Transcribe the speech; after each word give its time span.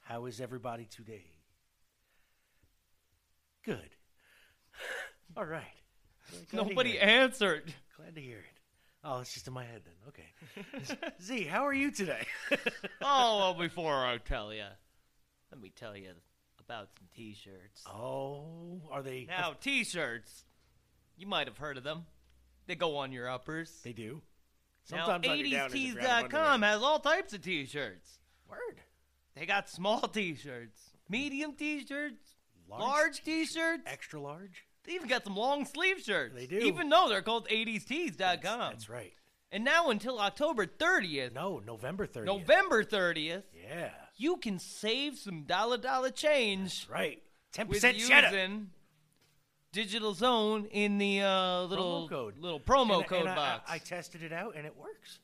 How 0.00 0.26
is 0.26 0.40
everybody 0.40 0.86
today? 0.86 1.24
Good. 3.64 3.90
All 5.36 5.44
right. 5.44 5.62
Glad 6.50 6.68
Nobody 6.68 6.98
answered. 6.98 7.72
Glad 7.96 8.14
to 8.14 8.20
hear 8.20 8.38
it. 8.38 8.44
Oh, 9.04 9.20
it's 9.20 9.32
just 9.32 9.46
in 9.46 9.52
my 9.52 9.64
head 9.64 9.82
then. 9.84 9.94
Okay. 10.08 11.08
Z, 11.22 11.44
how 11.44 11.66
are 11.66 11.72
you 11.72 11.90
today? 11.90 12.26
Oh, 13.00 13.38
well, 13.38 13.54
before 13.54 13.94
I 14.04 14.18
tell 14.18 14.52
you, 14.52 14.64
let 15.52 15.60
me 15.60 15.70
tell 15.74 15.96
you 15.96 16.10
about 16.60 16.88
some 16.98 17.06
T-shirts. 17.14 17.84
oh, 17.86 18.80
are 18.90 19.02
they? 19.02 19.26
Now, 19.28 19.54
T-shirts, 19.58 20.44
you 21.16 21.26
might 21.26 21.46
have 21.46 21.56
heard 21.56 21.78
of 21.78 21.84
them. 21.84 22.04
They 22.66 22.74
go 22.74 22.96
on 22.96 23.12
your 23.12 23.28
uppers. 23.30 23.70
they 23.84 23.92
do. 23.92 24.20
Now, 24.90 25.06
Sometimes 25.06 25.28
on 25.28 25.38
your 25.38 25.46
downers 25.46 25.66
if 25.68 25.74
you're 25.94 26.02
out 26.02 26.24
of 26.24 26.30
80stees.com 26.30 26.62
has 26.62 26.82
all 26.82 26.98
types 26.98 27.32
of 27.32 27.40
T-shirts. 27.42 28.17
Word. 28.48 28.80
They 29.34 29.46
got 29.46 29.68
small 29.68 30.00
T-shirts, 30.08 30.80
medium 31.08 31.52
T-shirts, 31.54 32.34
Large 32.68 33.22
T-shirts. 33.22 33.82
Extra 33.86 34.20
large. 34.20 34.64
They 34.84 34.92
even 34.92 35.08
got 35.08 35.24
some 35.24 35.36
long 35.36 35.64
sleeve 35.64 36.00
shirts. 36.00 36.34
They 36.34 36.46
do. 36.46 36.58
Even 36.58 36.88
though 36.88 37.08
they're 37.08 37.22
called 37.22 37.48
80stees.com. 37.48 38.18
That's, 38.18 38.42
that's 38.42 38.88
right. 38.88 39.12
And 39.50 39.64
now 39.64 39.88
until 39.90 40.18
October 40.18 40.66
30th, 40.66 41.32
No, 41.34 41.62
November 41.64 42.06
30th. 42.06 42.24
November 42.26 42.84
30th, 42.84 43.44
Yeah. 43.54 43.90
you 44.16 44.36
can 44.36 44.58
save 44.58 45.16
some 45.18 45.44
dollar 45.44 45.78
dollar 45.78 46.10
change 46.10 46.86
That's 46.86 46.90
right. 46.90 47.22
10% 47.54 47.68
with 47.68 47.84
using 47.98 48.70
Digital 49.72 50.12
Zone 50.14 50.66
in 50.70 50.98
the 50.98 51.22
uh, 51.22 51.62
little 51.62 52.06
Promo 52.06 52.08
code. 52.10 52.38
little 52.38 52.60
promo 52.60 52.98
And- 52.98 53.06
code 53.06 53.20
and 53.20 53.28
I- 53.30 53.34
box. 53.34 53.70
I, 53.70 53.74
I 53.74 53.78
tested 53.78 54.22
it 54.22 54.32
out 54.32 54.54
and 54.56 54.66
it 54.66 54.76
works. 54.76 55.20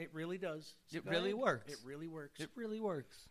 It 0.00 0.10
really 0.12 0.38
does. 0.38 0.74
It 0.90 1.04
really 1.04 1.34
works. 1.34 1.72
It 1.72 1.78
really 1.84 2.08
works. 2.08 2.40
it 2.40 2.50
really 2.56 2.80
works. 2.80 3.28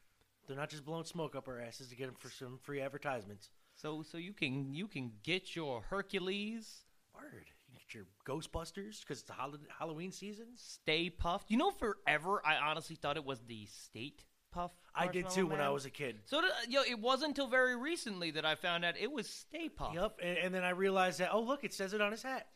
They're 0.48 0.58
not 0.58 0.70
just 0.70 0.86
blowing 0.86 1.04
smoke 1.04 1.36
up 1.36 1.48
our 1.48 1.60
asses 1.60 1.90
to 1.90 1.96
get 1.96 2.06
them 2.08 2.16
for 2.18 2.30
some 2.30 2.60
free 2.64 2.82
advertisements. 2.82 3.50
So 3.76 4.04
so 4.04 4.18
you 4.18 4.34
can 4.34 4.74
you 4.74 4.88
can 4.88 5.12
get 5.24 5.56
your 5.56 5.82
Hercules 5.82 6.86
Word. 7.16 7.46
You 7.72 7.80
get 7.80 7.94
your 7.94 8.06
Ghostbusters 8.26 9.02
because 9.02 9.20
it's 9.20 9.24
the 9.24 9.34
hol- 9.34 9.58
Halloween 9.78 10.12
season. 10.12 10.48
Stay 10.56 11.10
Puffed. 11.10 11.50
You 11.50 11.58
know, 11.58 11.72
forever 11.72 12.42
I 12.46 12.58
honestly 12.58 12.96
thought 12.96 13.18
it 13.18 13.26
was 13.26 13.40
the 13.42 13.66
State 13.66 14.24
Puff. 14.52 14.72
I 14.96 15.08
did 15.08 15.30
too 15.30 15.48
when 15.48 15.62
I 15.62 15.70
was 15.70 15.86
a 15.86 15.90
kid. 15.90 16.18
So 16.26 16.42
yo, 16.68 16.82
it 16.82 17.00
wasn't 17.00 17.30
until 17.30 17.48
very 17.48 17.76
recently 17.76 18.32
that 18.32 18.46
I 18.46 18.56
found 18.56 18.84
out 18.86 18.96
it 19.00 19.12
was 19.12 19.30
Stay 19.30 19.70
Puft. 19.70 19.96
Yep. 19.96 20.20
And, 20.24 20.38
and 20.38 20.54
then 20.54 20.64
I 20.64 20.72
realized 20.72 21.20
that, 21.20 21.30
oh, 21.32 21.42
look, 21.42 21.64
it 21.64 21.74
says 21.74 21.94
it 21.94 22.02
on 22.02 22.12
his 22.12 22.24
hat. 22.24 22.48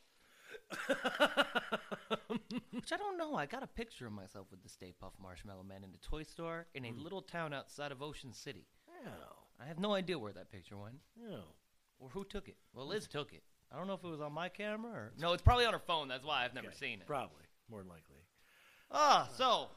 Which 2.72 2.92
I 2.92 2.98
don't 2.98 3.18
know. 3.18 3.36
I 3.36 3.46
got 3.46 3.64
a 3.64 3.68
picture 3.68 4.08
of 4.08 4.14
myself 4.14 4.48
with 4.52 4.62
the 4.64 4.70
Stay 4.70 4.94
Puft 5.02 5.20
Marshmallow 5.22 5.64
Man 5.64 5.84
in 5.84 5.92
the 5.92 5.98
toy 6.00 6.24
store 6.24 6.68
in 6.74 6.86
a 6.86 6.90
Hmm. 6.92 7.02
little 7.02 7.22
town 7.22 7.54
outside 7.54 7.92
of 7.92 8.02
Ocean 8.02 8.34
City. 8.34 8.66
Oh. 9.06 9.36
I 9.60 9.66
have 9.66 9.80
no 9.80 9.94
idea 9.94 10.18
where 10.20 10.34
that 10.34 10.52
picture 10.52 10.78
went 10.78 11.00
Oh. 11.30 11.44
or 12.00 12.10
who 12.10 12.26
took 12.26 12.48
it. 12.50 12.58
Well, 12.74 12.88
Liz 12.88 13.08
took 13.08 13.34
it. 13.34 13.44
I 13.72 13.78
don't 13.78 13.88
know 13.88 13.94
if 13.94 14.04
it 14.04 14.08
was 14.08 14.22
on 14.22 14.34
my 14.34 14.50
camera 14.50 14.92
or 14.92 15.14
no. 15.18 15.34
It's 15.34 15.42
probably 15.44 15.66
on 15.66 15.74
her 15.74 15.80
phone. 15.80 16.08
That's 16.08 16.24
why 16.26 16.44
I've 16.44 16.54
never 16.54 16.68
Okay. 16.68 16.78
seen 16.78 17.02
it. 17.02 17.08
Probably. 17.08 17.44
More 17.70 17.80
than 17.80 17.90
likely. 17.90 18.18
Ah, 18.92 19.28
so 19.36 19.70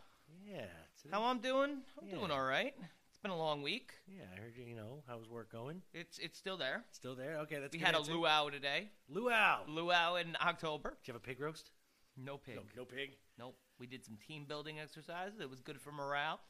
Yeah. 0.43 0.67
today- 1.01 1.13
how 1.15 1.25
I'm 1.25 1.41
doing? 1.41 1.83
I'm 2.01 2.07
Yeah. 2.09 2.15
doing 2.17 2.31
all 2.31 2.45
right. 2.45 2.75
It's 3.17 3.23
been 3.23 3.31
a 3.31 3.37
long 3.39 3.63
week. 3.63 3.93
yeah, 4.07 4.25
I 4.37 4.39
heard 4.39 4.53
you, 4.59 4.65
you 4.65 4.77
know, 4.77 5.03
how's 5.09 5.27
work 5.27 5.51
going? 5.51 5.81
It's 5.95 6.19
it's 6.19 6.37
still 6.39 6.59
there. 6.59 6.85
Still 6.91 7.15
there? 7.17 7.39
Okay, 7.39 7.55
that's 7.55 7.73
good. 7.73 7.73
We 7.73 7.79
good 7.79 7.87
had 7.87 7.95
a 7.95 8.13
luau 8.13 8.51
today. 8.51 8.91
Luau. 9.09 9.61
Luau 9.67 10.17
in 10.17 10.37
October. 10.39 10.91
Did 10.91 11.09
you 11.09 11.15
have 11.15 11.23
a 11.23 11.25
pig 11.27 11.41
roast? 11.41 11.71
No 12.19 12.37
pig. 12.37 12.57
No, 12.57 12.63
no 12.77 12.85
pig. 12.85 13.13
Nope. 13.39 13.57
We 13.81 13.87
did 13.87 14.05
some 14.05 14.19
team 14.29 14.45
building 14.47 14.79
exercises. 14.79 15.41
It 15.41 15.49
was 15.49 15.61
good 15.63 15.81
for 15.81 15.93
morale. 15.93 16.41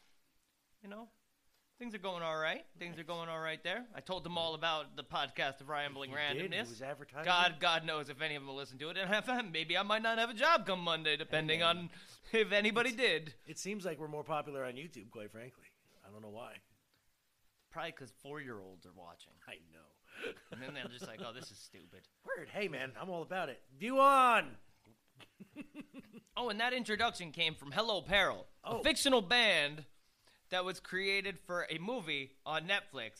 You 0.82 0.88
know, 0.91 1.06
things 1.78 1.94
are 1.94 1.99
going 1.99 2.25
all 2.25 2.37
right. 2.37 2.65
Things 2.81 2.99
are 2.99 3.05
going 3.05 3.28
all 3.28 3.38
right 3.41 3.62
there. 3.62 3.84
I 3.94 4.00
told 4.00 4.25
them 4.25 4.37
all 4.37 4.55
about 4.56 4.97
the 4.97 5.05
podcast 5.05 5.60
of 5.60 5.69
Rambling 5.69 6.10
You 6.10 6.16
did? 6.16 6.37
It 6.47 6.50
Randomness. 6.50 6.69
was 6.71 6.82
advertising? 6.82 7.26
God, 7.26 7.55
God 7.60 7.84
knows 7.87 8.09
if 8.09 8.21
any 8.21 8.34
of 8.34 8.43
them 8.43 8.49
will 8.49 8.56
listen 8.56 8.76
to 8.78 8.91
it. 8.91 8.97
And 8.99 9.53
maybe 9.53 9.78
I 9.78 9.84
might 9.84 10.03
not 10.03 10.19
have 10.19 10.31
a 10.31 10.34
job 10.34 10.66
come 10.66 10.81
Monday, 10.81 11.16
depending 11.16 11.62
on 11.62 11.91
if 12.32 12.50
anybody 12.50 12.91
did. 12.91 13.34
It 13.47 13.60
seems 13.60 13.84
like 13.84 14.00
we're 14.00 14.09
more 14.09 14.25
popular 14.25 14.65
on 14.65 14.72
YouTube, 14.72 15.10
quite 15.12 15.31
frankly. 15.31 15.66
I 16.16 16.21
don't 16.21 16.31
know 16.32 16.34
why. 16.37 16.54
Probably 17.71 17.91
because 17.91 18.10
four-year-olds 18.22 18.87
are 18.87 18.93
watching, 18.97 19.32
I 19.47 19.56
know. 19.72 20.32
and 20.53 20.62
then 20.62 20.72
they're 20.72 20.91
just 20.91 21.06
like, 21.06 21.21
"Oh, 21.22 21.32
this 21.34 21.50
is 21.50 21.59
stupid." 21.59 22.00
Word. 22.25 22.49
Hey, 22.50 22.69
man, 22.69 22.93
I'm 22.99 23.10
all 23.10 23.21
about 23.22 23.50
it. 23.50 23.60
View 23.78 24.00
on. 24.00 24.56
Oh, 26.38 26.50
and 26.50 26.60
that 26.60 26.75
introduction 26.75 27.32
came 27.32 27.55
from 27.55 27.72
Hello 27.72 28.03
Peril, 28.03 28.47
Oh. 28.62 28.81
a 28.81 28.82
fictional 28.82 29.22
band 29.22 29.87
that 30.50 30.66
was 30.66 30.81
created 30.81 31.38
for 31.47 31.66
a 31.71 31.78
movie 31.78 32.32
on 32.44 32.69
Netflix 32.69 33.12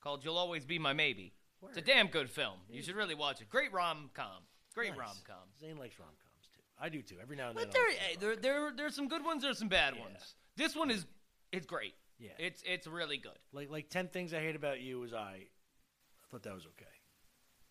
called 0.00 0.24
"You'll 0.24 0.38
Always 0.38 0.64
Be 0.64 0.78
My 0.78 0.94
Maybe." 0.94 1.34
It's 1.68 1.76
a 1.76 1.82
damn 1.82 2.06
good 2.06 2.30
film. 2.30 2.60
You 2.70 2.80
should 2.82 2.96
really 2.96 3.14
watch 3.14 3.42
it. 3.42 3.50
Great 3.50 3.74
rom 3.74 4.08
com. 4.14 4.42
Great 4.74 4.90
Nice. 4.92 4.98
rom 5.00 5.16
com. 5.26 5.36
Zane 5.60 5.76
likes 5.76 5.98
rom 5.98 6.08
coms 6.08 6.48
too. 6.54 6.62
I 6.80 6.88
do 6.88 7.02
too. 7.02 7.16
Every 7.20 7.36
now 7.36 7.50
and 7.50 7.58
then. 7.58 7.66
But 7.66 7.74
there, 7.74 7.86
there, 8.18 8.36
there, 8.36 8.72
there's 8.74 8.94
some 8.96 9.06
good 9.06 9.22
ones. 9.22 9.42
There's 9.42 9.58
some 9.58 9.68
bad 9.68 9.94
Yeah. 9.94 10.04
ones. 10.04 10.34
This 10.56 10.74
one 10.74 10.90
is, 10.90 11.04
it's 11.52 11.66
great. 11.66 11.92
Yeah. 12.18 12.30
It's, 12.38 12.62
it's 12.66 12.86
really 12.86 13.16
good. 13.16 13.38
like 13.52 13.70
like 13.70 13.88
ten 13.90 14.08
things 14.08 14.32
I 14.32 14.40
hate 14.40 14.56
about 14.56 14.80
you 14.80 15.00
was 15.00 15.12
I. 15.12 15.18
I 15.18 16.30
thought 16.30 16.44
that 16.44 16.54
was 16.54 16.64
okay, 16.66 16.90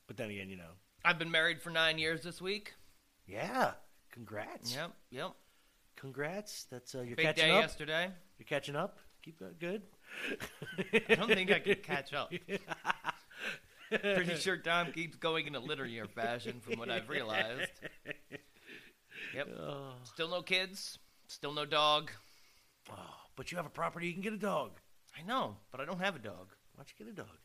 but 0.07 0.17
then 0.17 0.29
again, 0.29 0.49
you 0.49 0.57
know. 0.57 0.71
I've 1.03 1.17
been 1.17 1.31
married 1.31 1.61
for 1.61 1.69
nine 1.71 1.97
years 1.97 2.21
this 2.21 2.39
week. 2.41 2.73
Yeah. 3.25 3.71
Congrats. 4.11 4.75
Yep, 4.75 4.91
yep. 5.09 5.31
Congrats. 5.95 6.65
That's 6.69 6.93
uh, 6.93 7.01
you're 7.01 7.15
Big 7.15 7.25
catching 7.25 7.45
day 7.45 7.51
up. 7.51 7.61
yesterday. 7.61 8.11
You're 8.37 8.45
catching 8.45 8.75
up. 8.75 8.99
Keep 9.23 9.39
that 9.39 9.59
good. 9.59 9.81
I 11.09 11.15
don't 11.15 11.27
think 11.29 11.51
I 11.51 11.59
can 11.59 11.75
catch 11.83 12.13
up. 12.13 12.31
Pretty 13.89 14.35
sure 14.35 14.57
Tom 14.57 14.91
keeps 14.91 15.15
going 15.17 15.47
in 15.47 15.55
a 15.55 15.59
litter 15.59 15.85
year 15.85 16.05
fashion, 16.07 16.59
from 16.61 16.77
what 16.79 16.89
I've 16.89 17.09
realized. 17.09 17.71
Yep. 19.33 19.47
Oh, 19.59 19.93
Still 20.03 20.29
no 20.29 20.41
kids. 20.41 20.97
Still 21.27 21.53
no 21.53 21.63
dog. 21.65 22.11
oh, 22.91 22.95
but 23.35 23.51
you 23.51 23.57
have 23.57 23.65
a 23.65 23.69
property. 23.69 24.07
You 24.07 24.13
can 24.13 24.21
get 24.21 24.33
a 24.33 24.37
dog. 24.37 24.79
I 25.17 25.27
know, 25.27 25.57
but 25.71 25.81
I 25.81 25.85
don't 25.85 25.99
have 25.99 26.15
a 26.15 26.19
dog. 26.19 26.53
Why 26.75 26.83
don't 26.83 26.93
you 26.97 27.05
get 27.05 27.11
a 27.11 27.15
dog? 27.15 27.37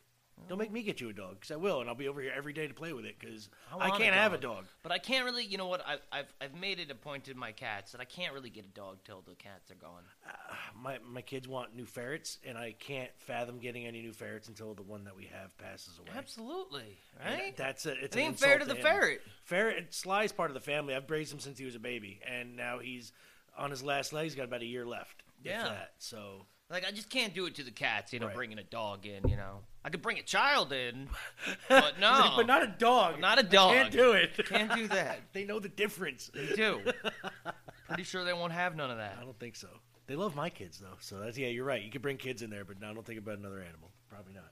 Don't 0.47 0.59
make 0.59 0.71
me 0.71 0.83
get 0.83 1.01
you 1.01 1.09
a 1.09 1.13
dog, 1.13 1.39
because 1.39 1.49
I 1.49 1.55
will, 1.55 1.81
and 1.81 1.89
I'll 1.89 1.95
be 1.95 2.07
over 2.07 2.21
here 2.21 2.31
every 2.33 2.53
day 2.53 2.67
to 2.67 2.73
play 2.73 2.93
with 2.93 3.05
it, 3.05 3.17
because 3.19 3.49
I 3.75 3.89
I, 3.89 3.97
can't 3.97 4.13
have 4.13 4.33
a 4.33 4.37
dog. 4.37 4.65
But 4.83 4.91
I 4.91 4.99
can't 4.99 5.25
really. 5.25 5.43
You 5.43 5.57
know 5.57 5.67
what? 5.67 5.81
I've 5.85 5.99
I've, 6.11 6.33
I've 6.39 6.53
made 6.53 6.79
it 6.79 6.91
a 6.91 6.95
point 6.95 7.23
to 7.25 7.33
my 7.33 7.51
cats 7.51 7.91
that 7.93 8.01
I 8.01 8.05
can't 8.05 8.33
really 8.33 8.51
get 8.51 8.63
a 8.63 8.69
dog 8.69 8.99
till 9.03 9.21
the 9.27 9.33
cats 9.33 9.71
are 9.71 9.75
gone. 9.75 10.03
Uh, 10.25 10.31
my 10.79 10.99
my 11.09 11.21
kids 11.21 11.47
want 11.47 11.75
new 11.75 11.85
ferrets, 11.85 12.37
and 12.45 12.55
I 12.55 12.75
can't 12.79 13.09
fathom 13.17 13.57
getting 13.57 13.87
any 13.87 14.01
new 14.03 14.13
ferrets 14.13 14.47
until 14.47 14.75
the 14.75 14.83
one 14.83 15.05
that 15.05 15.17
we 15.17 15.25
have 15.25 15.57
passes 15.57 15.97
away. 15.97 16.11
Absolutely, 16.15 16.99
And 17.19 17.33
right? 17.33 17.57
That's 17.57 17.87
a, 17.87 17.93
it's 17.93 18.15
it 18.15 18.19
an 18.19 18.27
ain't 18.27 18.39
fair 18.39 18.59
to 18.59 18.65
the 18.65 18.75
him. 18.75 18.83
ferret. 18.83 19.21
Ferret 19.43 19.93
Sly's 19.93 20.31
part 20.31 20.51
of 20.51 20.53
the 20.53 20.61
family. 20.61 20.93
I've 20.93 21.09
raised 21.09 21.33
him 21.33 21.39
since 21.39 21.57
he 21.57 21.65
was 21.65 21.75
a 21.75 21.79
baby, 21.79 22.19
and 22.31 22.55
now 22.55 22.77
he's 22.77 23.11
on 23.57 23.71
his 23.71 23.81
last 23.81 24.13
leg. 24.13 24.25
He's 24.25 24.35
got 24.35 24.45
about 24.45 24.61
a 24.61 24.65
year 24.65 24.85
left. 24.85 25.23
Yeah. 25.43 25.63
that. 25.63 25.91
So 25.99 26.45
Like 26.69 26.85
I 26.87 26.91
just 26.91 27.09
can't 27.09 27.33
do 27.33 27.45
it 27.45 27.55
to 27.55 27.63
the 27.63 27.71
cats. 27.71 28.11
You 28.13 28.19
know, 28.19 28.27
Right. 28.27 28.35
bringing 28.35 28.59
a 28.59 28.63
dog 28.63 29.05
in. 29.05 29.27
You 29.29 29.37
know, 29.37 29.61
I 29.85 29.89
could 29.89 30.01
bring 30.01 30.17
a 30.19 30.23
child 30.23 30.73
in, 30.73 31.07
but 31.69 31.99
no, 31.99 32.33
but 32.35 32.45
not 32.47 32.63
a 32.63 32.67
dog. 32.67 33.19
Not 33.19 33.39
a 33.39 33.43
dog. 33.43 33.73
can't 33.73 33.91
do 33.91 34.11
it. 34.13 34.31
Can't 34.47 34.73
do 34.75 34.87
that. 34.89 35.21
they 35.33 35.45
know 35.45 35.59
the 35.59 35.69
difference. 35.69 36.29
They 36.33 36.47
do. 36.55 36.81
Pretty 37.87 38.03
sure 38.03 38.23
they 38.25 38.33
won't 38.33 38.51
have 38.53 38.75
none 38.75 38.91
of 38.91 38.97
that. 38.97 39.17
I 39.19 39.23
don't 39.23 39.39
think 39.39 39.55
so. 39.55 39.69
They 40.07 40.15
love 40.15 40.35
my 40.35 40.49
kids 40.49 40.77
though, 40.79 40.97
so 40.99 41.19
that's 41.19 41.37
yeah. 41.37 41.47
You're 41.47 41.65
right. 41.65 41.81
You 41.81 41.89
could 41.91 42.01
bring 42.01 42.17
kids 42.17 42.41
in 42.41 42.49
there, 42.49 42.65
but 42.65 42.77
I 42.85 42.93
don't 42.93 43.05
think 43.05 43.19
about 43.19 43.37
another 43.37 43.61
animal. 43.61 43.91
Probably 44.09 44.33
not. 44.33 44.51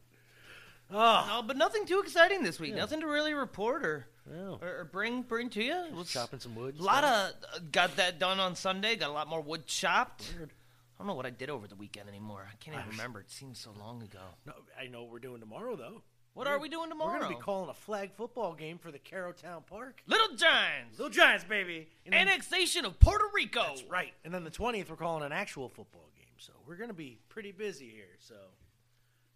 Oh, 0.92 1.26
No, 1.28 1.42
but 1.48 1.58
nothing 1.58 1.86
too 1.86 2.00
exciting 2.00 2.44
this 2.44 2.60
week. 2.60 2.72
Yeah. 2.72 2.78
Nothing 2.82 3.00
to 3.02 3.08
really 3.08 3.34
report 3.34 3.84
or, 3.84 4.06
or, 4.32 4.60
or 4.82 4.90
bring 4.92 5.24
bring 5.24 5.50
to 5.52 5.64
you. 5.64 5.84
Was 5.96 6.12
chopping 6.12 6.40
some 6.40 6.56
wood. 6.56 6.76
a 6.80 6.84
lot 6.84 7.04
of 7.04 7.10
uh, 7.56 7.60
got 7.72 7.96
that 7.96 8.20
done 8.20 8.40
on 8.40 8.56
Sunday. 8.56 8.96
Got 8.96 9.10
a 9.10 9.14
lot 9.14 9.28
more 9.28 9.42
wood 9.42 9.66
chopped. 9.66 10.32
Weird. 10.38 10.52
I 10.98 11.04
don't 11.04 11.08
know 11.08 11.14
what 11.16 11.26
I 11.26 11.30
did 11.30 11.50
over 11.50 11.68
the 11.68 11.76
weekend 11.76 12.08
anymore. 12.08 12.48
I 12.50 12.56
can't 12.58 12.78
even 12.78 12.90
remember. 12.92 13.20
It 13.20 13.30
seems 13.30 13.60
so 13.60 13.72
long 13.78 14.02
ago. 14.02 14.20
No, 14.46 14.54
I 14.80 14.88
know 14.88 15.04
what 15.04 15.12
we're 15.12 15.20
doing 15.20 15.40
tomorrow 15.42 15.76
though. 15.76 16.02
What 16.34 16.48
are 16.48 16.60
we 16.60 16.68
doing 16.68 16.90
tomorrow? 16.90 17.14
We're 17.14 17.20
gonna 17.22 17.36
be 17.36 17.42
calling 17.42 17.70
a 17.70 17.74
flag 17.74 18.12
football 18.14 18.54
game 18.54 18.78
for 18.78 18.92
the 18.92 19.00
Carotown 19.00 19.66
Park. 19.66 20.02
Little 20.06 20.36
Giants. 20.36 20.98
Little 21.00 21.10
Giants, 21.14 21.46
baby. 21.46 21.88
And 22.06 22.14
then- 22.14 22.28
Annexation 22.28 22.84
of 22.86 23.00
Puerto 23.00 23.24
Rico. 23.34 23.64
That's 23.64 23.84
right. 23.84 24.14
And 24.26 24.34
then 24.34 24.44
the 24.44 24.50
twentieth, 24.50 24.90
we're 24.90 24.98
calling 24.98 25.24
an 25.24 25.32
actual 25.32 25.70
football 25.70 26.10
game. 26.16 26.26
So 26.38 26.52
we're 26.68 26.76
gonna 26.76 26.94
be 26.94 27.20
pretty 27.30 27.52
busy 27.54 27.90
here. 27.90 28.16
So 28.20 28.36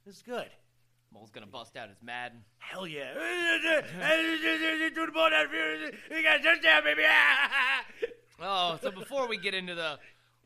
this 0.06 0.18
is 0.18 0.22
good. 0.22 0.50
Mole's 1.14 1.32
gonna 1.32 1.48
bust 1.48 1.76
out 1.78 1.90
his 1.90 2.02
Madden. 2.04 2.44
Hell 2.60 2.86
yeah! 2.86 3.14
Do 4.94 5.06
the 5.06 5.12
ball 5.12 5.30
down. 5.30 5.48
We 6.12 6.22
got 6.22 6.40
a 6.40 6.44
touchdown, 6.44 6.84
baby! 6.84 7.04
Oh, 8.42 8.78
so 8.82 8.92
before 8.92 9.28
we 9.28 9.38
get 9.38 9.54
into 9.54 9.74
the 9.74 10.00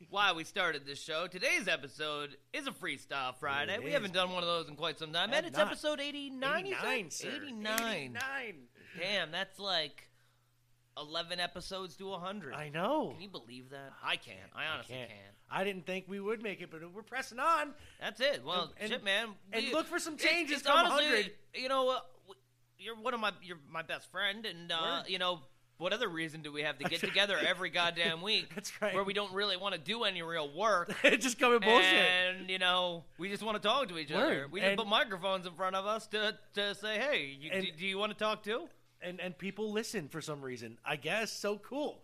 why 0.09 0.31
we 0.33 0.43
started 0.43 0.85
this 0.85 1.01
show, 1.01 1.27
today's 1.27 1.67
episode 1.67 2.35
is 2.53 2.67
a 2.67 2.71
freestyle 2.71 3.35
Friday. 3.35 3.73
It 3.75 3.81
we 3.83 3.89
is. 3.89 3.93
haven't 3.93 4.13
done 4.13 4.31
one 4.31 4.43
of 4.43 4.47
those 4.49 4.67
in 4.67 4.75
quite 4.75 4.97
some 4.99 5.11
time, 5.11 5.31
and 5.33 5.45
it's 5.45 5.57
not. 5.57 5.67
episode 5.67 5.99
89. 5.99 6.65
you 6.65 6.75
said? 6.75 6.85
89, 6.85 7.11
sir. 7.11 7.27
89. 7.43 7.81
89. 7.81 8.55
Damn, 8.99 9.31
that's 9.31 9.59
like 9.59 10.09
11 10.97 11.39
episodes 11.39 11.95
to 11.97 12.07
100. 12.09 12.53
I 12.53 12.69
know. 12.69 13.11
Can 13.13 13.21
you 13.21 13.29
believe 13.29 13.69
that? 13.71 13.91
I 14.03 14.15
can't. 14.15 14.37
I 14.55 14.65
honestly 14.73 14.95
can't. 14.95 15.09
can't. 15.09 15.21
I 15.51 15.63
didn't 15.63 15.85
think 15.85 16.05
we 16.07 16.19
would 16.19 16.41
make 16.41 16.61
it, 16.61 16.69
but 16.71 16.81
we're 16.93 17.01
pressing 17.03 17.39
on. 17.39 17.73
That's 17.99 18.19
it. 18.21 18.43
Well, 18.45 18.71
And- 18.79 18.89
shit, 18.91 19.03
man. 19.03 19.29
and 19.51 19.65
we- 19.65 19.73
look 19.73 19.87
for 19.87 19.99
some 19.99 20.17
changes 20.17 20.61
come 20.61 20.77
honestly, 20.85 21.05
100. 21.05 21.31
you 21.55 21.69
know, 21.69 21.89
uh, 21.89 21.99
you're 22.77 22.95
one 22.95 23.13
of 23.13 23.19
my 23.19 23.31
you're 23.41 23.59
my 23.69 23.81
best 23.81 24.11
friend, 24.11 24.45
and 24.45 24.71
uh, 24.71 25.03
you 25.07 25.17
know. 25.19 25.41
What 25.83 25.91
other 25.91 26.07
reason 26.07 26.41
do 26.41 26.49
we 26.53 26.61
have 26.61 26.77
to 26.79 26.85
get 26.85 27.01
together 27.01 27.37
every 27.37 27.69
goddamn 27.79 28.21
week? 28.21 28.55
That's 28.55 28.81
right. 28.81 28.93
Where 28.93 29.03
we 29.03 29.11
don't 29.13 29.33
really 29.33 29.57
want 29.57 29.75
to 29.75 29.81
do 29.81 30.05
any 30.05 30.21
real 30.21 30.49
work. 30.55 30.95
It's 31.03 31.25
just 31.25 31.37
coming 31.37 31.59
bullshit. 31.59 31.93
And 31.93 32.49
you 32.49 32.57
know, 32.57 33.03
we 33.17 33.27
just 33.29 33.43
want 33.43 33.61
to 33.61 33.67
talk 33.67 33.89
to 33.89 33.97
each 33.97 34.09
other. 34.11 34.25
Word. 34.25 34.51
We 34.53 34.61
just 34.61 34.69
And- 34.69 34.77
put 34.77 34.87
microphones 34.87 35.45
in 35.45 35.51
front 35.53 35.75
of 35.75 35.85
us 35.85 36.07
to 36.07 36.37
to 36.53 36.73
say, 36.73 36.97
"Hey, 36.99 37.37
you, 37.39 37.51
And- 37.51 37.65
do, 37.65 37.71
do 37.79 37.85
you 37.85 37.97
want 37.97 38.13
to 38.13 38.17
talk 38.17 38.43
too?" 38.43 38.69
and 39.01 39.19
and 39.19 39.37
people 39.37 39.73
listen 39.73 40.07
for 40.07 40.21
some 40.21 40.41
reason. 40.41 40.77
I 40.85 40.95
guess 40.95 41.33
so 41.33 41.57
cool. 41.57 41.99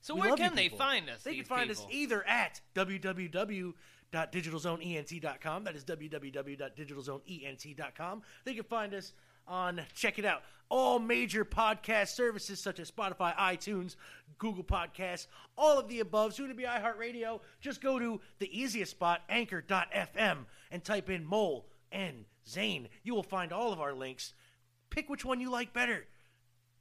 So 0.00 0.14
We 0.14 0.20
where 0.20 0.36
can 0.36 0.54
they 0.54 0.68
find 0.68 1.10
us? 1.10 1.24
They 1.24 1.34
can 1.34 1.44
find 1.44 1.72
us 1.72 1.84
either 1.90 2.24
at 2.26 2.60
www.digitalzoneent.com. 2.76 5.64
That 5.64 5.74
is 5.74 5.84
www.digitalzoneent.com. 5.84 8.22
They 8.44 8.54
can 8.54 8.62
find 8.64 8.94
us 8.94 9.12
on, 9.48 9.80
check 9.94 10.18
it 10.18 10.24
out, 10.24 10.42
all 10.68 10.98
major 10.98 11.44
podcast 11.44 12.08
services 12.08 12.60
such 12.60 12.78
as 12.78 12.90
Spotify, 12.90 13.34
iTunes, 13.36 13.96
Google 14.38 14.64
Podcasts, 14.64 15.26
all 15.56 15.78
of 15.78 15.88
the 15.88 16.00
above, 16.00 16.34
soon 16.34 16.48
to 16.48 16.54
be 16.54 16.64
iHeartRadio. 16.64 17.40
Just 17.60 17.80
go 17.80 17.98
to 17.98 18.20
the 18.38 18.60
easiest 18.60 18.92
spot, 18.92 19.22
anchor.fm, 19.28 20.38
and 20.70 20.84
type 20.84 21.10
in 21.10 21.24
Mole 21.24 21.66
and 21.90 22.24
Zane. 22.46 22.88
You 23.02 23.14
will 23.14 23.22
find 23.22 23.52
all 23.52 23.72
of 23.72 23.80
our 23.80 23.94
links. 23.94 24.34
Pick 24.90 25.08
which 25.08 25.24
one 25.24 25.40
you 25.40 25.50
like 25.50 25.72
better. 25.72 26.06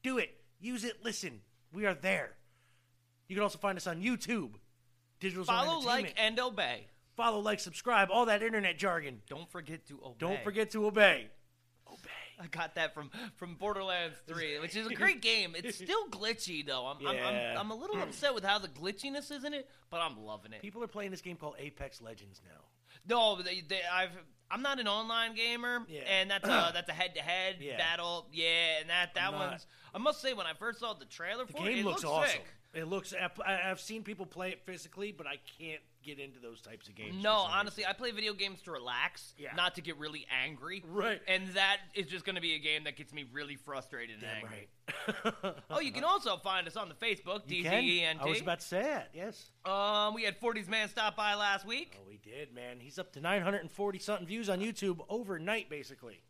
Do 0.03 0.17
it. 0.17 0.29
Use 0.59 0.83
it. 0.83 1.03
Listen. 1.03 1.41
We 1.73 1.85
are 1.85 1.93
there. 1.93 2.31
You 3.27 3.35
can 3.35 3.43
also 3.43 3.57
find 3.57 3.77
us 3.77 3.87
on 3.87 4.01
YouTube. 4.01 4.51
Digital 5.19 5.43
follow, 5.43 5.79
like, 5.79 6.13
and 6.17 6.39
obey. 6.39 6.87
follow, 7.15 7.39
like, 7.39 7.59
subscribe, 7.59 8.09
all 8.11 8.27
that 8.27 8.41
internet 8.41 8.77
jargon. 8.77 9.21
Don't 9.27 9.51
forget 9.51 9.85
to 9.87 9.99
obey. 10.03 10.15
Don't 10.19 10.43
forget 10.43 10.71
to 10.71 10.85
obey. 10.85 11.27
I 12.41 12.47
got 12.47 12.75
that 12.75 12.93
from 12.93 13.09
from 13.35 13.55
Borderlands 13.55 14.15
3, 14.27 14.59
which 14.59 14.75
is 14.75 14.87
a 14.87 14.93
great 14.93 15.21
game. 15.21 15.53
It's 15.55 15.77
still 15.83 16.07
glitchy 16.09 16.65
though. 16.65 16.85
I'm 16.85 17.05
I'm, 17.05 17.15
Yeah. 17.15 17.53
I'm, 17.57 17.59
I'm 17.59 17.71
a 17.71 17.75
little 17.75 17.97
upset 18.01 18.33
with 18.35 18.43
how 18.43 18.59
the 18.59 18.67
glitchiness 18.67 19.31
is 19.31 19.43
in 19.43 19.53
it, 19.53 19.69
but 19.89 20.01
I'm 20.01 20.23
loving 20.23 20.53
it. 20.53 20.61
People 20.61 20.83
are 20.83 20.87
playing 20.87 21.11
this 21.11 21.21
game 21.21 21.35
called 21.37 21.55
Apex 21.59 22.01
Legends 22.01 22.41
now. 22.45 22.61
No, 23.09 23.41
they, 23.41 23.61
they, 23.67 23.79
I've 23.91 24.11
I'm 24.49 24.61
not 24.61 24.79
an 24.79 24.87
online 24.87 25.35
gamer, 25.35 25.83
Yeah. 25.89 26.01
and 26.01 26.31
that's 26.31 26.47
a 26.47 26.71
that's 26.73 26.89
a 26.89 26.93
head 26.93 27.15
to 27.15 27.21
head 27.21 27.55
battle. 27.77 28.27
Yeah, 28.31 28.79
and 28.81 28.89
that 28.89 29.13
that 29.15 29.25
I'm 29.27 29.31
not- 29.33 29.49
one's. 29.51 29.65
I 29.93 29.99
must 29.99 30.21
say, 30.21 30.33
when 30.33 30.45
I 30.45 30.53
first 30.53 30.79
saw 30.79 30.93
the 30.93 31.05
trailer 31.05 31.45
The 31.45 31.53
for 31.53 31.59
game 31.59 31.67
it, 31.67 31.79
it 31.79 31.85
looks, 31.85 32.03
looks 32.03 32.13
awesome. 32.13 32.31
sick. 32.31 32.45
It 32.73 32.87
looks. 32.87 33.13
I've 33.45 33.79
seen 33.79 34.03
people 34.03 34.25
play 34.25 34.51
it 34.51 34.61
physically, 34.65 35.11
but 35.11 35.25
I 35.25 35.37
can't 35.59 35.81
get 36.07 36.19
into 36.19 36.39
those 36.39 36.61
types 36.61 36.87
of 36.87 36.95
games. 36.95 37.21
No, 37.21 37.33
honestly, 37.35 37.85
I 37.85 37.93
play 37.93 38.11
video 38.11 38.33
games 38.33 38.61
to 38.63 38.71
relax, 38.71 39.33
Yeah. 39.37 39.53
not 39.55 39.75
to 39.75 39.81
get 39.81 39.97
really 39.97 40.25
angry. 40.43 40.83
Right. 40.87 41.21
And 41.27 41.49
that 41.49 41.77
is 41.93 42.07
just 42.07 42.25
going 42.25 42.35
to 42.35 42.41
be 42.41 42.55
a 42.55 42.59
game 42.59 42.85
that 42.85 42.95
gets 42.95 43.13
me 43.13 43.25
really 43.31 43.55
frustrated 43.55 44.15
and 44.15 44.23
reason. 44.23 44.37
angry. 44.41 44.67
Right. 45.43 45.53
Oh, 45.69 45.79
you 45.81 45.91
can 45.91 46.03
also 46.05 46.37
find 46.37 46.65
us 46.67 46.75
on 46.77 46.87
the 46.89 46.95
Facebook, 46.95 47.41
can? 47.47 48.19
I 48.21 48.25
was 48.25 48.41
about 48.41 48.61
to 48.61 48.65
say 48.65 48.81
that. 48.81 49.09
Yes. 49.13 49.51
Um, 49.65 50.13
we 50.13 50.23
had 50.23 50.39
40s 50.39 50.67
Man 50.69 50.87
stop 50.89 51.15
by 51.17 51.35
last 51.35 51.65
week. 51.65 51.97
Oh, 52.01 52.07
we 52.07 52.17
did, 52.17 52.53
man. 52.55 52.79
He's 52.79 52.97
up 52.97 53.11
to 53.13 53.21
940 53.21 53.99
something 53.99 54.25
views 54.25 54.49
on 54.49 54.59
YouTube 54.59 54.99
overnight, 55.09 55.69
basically. 55.69 56.23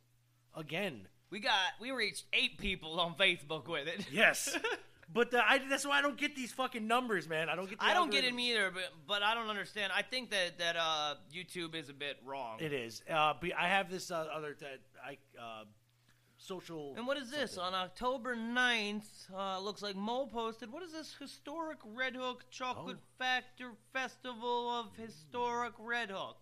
Again. 0.55 1.07
We 1.29 1.39
got 1.39 1.53
we 1.79 1.91
reached 1.91 2.23
eight 2.33 2.57
people 2.57 2.99
on 2.99 3.13
Facebook 3.15 3.67
with 3.67 3.87
it. 3.87 4.07
Yes. 4.11 4.57
but 5.11 5.31
the, 5.31 5.39
I, 5.39 5.59
that's 5.69 5.85
why 5.85 5.99
I 5.99 6.01
don't 6.01 6.17
get 6.17 6.35
these 6.35 6.51
fucking 6.51 6.85
numbers, 6.87 7.27
man. 7.29 7.49
I 7.49 7.55
don't 7.55 7.69
get. 7.69 7.79
The 7.79 7.85
I 7.85 7.93
don't 7.93 8.11
get 8.11 8.23
him 8.23 8.39
either, 8.39 8.71
but 8.71 8.91
but 9.07 9.23
I 9.23 9.33
don't 9.33 9.49
understand. 9.49 9.91
I 9.95 10.01
think 10.01 10.31
that 10.31 10.57
that 10.59 10.75
uh 10.75 11.15
YouTube 11.33 11.75
is 11.75 11.89
a 11.89 11.93
bit 11.93 12.17
wrong. 12.25 12.57
It 12.59 12.73
is. 12.73 13.01
Uh, 13.09 13.33
but 13.39 13.51
I 13.57 13.67
have 13.69 13.89
this 13.89 14.11
uh, 14.11 14.25
other 14.33 14.55
that 14.59 14.79
I 15.05 15.17
uh, 15.41 15.63
social. 16.37 16.93
And 16.97 17.07
what 17.07 17.17
is 17.17 17.29
this? 17.31 17.53
something. 17.53 17.73
On 17.73 17.85
October 17.85 18.35
9th, 18.35 19.03
uh, 19.33 19.59
looks 19.59 19.81
like 19.81 19.95
Mo 19.95 20.27
posted. 20.27 20.71
What 20.71 20.83
is 20.83 20.91
this? 20.91 21.15
Historic 21.19 21.77
Red 21.95 22.15
Hook 22.15 22.45
Chocolate 22.51 22.97
Oh. 22.99 23.15
Factor 23.17 23.71
Festival 23.93 24.69
of 24.71 24.87
Historic 24.95 25.73
Red 25.79 26.09
Hook. 26.11 26.37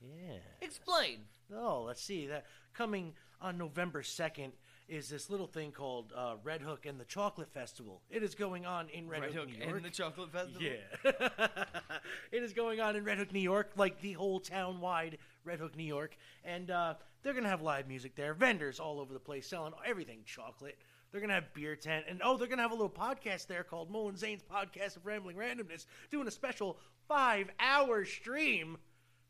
Yeah. 0.00 0.36
Explain. 0.60 1.20
Oh, 1.54 1.82
let's 1.86 2.02
see. 2.02 2.26
That 2.26 2.44
coming 2.74 3.14
on 3.40 3.58
November 3.58 4.02
second 4.02 4.52
is 4.88 5.08
this 5.08 5.30
little 5.30 5.46
thing 5.46 5.72
called 5.72 6.12
uh, 6.14 6.34
Red 6.42 6.60
Hook 6.60 6.86
and 6.86 7.00
the 7.00 7.04
Chocolate 7.04 7.52
Festival. 7.52 8.02
It 8.10 8.22
is 8.22 8.34
going 8.34 8.66
on 8.66 8.88
in 8.90 9.08
Red, 9.08 9.32
Hook, 9.32 9.48
New 9.48 9.64
York. 9.64 9.76
and 9.76 9.84
the 9.84 9.90
Chocolate 9.90 10.30
Festival. 10.30 10.62
Yeah. 10.62 11.10
it 12.32 12.42
is 12.42 12.52
going 12.52 12.80
on 12.80 12.94
in 12.94 13.04
Red 13.04 13.18
Hook, 13.18 13.32
New 13.32 13.40
York, 13.40 13.72
like 13.76 14.00
the 14.00 14.12
whole 14.12 14.40
town 14.40 14.80
wide 14.80 15.18
Red 15.44 15.58
Hook, 15.58 15.76
New 15.76 15.84
York. 15.84 16.16
And 16.44 16.70
uh, 16.70 16.94
they're 17.22 17.32
going 17.32 17.44
to 17.44 17.50
have 17.50 17.62
live 17.62 17.88
music 17.88 18.14
there, 18.14 18.34
vendors 18.34 18.78
all 18.78 19.00
over 19.00 19.12
the 19.14 19.20
place 19.20 19.46
selling 19.48 19.72
everything 19.86 20.20
chocolate. 20.26 20.78
They're 21.10 21.20
going 21.20 21.28
to 21.28 21.34
have 21.34 21.54
beer 21.54 21.76
tent. 21.76 22.04
And 22.08 22.20
oh, 22.22 22.36
they're 22.36 22.48
going 22.48 22.58
to 22.58 22.62
have 22.62 22.72
a 22.72 22.74
little 22.74 22.90
podcast 22.90 23.46
there 23.46 23.64
called 23.64 23.88
and 23.94 24.18
Zane's 24.18 24.42
Podcast 24.42 24.96
of 24.96 25.06
Rambling 25.06 25.36
Randomness, 25.36 25.86
doing 26.10 26.28
a 26.28 26.30
special 26.30 26.76
five 27.08 27.48
hour 27.58 28.04
stream 28.04 28.76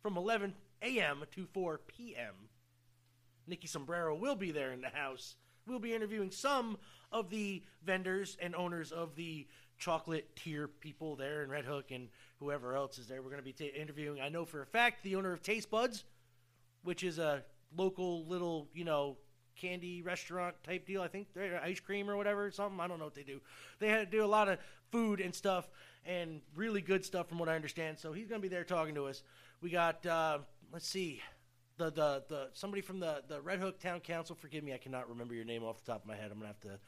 from 0.03 0.17
11 0.17 0.55
a.m. 0.83 1.23
to 1.33 1.47
4 1.53 1.81
p.m. 1.87 2.35
Nikki 3.47 3.67
Sombrero 3.67 4.15
will 4.15 4.35
be 4.35 4.51
there 4.51 4.73
in 4.73 4.81
the 4.81 4.89
house. 4.89 5.37
We'll 5.67 5.79
be 5.79 5.95
interviewing 5.95 6.31
some 6.31 6.79
of 7.11 7.31
the 7.31 7.63
vendors 7.85 8.37
and 8.41 8.55
owners 8.55 8.93
of 8.93 9.17
the 9.17 9.47
chocolate 9.79 10.37
tier 10.37 10.69
people 10.69 11.17
there 11.17 11.43
in 11.43 11.51
Red 11.51 11.65
Hook 11.65 11.91
and 11.91 12.09
whoever 12.39 12.75
else 12.75 12.99
is 12.99 13.07
there. 13.07 13.23
We're 13.23 13.31
going 13.31 13.43
to 13.43 13.45
be 13.45 13.53
ta 13.53 13.65
interviewing, 13.65 14.21
I 14.21 14.29
know 14.29 14.45
for 14.45 14.63
a 14.63 14.67
fact, 14.67 15.03
the 15.03 15.17
owner 15.17 15.33
of 15.33 15.43
Taste 15.43 15.71
Buds, 15.71 16.05
which 16.83 17.03
is 17.03 17.19
a 17.19 17.45
local 17.77 18.27
little, 18.27 18.69
you 18.75 18.85
know, 18.85 19.17
candy 19.57 20.03
restaurant 20.03 20.55
type 20.65 20.87
deal. 20.87 21.01
I 21.01 21.09
think 21.09 21.29
they're 21.35 21.61
ice 21.63 21.81
cream 21.81 22.11
or 22.11 22.17
whatever, 22.17 22.51
something. 22.51 22.81
I 22.81 22.89
don't 22.89 22.99
know 22.99 23.05
what 23.05 23.15
they 23.15 23.23
do. 23.23 23.41
They 23.79 23.89
had 23.89 24.11
to 24.11 24.17
do 24.19 24.25
a 24.25 24.27
lot 24.27 24.49
of 24.49 24.59
food 24.91 25.21
and 25.21 25.35
stuff 25.35 25.69
and 26.05 26.41
really 26.55 26.83
good 26.83 27.05
stuff 27.05 27.29
from 27.29 27.39
what 27.39 27.49
I 27.49 27.55
understand. 27.55 27.99
So 27.99 28.13
he's 28.13 28.29
going 28.29 28.41
to 28.41 28.49
be 28.49 28.55
there 28.55 28.65
talking 28.65 28.95
to 28.97 29.07
us. 29.07 29.23
We 29.61 29.71
got, 29.71 30.05
uh, 30.05 30.39
let's 30.73 30.89
see, 30.89 31.23
the 31.77 31.91
the 31.91 32.23
the 32.29 32.49
somebody 32.53 32.83
from 32.83 33.01
the 33.01 33.23
the 33.29 33.41
Red 33.41 33.61
Hook 33.61 33.81
Town 33.81 34.01
Council. 34.01 34.37
Forgive 34.37 34.65
me, 34.65 34.73
I 34.73 34.79
cannot 34.79 35.09
remember 35.09 35.35
your 35.35 35.45
name 35.45 35.65
off 35.65 35.85
the 35.85 35.93
top 35.93 36.03
of 36.03 36.09
my 36.09 36.17
head. 36.17 36.31
I'm 36.31 36.39
gonna 36.39 36.49
have 36.49 36.61
to 36.61 36.79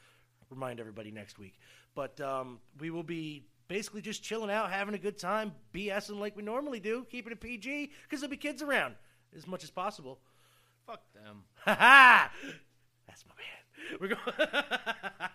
remind 0.49 0.79
everybody 0.79 1.11
next 1.11 1.37
week. 1.39 1.59
But 1.95 2.19
um, 2.21 2.59
we 2.79 2.89
will 2.89 3.03
be 3.03 3.45
basically 3.67 4.01
just 4.01 4.23
chilling 4.23 4.49
out, 4.49 4.71
having 4.71 4.95
a 4.95 4.99
good 4.99 5.17
time, 5.17 5.51
BSing 5.73 6.19
like 6.19 6.35
we 6.35 6.43
normally 6.43 6.79
do, 6.79 7.05
keeping 7.09 7.31
it 7.31 7.41
PG 7.41 7.91
because 8.03 8.21
there'll 8.21 8.31
be 8.31 8.37
kids 8.37 8.61
around 8.61 8.95
as 9.35 9.47
much 9.47 9.63
as 9.63 9.71
possible. 9.71 10.19
Fuck 10.85 11.01
them. 11.13 11.43
Ha 11.65 11.75
ha! 11.75 12.31
That's 13.07 13.25
my 13.25 13.33
man. 13.35 13.99
We're 13.99 14.07
going. 14.09 14.47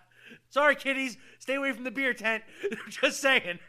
Sorry, 0.49 0.75
kiddies. 0.75 1.17
Stay 1.39 1.55
away 1.55 1.71
from 1.73 1.83
the 1.83 1.91
beer 1.91 2.13
tent. 2.13 2.43
Just 2.89 3.21
saying. 3.21 3.59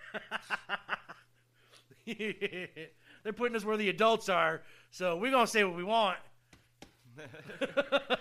They're 3.25 3.33
putting 3.33 3.57
us 3.57 3.65
where 3.65 3.77
the 3.77 3.89
adults 3.89 4.29
are, 4.29 4.63
so 4.91 5.17
we're 5.17 5.31
gonna 5.33 5.47
say 5.47 5.65
what 5.65 5.75
we 5.77 5.83
want. 5.83 6.19
but 7.17 8.21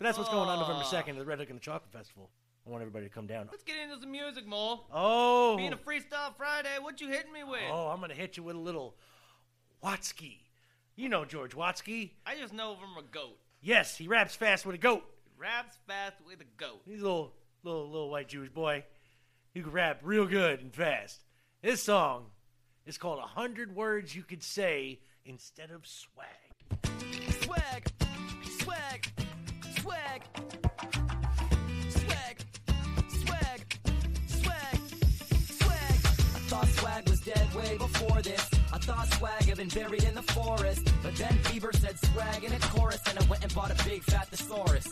that's 0.00 0.18
what's 0.18 0.30
going 0.30 0.48
on 0.48 0.58
November 0.58 0.84
second 0.84 1.16
at 1.16 1.20
the 1.20 1.24
Red 1.24 1.38
Hook 1.38 1.50
and 1.50 1.58
the 1.58 1.62
Chocolate 1.62 1.92
Festival. 1.92 2.30
I 2.66 2.70
want 2.70 2.82
everybody 2.82 3.06
to 3.06 3.10
come 3.10 3.28
down. 3.28 3.48
Let's 3.50 3.62
get 3.62 3.76
into 3.78 4.00
some 4.00 4.10
music, 4.10 4.46
Mo. 4.46 4.80
Oh, 4.92 5.56
Being 5.56 5.72
a 5.72 5.76
Freestyle 5.76 6.34
Friday, 6.36 6.76
what 6.80 7.00
you 7.00 7.08
hitting 7.08 7.32
me 7.32 7.44
with? 7.44 7.60
oh, 7.70 7.86
I'm 7.88 8.00
gonna 8.00 8.14
hit 8.14 8.36
you 8.36 8.42
with 8.42 8.56
a 8.56 8.60
little 8.60 8.96
Watsky. 9.84 10.38
You 10.96 11.08
know 11.08 11.24
George 11.24 11.54
Watsky. 11.54 12.10
I 12.26 12.34
just 12.34 12.52
know 12.52 12.76
from 12.76 12.96
a 13.02 13.06
goat. 13.08 13.38
Yes, 13.62 13.96
he 13.96 14.08
raps 14.08 14.34
fast 14.34 14.66
with 14.66 14.74
a 14.74 14.78
goat. 14.78 15.04
Raps 15.38 15.78
fast 15.86 16.16
with 16.26 16.40
a 16.40 16.44
goat. 16.56 16.80
He's 16.86 17.00
a 17.00 17.04
little, 17.04 17.34
little, 17.62 17.88
little 17.88 18.10
white 18.10 18.28
Jewish 18.28 18.48
boy. 18.48 18.84
He 19.52 19.60
can 19.60 19.70
rap 19.70 20.00
real 20.02 20.26
good 20.26 20.60
and 20.60 20.74
fast. 20.74 21.20
This 21.62 21.82
song 21.82 22.26
is 22.86 22.98
called 22.98 23.18
"A 23.18 23.26
Hundred 23.26 23.74
Words 23.74 24.14
You 24.14 24.22
Could 24.22 24.42
Say 24.42 25.00
Instead 25.24 25.70
of 25.70 25.86
Swag." 25.86 26.26
Swag, 27.42 27.86
swag, 28.58 29.06
swag, 29.78 30.22
swag, 31.88 32.38
swag, 33.08 33.78
swag, 34.28 34.80
swag. 35.48 35.94
I 36.34 36.38
thought 36.48 36.68
swag 36.68 37.08
was 37.08 37.20
dead 37.20 37.54
way 37.54 37.76
before 37.76 38.22
this. 38.22 38.48
I 38.72 38.78
thought 38.78 39.12
swag 39.14 39.42
had 39.44 39.56
been 39.58 39.68
buried 39.68 40.04
in 40.04 40.14
the 40.14 40.22
forest. 40.22 40.92
But 41.02 41.16
then 41.16 41.32
Bieber 41.44 41.74
said 41.74 41.98
swag 41.98 42.44
in 42.44 42.52
a 42.52 42.58
chorus, 42.58 43.00
and 43.08 43.18
I 43.18 43.24
went 43.26 43.42
and 43.42 43.54
bought 43.54 43.70
a 43.70 43.84
big 43.84 44.02
fat 44.04 44.28
thesaurus. 44.28 44.86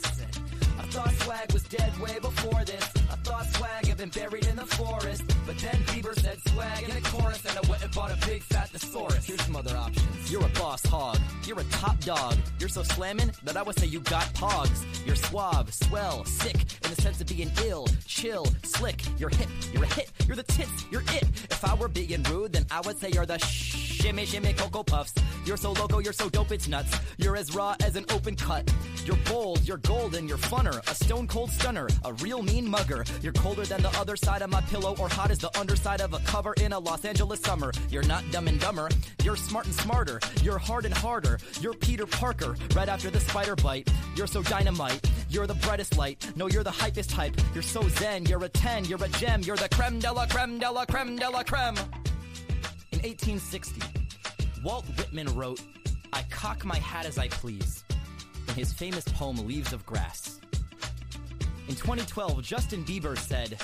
I 0.84 0.86
thought 0.86 1.14
swag 1.22 1.52
was 1.54 1.62
dead 1.62 1.98
way 1.98 2.18
before 2.20 2.62
this. 2.62 2.84
I 3.10 3.16
thought 3.24 3.46
swag 3.56 3.86
had 3.86 3.96
been 3.96 4.10
buried 4.10 4.46
in 4.46 4.56
the 4.56 4.66
forest. 4.66 5.24
But 5.46 5.56
then 5.56 5.76
Bieber 5.86 6.14
said 6.20 6.38
swag 6.48 6.82
in 6.84 6.94
a 6.94 7.00
chorus, 7.00 7.42
and 7.46 7.56
I 7.56 7.70
went 7.70 7.82
and 7.82 7.94
bought 7.94 8.10
a 8.10 8.26
big 8.26 8.42
fat 8.42 8.68
thesaurus. 8.68 9.24
Here's 9.24 9.40
some 9.40 9.56
other 9.56 9.74
options. 9.78 10.30
You're 10.30 10.44
a 10.44 10.48
boss 10.60 10.84
hog. 10.84 11.18
You're 11.46 11.60
a 11.60 11.64
top 11.64 11.98
dog. 12.00 12.36
You're 12.60 12.68
so 12.68 12.82
slamming 12.82 13.30
that 13.44 13.56
I 13.56 13.62
would 13.62 13.78
say 13.78 13.86
you 13.86 14.00
got 14.00 14.24
pogs. 14.34 14.84
You're 15.06 15.16
suave, 15.16 15.72
swell, 15.72 16.22
sick, 16.26 16.54
in 16.54 16.90
the 16.94 17.00
sense 17.00 17.18
of 17.18 17.28
being 17.28 17.50
ill, 17.64 17.86
chill, 18.06 18.46
slick. 18.62 19.02
You're 19.18 19.30
hip, 19.30 19.48
you're 19.72 19.84
a 19.84 19.86
hit, 19.86 20.10
you're 20.26 20.36
the 20.36 20.42
tits, 20.42 20.84
you're 20.90 21.02
it. 21.02 21.24
If 21.50 21.64
I 21.64 21.74
were 21.74 21.88
being 21.88 22.22
rude, 22.24 22.52
then 22.52 22.66
I 22.70 22.80
would 22.82 22.98
say 22.98 23.10
you're 23.10 23.26
the 23.26 23.38
shimmy 23.38 24.26
shimmy 24.26 24.52
cocoa 24.52 24.82
puffs. 24.82 25.14
You're 25.44 25.56
so 25.56 25.72
loco, 25.72 25.98
you're 25.98 26.12
so 26.12 26.28
dope, 26.28 26.52
it's 26.52 26.68
nuts. 26.68 26.98
You're 27.18 27.36
as 27.36 27.54
raw 27.54 27.74
as 27.84 27.96
an 27.96 28.04
open 28.10 28.36
cut. 28.36 28.72
You're 29.04 29.18
bold, 29.28 29.66
you're 29.68 29.78
golden, 29.78 30.26
you're 30.26 30.38
funner, 30.38 30.73
a 30.78 30.94
stone 30.94 31.26
cold 31.26 31.50
stunner, 31.50 31.88
a 32.04 32.12
real 32.14 32.42
mean 32.42 32.68
mugger. 32.68 33.04
You're 33.22 33.32
colder 33.32 33.64
than 33.64 33.82
the 33.82 33.96
other 33.98 34.16
side 34.16 34.42
of 34.42 34.50
my 34.50 34.60
pillow, 34.62 34.94
or 34.98 35.08
hot 35.08 35.30
as 35.30 35.38
the 35.38 35.56
underside 35.58 36.00
of 36.00 36.14
a 36.14 36.18
cover 36.20 36.54
in 36.54 36.72
a 36.72 36.78
Los 36.78 37.04
Angeles 37.04 37.40
summer. 37.40 37.72
You're 37.90 38.06
not 38.06 38.24
dumb 38.30 38.48
and 38.48 38.60
dumber, 38.60 38.88
you're 39.22 39.36
smart 39.36 39.66
and 39.66 39.74
smarter. 39.74 40.20
You're 40.42 40.58
hard 40.58 40.84
and 40.84 40.94
harder. 40.94 41.38
You're 41.60 41.74
Peter 41.74 42.06
Parker, 42.06 42.56
right 42.74 42.88
after 42.88 43.10
the 43.10 43.20
spider 43.20 43.56
bite. 43.56 43.88
You're 44.16 44.26
so 44.26 44.42
dynamite, 44.42 45.00
you're 45.28 45.46
the 45.46 45.54
brightest 45.54 45.96
light. 45.96 46.32
No, 46.36 46.48
you're 46.48 46.64
the 46.64 46.70
hypest 46.70 47.10
hype. 47.10 47.34
You're 47.54 47.62
so 47.62 47.88
zen, 47.88 48.26
you're 48.26 48.44
a 48.44 48.48
10, 48.48 48.84
you're 48.86 49.02
a 49.02 49.08
gem, 49.08 49.42
you're 49.42 49.56
the 49.56 49.68
creme 49.68 49.98
de 49.98 50.12
la 50.12 50.26
creme 50.26 50.58
de 50.58 50.70
la 50.70 50.84
creme 50.84 51.16
de 51.16 51.30
la 51.30 51.42
creme. 51.42 51.76
In 52.92 53.00
1860, 53.00 53.80
Walt 54.62 54.84
Whitman 54.96 55.34
wrote, 55.34 55.60
I 56.12 56.22
cock 56.30 56.64
my 56.64 56.78
hat 56.78 57.06
as 57.06 57.18
I 57.18 57.28
please, 57.28 57.84
in 58.48 58.54
his 58.54 58.72
famous 58.72 59.04
poem 59.08 59.36
Leaves 59.46 59.72
of 59.72 59.84
Grass. 59.84 60.40
In 61.66 61.74
2012, 61.74 62.42
Justin 62.42 62.84
Bieber 62.84 63.16
said, 63.16 63.58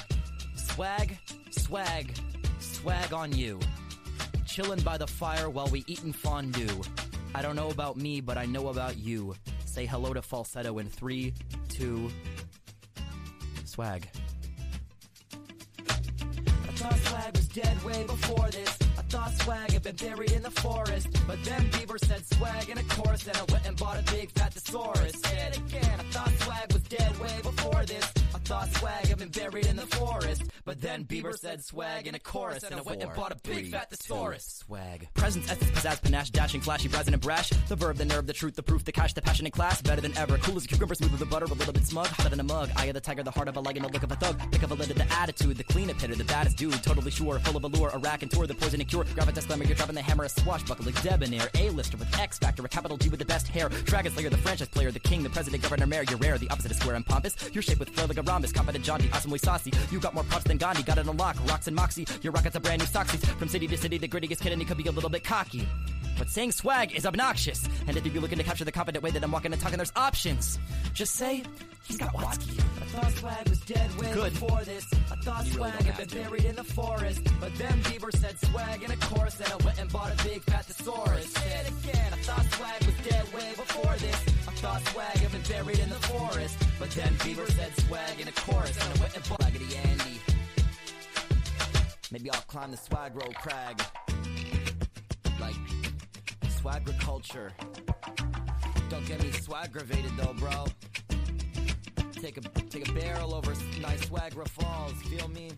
Swag, 0.55 1.19
swag, 1.51 2.15
swag 2.59 3.13
on 3.13 3.31
you. 3.37 3.59
Chillin' 4.47 4.83
by 4.83 4.97
the 4.97 5.07
fire 5.07 5.51
while 5.51 5.67
we 5.69 5.85
eatin' 5.87 6.13
fondue. 6.13 6.81
I 7.35 7.43
don't 7.43 7.57
know 7.57 7.69
about 7.69 7.97
me, 7.97 8.23
but 8.23 8.39
I 8.39 8.47
know 8.47 8.69
about 8.69 8.97
you. 8.97 9.35
Say 9.67 9.85
hello 9.85 10.15
to 10.15 10.23
falsetto 10.23 10.79
in 10.79 10.89
three, 10.89 11.35
two, 11.69 12.11
swag. 13.65 14.09
I 15.89 15.93
thought 16.73 16.99
swag 16.99 17.37
was 17.37 17.49
dead 17.49 17.83
way 17.85 18.05
before 18.05 18.49
this. 18.51 18.90
I 19.11 19.13
thought 19.13 19.43
swag 19.43 19.73
had 19.73 19.83
been 19.83 19.97
buried 19.97 20.31
in 20.31 20.43
the 20.43 20.53
forest. 20.53 21.09
But 21.27 21.43
then 21.43 21.69
Bieber 21.73 21.99
said 21.99 22.25
swag 22.33 22.69
in 22.69 22.79
a 22.79 22.83
chorus, 22.85 23.27
and 23.27 23.37
I 23.37 23.43
went 23.51 23.67
and 23.67 23.77
bought 23.77 23.99
a 23.99 24.13
big 24.13 24.31
fat 24.31 24.55
thesaurus. 24.55 25.17
It 25.17 25.59
again. 25.59 25.99
I 25.99 26.03
thought 26.13 26.31
swag 26.39 26.73
was 26.73 26.83
dead 26.85 27.19
way 27.19 27.41
before 27.43 27.85
this. 27.87 28.13
I 28.33 28.39
thought 28.39 28.73
swag 28.75 29.07
had 29.07 29.19
been 29.19 29.31
buried 29.31 29.67
in 29.67 29.75
the 29.75 29.87
forest. 29.87 30.45
But 30.65 30.81
then 30.81 31.05
Bieber 31.07 31.37
said 31.37 31.65
swag 31.65 32.07
in 32.07 32.15
a 32.15 32.21
chorus, 32.21 32.63
and 32.63 32.77
I 32.77 32.83
went 32.83 33.03
and 33.03 33.13
bought 33.15 33.33
a 33.33 33.37
big 33.43 33.73
fat 33.73 33.91
thesaurus. 33.91 34.63
Swag. 34.65 35.09
Presence, 35.15 35.51
essence, 35.51 35.71
pizzazz, 35.73 36.01
panache, 36.03 36.31
dashing, 36.31 36.61
flashy, 36.61 36.87
brazen, 36.87 37.13
and 37.13 37.23
brash. 37.23 37.51
The 37.69 37.75
verb, 37.75 37.97
the 37.97 38.05
nerve, 38.05 38.29
the 38.29 38.33
truth, 38.33 38.55
the 38.55 38.63
proof, 38.63 38.85
the 38.85 38.93
cash, 38.93 39.13
the 39.15 39.23
passion, 39.23 39.45
and 39.45 39.53
class. 39.53 39.83
Better 39.83 40.01
than 40.01 40.17
ever. 40.17 40.39
Cool 40.39 40.57
as 40.57 40.67
a 40.67 40.69
cucumber, 40.69 40.95
smooth 40.95 41.15
as 41.15 41.23
a 41.23 41.27
butter, 41.27 41.47
a 41.47 41.49
little 41.49 41.73
bit 41.73 41.85
smug, 41.85 42.07
hotter 42.07 42.29
than 42.29 42.39
a 42.39 42.45
mug. 42.45 42.71
Eye 42.77 42.87
of 42.87 42.95
the 42.95 43.01
tiger, 43.01 43.25
the 43.25 43.33
heart 43.33 43.49
of 43.49 43.57
a 43.57 43.61
lion, 43.61 43.83
the 43.83 43.89
look 43.89 44.05
of 44.05 44.13
a 44.13 44.17
thug. 44.17 44.41
Thick 44.53 44.63
of 44.63 44.71
a 44.71 44.75
lid, 44.75 44.91
the 44.91 45.13
attitude, 45.13 45.57
the 45.57 45.65
clean 45.65 45.89
hitter, 45.89 46.15
the 46.15 46.23
baddest 46.25 46.57
dude. 46.57 46.81
Totally 46.85 47.11
sure, 47.11 47.41
full 47.41 47.57
of 47.57 47.65
allure, 47.65 47.89
a 47.89 47.99
rack 47.99 48.23
and 48.23 48.31
tour, 48.31 48.47
the 48.47 48.55
poison 48.55 48.81
and 48.81 48.89
cure. 48.89 49.00
Gravitas 49.05 49.47
glamour, 49.47 49.65
you're 49.65 49.77
dropping 49.77 49.95
the 49.95 50.03
hammer, 50.03 50.25
a 50.25 50.29
swashbuckler, 50.29 50.93
debonair. 51.03 51.49
A-lister 51.55 51.97
with 51.97 52.19
X 52.19 52.39
Factor, 52.39 52.65
a 52.65 52.69
capital 52.69 52.97
G 52.97 53.09
with 53.09 53.19
the 53.19 53.25
best 53.25 53.49
hair. 53.49 53.69
Dragon 53.69 54.13
Slayer, 54.13 54.31
the 54.31 54.37
franchise 54.39 54.69
player, 54.69 54.91
the 54.91 55.01
king, 55.01 55.23
the 55.23 55.31
president, 55.31 55.63
governor, 55.63 55.87
mayor. 55.87 56.05
You're 56.09 56.19
rare, 56.19 56.39
the 56.39 56.51
opposite 56.51 56.71
of 56.71 56.77
square 56.79 56.95
and 56.95 57.05
pompous. 57.05 57.37
You're 57.53 57.63
shaped 57.63 57.81
with 57.81 57.91
flair 57.91 58.07
like 58.07 58.19
a 58.19 58.23
rhombus, 58.23 58.53
confident 58.53 58.85
jaunty, 58.85 59.11
awesomely 59.13 59.39
saucy. 59.39 59.73
You 59.91 60.01
got 60.01 60.15
more 60.15 60.25
props 60.25 60.45
than 60.45 60.59
Gandhi, 60.59 60.83
got 60.83 60.99
it 60.99 61.09
on 61.09 61.17
lock. 61.17 61.37
Rocks 61.49 61.67
and 61.67 61.77
moxie, 61.77 62.07
your 62.23 62.33
rockets 62.33 62.57
are 62.57 62.61
brand 62.61 62.81
new 62.81 62.87
soxies. 62.87 63.25
From 63.39 63.49
city 63.49 63.67
to 63.69 63.77
city, 63.77 63.99
the 63.99 64.09
grittiest 64.09 64.41
kid, 64.41 64.53
and 64.53 64.61
he 64.61 64.67
could 64.67 64.77
be 64.77 64.87
a 64.87 64.93
little 64.93 65.11
bit 65.11 65.25
cocky. 65.25 65.67
But 66.19 66.29
saying 66.29 66.53
swag 66.53 66.95
is 66.95 67.07
obnoxious. 67.07 67.67
And 67.87 67.97
if 67.97 68.05
you're 68.05 68.21
looking 68.21 68.37
to 68.37 68.45
capture 68.45 68.65
the 68.65 68.73
confident 68.73 69.03
way 69.03 69.11
that 69.11 69.25
I'm 69.25 69.33
walking 69.33 69.53
and 69.55 69.61
talking, 69.61 69.79
there's 69.79 69.93
options. 69.97 70.59
Just 70.93 71.15
say, 71.15 71.43
he's 71.85 71.97
got 71.97 72.13
Watsky. 72.13 72.61
I 72.61 72.85
thought 72.85 73.13
swag 73.13 73.49
was 73.49 73.61
dead 73.61 73.97
way 73.99 74.13
Good. 74.13 74.33
before 74.35 74.63
this. 74.65 74.87
I 75.11 75.17
thought 75.23 75.47
swag 75.47 75.83
had 75.83 75.97
been 75.97 76.23
buried 76.23 76.45
in 76.45 76.57
the 76.57 76.65
forest. 76.65 77.23
But 77.41 77.55
then 77.57 77.73
Bieber 77.85 78.15
said 78.15 78.39
swag 78.39 78.83
in 78.91 78.99
a 78.99 79.07
chorus, 79.07 79.41
and 79.41 79.53
I 79.53 79.57
went 79.65 79.81
and 79.81 79.93
bought 79.93 80.13
a 80.13 80.25
big 80.25 80.43
fat 80.43 80.65
thesaurus. 80.65 81.33
Say 81.33 81.67
again. 81.67 82.13
I 82.13 82.17
thought 82.23 82.45
swag 82.53 82.85
was 82.85 82.97
dead 83.07 83.25
way 83.33 83.51
before 83.57 83.95
this. 83.97 84.17
I 84.49 84.53
thought 84.63 84.83
swag 84.89 85.17
had 85.19 85.33
been 85.33 85.43
buried 85.43 85.79
in 85.79 85.89
the 85.89 86.03
forest. 86.07 86.57
But 86.79 86.91
then 86.91 87.13
Bieber 87.19 87.49
said 87.53 87.77
swag 87.87 88.21
in 88.21 88.29
a 88.29 88.33
chorus, 88.33 88.77
and 88.77 88.99
I 88.99 89.01
went 89.01 89.17
and 89.17 89.29
bought 89.29 89.43
Raggedy 89.43 89.77
Andy. 89.77 90.21
Maybe 92.11 92.31
I'll 92.31 92.41
climb 92.43 92.71
the 92.71 92.77
swag 92.77 93.15
road 93.15 93.35
crag. 93.37 93.81
Like 95.39 95.57
swagriculture. 96.61 97.53
Don't 98.89 99.07
get 99.07 99.23
me 99.23 99.31
swaggravated 99.33 100.13
though, 100.17 100.35
bro. 100.35 100.67
Take 102.13 102.37
a 102.37 102.41
take 102.69 102.89
a 102.89 102.93
barrel 102.93 103.35
over 103.35 103.55
nice 103.81 104.05
Swagra 104.07 104.47
Falls, 104.49 104.93
feel 105.03 105.29
me? 105.29 105.51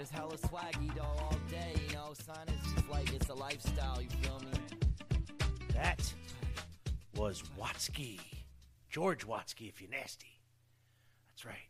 Just 0.00 0.12
hella 0.12 0.38
swaggy 0.38 0.94
though 0.94 1.02
all 1.02 1.36
day, 1.50 1.74
you 1.86 1.94
know, 1.94 2.14
son. 2.14 2.46
It's 2.48 2.72
just 2.72 2.88
like 2.88 3.12
it's 3.12 3.28
a 3.28 3.34
lifestyle, 3.34 4.00
you 4.00 4.08
feel 4.22 4.40
me? 4.40 4.78
That 5.74 6.14
was 7.14 7.42
Watsky. 7.60 8.18
George 8.88 9.26
Watsky, 9.26 9.68
if 9.68 9.78
you're 9.78 9.90
nasty. 9.90 10.40
That's 11.28 11.44
right. 11.44 11.68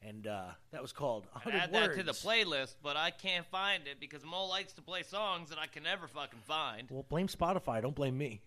And 0.00 0.26
uh, 0.26 0.52
that 0.70 0.80
was 0.80 0.92
called 0.92 1.26
I'd 1.34 1.44
100 1.44 1.58
add 1.58 1.72
Words. 1.72 1.96
that 1.96 2.00
to 2.00 2.06
the 2.06 2.12
playlist, 2.12 2.76
but 2.82 2.96
I 2.96 3.10
can't 3.10 3.44
find 3.44 3.86
it 3.86 4.00
because 4.00 4.24
Mo 4.24 4.46
likes 4.46 4.72
to 4.72 4.80
play 4.80 5.02
songs 5.02 5.50
that 5.50 5.58
I 5.58 5.66
can 5.66 5.82
never 5.82 6.08
fucking 6.08 6.40
find. 6.46 6.88
Well, 6.90 7.04
blame 7.10 7.28
Spotify. 7.28 7.82
Don't 7.82 7.94
blame 7.94 8.16
me. 8.16 8.40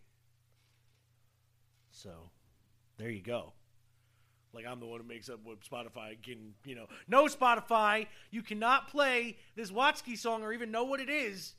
So, 1.91 2.31
there 2.97 3.11
you 3.11 3.21
go. 3.21 3.53
Like 4.55 4.65
I'm 4.65 4.79
the 4.79 4.85
one 4.85 5.01
who 5.01 5.07
makes 5.07 5.29
up 5.29 5.41
what 5.43 5.61
Spotify 5.61 6.21
can, 6.23 6.53
you 6.63 6.75
know. 6.75 6.85
No 7.07 7.25
Spotify, 7.25 8.07
you 8.31 8.41
cannot 8.41 8.87
play 8.89 9.37
this 9.55 9.69
Watsky 9.69 10.17
song 10.17 10.43
or 10.43 10.53
even 10.53 10.71
know 10.71 10.85
what 10.85 10.99
it 11.01 11.09
is 11.09 11.55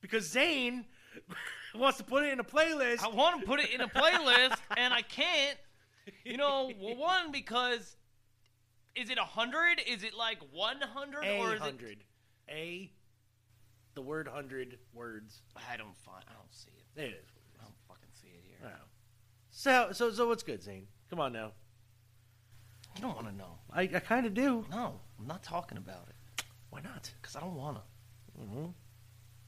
because 0.00 0.28
Zane 0.28 0.86
wants 1.74 1.98
to 1.98 2.04
put 2.04 2.24
it 2.24 2.32
in 2.32 2.40
a 2.40 2.44
playlist. 2.44 3.02
I 3.02 3.08
want 3.08 3.40
to 3.40 3.46
put 3.46 3.60
it 3.60 3.70
in 3.70 3.80
a 3.80 3.88
playlist, 3.88 4.56
and 4.76 4.92
I 4.92 5.02
can't. 5.02 5.58
You 6.24 6.36
know, 6.36 6.72
well, 6.80 6.96
one 6.96 7.30
because 7.30 7.96
is 8.96 9.10
it 9.10 9.18
a 9.18 9.24
hundred? 9.24 9.80
Is 9.86 10.02
it 10.02 10.14
like 10.14 10.38
one 10.52 10.80
hundred, 10.80 11.24
A 11.24 11.38
or 11.38 11.48
is 11.48 11.54
it? 11.54 11.60
hundred. 11.60 11.98
A, 12.48 12.90
the 13.94 14.02
word 14.02 14.26
hundred 14.26 14.78
words. 14.92 15.42
I 15.56 15.76
don't 15.76 15.96
find. 15.98 16.24
I 16.28 16.32
don't 16.32 16.52
see 16.52 16.70
it. 16.76 16.84
There 16.96 17.06
it 17.06 17.22
is. 17.22 17.30
I 17.60 17.64
don't 17.64 17.74
fucking 17.86 18.10
see 18.20 18.28
it 18.28 18.44
here. 18.44 18.58
Oh. 18.64 18.86
So, 19.50 19.88
so, 19.92 20.10
so 20.10 20.26
what's 20.28 20.42
good, 20.42 20.62
Zane? 20.62 20.86
Come 21.10 21.20
on 21.20 21.32
now. 21.32 21.52
You 22.96 23.02
don't 23.02 23.14
want 23.14 23.28
to 23.28 23.36
know. 23.36 23.58
I, 23.72 23.82
I 23.82 24.00
kind 24.00 24.26
of 24.26 24.34
do. 24.34 24.64
No, 24.70 24.94
I'm 25.18 25.26
not 25.26 25.42
talking 25.42 25.78
about 25.78 26.08
it 26.08 26.44
Why 26.70 26.80
not? 26.80 27.10
because 27.20 27.36
I 27.36 27.40
don't 27.40 27.54
want 27.54 27.76
to. 27.76 28.40
Mm-hmm. 28.40 28.66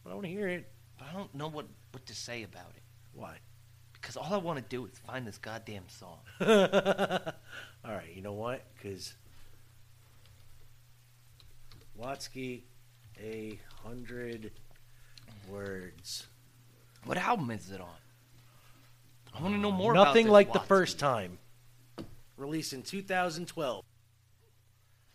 I 0.07 0.15
want 0.15 0.25
to 0.25 0.31
hear 0.31 0.49
it. 0.49 0.69
But 0.99 1.09
I 1.11 1.13
don't 1.13 1.35
know 1.35 1.49
what 1.49 1.67
what 1.93 2.07
to 2.07 2.15
say 2.15 2.43
about 2.43 2.73
it 2.77 2.83
Why? 3.13 3.37
because 4.03 4.17
all 4.17 4.35
I 4.35 4.39
want 4.39 4.59
to 4.59 4.65
do 4.69 4.85
is 4.87 4.99
find 5.07 5.27
this 5.27 5.39
goddamn 5.39 5.85
song. 5.89 6.19
All 6.41 7.93
right, 7.93 8.13
you 8.15 8.21
know 8.21 8.33
what? 8.33 8.67
Because 8.75 9.15
Watsky, 11.99 12.63
a 13.23 13.61
hundred 13.85 14.51
words. 15.49 16.27
What 17.05 17.17
album 17.17 17.51
is 17.53 17.71
it 17.71 17.81
on? 17.81 17.89
I 19.35 19.43
want 19.43 19.55
to 19.55 19.61
know 19.61 19.71
more. 19.73 19.93
about 19.93 20.09
Nothing 20.09 20.29
like 20.29 20.53
the 20.53 20.61
first 20.61 20.99
time. 20.99 21.39
Released 22.43 22.73
in 22.73 22.83
2012. 22.83 23.85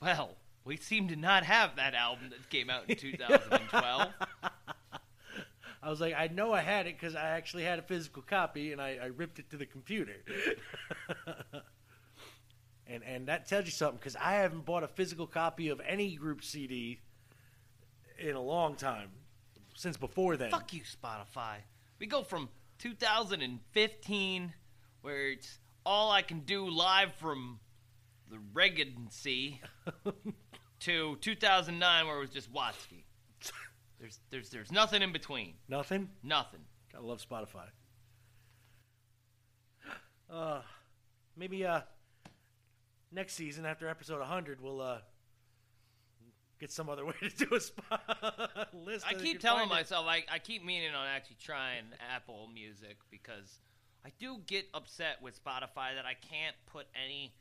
Well, 0.01 0.29
we 0.63 0.77
seem 0.77 1.09
to 1.09 1.17
not 1.17 1.43
have 1.43 1.75
that 1.75 1.93
album 1.93 2.29
that 2.29 2.49
came 2.49 2.69
out 2.69 2.83
in 2.87 2.95
2012. 2.95 4.13
I 5.83 5.89
was 5.89 5.99
like, 5.99 6.13
I 6.17 6.27
know 6.27 6.53
I 6.53 6.61
had 6.61 6.87
it 6.87 6.97
because 6.97 7.15
I 7.15 7.31
actually 7.31 7.63
had 7.63 7.79
a 7.79 7.81
physical 7.81 8.21
copy, 8.21 8.71
and 8.71 8.81
I, 8.81 8.97
I 9.03 9.05
ripped 9.07 9.39
it 9.39 9.49
to 9.49 9.57
the 9.57 9.65
computer. 9.65 10.15
and 12.87 13.03
and 13.03 13.27
that 13.27 13.45
tells 13.45 13.65
you 13.65 13.71
something 13.71 13.97
because 13.97 14.15
I 14.15 14.35
haven't 14.35 14.63
bought 14.63 14.83
a 14.83 14.87
physical 14.87 15.27
copy 15.27 15.67
of 15.67 15.81
any 15.85 16.15
group 16.15 16.45
CD 16.45 17.01
in 18.17 18.37
a 18.37 18.41
long 18.41 18.75
time, 18.75 19.09
since 19.75 19.97
before 19.97 20.37
then. 20.37 20.49
Fuck 20.49 20.71
you, 20.71 20.81
Spotify. 20.81 21.57
We 21.99 22.07
go 22.07 22.23
from 22.23 22.47
2015, 22.79 24.53
where 25.01 25.27
it's 25.31 25.59
all 25.87 26.11
I 26.11 26.21
can 26.21 26.41
do 26.41 26.69
live 26.69 27.13
from 27.15 27.59
the 28.29 28.39
Regency, 28.53 29.61
to 30.81 31.15
2009, 31.15 32.05
where 32.05 32.17
it 32.17 32.19
was 32.19 32.29
just 32.29 32.53
Watsky. 32.53 33.05
There's, 33.97 34.19
there's, 34.29 34.49
there's 34.49 34.71
nothing 34.71 35.01
in 35.01 35.13
between. 35.13 35.53
Nothing. 35.69 36.09
Nothing. 36.21 36.59
Gotta 36.91 37.05
love 37.05 37.25
Spotify. 37.25 37.67
Uh, 40.29 40.59
maybe 41.37 41.65
uh, 41.65 41.79
next 43.13 43.35
season 43.35 43.65
after 43.65 43.87
episode 43.87 44.19
100, 44.19 44.59
we'll 44.59 44.81
uh, 44.81 44.97
get 46.59 46.69
some 46.69 46.89
other 46.89 47.05
way 47.05 47.13
to 47.21 47.45
do 47.45 47.55
a 47.55 47.61
spot 47.61 48.67
list. 48.73 49.05
I 49.07 49.13
keep 49.13 49.39
telling 49.39 49.69
myself 49.69 50.05
I, 50.05 50.25
I 50.29 50.39
keep 50.39 50.65
meaning 50.65 50.93
on 50.93 51.07
actually 51.07 51.37
trying 51.41 51.85
Apple 52.13 52.49
Music 52.53 52.97
because 53.09 53.59
I 54.07 54.11
do 54.19 54.37
get 54.47 54.69
upset 54.73 55.21
with 55.21 55.43
Spotify 55.43 55.95
that 55.95 56.05
I 56.05 56.13
can't 56.13 56.55
put 56.65 56.87
any 56.95 57.33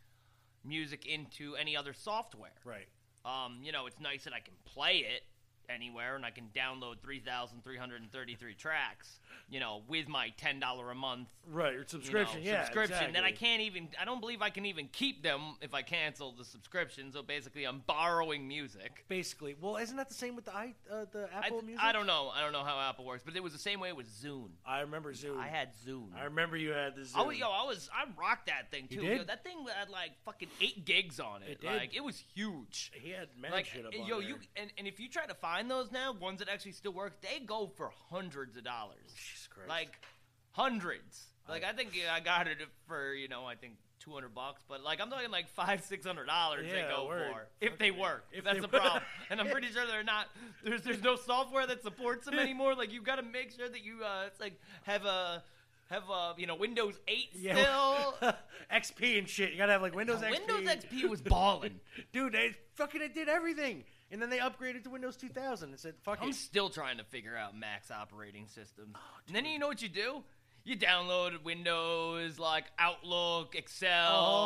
music 0.64 1.06
into 1.06 1.54
any 1.54 1.76
other 1.76 1.92
software. 1.92 2.50
Right. 2.64 2.88
Um, 3.24 3.60
you 3.62 3.70
know, 3.70 3.86
it's 3.86 4.00
nice 4.00 4.24
that 4.24 4.32
I 4.32 4.40
can 4.40 4.54
play 4.64 4.96
it 4.96 5.22
anywhere 5.68 6.16
and 6.16 6.24
I 6.24 6.30
can 6.30 6.48
download 6.54 7.00
3,333 7.02 8.54
tracks, 8.54 9.20
you 9.48 9.60
know, 9.60 9.82
with 9.88 10.08
my 10.08 10.32
$10 10.40 10.90
a 10.90 10.94
month 10.94 11.28
Right. 11.48 11.68
Or 11.68 11.72
you 11.72 11.78
know, 11.78 11.84
subscription. 11.86 12.40
yeah. 12.42 12.64
subscription. 12.64 13.12
Then 13.12 13.22
I 13.24 13.30
can't 13.30 13.62
even. 13.62 13.88
I 14.00 14.04
don't 14.04 14.20
believe 14.20 14.42
I 14.42 14.50
can 14.50 14.66
even 14.66 14.88
keep 14.92 15.22
them 15.22 15.56
if 15.60 15.74
I 15.74 15.82
cancel 15.82 16.32
the 16.32 16.44
subscription. 16.44 17.12
So 17.12 17.22
basically, 17.22 17.64
I'm 17.64 17.82
borrowing 17.86 18.48
music. 18.48 19.04
Basically. 19.08 19.54
Well, 19.60 19.76
isn't 19.76 19.96
that 19.96 20.08
the 20.08 20.14
same 20.14 20.34
with 20.34 20.46
the 20.46 20.54
i 20.56 20.74
uh, 20.92 21.04
the 21.12 21.28
I, 21.32 21.46
Apple 21.46 21.62
Music? 21.62 21.84
I 21.84 21.92
don't 21.92 22.06
know. 22.08 22.32
I 22.34 22.40
don't 22.40 22.52
know 22.52 22.64
how 22.64 22.80
Apple 22.80 23.04
works, 23.04 23.22
but 23.24 23.36
it 23.36 23.42
was 23.44 23.52
the 23.52 23.60
same 23.60 23.78
way 23.78 23.92
with 23.92 24.08
Zune. 24.08 24.50
I 24.66 24.80
remember 24.80 25.12
Zune. 25.12 25.38
I 25.38 25.46
had 25.46 25.68
Zune. 25.86 26.08
I 26.20 26.24
remember 26.24 26.56
you 26.56 26.70
had 26.70 26.96
the 26.96 27.02
Zune. 27.02 27.16
I 27.16 27.22
was, 27.22 27.38
yo, 27.38 27.48
I 27.48 27.64
was, 27.64 27.88
I 27.94 28.06
rocked 28.20 28.46
that 28.48 28.72
thing 28.72 28.88
You 28.90 29.00
too. 29.00 29.06
did? 29.06 29.18
Yo, 29.18 29.24
that 29.24 29.44
thing 29.44 29.58
had 29.78 29.88
like 29.88 30.10
fucking 30.24 30.48
eight 30.60 30.84
gigs 30.84 31.20
on 31.20 31.42
it. 31.44 31.60
It? 31.62 31.64
Like 31.64 31.94
it 31.94 32.02
was 32.02 32.22
huge. 32.34 32.90
He 32.92 33.10
had 33.10 33.28
mad 33.40 33.52
Like, 33.52 33.66
shit 33.66 33.86
up 33.86 33.92
yo, 33.94 34.18
there. 34.18 34.28
you 34.28 34.36
and, 34.56 34.72
and 34.78 34.88
if 34.88 34.98
you 34.98 35.08
try 35.08 35.26
to 35.26 35.34
find 35.34 35.55
those 35.62 35.90
now, 35.92 36.12
ones 36.12 36.38
that 36.40 36.48
actually 36.48 36.72
still 36.72 36.92
work, 36.92 37.20
they 37.20 37.44
go 37.44 37.70
for 37.76 37.90
hundreds 38.10 38.56
of 38.56 38.64
dollars. 38.64 38.96
Jesus 39.14 39.48
Christ. 39.48 39.68
Like 39.68 39.98
hundreds. 40.52 41.24
Like 41.48 41.64
I 41.64 41.72
think 41.72 41.90
yeah, 41.94 42.12
I 42.12 42.20
got 42.20 42.48
it 42.48 42.58
for 42.88 43.14
you 43.14 43.28
know 43.28 43.44
I 43.44 43.54
think 43.54 43.74
two 44.00 44.12
hundred 44.12 44.34
bucks, 44.34 44.62
but 44.68 44.82
like 44.82 45.00
I'm 45.00 45.10
talking 45.10 45.30
like 45.30 45.48
five 45.48 45.82
six 45.82 46.04
hundred 46.04 46.26
dollars 46.26 46.66
Yeah, 46.66 46.82
they 46.82 46.94
go 46.94 47.06
word. 47.06 47.32
for 47.32 47.46
if 47.60 47.78
they 47.78 47.90
work. 47.90 48.24
If 48.32 48.44
that's 48.44 48.60
the 48.60 48.68
problem, 48.68 49.02
and 49.30 49.40
I'm 49.40 49.48
pretty 49.48 49.68
sure 49.68 49.86
they're 49.86 50.02
not. 50.02 50.26
There's 50.64 50.82
there's 50.82 51.02
no 51.02 51.16
software 51.16 51.66
that 51.66 51.82
supports 51.82 52.24
them 52.26 52.38
anymore. 52.38 52.74
Like 52.74 52.92
you've 52.92 53.04
got 53.04 53.16
to 53.16 53.22
make 53.22 53.52
sure 53.56 53.68
that 53.68 53.84
you 53.84 54.02
uh 54.04 54.24
it's 54.26 54.40
like 54.40 54.60
have 54.84 55.04
a 55.04 55.42
have 55.90 56.04
a 56.10 56.34
you 56.36 56.46
know 56.46 56.54
Windows 56.56 56.98
eight 57.08 57.28
still. 57.38 58.14
XP 58.72 59.18
and 59.18 59.28
shit. 59.28 59.52
You 59.52 59.58
gotta 59.58 59.72
have 59.72 59.82
like 59.82 59.94
Windows 59.94 60.20
XP. 60.20 60.30
Windows 60.48 60.74
XP 60.74 61.04
was 61.10 61.20
balling. 61.22 61.80
Dude, 62.12 62.32
they 62.32 62.54
fucking 62.74 63.00
it 63.02 63.14
did 63.14 63.28
everything. 63.28 63.84
And 64.10 64.22
then 64.22 64.30
they 64.30 64.38
upgraded 64.38 64.84
to 64.84 64.90
Windows 64.90 65.16
2000 65.16 65.70
and 65.70 65.78
said, 65.80 65.94
fuck 66.04 66.18
I'm 66.22 66.28
it. 66.28 66.34
still 66.36 66.68
trying 66.70 66.98
to 66.98 67.04
figure 67.04 67.36
out 67.36 67.58
Mac's 67.58 67.90
operating 67.90 68.46
system. 68.46 68.92
Oh, 68.94 69.00
and 69.26 69.34
then 69.34 69.44
you 69.44 69.58
know 69.58 69.66
what 69.66 69.82
you 69.82 69.88
do? 69.88 70.22
You 70.62 70.76
download 70.76 71.42
Windows 71.42 72.38
like 72.38 72.66
Outlook, 72.78 73.54
Excel, 73.56 73.90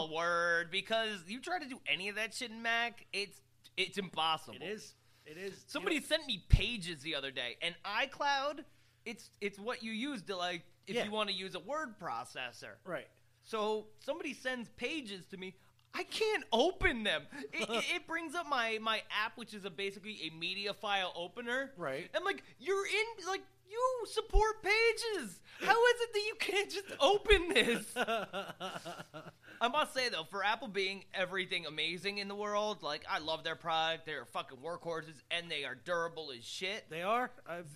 Uh-huh. 0.06 0.14
Word, 0.14 0.70
because 0.70 1.18
you 1.26 1.40
try 1.40 1.58
to 1.58 1.66
do 1.68 1.78
any 1.90 2.08
of 2.08 2.16
that 2.16 2.32
shit 2.34 2.50
in 2.50 2.62
Mac, 2.62 3.06
it's 3.12 3.40
it's 3.76 3.98
impossible. 3.98 4.56
It 4.60 4.64
is. 4.64 4.94
It 5.26 5.36
is. 5.38 5.62
Somebody 5.66 5.96
You 5.96 6.00
know- 6.02 6.06
sent 6.08 6.26
me 6.26 6.42
pages 6.48 7.02
the 7.02 7.14
other 7.14 7.30
day, 7.30 7.56
and 7.62 7.74
iCloud, 7.84 8.64
it's 9.06 9.30
it's 9.40 9.58
what 9.58 9.82
you 9.82 9.92
use 9.92 10.22
to 10.22 10.36
like 10.36 10.62
if 10.90 10.96
Yeah. 10.96 11.04
you 11.04 11.10
want 11.10 11.30
to 11.30 11.34
use 11.34 11.54
a 11.54 11.60
word 11.60 11.98
processor. 11.98 12.74
Right. 12.84 13.06
So 13.42 13.86
somebody 14.00 14.34
sends 14.34 14.68
pages 14.70 15.24
to 15.30 15.36
me. 15.36 15.54
I 15.94 16.04
can't 16.04 16.44
open 16.52 17.02
them. 17.04 17.22
It, 17.52 17.68
it, 17.68 18.06
brings 18.06 18.34
up 18.34 18.46
my 18.48 18.78
my 18.80 19.02
app, 19.24 19.36
which 19.36 19.54
is 19.54 19.64
a 19.64 19.70
basically 19.70 20.18
a 20.30 20.36
media 20.36 20.74
file 20.74 21.12
opener. 21.16 21.72
Right. 21.76 22.08
I'm 22.14 22.24
like, 22.24 22.42
you're 22.58 22.86
in 22.86 23.26
like 23.26 23.42
you 23.70 24.06
support 24.06 24.62
pages. 24.62 25.40
How 25.60 25.72
is 25.86 26.00
it 26.00 26.12
that 26.12 26.22
you 26.26 26.34
can't 26.38 26.70
just 26.70 26.86
open 27.00 27.48
this? 27.48 27.86
I 29.60 29.68
must 29.68 29.92
say 29.94 30.08
though, 30.08 30.24
for 30.24 30.44
Apple 30.44 30.68
being 30.68 31.04
everything 31.14 31.66
amazing 31.66 32.18
in 32.18 32.28
the 32.28 32.34
world, 32.34 32.82
like 32.82 33.04
I 33.08 33.18
love 33.18 33.44
their 33.44 33.56
product. 33.56 34.06
They're 34.06 34.24
fucking 34.24 34.58
workhorses 34.58 35.22
and 35.30 35.50
they 35.50 35.64
are 35.64 35.74
durable 35.74 36.32
as 36.36 36.44
shit. 36.44 36.84
They 36.88 37.02
are. 37.02 37.30
I've, 37.48 37.66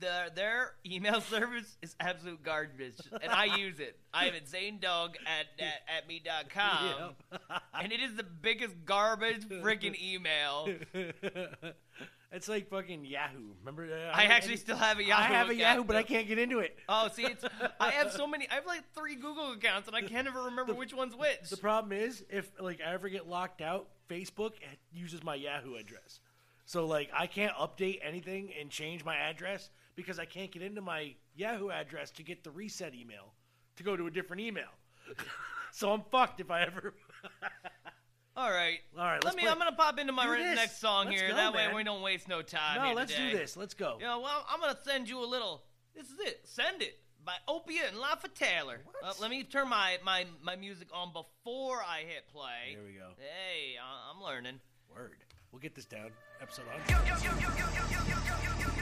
The, 0.00 0.30
their 0.34 0.72
email 0.84 1.20
service 1.32 1.76
is 1.82 1.94
absolute 2.00 2.42
garbage, 2.42 2.96
and 3.22 3.32
I 3.32 3.56
use 3.56 3.80
it. 3.80 3.98
I 4.12 4.26
am 4.26 4.34
at 4.34 4.46
zanedog 4.46 5.14
at, 5.26 5.46
at, 5.58 5.98
at 5.98 6.08
me.com, 6.08 7.14
and 7.80 7.92
it 7.92 8.00
is 8.00 8.14
the 8.14 8.22
biggest 8.24 8.74
garbage 8.84 9.48
freaking 9.48 9.94
email. 10.00 10.68
it's 12.32 12.48
like 12.48 12.68
fucking 12.68 13.04
Yahoo. 13.04 13.54
Remember? 13.60 13.84
uh, 13.84 14.10
I 14.12 14.24
actually 14.24 14.56
still 14.56 14.76
have 14.76 14.98
a 14.98 15.04
Yahoo 15.04 15.22
I 15.22 15.36
have 15.36 15.48
a 15.48 15.52
account, 15.52 15.58
Yahoo, 15.58 15.84
but 15.84 15.96
I 15.96 16.02
can't 16.02 16.26
get 16.26 16.38
into 16.38 16.58
it. 16.60 16.76
Oh, 16.88 17.08
see, 17.12 17.24
it's 17.24 17.44
I 17.80 17.90
have 17.90 18.12
so 18.12 18.26
many. 18.26 18.48
I 18.50 18.54
have 18.54 18.66
like 18.66 18.82
three 18.94 19.16
Google 19.16 19.52
accounts, 19.52 19.88
and 19.88 19.96
I 19.96 20.02
can't 20.02 20.26
ever 20.26 20.44
remember 20.44 20.74
which 20.74 20.94
one's 20.94 21.14
which. 21.14 21.50
The 21.50 21.56
problem 21.56 21.92
is, 21.92 22.24
if 22.30 22.50
like 22.60 22.80
I 22.80 22.92
ever 22.92 23.08
get 23.08 23.28
locked 23.28 23.60
out, 23.60 23.88
Facebook 24.08 24.52
uses 24.92 25.22
my 25.22 25.34
Yahoo 25.34 25.76
address. 25.76 26.20
So 26.64 26.86
like 26.86 27.10
I 27.16 27.26
can't 27.26 27.54
update 27.56 28.00
anything 28.02 28.52
and 28.58 28.70
change 28.70 29.04
my 29.04 29.16
address 29.16 29.70
because 29.96 30.18
I 30.18 30.24
can't 30.24 30.50
get 30.50 30.62
into 30.62 30.80
my 30.80 31.14
Yahoo 31.36 31.70
address 31.70 32.10
to 32.12 32.22
get 32.22 32.42
the 32.44 32.50
reset 32.50 32.94
email 32.94 33.32
to 33.76 33.82
go 33.82 33.96
to 33.96 34.06
a 34.06 34.10
different 34.10 34.40
email. 34.42 34.68
so 35.72 35.92
I'm 35.92 36.02
fucked 36.10 36.40
if 36.40 36.50
I 36.50 36.62
ever. 36.62 36.94
All 38.36 38.50
right, 38.50 38.80
All 38.98 39.04
right, 39.04 39.22
Let 39.22 39.36
me. 39.36 39.42
play- 39.42 39.50
I'm 39.52 39.58
gonna 39.58 39.76
pop 39.76 39.96
into 40.00 40.12
my 40.12 40.26
re- 40.26 40.42
next 40.56 40.80
song 40.80 41.06
Let's 41.06 41.20
here. 41.20 41.30
go, 41.30 41.36
that 41.36 41.54
way 41.54 41.68
we 41.72 41.84
don't 41.84 42.02
waste 42.02 42.26
no 42.26 42.42
time. 42.42 42.82
no, 42.82 42.92
let's 42.92 43.12
today. 43.12 43.30
do 43.30 43.38
this. 43.38 43.56
Let's 43.56 43.74
go. 43.74 43.96
Yeah, 44.00 44.16
well, 44.16 44.44
I'm 44.50 44.58
gonna 44.58 44.76
send 44.84 45.08
you 45.08 45.22
a 45.22 45.26
little. 45.26 45.62
This 45.94 46.06
is 46.06 46.18
it. 46.18 46.40
Send 46.42 46.82
it 46.82 46.98
by 47.24 47.34
Opiuo 47.48 47.86
and 47.88 47.96
Lafa 47.96 48.34
Taylor. 48.34 48.80
Uh, 49.04 49.12
let 49.20 49.30
me 49.30 49.44
turn 49.44 49.68
my, 49.68 49.98
my 50.04 50.26
my 50.42 50.56
music 50.56 50.88
on 50.92 51.12
before 51.12 51.76
I 51.88 52.00
hit 52.00 52.26
play. 52.32 52.74
There 52.74 52.82
we 52.84 52.94
go. 52.94 53.10
Hey, 53.18 53.76
I'm 53.80 54.20
learning. 54.20 54.58
Word. 54.92 55.23
We'll 55.54 55.60
get 55.60 55.76
this 55.76 55.84
down. 55.84 56.10
Episode 56.42 56.66
100. 56.66 58.73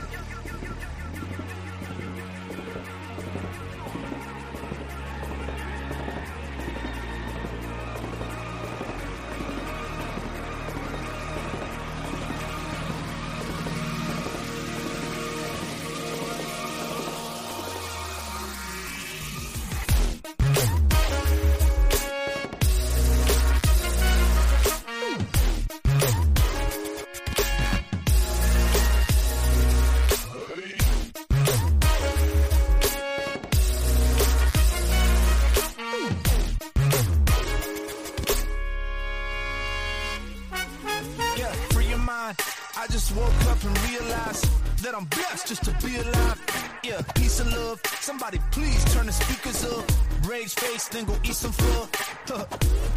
Face, 50.73 50.89
then 50.89 51.05
go 51.05 51.15
eat 51.25 51.35
some. 51.35 51.53
Huh. 51.59 52.45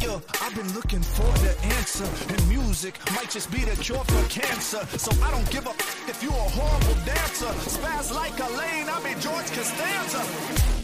Yo, 0.00 0.22
I've 0.42 0.54
been 0.54 0.72
looking 0.74 1.00
for 1.00 1.30
the 1.44 1.54
answer. 1.76 2.08
And 2.32 2.48
music 2.48 2.94
might 3.14 3.30
just 3.30 3.50
be 3.50 3.64
the 3.64 3.76
cure 3.82 4.04
for 4.04 4.28
cancer. 4.28 4.84
So 4.98 5.10
I 5.22 5.30
don't 5.30 5.50
give 5.50 5.66
a 5.66 5.70
f- 5.70 6.08
if 6.08 6.22
you're 6.22 6.32
a 6.32 6.50
horrible 6.58 6.94
dancer. 7.04 7.52
Spaz 7.68 8.14
like 8.14 8.38
a 8.38 8.48
lane, 8.58 8.88
I 8.88 8.96
be 9.02 9.20
George 9.20 9.50
Costanza. 9.52 10.75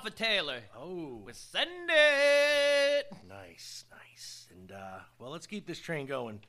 Lafa 0.00 0.14
Taylor. 0.14 0.60
Oh, 0.78 1.20
with 1.24 1.36
Send 1.36 1.68
It. 1.90 3.06
nice, 3.28 3.84
nice. 3.90 4.46
And 4.50 4.72
uh, 4.72 4.98
well, 5.18 5.30
let's 5.30 5.46
keep 5.46 5.66
this 5.66 5.78
train 5.78 6.06
going. 6.06 6.40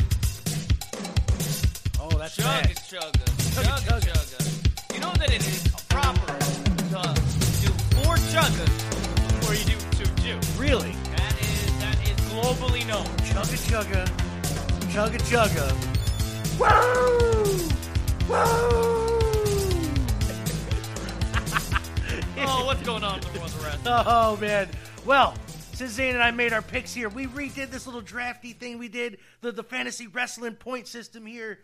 Oh, 1.99 2.09
that's 2.17 2.37
Chugga 2.37 2.43
bad. 2.43 2.75
chugga. 2.77 3.25
Chugga 3.51 3.77
chugga. 3.87 4.13
chugga. 4.13 4.93
You 4.95 4.99
know 5.01 5.11
that 5.13 5.33
it 5.33 5.41
is 5.41 5.67
proper 5.89 6.27
to 6.27 7.01
do 7.61 7.71
four 7.95 8.15
chuggas 8.15 8.73
before 9.27 9.55
you 9.55 9.65
do 9.65 10.05
two 10.05 10.21
chews. 10.21 10.57
Really? 10.57 10.91
That 11.17 11.41
is 11.41 11.79
that 11.79 11.97
is 12.03 12.15
globally 12.31 12.87
known. 12.87 13.05
Chugga 13.27 13.57
chugga, 13.67 14.05
chugga 14.93 15.19
chugga. 15.27 15.67
Woo! 16.59 18.29
Woo! 18.29 19.10
Oh, 22.43 22.65
what's 22.65 22.81
going 22.81 23.03
on 23.03 23.19
with 23.19 23.33
the 23.33 23.63
rest? 23.63 23.79
Oh 23.85 24.37
man. 24.37 24.67
Well, 25.05 25.35
since 25.73 25.91
Zane 25.91 26.13
and 26.13 26.23
I 26.23 26.31
made 26.31 26.53
our 26.53 26.61
picks 26.61 26.93
here, 26.93 27.09
we 27.09 27.27
redid 27.27 27.69
this 27.69 27.85
little 27.85 28.01
drafty 28.01 28.53
thing 28.53 28.77
we 28.77 28.87
did, 28.87 29.19
the, 29.41 29.51
the 29.51 29.63
fantasy 29.63 30.07
wrestling 30.07 30.55
point 30.55 30.87
system 30.87 31.25
here. 31.25 31.59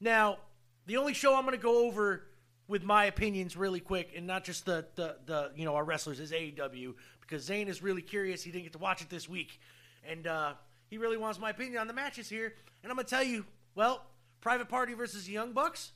Now, 0.00 0.38
the 0.86 0.96
only 0.96 1.14
show 1.14 1.36
I'm 1.36 1.44
gonna 1.44 1.56
go 1.56 1.86
over 1.86 2.22
with 2.68 2.82
my 2.84 3.06
opinions 3.06 3.56
really 3.56 3.80
quick, 3.80 4.12
and 4.16 4.26
not 4.26 4.44
just 4.44 4.64
the 4.64 4.86
the, 4.94 5.16
the 5.26 5.50
you 5.56 5.64
know 5.64 5.74
our 5.74 5.84
wrestlers 5.84 6.20
is 6.20 6.32
AEW, 6.32 6.94
because 7.20 7.44
Zane 7.44 7.68
is 7.68 7.82
really 7.82 8.02
curious. 8.02 8.42
He 8.42 8.50
didn't 8.50 8.64
get 8.64 8.72
to 8.72 8.78
watch 8.78 9.02
it 9.02 9.10
this 9.10 9.28
week. 9.28 9.60
And 10.08 10.26
uh, 10.26 10.54
he 10.88 10.98
really 10.98 11.16
wants 11.16 11.38
my 11.38 11.50
opinion 11.50 11.78
on 11.78 11.86
the 11.86 11.92
matches 11.92 12.28
here. 12.28 12.54
And 12.82 12.90
I'm 12.90 12.96
gonna 12.96 13.08
tell 13.08 13.22
you, 13.22 13.44
well, 13.74 14.04
Private 14.40 14.68
Party 14.68 14.94
versus 14.94 15.28
Young 15.28 15.52
Bucks, 15.52 15.92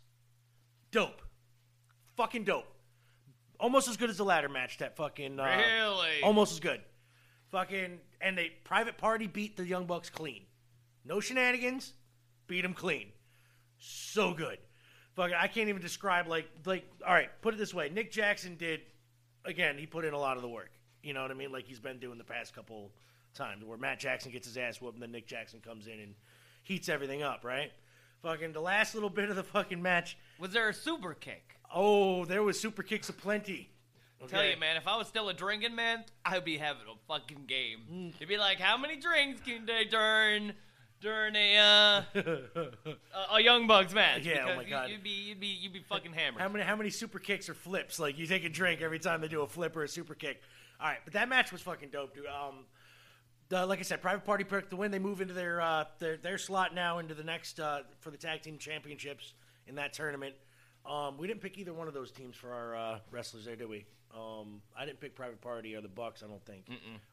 dope. 0.90 1.22
Fucking 2.16 2.44
dope. 2.44 2.73
Almost 3.60 3.88
as 3.88 3.96
good 3.96 4.10
as 4.10 4.16
the 4.18 4.24
ladder 4.24 4.48
match 4.48 4.78
that 4.78 4.96
fucking 4.96 5.38
uh, 5.38 5.44
Really? 5.44 6.22
almost 6.22 6.52
as 6.52 6.60
good. 6.60 6.80
Fucking 7.50 7.98
and 8.20 8.36
they 8.36 8.50
private 8.64 8.98
party 8.98 9.26
beat 9.26 9.56
the 9.56 9.66
Young 9.66 9.86
Bucks 9.86 10.10
clean. 10.10 10.42
No 11.04 11.20
shenanigans, 11.20 11.92
beat 12.46 12.62
them 12.62 12.74
clean. 12.74 13.12
So 13.78 14.34
good. 14.34 14.58
Fucking 15.16 15.36
I 15.38 15.46
can't 15.46 15.68
even 15.68 15.80
describe 15.82 16.26
like 16.26 16.48
like 16.66 16.84
all 17.06 17.12
right, 17.14 17.28
put 17.42 17.54
it 17.54 17.58
this 17.58 17.72
way. 17.72 17.88
Nick 17.90 18.10
Jackson 18.10 18.56
did 18.56 18.80
again, 19.44 19.78
he 19.78 19.86
put 19.86 20.04
in 20.04 20.14
a 20.14 20.18
lot 20.18 20.36
of 20.36 20.42
the 20.42 20.48
work. 20.48 20.70
You 21.02 21.12
know 21.12 21.22
what 21.22 21.30
I 21.30 21.34
mean? 21.34 21.52
Like 21.52 21.66
he's 21.66 21.80
been 21.80 21.98
doing 21.98 22.18
the 22.18 22.24
past 22.24 22.54
couple 22.54 22.90
times 23.34 23.64
where 23.64 23.78
Matt 23.78 24.00
Jackson 24.00 24.32
gets 24.32 24.46
his 24.46 24.56
ass 24.56 24.80
whooped 24.80 24.94
and 24.94 25.02
then 25.02 25.12
Nick 25.12 25.26
Jackson 25.26 25.60
comes 25.60 25.86
in 25.86 26.00
and 26.00 26.14
heats 26.62 26.88
everything 26.88 27.22
up, 27.22 27.44
right? 27.44 27.70
Fucking 28.24 28.52
the 28.54 28.60
last 28.60 28.94
little 28.94 29.10
bit 29.10 29.28
of 29.28 29.36
the 29.36 29.42
fucking 29.42 29.82
match. 29.82 30.16
Was 30.38 30.50
there 30.50 30.70
a 30.70 30.72
super 30.72 31.12
kick? 31.12 31.58
Oh, 31.74 32.24
there 32.24 32.42
was 32.42 32.58
super 32.58 32.82
kicks 32.82 33.10
aplenty. 33.10 33.68
I 34.22 34.26
tell 34.26 34.46
you, 34.46 34.56
man, 34.56 34.78
if 34.78 34.88
I 34.88 34.96
was 34.96 35.08
still 35.08 35.28
a 35.28 35.34
drinking 35.34 35.74
man, 35.74 36.04
I'd 36.24 36.42
be 36.42 36.56
having 36.56 36.84
a 36.90 36.96
fucking 37.06 37.44
game. 37.46 37.80
Mm. 37.92 38.14
It'd 38.16 38.26
be 38.26 38.38
like, 38.38 38.58
how 38.58 38.78
many 38.78 38.96
drinks 38.96 39.42
can 39.42 39.66
they 39.66 39.84
turn 39.84 40.54
during 41.02 41.36
a 41.36 41.58
uh, 41.58 42.02
a, 42.14 43.34
a 43.34 43.42
Young 43.42 43.66
Bucks 43.66 43.92
match? 43.92 44.24
Yeah, 44.24 44.46
oh 44.48 44.56
my 44.56 44.64
God. 44.64 44.88
You'd 44.88 45.02
be 45.02 45.10
you'd 45.10 45.40
be 45.40 45.48
you'd 45.48 45.74
be 45.74 45.84
fucking 45.86 46.14
hammered. 46.14 46.40
How 46.40 46.48
many 46.48 46.64
how 46.64 46.76
many 46.76 46.88
super 46.88 47.18
kicks 47.18 47.50
or 47.50 47.54
flips? 47.54 47.98
Like 47.98 48.16
you 48.16 48.26
take 48.26 48.44
a 48.44 48.48
drink 48.48 48.80
every 48.80 48.98
time 48.98 49.20
they 49.20 49.28
do 49.28 49.42
a 49.42 49.46
flip 49.46 49.76
or 49.76 49.82
a 49.82 49.88
super 49.88 50.14
kick. 50.14 50.40
All 50.80 50.86
right, 50.86 50.98
but 51.04 51.12
that 51.12 51.28
match 51.28 51.52
was 51.52 51.60
fucking 51.60 51.90
dope, 51.90 52.14
dude. 52.14 52.24
Um, 52.24 52.64
like 53.62 53.78
I 53.78 53.82
said, 53.82 54.02
Private 54.02 54.24
Party 54.24 54.44
picked 54.44 54.70
the 54.70 54.76
win. 54.76 54.90
They 54.90 54.98
move 54.98 55.20
into 55.20 55.34
their 55.34 55.60
uh, 55.60 55.84
their 55.98 56.16
their 56.16 56.38
slot 56.38 56.74
now 56.74 56.98
into 56.98 57.14
the 57.14 57.24
next 57.24 57.60
uh, 57.60 57.80
for 58.00 58.10
the 58.10 58.16
tag 58.16 58.42
team 58.42 58.58
championships 58.58 59.32
in 59.66 59.76
that 59.76 59.92
tournament. 59.92 60.34
Um, 60.86 61.16
we 61.16 61.26
didn't 61.26 61.40
pick 61.40 61.56
either 61.58 61.72
one 61.72 61.88
of 61.88 61.94
those 61.94 62.10
teams 62.10 62.36
for 62.36 62.52
our 62.52 62.76
uh, 62.76 62.98
wrestlers 63.10 63.44
there, 63.46 63.56
did 63.56 63.68
we? 63.68 63.86
Um, 64.14 64.60
I 64.76 64.84
didn't 64.84 65.00
pick 65.00 65.14
Private 65.14 65.40
Party 65.40 65.74
or 65.74 65.80
the 65.80 65.88
Bucks. 65.88 66.22
I 66.22 66.26
don't 66.26 66.44
think. 66.44 66.64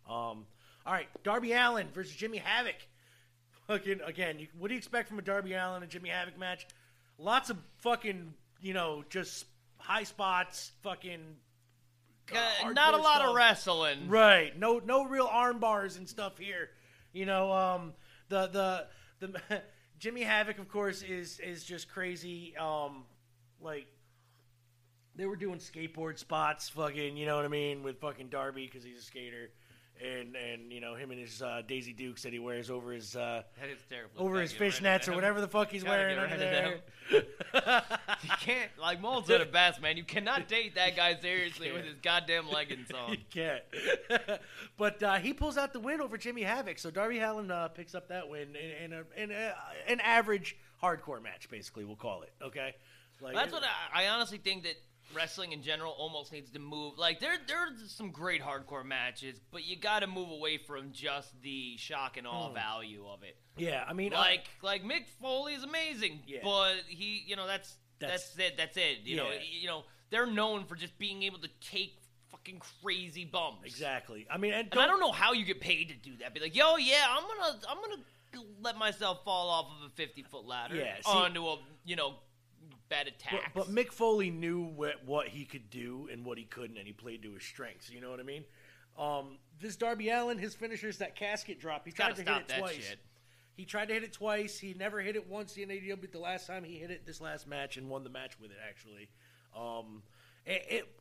Um, 0.10 0.45
all 0.86 0.93
right, 0.93 1.08
Darby 1.23 1.54
Allin 1.54 1.88
versus 1.93 2.15
Jimmy 2.15 2.38
Havoc. 2.38 2.75
Fucking 3.67 4.01
again, 4.06 4.39
you, 4.39 4.47
what 4.58 4.67
do 4.67 4.73
you 4.73 4.77
expect 4.77 5.08
from 5.08 5.19
a 5.19 5.21
Darby 5.21 5.54
Allin 5.54 5.84
and 5.84 5.91
Jimmy 5.91 6.10
Havoc 6.10 6.38
match? 6.38 6.67
Lots 7.17 7.49
of 7.49 7.58
fucking, 7.77 8.34
you 8.62 8.73
know, 8.73 9.04
just 9.10 9.45
high 9.77 10.04
spots, 10.04 10.71
fucking. 10.82 11.19
Uh, 12.34 12.71
not 12.71 12.93
a 12.93 12.97
lot 12.97 13.21
of 13.21 13.36
wrestling. 13.36 14.07
Right. 14.07 14.57
No 14.57 14.79
no 14.79 15.05
real 15.05 15.27
arm 15.31 15.60
bars 15.60 15.97
and 15.97 16.07
stuff 16.07 16.38
here. 16.38 16.69
You 17.13 17.25
know, 17.25 17.51
um 17.51 17.93
the 18.29 18.47
the 18.47 18.88
the 19.27 19.62
Jimmy 19.99 20.21
Havoc 20.21 20.60
of 20.60 20.67
course 20.69 21.01
is 21.01 21.39
is 21.39 21.63
just 21.63 21.89
crazy 21.89 22.55
um 22.57 23.03
like 23.60 23.88
they 25.15 25.25
were 25.25 25.36
doing 25.36 25.60
skateboard 25.60 26.17
spots 26.17 26.69
fucking, 26.69 27.17
you 27.17 27.25
know 27.25 27.36
what 27.36 27.43
I 27.45 27.49
mean, 27.49 27.84
with 27.84 27.99
fucking 27.99 28.29
Darby 28.29 28.67
cuz 28.67 28.84
he's 28.84 28.99
a 28.99 29.03
skater. 29.03 29.51
And 29.99 30.36
and 30.36 30.71
you 30.71 30.82
know 30.82 30.95
him 30.95 31.12
and 31.12 31.19
his 31.19 31.41
uh, 31.43 31.62
Daisy 31.67 31.93
Dukes 31.93 32.23
that 32.23 32.34
he 32.34 32.39
wears 32.39 32.71
over 32.71 32.91
his 32.91 33.15
uh, 33.15 33.43
That 33.60 33.69
is 33.69 33.77
terrible. 33.88 34.19
over 34.19 34.41
his 34.41 34.51
get 34.51 34.60
rid 34.62 34.67
of 34.69 34.80
fishnets 34.80 35.08
or 35.08 35.13
whatever 35.13 35.41
the 35.41 35.47
fuck 35.47 35.69
he's 35.69 35.84
wearing 35.84 36.17
under 36.17 36.38
there. 36.38 36.80
You 38.23 38.30
can't 38.39 38.69
like 38.80 39.01
Mole 39.01 39.23
said 39.23 39.41
it 39.41 39.51
best, 39.51 39.82
man. 39.82 39.97
You 39.97 40.04
cannot 40.04 40.47
date 40.47 40.75
that 40.75 40.95
guy 40.95 41.15
seriously 41.19 41.71
with 41.71 41.86
his 41.86 41.95
goddamn 42.01 42.49
leggings 42.49 42.88
on. 43.08 43.12
You 43.12 43.17
can't. 43.32 43.63
but 44.77 45.01
uh, 45.04 45.15
he 45.15 45.34
pulls 45.34 45.58
out 45.58 45.73
the 45.73 45.80
win 45.80 46.01
over 46.01 46.17
Jimmy 46.17 46.43
Havoc. 46.43 46.80
So 46.80 46.89
Darby 46.91 47.19
Allin 47.19 47.51
uh, 47.51 47.67
picks 47.69 47.93
up 47.95 48.08
that 48.10 48.30
win 48.30 48.56
in, 48.56 48.91
in, 48.91 48.93
a, 48.93 49.21
in 49.21 49.32
a, 49.32 49.54
an 49.88 49.99
average 50.01 50.56
hardcore 50.82 51.21
match, 51.21 51.49
basically, 51.49 51.84
we'll 51.84 51.95
call 51.95 52.21
it. 52.23 52.32
Okay? 52.41 52.73
Like, 53.21 53.36
That's 53.36 53.51
what 53.54 53.63
I, 53.63 54.04
I 54.06 54.08
honestly 54.10 54.38
think 54.39 54.63
that 54.63 54.75
wrestling 55.15 55.52
in 55.52 55.62
general 55.63 55.91
almost 55.97 56.32
needs 56.32 56.50
to 56.52 56.60
move. 56.60 56.97
Like 56.97 57.19
there, 57.19 57.34
there's 57.47 57.91
some 57.91 58.12
great 58.12 58.41
hardcore 58.41 58.86
matches, 58.86 59.39
but 59.52 59.65
you 59.65 59.76
got 59.76 60.00
to 60.00 60.08
move 60.08 60.30
away 60.30 60.58
from 60.58 60.91
just 60.91 61.39
the 61.41 61.76
shock 61.78 62.17
and 62.17 62.26
Hmm. 62.28 62.34
awe 62.34 62.54
value 62.54 63.06
of 63.08 63.24
it. 63.24 63.38
Yeah, 63.58 63.84
I 63.88 63.93
mean, 63.93 64.12
Like, 64.13 64.45
like 64.62 64.84
Mick 64.84 65.08
Foley 65.21 65.54
is 65.54 65.63
amazing, 65.63 66.24
Yeah. 66.26 66.39
but 66.43 66.76
he, 66.88 67.24
you 67.28 67.36
know, 67.36 67.47
that's 67.47 67.76
That's- 68.00 68.34
that's, 68.34 68.39
it. 68.52 68.58
That's 68.58 68.78
it. 68.78 69.00
You 69.04 69.17
know, 69.17 69.32
you 69.52 69.67
know, 69.67 69.84
they're 70.10 70.26
known 70.26 70.65
for 70.65 70.76
just 70.76 70.97
being 70.97 71.21
able 71.24 71.39
to 71.39 71.50
take 71.60 71.97
fucking 72.32 72.62
crazy 72.82 73.26
bumps. 73.26 73.65
exactly. 73.65 74.26
I 74.32 74.38
mean, 74.38 74.54
and, 74.54 74.69
And 74.71 74.80
I 74.80 74.88
don't 74.88 75.00
know 75.00 75.12
how 75.12 75.34
you 75.34 75.45
get 75.45 75.60
paid 75.62 75.89
to 75.89 75.95
do 75.95 76.17
that. 76.17 76.34
Be 76.34 76.39
like, 76.39 76.56
yo, 76.56 76.78
yeah, 76.78 77.06
I'm 77.10 77.24
gonna, 77.24 77.60
I'm 77.69 77.78
gonna 77.82 78.45
let 78.62 78.78
myself 78.78 79.24
fall 79.26 79.50
off 79.50 79.67
of 79.78 79.86
a 79.86 79.89
50 79.89 80.24
foot 80.24 80.45
ladder 80.45 80.76
Yeah, 80.76 80.95
see- 80.95 81.12
onto 81.12 81.45
a, 81.47 81.60
you 81.86 81.95
know, 81.97 82.15
bad 82.91 83.06
But, 83.06 83.15
attack. 83.15 83.51
but 83.56 83.67
Mick 83.71 83.91
Foley 83.91 84.30
knew 84.30 84.62
what, 84.62 85.04
what 85.06 85.27
he 85.30 85.45
could 85.45 85.69
do 85.71 86.08
and 86.12 86.23
what 86.23 86.38
he 86.38 86.43
couldn't, 86.43 86.77
and 86.77 86.86
he 86.86 86.93
played 86.93 87.23
to 87.23 87.34
his 87.34 87.43
strengths. 87.43 87.89
You 87.89 88.01
know 88.01 88.12
what 88.12 88.19
I 88.19 88.23
mean? 88.23 88.43
Um, 88.99 89.38
this 89.60 89.75
Darby 89.75 90.10
Allin, 90.10 90.38
his 90.38 90.54
finisher's 90.54 90.97
that 90.99 91.15
casket 91.15 91.60
drop. 91.60 91.86
He 91.86 91.91
tried 91.91 92.17
stop 92.17 92.41
hit 92.41 92.51
it 92.51 92.60
twice. 92.60 92.75
shit. 92.75 92.99
He 93.54 93.65
tried 93.65 93.88
to 93.88 93.93
hit 93.93 94.04
it 94.04 94.13
twice. 94.13 94.60
He 94.60 94.73
never 94.73 94.99
hit 95.01 95.15
it 95.15 95.27
once 95.27 95.56
in 95.58 95.69
AEW. 95.69 95.99
But 95.99 96.12
the 96.12 96.19
last 96.19 96.45
time 96.47 96.63
he 96.63 96.77
hit 96.77 96.91
it, 96.91 97.06
this 97.06 97.21
last 97.21 97.47
match, 97.47 97.77
and 97.77 97.89
won 97.89 98.04
the 98.04 98.10
match 98.10 98.39
with 98.39 98.51
it. 98.51 98.58
Actually, 98.67 99.10
um, 99.58 100.04
it, 100.45 100.65
it 100.69 100.97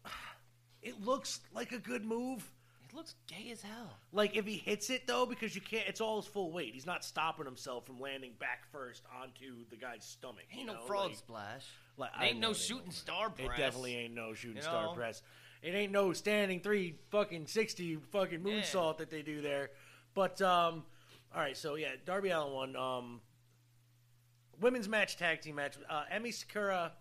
it 0.82 1.00
looks 1.04 1.40
like 1.54 1.72
a 1.72 1.78
good 1.78 2.04
move. 2.04 2.50
It 2.90 2.96
looks 2.96 3.14
gay 3.28 3.50
as 3.52 3.62
hell. 3.62 3.96
Like 4.12 4.36
if 4.36 4.44
he 4.46 4.56
hits 4.56 4.90
it 4.90 5.06
though, 5.06 5.24
because 5.26 5.54
you 5.54 5.60
can't. 5.60 5.86
It's 5.88 6.00
all 6.00 6.20
his 6.20 6.26
full 6.30 6.50
weight. 6.52 6.74
He's 6.74 6.86
not 6.86 7.04
stopping 7.04 7.44
himself 7.46 7.86
from 7.86 8.00
landing 8.00 8.32
back 8.38 8.70
first 8.72 9.04
onto 9.22 9.64
the 9.70 9.76
guy's 9.76 10.04
stomach. 10.04 10.44
Ain't 10.50 10.60
you 10.62 10.66
no 10.66 10.74
know? 10.74 10.80
frog 10.86 11.08
Like- 11.10 11.16
splash. 11.16 11.66
like, 11.96 12.10
It 12.10 12.20
I 12.20 12.26
ain't 12.26 12.40
no 12.40 12.48
ain't 12.48 12.56
shooting 12.56 12.86
no- 12.86 12.92
star 12.92 13.30
press. 13.30 13.46
It 13.48 13.56
definitely 13.56 13.94
ain't 13.96 14.14
no 14.14 14.34
shooting 14.34 14.56
You 14.56 14.62
star 14.62 14.94
press. 14.94 15.22
It 15.62 15.74
ain't 15.74 15.92
no 15.92 16.12
standing 16.12 16.60
three 16.60 16.96
fucking 17.10 17.46
sixty 17.46 17.96
fucking 17.96 18.44
Yeah. 18.46 18.54
moonsault 18.54 18.98
that 18.98 19.10
they 19.10 19.22
do 19.22 19.40
there. 19.40 19.70
But 20.14 20.40
um, 20.42 20.84
all 21.34 21.40
right, 21.40 21.56
so 21.56 21.76
yeah, 21.76 21.92
Darby 22.04 22.30
Allin 22.30 22.52
won. 22.52 22.76
Um, 22.76 23.20
women's 24.60 24.88
match 24.88 25.16
tag 25.16 25.40
team 25.42 25.54
match. 25.56 25.76
Uh, 25.88 26.04
Emmy 26.10 26.30
Sakura, 26.32 26.92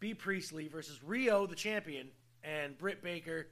Bea 0.00 0.14
Priestley 0.14 0.68
versus 0.68 0.98
Riho, 1.06 1.48
the 1.48 1.54
champion, 1.54 2.08
and 2.42 2.76
Britt 2.78 3.02
Baker. 3.02 3.48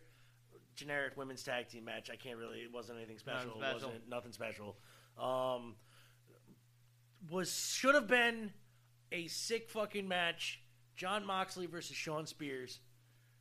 Generic 0.77 1.17
women's 1.17 1.43
tag 1.43 1.69
team 1.69 1.85
match. 1.85 2.11
I 2.13 2.17
can't 2.17 2.39
really. 2.39 2.59
It 2.59 2.73
wasn't 2.73 2.99
anything 2.99 3.19
special. 3.19 3.59
Nothing 3.59 3.63
It 3.63 3.65
special. 3.71 3.89
wasn't 3.89 4.09
nothing 4.09 4.33
special. 4.33 4.77
Um, 5.19 5.75
was 7.31 7.53
should 7.53 7.95
have 7.95 8.07
been 8.07 8.53
a 9.13 9.27
sick 9.29 9.71
fucking 9.71 10.07
match. 10.07 10.61
John 10.95 11.27
Moxley 11.27 11.67
versus 11.67 11.97
Shawn 11.97 12.27
Spears, 12.27 12.81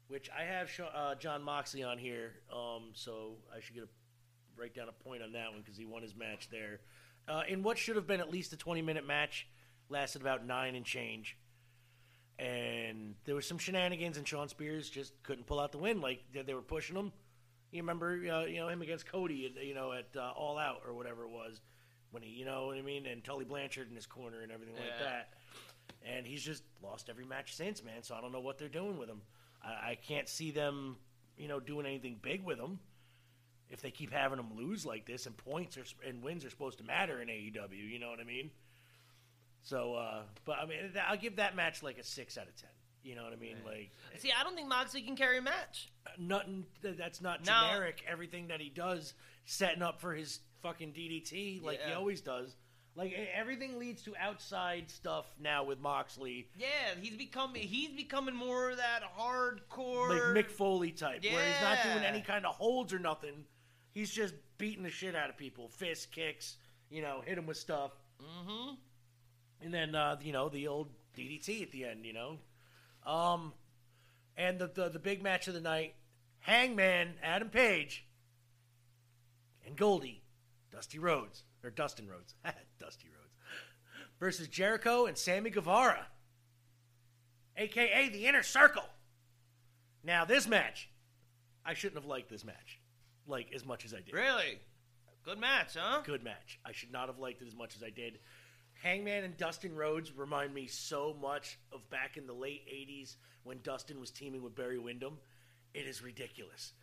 which 0.08 0.30
I 0.38 0.44
have 0.44 0.70
Sha- 0.70 0.88
uh, 0.94 1.16
John 1.16 1.42
Moxley 1.44 1.84
on 1.84 1.98
here, 1.98 2.34
um, 2.52 2.92
so 2.94 3.36
I 3.56 3.60
should 3.62 3.76
get 3.76 3.84
a 3.86 3.88
write 4.58 4.74
down 4.74 4.88
a 4.90 4.92
point 5.04 5.22
on 5.22 5.32
that 5.34 5.52
one 5.52 5.62
because 5.62 5.78
he 5.78 5.86
won 5.86 6.02
his 6.02 6.16
match 6.16 6.50
there. 6.50 6.80
Uh, 7.28 7.44
in 7.48 7.64
what 7.64 7.78
should 7.78 7.96
have 7.96 8.08
been 8.08 8.20
at 8.22 8.30
least 8.32 8.54
a 8.54 8.58
twenty 8.58 8.82
minute 8.82 9.06
match, 9.06 9.48
lasted 9.90 10.22
about 10.22 10.46
nine 10.46 10.76
and 10.76 10.86
change. 10.86 11.38
And 12.38 13.16
there 13.24 13.34
was 13.36 13.48
some 13.48 13.58
shenanigans, 13.58 14.18
and 14.18 14.28
Shawn 14.28 14.50
Spears 14.50 14.90
just 14.90 15.14
couldn't 15.24 15.46
pull 15.48 15.60
out 15.60 15.72
the 15.72 15.78
win. 15.78 16.02
Like 16.02 16.22
they, 16.34 16.42
they 16.42 16.54
were 16.54 16.62
pushing 16.62 16.96
him. 16.98 17.14
You 17.76 17.82
remember, 17.82 18.14
uh, 18.32 18.46
you 18.46 18.58
know, 18.60 18.70
him 18.70 18.82
against 18.82 19.06
Cody, 19.06 19.46
at, 19.46 19.64
you 19.66 19.74
know, 19.74 19.92
at 19.92 20.08
uh, 20.16 20.32
All 20.36 20.58
Out 20.58 20.82
or 20.88 20.94
whatever 20.94 21.24
it 21.24 21.30
was, 21.30 21.60
when 22.12 22.24
he, 22.24 22.30
you 22.30 22.46
know 22.46 22.68
what 22.68 22.78
I 22.78 22.82
mean, 22.82 23.06
and 23.06 23.22
Tully 23.24 23.44
Blanchard 23.44 23.90
in 23.90 23.96
his 23.96 24.06
corner 24.06 24.42
and 24.42 24.52
everything 24.52 24.76
like 24.76 24.86
Yeah. 25.00 25.04
that. 25.06 25.34
And 26.08 26.26
he's 26.26 26.42
just 26.42 26.64
lost 26.82 27.10
every 27.10 27.26
match 27.26 27.54
since, 27.56 27.84
man. 27.84 28.02
So 28.04 28.16
I 28.16 28.22
don't 28.22 28.32
know 28.32 28.40
what 28.40 28.58
they're 28.58 28.70
doing 28.70 28.98
with 28.98 29.10
him. 29.10 29.22
I, 29.62 29.92
I 29.92 29.98
can't 30.08 30.30
see 30.30 30.52
them, 30.52 30.96
you 31.38 31.48
know, 31.50 31.60
doing 31.60 31.86
anything 31.86 32.18
big 32.22 32.44
with 32.46 32.60
him. 32.60 32.80
If 33.70 33.82
they 33.82 33.92
keep 33.92 34.14
having 34.14 34.40
him 34.40 34.56
lose 34.56 34.86
like 34.86 35.06
this, 35.06 35.26
and 35.26 35.36
points 35.36 35.76
are, 35.78 35.84
and 36.08 36.24
wins 36.24 36.46
are 36.46 36.50
supposed 36.50 36.78
to 36.78 36.84
matter 36.86 37.22
in 37.22 37.28
AEW, 37.28 37.72
you 37.92 38.00
know 38.00 38.10
what 38.10 38.20
I 38.20 38.24
mean? 38.24 38.52
So, 39.64 39.96
uh, 39.96 40.22
but 40.46 40.60
I 40.60 40.66
mean, 40.66 40.80
th- 40.94 41.04
I'll 41.08 41.18
give 41.18 41.38
that 41.38 41.56
match 41.56 41.82
like 41.84 41.98
a 41.98 42.04
six 42.04 42.38
out 42.38 42.48
of 42.48 42.56
ten. 42.56 42.70
You 43.06 43.16
know 43.16 43.24
what 43.24 43.34
I 43.34 43.38
mean? 43.38 43.58
Like, 43.66 43.92
See, 44.18 44.32
I 44.38 44.44
don't 44.44 44.56
think 44.56 44.68
Moxley 44.68 45.02
can 45.04 45.16
carry 45.16 45.38
a 45.38 45.42
match. 45.42 45.90
nothing 46.18 46.66
that's 46.82 47.22
not 47.22 47.46
No. 47.46 47.68
generic. 47.70 48.04
Everything 48.08 48.48
that 48.48 48.60
he 48.60 48.70
does, 48.70 49.14
setting 49.46 49.82
up 49.84 50.02
for 50.02 50.14
his 50.16 50.40
fucking 50.64 50.92
DDT, 50.94 51.62
like 51.64 51.80
he 51.82 51.94
always 51.94 52.22
does. 52.22 52.56
Like 52.96 53.14
everything 53.34 53.78
leads 53.78 54.02
to 54.04 54.16
outside 54.18 54.90
stuff 54.90 55.26
now 55.40 55.64
with 55.66 55.80
Moxley, 55.82 56.48
Yeah, 56.58 56.68
he's 57.00 57.16
becoming 57.18 57.62
he's 57.62 57.92
becoming 57.92 58.34
more 58.34 58.72
of 58.72 58.78
that 58.78 59.02
hardcore. 59.20 60.34
like 60.34 60.46
Mick 60.46 60.50
Foley 60.50 60.92
type, 60.92 61.22
where 61.24 61.46
he's 61.46 61.62
not 61.62 61.78
doing 61.84 62.04
any 62.06 62.22
kind 62.22 62.46
of 62.46 62.56
holds 62.56 62.94
or 62.94 63.00
nothing. 63.00 63.44
He's 63.94 64.10
just 64.12 64.34
beating 64.58 64.84
the 64.84 64.90
shit 64.90 65.14
out 65.16 65.30
of 65.30 65.38
people, 65.38 65.68
fist 65.68 66.12
kicks, 66.12 66.56
you 66.90 67.02
know, 67.02 67.22
hit 67.26 67.38
him 67.38 67.46
with 67.46 67.58
stuff, 67.58 67.92
Mm-hmm. 68.24 68.76
and 69.62 69.74
then 69.74 69.94
uh, 69.94 70.16
you 70.22 70.32
know 70.32 70.48
the 70.50 70.68
old 70.68 70.90
DDT 71.18 71.62
at 71.64 71.72
the 71.72 71.84
end, 71.86 72.06
you 72.06 72.14
know. 72.14 72.38
Um, 73.06 73.54
and 74.38 74.60
the, 74.60 74.68
the 74.68 74.90
the 74.90 75.00
big 75.00 75.22
match 75.22 75.48
of 75.48 75.54
the 75.54 75.62
night: 75.62 75.96
Hangman 76.40 77.14
Adam 77.22 77.50
Page 77.50 78.06
and 79.66 79.76
Goldie, 79.76 80.24
Dusty 80.72 81.00
Rhodes 81.00 81.44
or 81.64 81.70
Dustin 81.70 82.08
Rhodes, 82.08 82.36
Dusty 82.80 83.08
Rhodes 83.08 83.34
versus 84.20 84.48
Jericho 84.48 85.06
and 85.06 85.18
Sammy 85.18 85.50
Guevara, 85.50 86.08
aka 87.58 88.10
the 88.10 88.28
Inner 88.28 88.44
Circle. 88.44 88.86
Now 90.04 90.26
this 90.26 90.48
match, 90.48 90.90
I 91.66 91.74
shouldn't 91.74 92.02
have 92.02 92.10
liked 92.10 92.30
this 92.30 92.46
match, 92.46 92.80
like 93.28 93.54
as 93.54 93.66
much 93.66 93.86
as 93.86 93.94
I 93.94 93.98
did 93.98 94.14
Really, 94.14 94.60
good 95.24 95.40
match, 95.40 95.76
huh? 95.78 96.02
good 96.06 96.24
match. 96.24 96.60
I 96.66 96.72
should 96.72 96.92
not 96.92 97.08
have 97.08 97.20
liked 97.20 97.42
it 97.42 97.48
as 97.48 97.56
much 97.56 97.76
as 97.76 97.84
I 97.84 97.90
did. 97.90 98.20
Hangman 98.84 99.24
and 99.24 99.38
Dustin 99.38 99.76
Rhodes 99.76 100.12
remind 100.16 100.54
me 100.54 100.68
so 100.68 101.16
much 101.20 101.58
of 101.72 101.88
back 101.90 102.18
in 102.18 102.28
the 102.28 102.34
late 102.34 102.62
80s 102.68 103.16
when 103.44 103.60
Dustin 103.64 104.00
was 104.00 104.12
teaming 104.12 104.44
with 104.44 104.56
Barry 104.56 104.78
Windham. 104.78 105.18
It 105.74 105.88
is 105.88 106.02
ridiculous. 106.04 106.74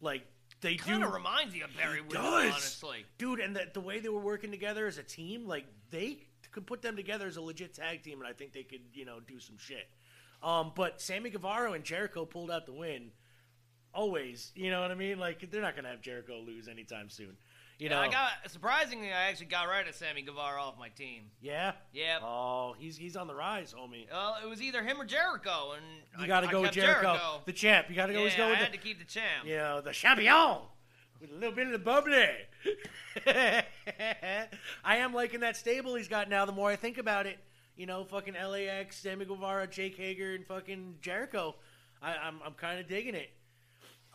Like, 0.00 0.22
they 0.60 0.76
Kind 0.76 1.02
of 1.02 1.12
reminds 1.12 1.54
you 1.54 1.64
of 1.64 1.76
Barry 1.76 2.00
Windham, 2.00 2.22
does. 2.22 2.52
honestly. 2.52 3.04
Dude, 3.18 3.40
and 3.40 3.56
the, 3.56 3.66
the 3.72 3.80
way 3.80 4.00
they 4.00 4.08
were 4.08 4.20
working 4.20 4.50
together 4.50 4.86
as 4.86 4.98
a 4.98 5.02
team, 5.02 5.46
like, 5.46 5.64
they 5.90 6.18
could 6.52 6.66
put 6.66 6.82
them 6.82 6.96
together 6.96 7.26
as 7.26 7.36
a 7.36 7.40
legit 7.42 7.74
tag 7.74 8.02
team, 8.02 8.18
and 8.20 8.28
I 8.28 8.32
think 8.32 8.52
they 8.52 8.62
could, 8.62 8.80
you 8.92 9.04
know, 9.04 9.20
do 9.20 9.40
some 9.40 9.56
shit. 9.58 9.88
Um, 10.42 10.72
but 10.74 11.00
Sammy 11.00 11.30
Guevara 11.30 11.72
and 11.72 11.84
Jericho 11.84 12.24
pulled 12.24 12.50
out 12.50 12.66
the 12.66 12.72
win. 12.72 13.10
Always, 13.94 14.52
you 14.54 14.70
know 14.70 14.82
what 14.82 14.90
I 14.90 14.94
mean? 14.94 15.18
Like, 15.18 15.50
they're 15.50 15.62
not 15.62 15.74
going 15.74 15.84
to 15.84 15.90
have 15.90 16.02
Jericho 16.02 16.38
lose 16.38 16.68
anytime 16.68 17.08
soon. 17.08 17.36
You 17.78 17.90
know, 17.90 17.98
I 17.98 18.08
got 18.08 18.30
surprisingly, 18.48 19.12
I 19.12 19.28
actually 19.28 19.46
got 19.46 19.64
rid 19.64 19.86
of 19.86 19.94
Sammy 19.94 20.22
Guevara 20.22 20.62
off 20.62 20.78
my 20.78 20.88
team. 20.88 21.24
Yeah. 21.42 21.72
Yeah. 21.92 22.20
Oh, 22.22 22.74
he's 22.78 22.96
he's 22.96 23.16
on 23.16 23.26
the 23.26 23.34
rise, 23.34 23.74
homie. 23.78 24.06
Well, 24.10 24.36
it 24.42 24.48
was 24.48 24.62
either 24.62 24.82
him 24.82 24.98
or 25.00 25.04
Jericho, 25.04 25.72
and 25.76 25.84
You 26.20 26.26
got 26.26 26.40
to 26.40 26.46
go 26.46 26.62
with 26.62 26.72
kept 26.72 26.86
Jericho, 26.86 27.42
the 27.44 27.52
champ. 27.52 27.88
You 27.90 27.96
got 27.96 28.06
to 28.06 28.12
yeah, 28.14 28.18
always 28.18 28.34
go 28.34 28.46
I 28.46 28.50
with 28.50 28.58
had 28.58 28.72
the, 28.72 28.78
to 28.78 28.82
keep 28.82 28.98
the 28.98 29.04
champ. 29.04 29.44
you 29.44 29.56
know, 29.56 29.82
the 29.82 29.92
champion 29.92 30.56
with 31.20 31.30
a 31.30 31.34
little 31.34 31.54
bit 31.54 31.66
of 31.66 31.72
the 31.72 31.78
bubbly. 31.78 32.28
I 34.84 34.96
am 34.96 35.12
liking 35.12 35.40
that 35.40 35.56
stable 35.56 35.94
he's 35.96 36.08
got 36.08 36.28
now. 36.30 36.44
The 36.46 36.52
more 36.52 36.70
I 36.70 36.76
think 36.76 36.98
about 36.98 37.26
it, 37.26 37.38
you 37.76 37.86
know, 37.86 38.04
fucking 38.04 38.34
LAX, 38.34 38.96
Sammy 38.96 39.24
Guevara, 39.26 39.66
Jake 39.66 39.96
Hager, 39.96 40.34
and 40.34 40.46
fucking 40.46 40.96
Jericho. 41.02 41.54
I, 42.02 42.14
I'm 42.16 42.40
I'm 42.44 42.54
kind 42.54 42.80
of 42.80 42.88
digging 42.88 43.14
it. 43.14 43.30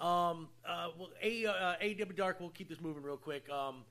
Um, 0.02 0.50
uh, 0.68 0.88
well, 0.98 1.10
A, 1.22 1.46
uh, 1.46 1.76
AEW 1.82 2.16
Dark. 2.16 2.40
We'll 2.40 2.50
keep 2.50 2.68
this 2.70 2.82
moving 2.82 3.04
real 3.04 3.18
quick. 3.18 3.48
Um, 3.50 3.84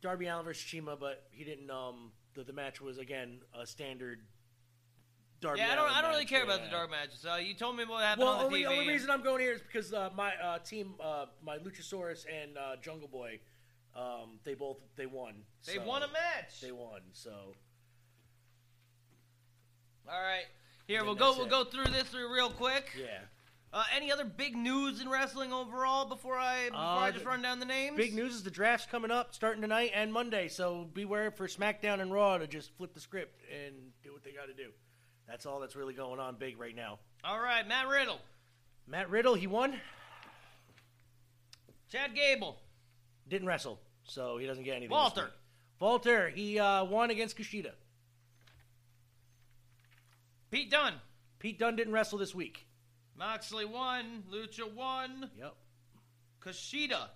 Darby 0.00 0.26
Allin 0.26 0.44
versus 0.44 0.62
Shima, 0.62 0.96
but 0.96 1.24
he 1.30 1.44
didn't. 1.44 1.70
Um, 1.70 2.12
the, 2.34 2.44
the 2.44 2.52
match 2.52 2.80
was 2.80 2.98
again 2.98 3.40
a 3.58 3.66
standard. 3.66 4.20
Darby 5.40 5.60
Yeah, 5.60 5.72
I 5.72 5.74
don't. 5.74 5.84
Allin 5.84 5.94
I 5.96 6.00
don't 6.02 6.10
really 6.12 6.22
match, 6.22 6.30
care 6.30 6.44
about 6.44 6.64
the 6.64 6.70
dark 6.70 6.90
matches. 6.90 7.20
So 7.20 7.36
you 7.36 7.54
told 7.54 7.76
me 7.76 7.84
what 7.84 8.02
happened 8.02 8.24
Well, 8.26 8.32
on 8.34 8.38
the 8.40 8.44
only, 8.46 8.62
TV. 8.62 8.68
only 8.68 8.88
reason 8.88 9.10
I'm 9.10 9.22
going 9.22 9.40
here 9.40 9.52
is 9.52 9.60
because 9.60 9.92
uh, 9.92 10.08
my 10.16 10.32
uh, 10.42 10.58
team, 10.60 10.94
uh, 11.02 11.26
my 11.44 11.58
Luchasaurus 11.58 12.24
and 12.26 12.56
uh, 12.56 12.76
Jungle 12.82 13.08
Boy, 13.08 13.38
um, 13.94 14.38
they 14.44 14.54
both 14.54 14.78
they 14.96 15.06
won. 15.06 15.34
they 15.66 15.74
so- 15.74 15.84
won 15.84 16.02
a 16.02 16.08
match. 16.08 16.60
They 16.62 16.72
won. 16.72 17.00
So 17.12 17.32
All 20.08 20.20
right. 20.22 20.44
Here 20.86 20.98
Then 20.98 21.06
we'll 21.06 21.14
go. 21.14 21.26
that's 21.26 21.38
We'll 21.38 21.46
it. 21.46 21.50
go 21.50 21.64
through 21.64 21.92
this 21.92 22.12
real 22.14 22.50
quick. 22.50 22.90
yeah, 22.98 23.20
Uh, 23.74 23.82
any 23.92 24.12
other 24.12 24.24
big 24.24 24.54
news 24.56 25.00
in 25.00 25.08
wrestling 25.08 25.52
overall 25.52 26.04
before 26.06 26.38
I 26.38 26.66
before 26.66 26.80
Uh, 26.80 26.98
I 27.00 27.10
just 27.10 27.24
run 27.24 27.42
down 27.42 27.58
the 27.58 27.66
names? 27.66 27.96
big 27.96 28.14
news 28.14 28.32
is 28.32 28.44
the 28.44 28.50
draft's 28.50 28.86
coming 28.86 29.10
up, 29.10 29.34
starting 29.34 29.62
tonight 29.62 29.90
and 29.92 30.12
Monday. 30.12 30.46
So 30.46 30.84
beware 30.94 31.32
for 31.32 31.48
SmackDown 31.48 32.00
and 32.00 32.12
Raw 32.12 32.38
to 32.38 32.46
just 32.46 32.70
flip 32.76 32.94
the 32.94 33.00
script 33.00 33.40
and 33.52 33.74
do 34.04 34.12
what 34.12 34.22
they 34.22 34.30
got 34.30 34.46
to 34.46 34.54
do. 34.54 34.70
That's 35.26 35.44
all 35.44 35.58
that's 35.58 35.74
really 35.74 35.92
going 35.92 36.20
on 36.20 36.36
big 36.36 36.56
right 36.60 36.76
now. 36.76 37.00
All 37.24 37.40
right, 37.40 37.66
Matt 37.66 37.88
Riddle, 37.88 38.20
Matt 38.86 39.10
Riddle, 39.10 39.34
he 39.34 39.48
won, 39.48 39.74
Chad 41.90 42.14
Gable, 42.14 42.60
didn't 43.26 43.48
wrestle, 43.48 43.80
so 44.04 44.36
he 44.36 44.46
doesn't 44.46 44.62
get 44.62 44.76
anything. 44.76 44.90
Walter. 44.90 45.30
Walter, 45.80 46.28
he 46.28 46.60
uh, 46.60 46.84
won 46.84 47.10
against 47.10 47.36
Kushida. 47.36 47.72
Pete 50.52 50.70
Dunne. 50.70 50.94
Pete 51.40 51.58
Dunne 51.58 51.74
didn't 51.74 51.92
wrestle 51.92 52.18
this 52.18 52.34
week. 52.34 52.66
Moxley 53.16 53.64
won, 53.64 54.24
Lucha 54.30 54.70
won, 54.72 55.30
Yep. 55.38 55.54
Kushida, 56.40 57.08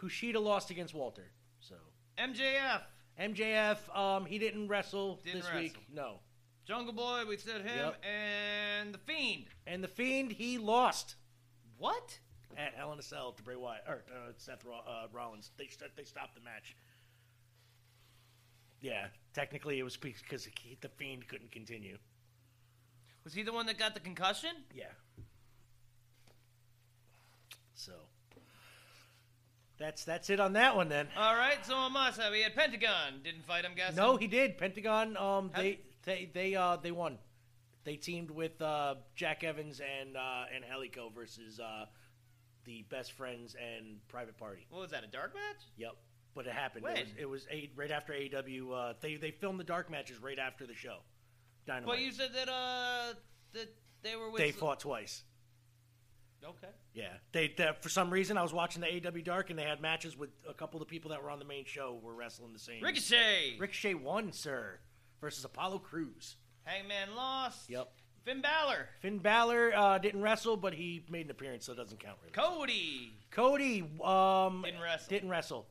Kushida 0.00 0.42
lost 0.42 0.70
against 0.70 0.94
Walter. 0.94 1.30
So 1.60 1.74
MJF, 2.18 2.82
MJF, 3.20 3.96
um, 3.96 4.24
he 4.26 4.38
didn't 4.38 4.68
wrestle 4.68 5.20
Didn't 5.24 5.42
this 5.42 5.52
week. 5.54 5.76
No. 5.92 6.20
Jungle 6.64 6.92
Boy, 6.94 7.24
we 7.28 7.36
said 7.36 7.60
him, 7.62 7.76
Yep. 7.76 8.04
and 8.04 8.94
the 8.94 8.98
Fiend. 8.98 9.46
And 9.66 9.84
the 9.84 9.88
Fiend, 9.88 10.32
he 10.32 10.58
lost 10.58 11.14
What? 11.78 12.18
at 12.56 12.74
Hell 12.74 12.92
in 12.92 12.98
a 12.98 13.02
Cell 13.02 13.32
to 13.32 13.42
Bray 13.42 13.54
Wyatt 13.56 13.84
or 13.86 14.02
uh, 14.10 14.32
Seth 14.38 14.64
uh, 14.66 15.06
Rollins. 15.12 15.50
They 15.58 15.68
st- 15.68 15.94
they 15.94 16.04
stopped 16.04 16.34
the 16.34 16.40
match. 16.40 16.74
Yeah, 18.80 19.06
technically 19.34 19.78
it 19.78 19.82
was 19.82 19.96
because 19.96 20.44
he- 20.44 20.76
the 20.80 20.88
Fiend 20.88 21.28
couldn't 21.28 21.52
continue. 21.52 21.98
Was 23.24 23.34
he 23.34 23.42
the 23.42 23.52
one 23.52 23.66
that 23.66 23.78
got 23.78 23.94
the 23.94 24.00
concussion? 24.00 24.50
Yeah. 24.74 24.86
So 27.76 27.92
that's 29.78 30.04
that's 30.04 30.30
it 30.30 30.40
on 30.40 30.54
that 30.54 30.74
one 30.74 30.88
then. 30.88 31.08
All 31.16 31.36
right, 31.36 31.64
so 31.64 31.76
Amasa, 31.76 32.28
we 32.32 32.40
had 32.42 32.54
Pentagon. 32.54 33.20
Didn't 33.22 33.44
fight 33.44 33.64
him, 33.64 33.72
guessing. 33.76 33.96
No, 33.96 34.16
he 34.16 34.26
did. 34.26 34.58
Pentagon. 34.58 35.16
Um, 35.16 35.50
How- 35.52 35.60
they 35.62 35.80
they 36.04 36.30
they 36.32 36.54
uh 36.54 36.76
they 36.76 36.90
won. 36.90 37.18
They 37.84 37.94
teamed 37.96 38.32
with 38.32 38.60
uh, 38.60 38.96
Jack 39.14 39.44
Evans 39.44 39.80
and 39.80 40.16
uh, 40.16 40.44
and 40.52 40.64
Angelico 40.64 41.10
versus 41.14 41.60
uh, 41.60 41.84
the 42.64 42.84
Best 42.90 43.12
Friends 43.12 43.54
and 43.54 43.98
Private 44.08 44.36
Party. 44.38 44.66
What 44.70 44.80
was 44.80 44.90
that? 44.90 45.04
A 45.04 45.06
dark 45.06 45.34
match? 45.34 45.62
Yep. 45.76 45.92
But 46.34 46.46
it 46.46 46.52
happened. 46.52 46.82
When? 46.82 46.96
It 46.96 47.04
was, 47.04 47.14
it 47.18 47.26
was 47.26 47.46
a, 47.50 47.70
right 47.76 47.90
after 47.90 48.12
AEW. 48.12 48.72
Uh, 48.90 48.94
they 49.00 49.14
they 49.16 49.30
filmed 49.30 49.60
the 49.60 49.64
dark 49.64 49.90
matches 49.90 50.18
right 50.20 50.38
after 50.38 50.66
the 50.66 50.74
show. 50.74 50.96
Dynamite. 51.66 51.86
But 51.86 52.00
you 52.00 52.10
said 52.12 52.30
that 52.34 52.48
uh 52.48 53.14
that 53.52 53.72
they 54.02 54.16
were 54.16 54.30
with. 54.30 54.40
they 54.40 54.52
fought 54.52 54.80
twice. 54.80 55.22
Okay. 56.44 56.72
Yeah, 56.94 57.08
they, 57.32 57.52
they 57.56 57.70
for 57.80 57.88
some 57.88 58.10
reason 58.10 58.38
I 58.38 58.42
was 58.42 58.52
watching 58.52 58.80
the 58.80 58.86
AEW 58.86 59.24
Dark 59.24 59.50
and 59.50 59.58
they 59.58 59.64
had 59.64 59.80
matches 59.80 60.16
with 60.16 60.30
a 60.48 60.54
couple 60.54 60.80
of 60.80 60.86
the 60.86 60.90
people 60.90 61.10
that 61.10 61.22
were 61.22 61.30
on 61.30 61.38
the 61.38 61.44
main 61.44 61.64
show 61.64 61.98
were 62.02 62.14
wrestling 62.14 62.52
the 62.52 62.58
same. 62.58 62.82
Ricochet. 62.82 63.56
Ricochet 63.58 63.94
won, 63.94 64.32
sir, 64.32 64.78
versus 65.20 65.44
Apollo 65.44 65.80
Crews. 65.80 66.36
Hangman 66.64 67.14
lost. 67.16 67.68
Yep. 67.70 67.90
Finn 68.24 68.40
Balor. 68.40 68.88
Finn 69.00 69.18
Balor 69.18 69.72
uh, 69.74 69.98
didn't 69.98 70.20
wrestle, 70.20 70.56
but 70.56 70.74
he 70.74 71.04
made 71.08 71.26
an 71.26 71.30
appearance, 71.30 71.64
so 71.64 71.72
it 71.72 71.76
doesn't 71.76 72.00
count 72.00 72.16
really. 72.22 72.32
Cody. 72.32 73.12
Cody 73.30 73.84
um, 74.02 74.62
Didn't 74.64 74.80
wrestle. 74.80 75.08
Didn't 75.08 75.28
wrestle. 75.28 75.66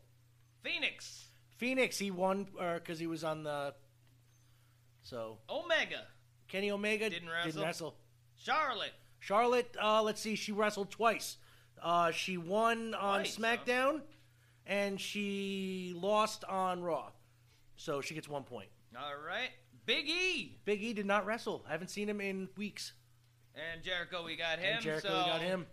Fenix. 0.64 1.28
Fenix 1.58 1.98
he 1.98 2.12
won 2.12 2.48
because 2.76 2.98
he 2.98 3.08
was 3.08 3.26
on 3.26 3.44
the. 3.44 3.74
So 5.04 5.38
Omega. 5.50 6.08
Kenny 6.48 6.72
Omega 6.72 7.10
Didn't 7.10 7.28
wrestle. 7.30 7.52
Didn't 7.52 7.64
wrestle. 7.66 7.96
Charlotte. 8.42 8.94
Charlotte, 9.20 9.76
uh, 9.82 10.02
let's 10.04 10.22
see, 10.22 10.36
she 10.36 10.52
wrestled 10.52 10.92
twice. 10.92 11.38
Uh, 11.82 12.12
she 12.12 12.38
won 12.38 12.94
on 12.94 13.20
Twice, 13.22 13.36
huh? 13.36 13.42
SmackDown, 13.44 14.02
and 14.66 15.00
she 15.00 15.94
lost 15.96 16.44
on 16.46 16.82
Raw. 16.84 17.10
So 17.76 18.02
she 18.02 18.14
gets 18.14 18.28
one 18.30 18.44
point. 18.44 18.70
All 18.98 19.14
right. 19.28 19.50
Big 19.86 20.08
E. 20.08 20.58
Big 20.66 20.82
E 20.82 20.94
did 20.94 21.06
not 21.06 21.26
wrestle. 21.26 21.64
I 21.68 21.72
haven't 21.74 21.90
seen 21.90 22.10
him 22.10 22.22
in 22.22 22.50
weeks. 22.58 22.94
And 23.54 23.84
Jericho, 23.84 24.24
we 24.26 24.36
got 24.36 24.60
him. 24.60 24.76
and 24.76 24.84
Jericho 24.84 25.08
so 25.10 25.14
got 25.14 25.42
him. 25.42 25.66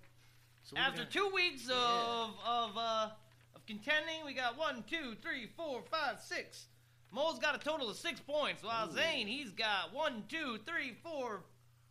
So 0.63 0.77
After 0.77 0.99
gonna- 0.99 1.11
two 1.11 1.31
weeks 1.35 1.69
of 1.69 2.35
of 2.47 2.77
uh 2.77 3.11
of 3.55 3.67
contending, 3.67 4.25
we 4.25 4.35
got 4.35 4.57
one, 4.59 4.85
two, 4.89 5.15
three, 5.23 5.47
four, 5.57 5.83
five, 5.91 6.21
six. 6.21 6.67
Mo's 7.11 7.39
got 7.39 7.55
a 7.55 7.59
total 7.59 7.91
of 7.91 7.97
six 7.97 8.21
points, 8.21 8.63
while 8.63 8.91
Zane 8.91 9.27
he's 9.27 9.51
got 9.53 9.93
one, 9.93 10.25
two, 10.29 10.59
three, 10.67 10.95
four. 11.03 11.45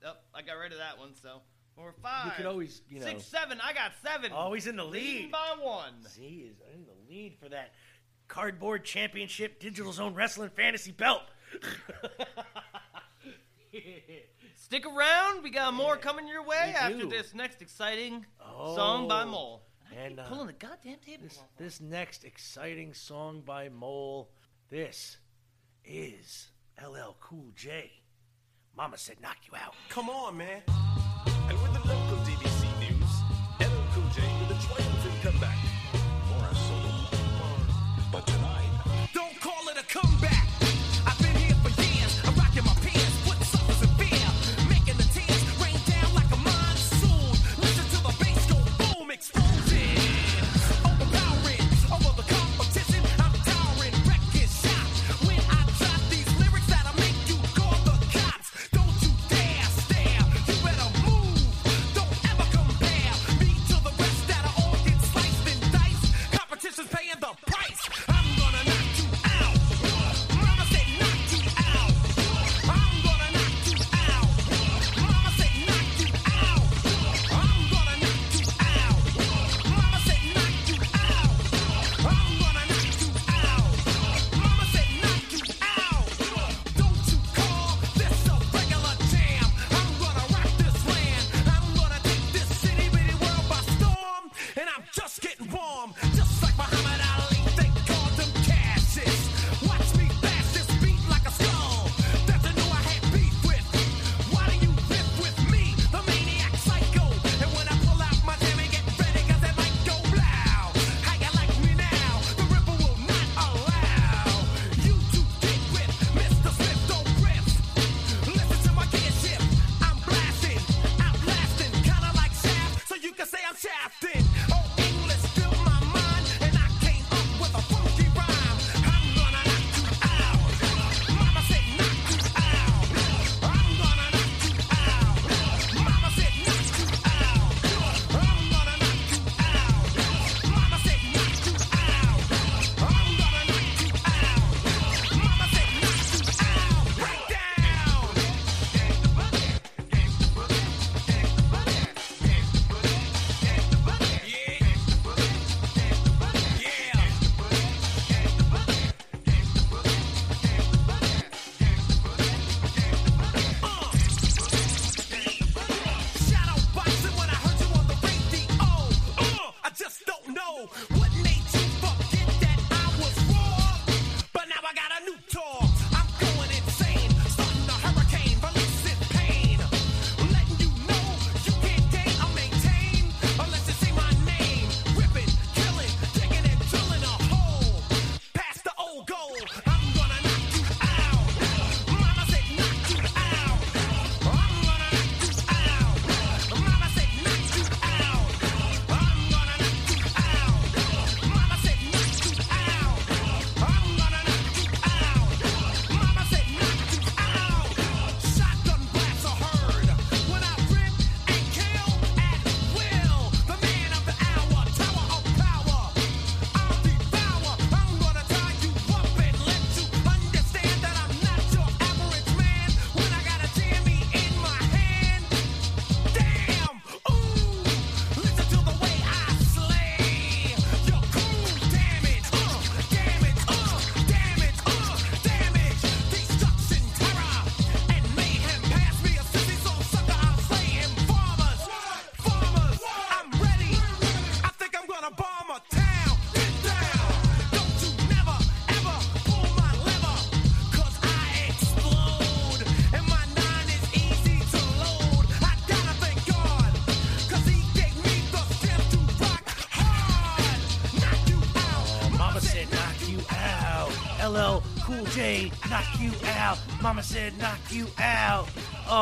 Oh, 0.06 0.14
I 0.34 0.42
got 0.42 0.54
rid 0.54 0.72
of 0.72 0.78
that 0.80 0.98
one. 0.98 1.14
So 1.22 1.42
four, 1.76 1.94
five. 2.02 2.34
could 2.36 2.46
always, 2.46 2.82
you 2.90 3.00
know- 3.00 3.06
six, 3.06 3.24
seven. 3.26 3.60
I 3.64 3.74
got 3.74 3.92
seven. 4.04 4.32
Oh, 4.36 4.54
he's 4.54 4.68
in 4.68 4.76
the 4.76 4.84
Leading 4.86 5.24
lead. 5.24 5.32
by 5.32 5.56
one. 5.62 5.94
He 6.18 6.50
is 6.52 6.58
in 6.74 6.86
the 6.86 6.94
lead 7.10 7.38
for 7.40 7.50
that 7.50 7.74
cardboard 8.28 8.84
championship 8.86 9.60
digital 9.60 9.92
zone 9.94 10.14
wrestling 10.14 10.50
fantasy 10.56 10.92
belt. 10.92 11.22
Stick 14.56 14.86
around. 14.86 15.44
We 15.44 15.50
got 15.50 15.74
more 15.74 15.98
coming 15.98 16.28
your 16.28 16.44
way 16.44 16.68
We 16.68 16.74
after 16.74 16.98
do. 17.00 17.10
this 17.10 17.34
next 17.34 17.62
exciting 17.62 18.26
song 18.40 19.08
by 19.08 19.24
Oh. 19.24 19.28
Mole. 19.28 19.64
and 19.96 20.20
uh, 20.20 20.28
Pulling 20.28 20.48
the 20.48 20.54
goddamn 20.54 20.98
table. 21.06 21.24
this, 21.24 21.40
this 21.58 21.82
next 21.82 22.24
exciting 22.24 22.94
song 22.94 23.42
by 23.46 23.68
Mole, 23.70 24.30
this 24.70 25.18
is 25.84 26.50
LL 26.82 27.16
Cool 27.20 27.52
J. 27.56 27.92
Mama 28.78 28.98
said 28.98 29.18
knock 29.22 29.38
you 29.50 29.58
out. 29.58 29.74
Come 29.90 30.10
on, 30.10 30.38
man. 30.38 30.62
And 31.50 31.62
with 31.62 31.74
the 31.74 31.88
local 31.88 32.18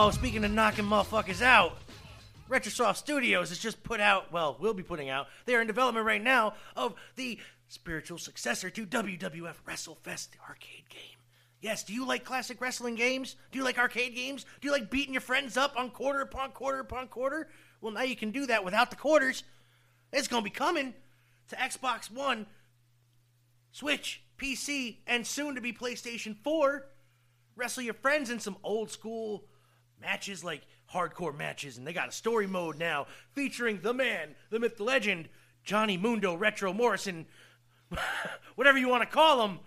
Oh, 0.10 0.12
speaking 0.12 0.44
of 0.44 0.50
knocking 0.50 0.86
motherfuckers 0.86 1.44
out, 1.44 1.78
Retrosoft 2.50 2.96
Studios 2.96 3.50
has 3.50 3.60
just 3.60 3.84
put 3.84 4.00
out, 4.00 4.32
well, 4.32 4.58
will 4.60 4.74
be 4.74 4.82
putting 4.82 5.08
out, 5.08 5.28
they 5.46 5.54
are 5.54 5.62
in 5.62 5.68
development 5.68 6.04
right 6.04 6.24
now 6.24 6.54
of 6.76 6.96
the 7.16 7.38
spiritual 7.68 8.18
successor 8.18 8.72
to 8.72 8.88
WWF 8.88 9.58
WrestleFest, 9.68 10.30
arcade 10.50 10.90
game. 10.90 11.20
Yes, 11.62 11.84
do 11.84 11.94
you 11.94 12.08
like 12.08 12.24
classic 12.24 12.60
wrestling 12.60 12.96
games? 12.96 13.36
Do 13.52 13.60
you 13.60 13.64
like 13.64 13.78
arcade 13.78 14.16
games? 14.16 14.48
Do 14.60 14.68
you 14.68 14.72
like 14.72 14.90
beating 14.90 15.14
your 15.14 15.22
friends 15.22 15.58
up 15.58 15.78
on 15.78 15.92
quarter 15.92 16.22
upon 16.22 16.54
quarter 16.54 16.80
upon 16.80 17.08
quarter? 17.08 17.48
Well, 17.80 17.94
now 17.94 18.02
you 18.02 18.16
can 18.16 18.32
do 18.32 18.48
that 18.48 18.66
without 18.66 18.90
the 18.90 18.96
quarters. 18.96 19.44
It's 20.12 20.28
going 20.28 20.42
to 20.42 20.50
be 20.50 20.56
coming 20.56 20.96
to 21.50 21.56
Xbox 21.56 22.12
One, 22.12 22.48
Switch, 23.72 24.24
PC, 24.40 25.02
and 25.06 25.28
soon 25.28 25.54
to 25.54 25.62
be 25.62 25.72
PlayStation 25.72 26.36
4. 26.36 26.88
Wrestle 27.56 27.84
your 27.84 27.94
friends 27.94 28.32
in 28.32 28.40
some 28.40 28.58
old 28.64 28.90
school 28.90 29.44
matches 30.02 30.44
like 30.44 30.62
hardcore 30.94 31.36
matches, 31.36 31.78
and 31.78 31.86
they 31.86 31.94
got 31.94 32.10
a 32.10 32.12
story 32.12 32.48
mode 32.48 32.78
now 32.78 33.08
featuring 33.34 33.80
the 33.82 33.94
man, 33.94 34.36
the 34.50 34.60
myth, 34.60 34.78
the 34.78 34.84
legend, 34.84 35.30
Johnny 35.64 35.98
Mundo 35.98 36.36
Retro 36.36 36.74
Morrison, 36.74 37.26
whatever 38.56 38.78
you 38.78 38.88
want 38.88 39.04
to 39.04 39.10
call 39.10 39.46
him, 39.48 39.60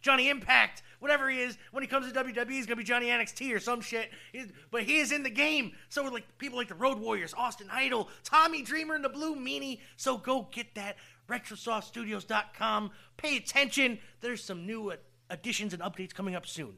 Johnny 0.00 0.28
Impact, 0.28 0.82
whatever 1.00 1.28
he 1.28 1.40
is. 1.40 1.56
When 1.70 1.82
he 1.82 1.86
comes 1.86 2.10
to 2.10 2.18
WWE, 2.18 2.50
he's 2.50 2.66
gonna 2.66 2.76
be 2.76 2.84
Johnny 2.84 3.06
NXT 3.06 3.54
or 3.54 3.60
some 3.60 3.80
shit. 3.80 4.10
He's- 4.32 4.50
but 4.70 4.82
he 4.82 4.98
is 4.98 5.12
in 5.12 5.22
the 5.22 5.30
game. 5.30 5.72
So 5.88 6.04
like 6.04 6.24
people 6.38 6.58
like 6.58 6.68
the 6.68 6.74
Road 6.74 6.98
Warriors, 6.98 7.34
Austin 7.36 7.68
Idol, 7.70 8.08
Tommy 8.22 8.62
Dreamer, 8.62 8.94
and 8.94 9.04
the 9.04 9.08
Blue 9.08 9.34
Meanie. 9.36 9.80
So 9.96 10.16
go 10.18 10.48
get 10.50 10.74
that. 10.74 10.96
RetrosoftStudios.com. 11.28 12.90
Pay 13.16 13.36
attention. 13.36 13.98
There's 14.20 14.42
some 14.44 14.66
new 14.66 14.92
additions 15.30 15.72
and 15.72 15.82
updates 15.82 16.12
coming 16.14 16.34
up 16.34 16.46
soon. 16.46 16.76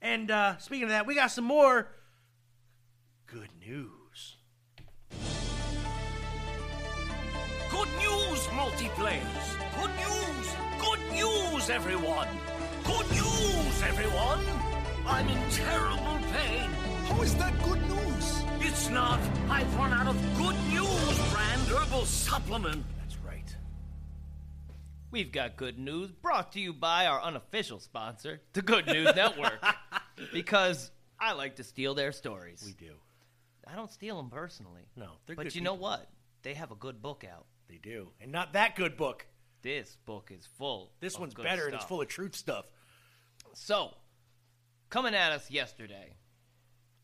And 0.00 0.30
uh, 0.30 0.56
speaking 0.58 0.84
of 0.84 0.90
that, 0.90 1.06
we 1.06 1.14
got 1.14 1.30
some 1.30 1.44
more 1.44 1.88
good 3.32 3.50
news. 3.60 4.36
Good 7.70 7.88
news, 7.98 8.40
multiplayers! 8.56 9.46
Good 9.76 9.90
news! 9.96 10.46
Good 10.80 11.12
news, 11.12 11.68
everyone! 11.68 12.28
Good 12.84 13.10
news, 13.10 13.82
everyone! 13.82 14.40
I'm 15.06 15.28
in 15.28 15.50
terrible 15.50 16.18
pain. 16.32 16.70
How 17.08 17.20
is 17.20 17.34
that 17.34 17.62
good 17.62 17.82
news? 17.88 18.42
It's 18.60 18.88
not. 18.88 19.20
I've 19.50 19.76
run 19.76 19.92
out 19.92 20.06
of 20.06 20.16
Good 20.38 20.56
News 20.70 21.32
brand 21.32 21.62
herbal 21.68 22.06
supplement. 22.06 22.82
That's 22.98 23.18
right. 23.18 23.56
We've 25.10 25.32
got 25.32 25.56
good 25.56 25.78
news 25.78 26.10
brought 26.10 26.52
to 26.52 26.60
you 26.60 26.72
by 26.72 27.06
our 27.06 27.20
unofficial 27.20 27.78
sponsor, 27.78 28.40
the 28.54 28.62
Good 28.62 28.86
News 28.86 29.14
Network. 29.14 29.62
because 30.32 30.90
I 31.20 31.32
like 31.32 31.56
to 31.56 31.64
steal 31.64 31.92
their 31.94 32.12
stories. 32.12 32.62
We 32.64 32.72
do. 32.72 32.94
I 33.70 33.74
don't 33.76 33.90
steal 33.90 34.16
them 34.16 34.30
personally. 34.30 34.82
No, 34.96 35.12
they're 35.26 35.36
But 35.36 35.44
good 35.44 35.54
you 35.54 35.60
know 35.60 35.72
people. 35.74 35.88
what? 35.88 36.08
They 36.42 36.54
have 36.54 36.70
a 36.70 36.74
good 36.76 37.02
book 37.02 37.24
out. 37.30 37.46
They 37.68 37.76
do. 37.76 38.12
And 38.20 38.32
not 38.32 38.54
that 38.54 38.76
good 38.76 38.96
book. 38.96 39.26
This 39.62 39.96
book 40.06 40.30
is 40.34 40.46
full. 40.56 40.92
This 41.00 41.14
of 41.14 41.20
one's 41.20 41.34
good 41.34 41.44
better 41.44 41.66
and 41.66 41.74
it's 41.74 41.82
stuff. 41.82 41.88
full 41.88 42.00
of 42.00 42.08
truth 42.08 42.34
stuff. 42.34 42.70
So, 43.54 43.94
coming 44.88 45.14
at 45.14 45.32
us 45.32 45.50
yesterday, 45.50 46.14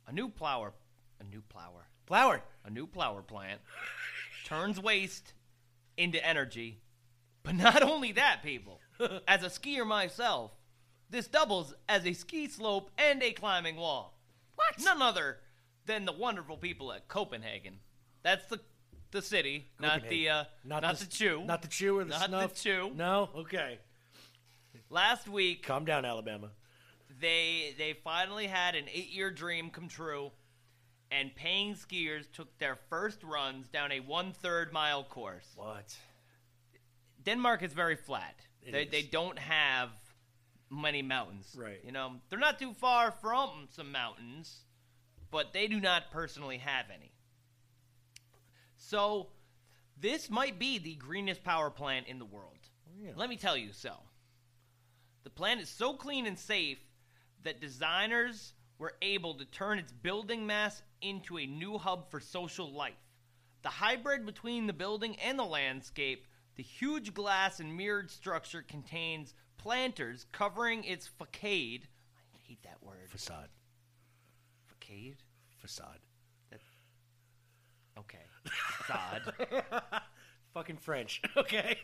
a 0.06 0.12
new 0.12 0.28
plower, 0.28 0.72
a 1.20 1.24
new 1.24 1.42
plower, 1.48 1.88
Flower. 2.06 2.42
a 2.64 2.70
new 2.70 2.86
plower 2.86 3.22
plant 3.22 3.60
turns 4.46 4.80
waste 4.80 5.34
into 5.96 6.24
energy. 6.24 6.80
But 7.42 7.56
not 7.56 7.82
only 7.82 8.12
that, 8.12 8.42
people. 8.42 8.80
As 9.28 9.42
a 9.42 9.48
skier 9.48 9.86
myself, 9.86 10.52
this 11.10 11.26
doubles 11.26 11.74
as 11.88 12.06
a 12.06 12.12
ski 12.14 12.48
slope 12.48 12.90
and 12.96 13.22
a 13.22 13.32
climbing 13.32 13.76
wall. 13.76 14.18
What? 14.54 14.82
None 14.82 15.02
other 15.02 15.38
than 15.86 16.04
the 16.04 16.12
wonderful 16.12 16.56
people 16.56 16.92
at 16.92 17.08
Copenhagen. 17.08 17.78
That's 18.22 18.46
the 18.46 18.60
the 19.10 19.22
city, 19.22 19.68
not 19.78 20.08
the 20.08 20.28
uh, 20.28 20.44
not, 20.64 20.98
the, 20.98 21.06
chew. 21.06 21.44
Not 21.44 21.62
the 21.62 21.68
chew 21.68 21.98
or 21.98 22.04
the 22.04 22.10
Not 22.10 22.30
the 22.30 22.38
snuff. 22.38 22.54
chew. 22.60 22.90
No? 22.96 23.28
Okay. 23.36 23.78
Last 24.90 25.28
week, 25.28 25.64
Calm 25.64 25.84
down, 25.84 26.04
Alabama. 26.04 26.50
they 27.20 27.74
they 27.78 27.92
finally 28.02 28.46
had 28.48 28.74
an 28.74 28.84
eight 28.92 29.10
year 29.10 29.30
dream 29.30 29.70
come 29.70 29.88
true, 29.88 30.32
and 31.12 31.34
paying 31.34 31.74
skiers 31.74 32.24
took 32.32 32.58
their 32.58 32.76
first 32.90 33.22
runs 33.22 33.68
down 33.68 33.92
a 33.92 34.00
one 34.00 34.32
third 34.32 34.72
mile 34.72 35.04
course. 35.04 35.46
What? 35.54 35.96
Denmark 37.24 37.62
is 37.62 37.72
very 37.72 37.96
flat. 37.96 38.34
It 38.62 38.72
they 38.72 38.82
is. 38.82 38.90
they 38.90 39.02
don't 39.02 39.38
have 39.38 39.90
many 40.70 41.02
mountains. 41.02 41.54
Right. 41.56 41.80
You 41.84 41.92
know, 41.92 42.14
they're 42.28 42.38
not 42.38 42.58
too 42.58 42.72
far 42.74 43.12
from 43.12 43.68
some 43.70 43.92
mountains, 43.92 44.58
but 45.34 45.52
they 45.52 45.66
do 45.66 45.80
not 45.80 46.12
personally 46.12 46.58
have 46.58 46.86
any. 46.96 47.10
So, 48.76 49.30
this 50.00 50.30
might 50.30 50.60
be 50.60 50.78
the 50.78 50.94
greenest 50.94 51.42
power 51.42 51.70
plant 51.70 52.06
in 52.06 52.20
the 52.20 52.24
world. 52.24 52.56
Oh, 52.86 52.92
really? 52.96 53.14
Let 53.16 53.28
me 53.28 53.36
tell 53.36 53.56
you 53.56 53.72
so. 53.72 53.94
The 55.24 55.30
plant 55.30 55.60
is 55.60 55.68
so 55.68 55.94
clean 55.94 56.26
and 56.26 56.38
safe 56.38 56.78
that 57.42 57.60
designers 57.60 58.52
were 58.78 58.94
able 59.02 59.34
to 59.34 59.44
turn 59.46 59.80
its 59.80 59.90
building 59.90 60.46
mass 60.46 60.80
into 61.02 61.38
a 61.38 61.46
new 61.46 61.78
hub 61.78 62.12
for 62.12 62.20
social 62.20 62.72
life. 62.72 62.94
The 63.62 63.70
hybrid 63.70 64.24
between 64.24 64.68
the 64.68 64.72
building 64.72 65.16
and 65.16 65.36
the 65.36 65.42
landscape, 65.42 66.28
the 66.54 66.62
huge 66.62 67.12
glass 67.12 67.58
and 67.58 67.76
mirrored 67.76 68.12
structure 68.12 68.62
contains 68.62 69.34
planters 69.56 70.26
covering 70.30 70.84
its 70.84 71.08
facade. 71.08 71.88
I 72.32 72.38
hate 72.46 72.62
that 72.62 72.80
word. 72.84 73.10
Facade. 73.10 73.48
Facade? 74.84 75.23
Facade. 75.64 76.00
Okay. 77.98 78.18
Facade. 78.44 79.32
Fucking 80.52 80.76
French. 80.76 81.22
Okay. 81.38 81.78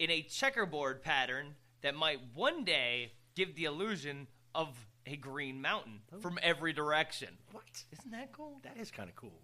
in 0.00 0.10
a 0.10 0.22
checkerboard 0.22 1.00
pattern 1.00 1.54
that 1.82 1.94
might 1.94 2.18
one 2.34 2.64
day 2.64 3.12
give 3.36 3.54
the 3.54 3.66
illusion 3.66 4.26
of 4.52 4.68
a 5.06 5.14
green 5.14 5.62
mountain 5.62 6.00
oh. 6.12 6.18
from 6.18 6.40
every 6.42 6.72
direction. 6.72 7.28
what? 7.52 7.84
Isn't 7.92 8.10
that 8.10 8.32
cool? 8.32 8.58
That 8.64 8.76
is 8.78 8.90
kind 8.90 9.08
of 9.08 9.14
cool. 9.14 9.40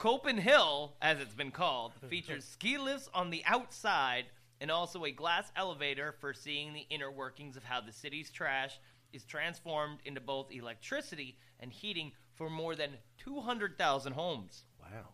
CopenHill, 0.00 0.92
as 1.02 1.20
it's 1.20 1.34
been 1.34 1.50
called, 1.50 1.92
features 2.08 2.46
ski 2.46 2.78
lifts 2.78 3.10
on 3.12 3.28
the 3.28 3.42
outside 3.44 4.24
and 4.60 4.70
also 4.70 5.04
a 5.04 5.10
glass 5.10 5.52
elevator 5.54 6.14
for 6.18 6.32
seeing 6.32 6.72
the 6.72 6.86
inner 6.88 7.10
workings 7.10 7.58
of 7.58 7.64
how 7.64 7.82
the 7.82 7.92
city's 7.92 8.30
trash 8.30 8.80
is 9.12 9.24
transformed 9.24 9.98
into 10.06 10.20
both 10.20 10.50
electricity 10.50 11.36
and 11.60 11.72
heating 11.72 12.12
for 12.38 12.48
more 12.48 12.76
than 12.76 12.92
200,000 13.18 14.12
homes. 14.12 14.62
Wow. 14.80 15.08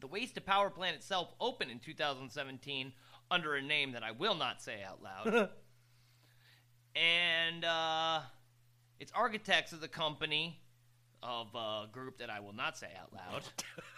The 0.00 0.06
waste 0.06 0.34
to 0.36 0.40
power 0.40 0.70
plant 0.70 0.96
itself 0.96 1.34
opened 1.40 1.70
in 1.70 1.80
2017 1.80 2.92
under 3.30 3.56
a 3.56 3.62
name 3.62 3.92
that 3.92 4.04
I 4.04 4.12
will 4.12 4.34
not 4.34 4.62
say 4.62 4.82
out 4.86 5.02
loud. 5.02 5.48
and 6.94 7.64
uh, 7.64 8.20
its 9.00 9.10
architects 9.12 9.72
of 9.72 9.80
the 9.80 9.88
company 9.88 10.60
of 11.22 11.48
a 11.54 11.86
group 11.90 12.18
that 12.18 12.30
I 12.30 12.40
will 12.40 12.52
not 12.52 12.78
say 12.78 12.88
out 13.00 13.12
loud 13.12 13.42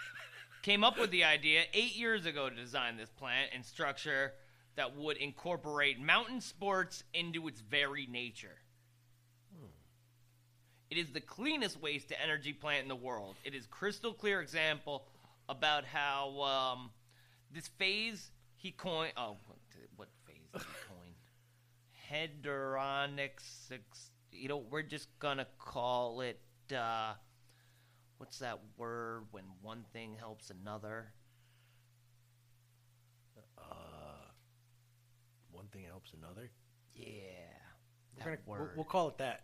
came 0.62 0.85
up 0.85 0.99
with 0.99 1.11
the 1.11 1.25
idea 1.25 1.62
eight 1.75 1.97
years 1.97 2.25
ago 2.25 2.49
to 2.49 2.55
design 2.55 2.97
this 2.97 3.11
plant 3.11 3.51
and 3.53 3.64
structure 3.64 4.33
that 4.77 4.97
would 4.97 5.16
incorporate 5.16 6.01
mountain 6.01 6.41
sports 6.41 7.05
into 7.12 7.47
its 7.49 7.61
very 7.61 8.07
nature. 8.07 8.60
It 10.91 10.99
is 10.99 11.11
the 11.12 11.20
cleanest 11.20 11.80
waste 11.80 12.09
to 12.09 12.20
energy 12.20 12.53
plant 12.53 12.82
in 12.82 12.88
the 12.88 12.97
world. 12.97 13.36
It 13.45 13.55
is 13.55 13.66
crystal 13.66 14.12
clear 14.12 14.41
example 14.41 15.07
about 15.49 15.84
how 15.84 16.41
um, 16.43 16.91
this 17.53 17.68
phase 17.78 18.30
he 18.57 18.72
coined. 18.72 19.12
Oh, 19.16 19.36
what, 19.47 19.59
phase 20.26 20.36
did 20.53 20.62
he 20.62 20.66
coin? 22.11 22.30
Hedronics. 22.43 23.70
ex- 23.72 24.11
You 24.32 24.49
know, 24.49 24.59
we're 24.59 24.82
just 24.82 25.09
gonna 25.20 25.47
call 25.59 26.22
it. 26.22 26.41
Uh, 26.74 27.14
what's 28.18 28.38
that 28.41 28.59
word 28.76 29.24
when 29.30 29.45
one 29.62 29.84
thing 29.93 30.16
helps 30.18 30.51
another? 30.51 31.12
One 35.53 35.66
thing 35.68 35.84
helps 35.84 36.14
another. 36.14 36.51
Yeah, 36.95 37.05
that 38.16 38.24
gonna, 38.24 38.41
we'll, 38.47 38.59
word. 38.59 38.70
we'll 38.76 38.84
call 38.84 39.09
it 39.09 39.18
that. 39.18 39.43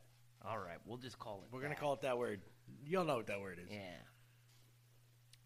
All 0.48 0.58
right, 0.58 0.78
we'll 0.84 0.98
just 0.98 1.18
call 1.18 1.42
it. 1.44 1.54
We're 1.54 1.62
gonna 1.62 1.74
call 1.74 1.94
it 1.94 2.02
that 2.02 2.18
word. 2.18 2.40
You'll 2.84 3.04
know 3.04 3.16
what 3.16 3.26
that 3.26 3.40
word 3.40 3.58
is. 3.62 3.70
Yeah. 3.70 3.80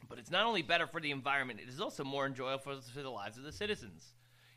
But 0.09 0.19
it's 0.19 0.31
not 0.31 0.45
only 0.45 0.63
better 0.63 0.87
for 0.87 1.01
the 1.01 1.11
environment, 1.11 1.61
it 1.61 1.69
is 1.69 1.81
also 1.81 2.05
more 2.05 2.27
enjoyable 2.27 2.59
for, 2.59 2.77
for 2.93 3.03
the 3.03 3.11
lives 3.11 3.39
of 3.39 3.45
the 3.45 3.53
citizens. 3.53 4.13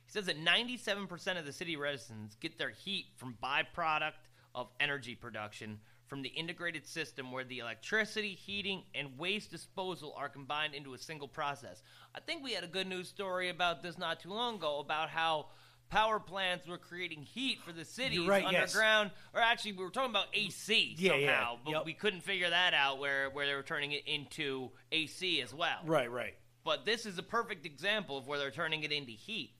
He 0.05 0.11
says 0.11 0.25
that 0.25 0.43
97% 0.43 1.39
of 1.39 1.45
the 1.45 1.53
city 1.53 1.75
residents 1.75 2.35
get 2.35 2.57
their 2.57 2.71
heat 2.71 3.05
from 3.15 3.37
byproduct 3.41 4.13
of 4.55 4.69
energy 4.79 5.15
production 5.15 5.79
from 6.07 6.21
the 6.21 6.29
integrated 6.29 6.85
system 6.85 7.31
where 7.31 7.43
the 7.43 7.59
electricity, 7.59 8.35
heating, 8.35 8.83
and 8.93 9.17
waste 9.17 9.49
disposal 9.49 10.13
are 10.17 10.29
combined 10.29 10.75
into 10.75 10.93
a 10.93 10.97
single 10.97 11.27
process. 11.27 11.81
I 12.13 12.19
think 12.19 12.43
we 12.43 12.53
had 12.53 12.63
a 12.63 12.67
good 12.67 12.87
news 12.87 13.07
story 13.07 13.49
about 13.49 13.81
this 13.81 13.97
not 13.97 14.19
too 14.19 14.29
long 14.29 14.55
ago 14.55 14.79
about 14.79 15.09
how 15.09 15.47
power 15.89 16.19
plants 16.19 16.67
were 16.67 16.77
creating 16.77 17.21
heat 17.23 17.59
for 17.65 17.71
the 17.71 17.85
cities 17.85 18.19
You're 18.19 18.27
right, 18.27 18.45
yes. 18.51 18.73
underground. 18.73 19.11
Or 19.33 19.39
actually, 19.41 19.73
we 19.73 19.83
were 19.83 19.89
talking 19.91 20.09
about 20.09 20.27
AC 20.33 20.95
Yeah, 20.97 21.11
somehow, 21.11 21.23
yeah, 21.53 21.57
but 21.65 21.71
yep. 21.71 21.85
we 21.85 21.93
couldn't 21.93 22.21
figure 22.21 22.49
that 22.49 22.73
out 22.73 22.99
where, 22.99 23.29
where 23.29 23.45
they 23.47 23.53
were 23.53 23.63
turning 23.63 23.91
it 23.91 24.07
into 24.07 24.71
AC 24.91 25.41
as 25.41 25.53
well. 25.53 25.79
Right, 25.85 26.11
right. 26.11 26.35
But 26.63 26.85
this 26.85 27.05
is 27.05 27.17
a 27.17 27.23
perfect 27.23 27.65
example 27.65 28.17
of 28.17 28.27
where 28.27 28.39
they're 28.39 28.49
turning 28.51 28.83
it 28.83 28.91
into 28.91 29.11
heat. 29.11 29.51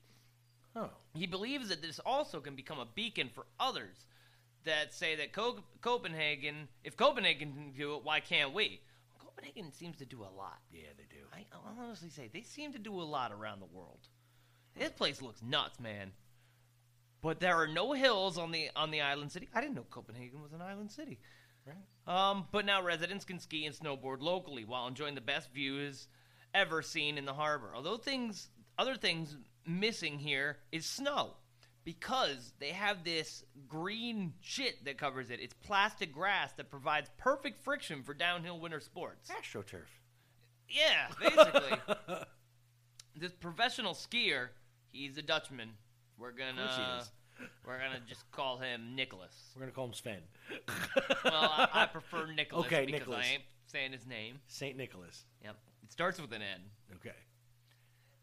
Oh, 0.74 0.90
He 1.14 1.26
believes 1.26 1.68
that 1.68 1.82
this 1.82 2.00
also 2.00 2.40
can 2.40 2.56
become 2.56 2.78
a 2.80 2.86
beacon 2.94 3.30
for 3.32 3.46
others 3.60 3.96
that 4.64 4.92
say 4.94 5.14
that 5.16 5.32
Co- 5.32 5.62
Copenhagen, 5.82 6.68
if 6.82 6.96
Copenhagen 6.96 7.52
can 7.52 7.72
do 7.76 7.94
it, 7.96 8.04
why 8.04 8.18
can't 8.20 8.52
we? 8.54 8.80
Copenhagen 9.20 9.70
seems 9.72 9.98
to 9.98 10.04
do 10.06 10.22
a 10.22 10.32
lot. 10.36 10.58
yeah, 10.72 10.88
they 10.96 11.04
do. 11.14 11.22
I, 11.32 11.44
I'll 11.52 11.76
honestly 11.84 12.08
say 12.08 12.28
they 12.32 12.40
seem 12.42 12.72
to 12.72 12.78
do 12.78 13.00
a 13.00 13.04
lot 13.04 13.30
around 13.30 13.60
the 13.60 13.66
world. 13.66 14.00
This 14.76 14.90
place 14.90 15.22
looks 15.22 15.42
nuts, 15.42 15.78
man. 15.80 16.12
But 17.20 17.40
there 17.40 17.56
are 17.56 17.66
no 17.66 17.92
hills 17.92 18.36
on 18.36 18.50
the 18.50 18.70
on 18.76 18.90
the 18.90 19.00
island 19.00 19.32
city. 19.32 19.48
I 19.54 19.60
didn't 19.60 19.76
know 19.76 19.86
Copenhagen 19.88 20.42
was 20.42 20.52
an 20.52 20.60
island 20.60 20.90
city. 20.90 21.18
Um, 22.06 22.46
but 22.52 22.66
now 22.66 22.82
residents 22.82 23.24
can 23.24 23.38
ski 23.38 23.64
and 23.64 23.74
snowboard 23.74 24.20
locally 24.20 24.64
while 24.64 24.86
enjoying 24.86 25.14
the 25.14 25.22
best 25.22 25.50
views 25.52 26.08
ever 26.52 26.82
seen 26.82 27.16
in 27.16 27.24
the 27.24 27.32
harbor. 27.32 27.72
Although 27.74 27.96
things, 27.96 28.48
other 28.78 28.94
things 28.94 29.36
missing 29.66 30.18
here 30.18 30.58
is 30.70 30.84
snow, 30.84 31.30
because 31.84 32.52
they 32.58 32.70
have 32.70 33.04
this 33.04 33.44
green 33.68 34.34
shit 34.40 34.84
that 34.84 34.98
covers 34.98 35.30
it. 35.30 35.40
It's 35.40 35.54
plastic 35.54 36.12
grass 36.12 36.52
that 36.54 36.70
provides 36.70 37.10
perfect 37.16 37.64
friction 37.64 38.02
for 38.02 38.12
downhill 38.12 38.60
winter 38.60 38.80
sports. 38.80 39.30
AstroTurf. 39.30 39.86
Yeah, 40.68 41.08
basically. 41.20 41.78
this 43.16 43.32
professional 43.32 43.94
skier, 43.94 44.48
he's 44.94 45.18
a 45.18 45.22
Dutchman. 45.22 45.70
We're 46.18 46.32
gonna 46.32 47.02
we're 47.66 47.78
gonna 47.78 48.00
just 48.08 48.30
call 48.30 48.58
him 48.58 48.94
Nicholas. 48.94 49.34
We're 49.54 49.62
gonna 49.62 49.72
call 49.72 49.86
him 49.86 49.92
Sven. 49.94 50.20
Well, 51.24 51.34
I, 51.34 51.68
I 51.72 51.86
prefer 51.86 52.26
Nicholas 52.36 52.66
Okay, 52.66 52.84
because 52.86 53.00
Nicholas. 53.00 53.26
I 53.26 53.32
ain't 53.34 53.42
saying 53.66 53.92
his 53.92 54.06
name. 54.06 54.38
Saint 54.46 54.76
Nicholas. 54.76 55.24
Yep, 55.42 55.56
it 55.82 55.92
starts 55.92 56.20
with 56.20 56.32
an 56.32 56.42
N. 56.42 56.60
Okay. 56.96 57.16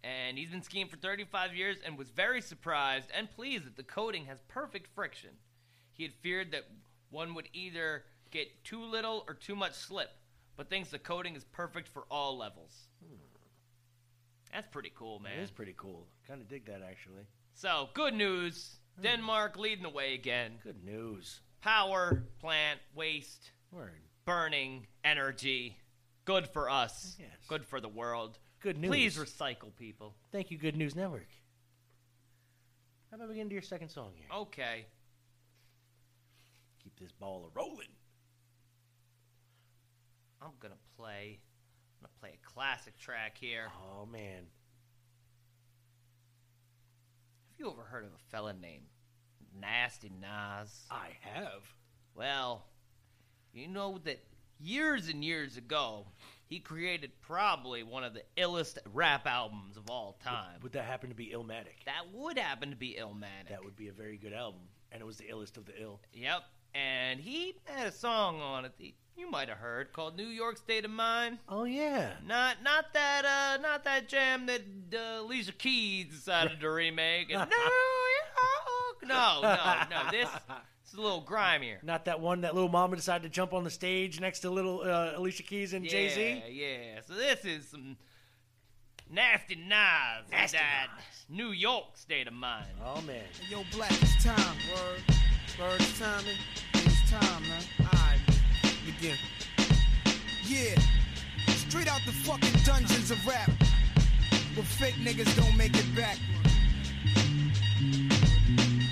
And 0.04 0.38
he's 0.38 0.50
been 0.50 0.62
skiing 0.62 0.88
for 0.88 0.98
35 0.98 1.56
years 1.56 1.78
and 1.86 1.98
was 1.98 2.10
very 2.10 2.42
surprised 2.42 3.10
and 3.16 3.30
pleased 3.30 3.66
that 3.66 3.76
the 3.76 3.84
coating 3.84 4.26
has 4.26 4.40
perfect 4.48 4.88
friction. 4.96 5.32
He 5.94 6.04
had 6.04 6.14
feared 6.14 6.52
that 6.52 6.68
one 7.10 7.34
would 7.36 7.50
either 7.54 8.04
get 8.32 8.64
too 8.64 8.84
little 8.84 9.26
or 9.28 9.34
too 9.34 9.56
much 9.56 9.74
slip, 9.74 10.10
but 10.56 10.70
thinks 10.70 10.90
the 10.90 11.00
coating 11.00 11.36
is 11.36 11.44
perfect 11.44 11.88
for 11.88 12.04
all 12.10 12.38
levels. 12.38 12.88
That's 14.54 14.68
pretty 14.68 14.92
cool, 14.96 15.20
man. 15.20 15.40
It 15.40 15.44
is 15.44 15.52
pretty 15.52 15.74
cool. 15.78 16.08
Kind 16.28 16.42
of 16.42 16.48
dig 16.50 16.66
that 16.66 16.82
actually. 16.88 17.24
So, 17.54 17.90
good 17.94 18.14
news. 18.14 18.78
Hmm. 18.98 19.04
Denmark 19.04 19.58
leading 19.58 19.84
the 19.84 19.90
way 19.90 20.14
again. 20.14 20.54
Good 20.64 20.84
news. 20.84 21.42
Power, 21.62 22.24
plant, 22.40 22.80
waste, 22.96 23.52
Word. 23.72 24.02
burning, 24.26 24.88
energy. 25.04 25.78
Good 26.26 26.48
for 26.48 26.70
us. 26.70 27.16
Yes. 27.20 27.30
Good 27.48 27.66
for 27.66 27.80
the 27.80 27.90
world. 27.90 28.40
Good 28.62 28.78
news. 28.78 28.90
Please 28.90 29.18
recycle, 29.18 29.76
people. 29.76 30.16
Thank 30.32 30.52
you, 30.52 30.58
Good 30.58 30.76
News 30.76 30.96
Network. 30.96 31.28
How 33.10 33.18
about 33.18 33.30
we 33.30 33.36
get 33.36 33.42
into 33.42 33.54
your 33.54 33.62
second 33.62 33.90
song 33.90 34.12
here? 34.16 34.28
Okay. 34.34 34.86
Keep 36.84 36.98
this 37.00 37.12
ball 37.12 37.50
a 37.54 37.58
rolling. 37.60 37.88
I'm 40.42 40.52
gonna 40.60 40.76
play. 40.98 41.40
Play 42.22 42.38
a 42.42 42.48
classic 42.48 42.98
track 43.00 43.36
here. 43.40 43.72
Oh 43.84 44.06
man. 44.06 44.46
Have 47.50 47.58
you 47.58 47.72
ever 47.72 47.82
heard 47.82 48.06
of 48.06 48.12
a 48.12 48.30
fella 48.30 48.54
named 48.54 48.86
Nasty 49.60 50.12
Nas? 50.22 50.86
I 50.92 51.10
have. 51.22 51.64
Well, 52.14 52.68
you 53.54 53.68
know 53.68 54.00
that 54.04 54.24
years 54.60 55.10
and 55.10 55.24
years 55.24 55.58
ago, 55.58 56.06
he 56.46 56.60
created 56.60 57.12
probably 57.22 57.82
one 57.82 58.04
of 58.04 58.14
the 58.14 58.24
illest 58.38 58.78
rap 58.94 59.26
albums 59.26 59.76
of 59.76 59.90
all 59.90 60.20
time. 60.24 60.60
Would 60.62 60.74
that 60.74 60.86
happen 60.86 61.10
to 61.10 61.16
be 61.16 61.34
Illmatic? 61.36 61.86
that 61.86 62.14
would 62.14 62.38
happen 62.38 62.70
to 62.70 62.76
be 62.76 62.98
Illmatic. 63.00 63.50
That 63.50 63.64
would 63.64 63.76
be 63.76 63.88
a 63.88 63.94
very 63.94 64.18
good 64.18 64.34
album. 64.34 64.62
And 64.92 65.02
it 65.02 65.06
was 65.06 65.18
the 65.18 65.26
illest 65.26 65.58
of 65.58 65.66
the 65.66 65.82
ill. 65.82 66.02
Yep. 66.14 66.44
And 66.74 67.20
he 67.20 67.56
had 67.66 67.88
a 67.88 67.92
song 67.92 68.42
on 68.42 68.66
it 68.66 68.78
that 68.78 68.92
you 69.18 69.30
might 69.30 69.50
have 69.50 69.58
heard 69.58 69.92
called 69.94 70.18
New 70.18 70.28
York 70.28 70.58
State 70.58 70.86
of 70.86 70.92
Mind. 70.92 71.40
Oh 71.50 71.66
yeah. 71.66 72.14
Not 72.26 72.64
not 72.64 72.94
that 72.94 73.26
uh 73.26 73.62
not 73.62 73.84
that 73.84 74.08
jam 74.08 74.46
that 74.48 74.62
uh, 74.94 75.22
Alicia 75.22 75.52
Keys 75.54 76.08
decided 76.08 76.60
to 76.60 76.70
remake. 76.70 77.32
And 77.32 77.50
New 77.50 77.56
York. 77.58 79.04
No, 79.04 79.40
no, 79.42 79.76
no. 79.90 80.12
This, 80.12 80.30
this 80.30 80.94
is 80.94 80.94
a 80.94 81.02
little 81.02 81.22
grimier. 81.22 81.80
Not 81.84 82.06
that 82.06 82.20
one 82.20 82.42
that 82.42 82.54
little 82.54 82.70
mama 82.70 82.96
decided 82.96 83.24
to 83.24 83.30
jump 83.30 83.54
on 83.54 83.64
the 83.64 83.70
stage 83.70 84.20
next 84.20 84.40
to 84.42 84.50
little 84.50 84.82
uh, 84.82 85.14
Alicia 85.16 85.44
Keys 85.44 85.74
and 85.74 85.86
Jay 85.86 86.10
Z. 86.10 86.44
Yeah, 86.48 86.48
yeah. 86.48 87.02
So 87.06 87.14
this 87.16 87.44
is 87.44 87.68
some 87.68 87.98
nasty 89.10 89.56
knives. 89.56 90.32
Nasty 90.32 90.58
that 90.58 90.88
Nas. 90.96 91.26
New 91.30 91.52
York 91.52 91.96
State 91.98 92.28
of 92.28 92.34
Mind. 92.34 92.66
Oh 92.84 93.02
man. 93.02 93.24
Yo, 93.50 93.64
Black, 93.72 93.92
it's 93.92 94.24
time. 94.24 94.58
Word. 94.74 95.21
Is 95.60 96.00
timing. 96.00 96.38
It's 96.74 97.12
time, 97.12 97.44
man. 97.44 97.62
Alright, 97.82 98.20
begin. 98.86 99.18
Yeah. 100.48 100.80
Straight 101.48 101.88
out 101.88 102.00
the 102.06 102.14
fucking 102.14 102.58
dungeons 102.64 103.12
of 103.12 103.28
rap. 103.28 103.52
Where 104.56 104.64
fake 104.64 104.96
niggas 104.96 105.36
don't 105.36 105.56
make 105.58 105.78
it 105.78 105.96
back. 105.96 106.18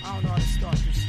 I 0.05 0.13
don't 0.13 0.23
know 0.23 0.29
how 0.29 0.35
to 0.35 0.41
start 0.41 0.75
this. 0.75 1.08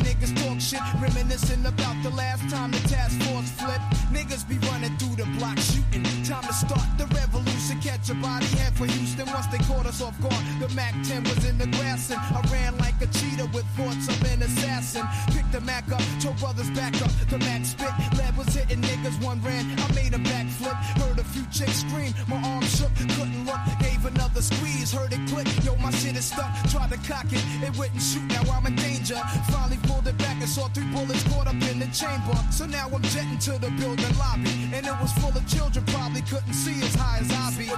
Niggas 0.00 0.34
talk 0.42 0.60
shit, 0.60 0.80
reminiscing 1.00 1.64
about 1.66 2.02
the 2.02 2.10
last 2.10 2.48
time 2.50 2.70
the 2.70 2.80
task 2.88 3.20
force 3.22 3.50
flipped. 3.52 3.88
Niggas 4.12 4.48
be 4.48 4.58
running 4.68 4.96
through 4.98 5.16
the 5.16 5.26
block 5.38 5.58
shooting. 5.58 6.19
Time 6.30 6.44
to 6.44 6.52
start 6.54 6.86
the 6.96 7.06
revolution. 7.06 7.80
Catch 7.80 8.08
a 8.10 8.14
body 8.14 8.46
head 8.54 8.72
for 8.74 8.86
Houston 8.86 9.26
once 9.26 9.48
they 9.48 9.58
caught 9.66 9.84
us 9.84 10.00
off 10.00 10.14
guard. 10.22 10.44
The 10.60 10.68
Mac 10.76 10.94
10 11.02 11.24
was 11.24 11.44
in 11.44 11.58
the 11.58 11.66
grass 11.66 12.08
and 12.10 12.20
I 12.20 12.40
ran 12.52 12.78
like 12.78 12.94
a 13.02 13.08
cheetah 13.08 13.50
with 13.52 13.66
thoughts 13.74 14.06
of 14.06 14.22
an 14.30 14.40
assassin. 14.42 15.02
Picked 15.34 15.50
the 15.50 15.60
Mac 15.60 15.90
up, 15.90 16.00
told 16.20 16.38
brothers 16.38 16.70
back 16.70 16.94
up. 17.02 17.10
The 17.30 17.38
Mac 17.38 17.64
spit, 17.64 17.90
lead 18.16 18.36
was 18.36 18.46
hitting 18.54 18.80
niggas. 18.80 19.20
One 19.24 19.42
ran, 19.42 19.66
I 19.76 19.92
made 19.92 20.14
a 20.14 20.22
backflip. 20.22 20.76
Heard 21.02 21.18
a 21.18 21.24
few 21.24 21.42
chicks 21.50 21.82
scream, 21.82 22.14
my 22.28 22.36
arm 22.36 22.62
shook, 22.62 22.94
couldn't 22.94 23.44
look. 23.44 23.58
Gave 23.80 24.06
another 24.06 24.40
squeeze, 24.40 24.92
heard 24.92 25.12
it 25.12 25.26
click. 25.26 25.48
Yo, 25.64 25.74
my 25.82 25.90
shit 25.90 26.14
is 26.14 26.26
stuck. 26.26 26.50
Tried 26.70 26.90
to 26.90 26.98
cock 27.10 27.26
it, 27.32 27.42
it 27.66 27.76
wouldn't 27.76 28.00
shoot. 28.00 28.22
Now 28.30 28.42
I'm 28.54 28.66
in 28.66 28.76
danger. 28.76 29.18
Finally 29.50 29.78
pulled 29.82 30.06
it 30.06 30.16
back 30.18 30.38
and 30.38 30.48
saw 30.48 30.68
three 30.68 30.86
bullets 30.94 31.24
caught 31.32 31.48
up 31.48 31.54
in 31.54 31.80
the 31.80 31.90
chamber. 31.90 32.38
So 32.52 32.66
now 32.66 32.86
I'm 32.86 33.02
jetting 33.02 33.38
to 33.50 33.58
the 33.58 33.70
building 33.82 34.14
lobby, 34.16 34.70
and 34.72 34.86
it 34.86 34.96
was 35.02 35.10
full 35.18 35.34
of 35.36 35.44
children. 35.48 35.84
Probably 35.86 36.19
couldn't 36.22 36.52
see 36.54 36.78
as 36.84 36.94
high 36.94 37.18
as 37.18 37.30
I 37.32 37.56
be. 37.56 37.68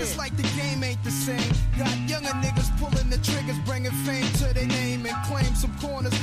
It's 0.00 0.16
like 0.16 0.36
the 0.36 0.48
game 0.56 0.82
ain't 0.82 1.02
the 1.04 1.10
same. 1.10 1.52
Got 1.78 1.96
younger 2.08 2.34
niggas 2.42 2.70
pulling 2.78 3.10
the 3.10 3.18
triggers, 3.18 3.58
bringing 3.66 3.92
fame 4.06 4.26
to 4.40 4.54
their 4.54 4.66
name 4.66 5.06
and 5.06 5.16
claim 5.26 5.54
some 5.54 5.76
corners. 5.78 6.14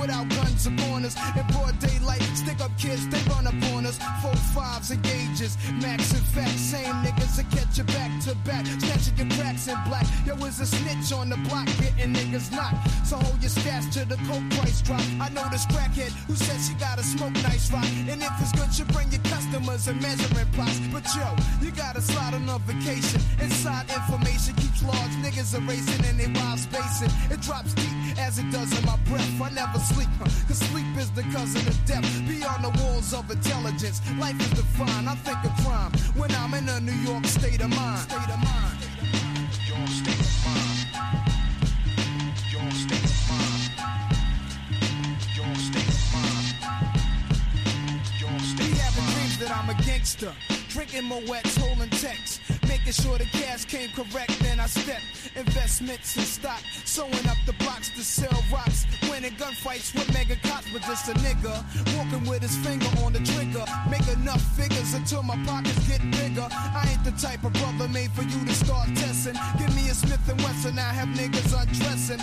Without 0.00 0.28
guns 0.28 0.66
or 0.66 0.76
corners. 0.84 1.16
In 1.36 1.46
broad 1.48 1.78
daylight, 1.78 2.22
stick 2.34 2.60
up 2.60 2.70
kids, 2.78 3.08
they 3.08 3.20
run 3.30 3.46
up 3.46 3.54
on 3.74 3.86
us. 3.86 3.98
Four 4.22 4.36
fives 4.54 4.90
and 4.90 5.02
gauges, 5.02 5.56
max 5.80 6.12
and 6.12 6.26
fat. 6.34 6.50
Same 6.56 6.94
niggas 7.04 7.36
that 7.36 7.50
catch 7.50 7.78
you 7.78 7.84
back 7.84 8.10
to 8.24 8.34
back. 8.44 8.66
Snatching 8.66 9.16
your 9.16 9.30
cracks 9.36 9.68
in 9.68 9.76
black. 9.88 10.06
Yo, 10.26 10.34
is 10.44 10.60
a 10.60 10.66
snitch 10.66 11.12
on 11.12 11.28
the 11.30 11.36
block, 11.48 11.66
getting 11.80 12.12
niggas 12.12 12.50
knocked. 12.52 12.76
So 13.06 13.16
hold 13.16 13.40
your 13.40 13.50
stash 13.50 13.86
till 13.94 14.06
the 14.06 14.16
coke 14.28 14.48
price 14.58 14.82
drop. 14.82 15.02
I 15.20 15.28
know 15.30 15.46
this 15.50 15.66
crackhead 15.66 16.12
who 16.26 16.34
said 16.34 16.60
she 16.60 16.74
gotta 16.78 17.02
smoke 17.02 17.34
nice 17.42 17.70
rock. 17.72 17.86
And 18.08 18.22
if 18.22 18.32
it's 18.40 18.52
good, 18.52 18.72
you 18.78 18.84
bring 18.92 19.10
your 19.10 19.22
customers 19.22 19.88
and 19.88 20.00
measuring 20.02 20.50
plots. 20.52 20.80
But 20.92 21.06
yo, 21.16 21.26
you 21.62 21.70
gotta 21.72 22.00
slide 22.00 22.34
on 22.34 22.48
a 22.48 22.58
vacation. 22.60 23.20
Inside 23.40 23.90
information 23.90 24.54
keeps 24.56 24.82
large 24.82 25.14
niggas 25.24 25.54
erasing 25.56 26.04
and 26.04 26.18
they 26.20 26.28
wild 26.38 26.58
spacing. 26.58 27.10
It 27.30 27.40
drops 27.40 27.72
deep 27.74 28.05
as 28.18 28.38
it 28.38 28.50
does 28.50 28.76
in 28.78 28.84
my 28.84 28.96
breath. 29.08 29.40
I 29.40 29.50
never 29.50 29.78
sleep, 29.78 30.08
huh, 30.18 30.24
cause 30.46 30.58
sleep 30.58 30.86
is 30.98 31.10
the 31.12 31.22
cousin 31.24 31.66
of 31.66 31.84
death. 31.84 32.04
Beyond 32.26 32.64
the 32.64 32.82
walls 32.82 33.12
of 33.12 33.30
intelligence, 33.30 34.00
life 34.18 34.38
is 34.40 34.50
defined. 34.50 35.08
I 35.08 35.14
think 35.16 35.38
of 35.44 35.52
crime 35.64 35.92
when 36.14 36.30
I'm 36.32 36.54
in 36.54 36.68
a 36.68 36.80
New 36.80 36.98
York 37.08 37.26
state 37.26 37.60
of 37.60 37.70
mind. 37.70 38.00
State 38.00 38.30
of 38.30 38.40
mind. 38.42 38.78
Your 39.66 39.86
state 39.86 40.20
of 40.20 40.46
mind. 40.46 40.78
Your 42.52 42.70
state 42.84 43.04
of 43.04 43.26
mind. 43.28 43.86
Your 45.36 45.54
state 48.40 48.72
of 48.72 48.78
having 48.78 49.06
dreams 49.14 49.38
that 49.38 49.50
I'm 49.56 49.70
a 49.70 49.74
gangster. 49.82 50.32
Drinking 50.76 51.08
Moet's, 51.08 51.56
holding 51.56 51.88
texts. 51.88 52.38
Making 52.68 52.92
sure 52.92 53.16
the 53.16 53.24
cash 53.24 53.64
came 53.64 53.88
correct, 53.96 54.38
then 54.40 54.60
I 54.60 54.66
step. 54.66 55.00
Investments 55.34 56.14
in 56.18 56.22
stock. 56.24 56.60
Sewing 56.84 57.26
up 57.32 57.38
the 57.46 57.54
blocks 57.54 57.88
to 57.96 58.04
sell 58.04 58.44
rocks. 58.52 58.84
Winning 59.08 59.32
gunfights 59.36 59.94
with 59.94 60.12
mega 60.12 60.36
cops, 60.46 60.66
but 60.70 60.82
just 60.82 61.08
a 61.08 61.14
nigga. 61.24 61.64
Walking 61.96 62.28
with 62.28 62.42
his 62.42 62.54
finger 62.58 62.88
on 63.02 63.14
the 63.14 63.20
trigger. 63.20 63.64
Make 63.90 64.06
enough 64.18 64.42
figures 64.54 64.92
until 64.92 65.22
my 65.22 65.42
pockets 65.46 65.88
get 65.88 66.02
bigger. 66.10 66.46
I 66.50 66.86
ain't 66.92 67.04
the 67.04 67.12
type 67.12 67.42
of 67.44 67.54
brother 67.54 67.88
made 67.88 68.12
for 68.12 68.24
you 68.24 68.44
to 68.44 68.52
start 68.52 68.88
testing. 68.96 69.36
Give 69.56 69.74
me 69.74 69.88
a 69.88 69.94
Smith 69.94 70.28
and 70.28 70.38
Wesson, 70.42 70.78
I 70.78 70.92
have 70.92 71.08
niggas 71.16 71.58
undressing. 71.58 72.20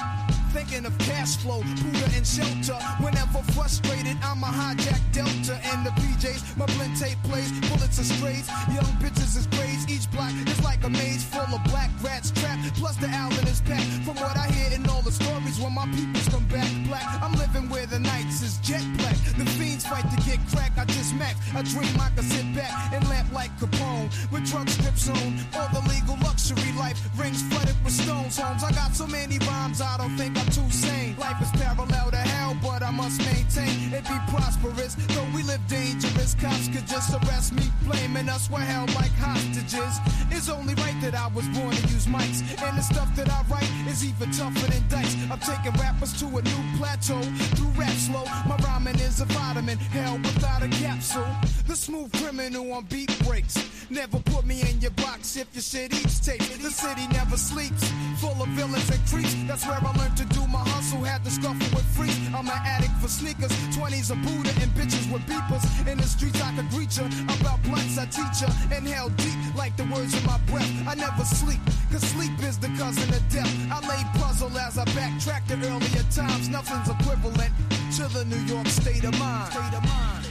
Thinking 0.54 0.86
of 0.86 0.96
cash 1.00 1.38
flow, 1.38 1.62
Buddha 1.82 2.06
and 2.16 2.26
shelter. 2.26 2.78
Whenever 3.02 3.42
frustrated, 3.54 4.16
I'm 4.22 4.44
a 4.44 4.54
hijack 4.54 5.02
Delta 5.12 5.58
and 5.74 5.84
the 5.84 5.90
PJs. 5.98 6.58
My 6.58 6.68
blend 6.78 6.96
tape 6.96 7.18
plays, 7.24 7.50
bullets 7.68 7.98
are 7.98 8.04
strays. 8.04 8.48
Young 8.70 8.94
bitches 9.02 9.36
is 9.36 9.48
braids. 9.48 9.90
Each 9.90 10.06
block 10.12 10.32
is 10.46 10.64
like 10.64 10.84
a 10.84 10.92
maze 10.92 11.24
full 11.26 11.42
of 11.42 11.64
black 11.66 11.90
rats 12.04 12.30
trapped. 12.30 12.76
Plus 12.76 12.96
the 12.98 13.08
Allen 13.08 13.48
is 13.48 13.62
packed. 13.62 13.90
From 14.06 14.14
what 14.22 14.38
I 14.38 14.46
hear 14.54 14.78
in 14.78 14.88
all 14.88 15.02
the 15.02 15.12
stories, 15.12 15.60
when 15.60 15.74
my 15.74 15.88
peoples 15.88 16.30
come 16.30 16.46
back 16.46 16.70
black, 16.86 17.06
I'm 17.24 17.34
living 17.34 17.68
where 17.70 17.88
the 17.88 17.98
nights 17.98 18.44
is 18.44 18.60
jet 18.60 18.86
black. 18.98 19.18
The 19.38 19.46
fiends 19.58 19.88
fight 19.88 20.06
to 20.12 20.18
get 20.22 20.38
crack. 20.54 20.78
I 20.78 20.86
just 20.86 21.16
max. 21.16 21.34
I 21.56 21.64
dream 21.64 21.98
I 22.00 22.10
can 22.14 22.24
sit 22.24 22.46
back 22.54 22.94
and 22.94 23.02
laugh 23.10 23.26
like 23.34 23.50
Capone 23.58 24.06
with 24.32 24.46
drug 24.46 24.70
strips 24.70 25.10
on. 25.10 25.34
All 25.58 25.70
the 25.74 25.82
legal 25.90 26.16
luxury 26.22 26.72
life 26.78 27.02
rings 27.18 27.42
flooded 27.50 27.76
with 27.84 27.94
stones. 27.94 28.38
Homes. 28.38 28.64
I 28.64 28.72
got 28.72 28.94
so 28.94 29.08
many 29.08 29.40
rhymes, 29.40 29.82
I 29.82 29.98
don't 29.98 30.16
think 30.16 30.43
I'm 30.44 30.52
too 30.52 30.70
sane. 30.72 31.16
Life 31.18 31.42
is 31.42 31.52
parallel 31.52 32.12
to 32.12 32.18
hell, 32.18 32.58
but 32.62 32.84
I 32.84 32.92
must 32.92 33.20
maintain 33.20 33.94
it 33.94 34.04
be 34.04 34.18
prosperous. 34.28 34.96
Though 34.96 35.28
we 35.34 35.42
live 35.44 35.66
dangerous, 35.68 36.36
cops 36.36 36.68
could 36.68 36.86
just 36.86 37.16
arrest 37.16 37.54
me, 37.54 37.64
blaming 37.86 38.28
us 38.28 38.50
we're 38.50 38.60
held 38.60 38.94
like 38.96 39.14
hostages. 39.14 39.94
It's 40.32 40.50
only 40.50 40.74
right 40.76 41.00
that 41.02 41.16
I 41.16 41.28
was 41.28 41.48
born 41.50 41.74
to 41.74 41.82
use 41.88 42.08
mics, 42.08 42.42
and 42.62 42.78
the 42.78 42.82
stuff 42.82 43.16
that 43.16 43.30
I 43.30 43.42
write 43.50 43.72
is 43.88 44.04
even 44.04 44.32
tougher 44.32 44.70
than 44.70 44.84
dice. 44.90 45.16
I'm 45.32 45.40
taking 45.40 45.80
rappers 45.80 46.12
to 46.20 46.26
a 46.26 46.42
new 46.42 46.78
plateau 46.78 47.22
through 47.56 47.72
rap 47.80 47.96
slow. 47.96 48.26
My 48.46 48.58
rhyming 48.58 48.96
is 48.96 49.22
a 49.22 49.26
vitamin, 49.26 49.78
hell 49.78 50.18
without 50.18 50.62
a 50.62 50.68
capsule. 50.68 51.28
The 51.68 51.76
smooth 51.76 52.12
criminal 52.22 52.74
on 52.74 52.84
beat 52.86 53.18
breaks. 53.24 53.56
Never 53.90 54.20
put 54.20 54.46
me 54.46 54.62
in 54.62 54.82
your 54.82 54.92
box 54.92 55.38
if 55.38 55.48
your 55.54 55.62
shit 55.62 55.94
eats 55.94 56.20
tape. 56.20 56.40
The 56.40 56.72
city 56.72 57.08
never 57.14 57.38
sleeps, 57.38 57.90
full 58.18 58.42
of 58.42 58.50
villains 58.50 58.90
and 58.90 59.00
creeps. 59.08 59.36
That's 59.48 59.66
where 59.66 59.80
I 59.80 59.92
learned 59.98 60.18
to 60.18 60.26
do 60.34 60.46
my 60.48 60.64
hustle. 60.74 61.02
Had 61.04 61.24
to 61.24 61.32
scuffle 61.32 61.70
with 61.76 61.86
freaks. 61.96 62.18
I'm 62.34 62.48
an 62.48 62.62
addict 62.66 62.94
for 63.02 63.08
sneakers, 63.08 63.52
20s 63.78 64.12
a 64.12 64.16
Buddha 64.26 64.52
and 64.62 64.72
bitches 64.74 65.06
with 65.12 65.24
beepers. 65.24 65.64
In 65.88 65.98
the 65.98 66.08
streets 66.08 66.42
I 66.42 66.52
could 66.56 66.70
greet 66.70 66.98
ya. 66.98 67.06
About 67.40 67.62
blunts 67.64 67.98
I 67.98 68.06
teach 68.06 68.42
ya. 68.42 68.50
Inhale 68.76 69.10
deep 69.22 69.38
like 69.56 69.76
the 69.78 69.86
words 69.94 70.14
in 70.18 70.26
my 70.26 70.38
breath. 70.50 70.72
I 70.88 70.96
never 70.96 71.24
sleep, 71.24 71.62
cause 71.92 72.02
sleep 72.02 72.32
is 72.44 72.58
the 72.58 72.70
cousin 72.80 73.10
of 73.14 73.24
death. 73.30 73.54
I 73.72 73.80
lay 73.88 74.02
puzzle 74.20 74.58
as 74.58 74.78
I 74.78 74.86
backtrack 74.98 75.48
to 75.48 75.56
earlier 75.68 76.06
times. 76.12 76.50
Nothing's 76.50 76.90
equivalent 76.90 77.54
to 77.98 78.08
the 78.10 78.26
New 78.26 78.44
York 78.50 78.68
state 78.68 79.04
of 79.04 79.18
mind. 79.20 79.54
State 79.54 79.78
of 79.78 79.84
mind. 79.86 80.26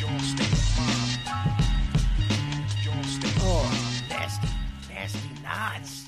Your 0.00 0.18
state 0.20 0.52
of 0.52 0.66
mind. 0.78 1.54
Your 2.84 3.02
state 3.04 3.36
of 3.36 3.42
Oh, 3.46 4.06
nasty, 4.08 4.48
nasty 4.88 5.28
knots. 5.42 6.03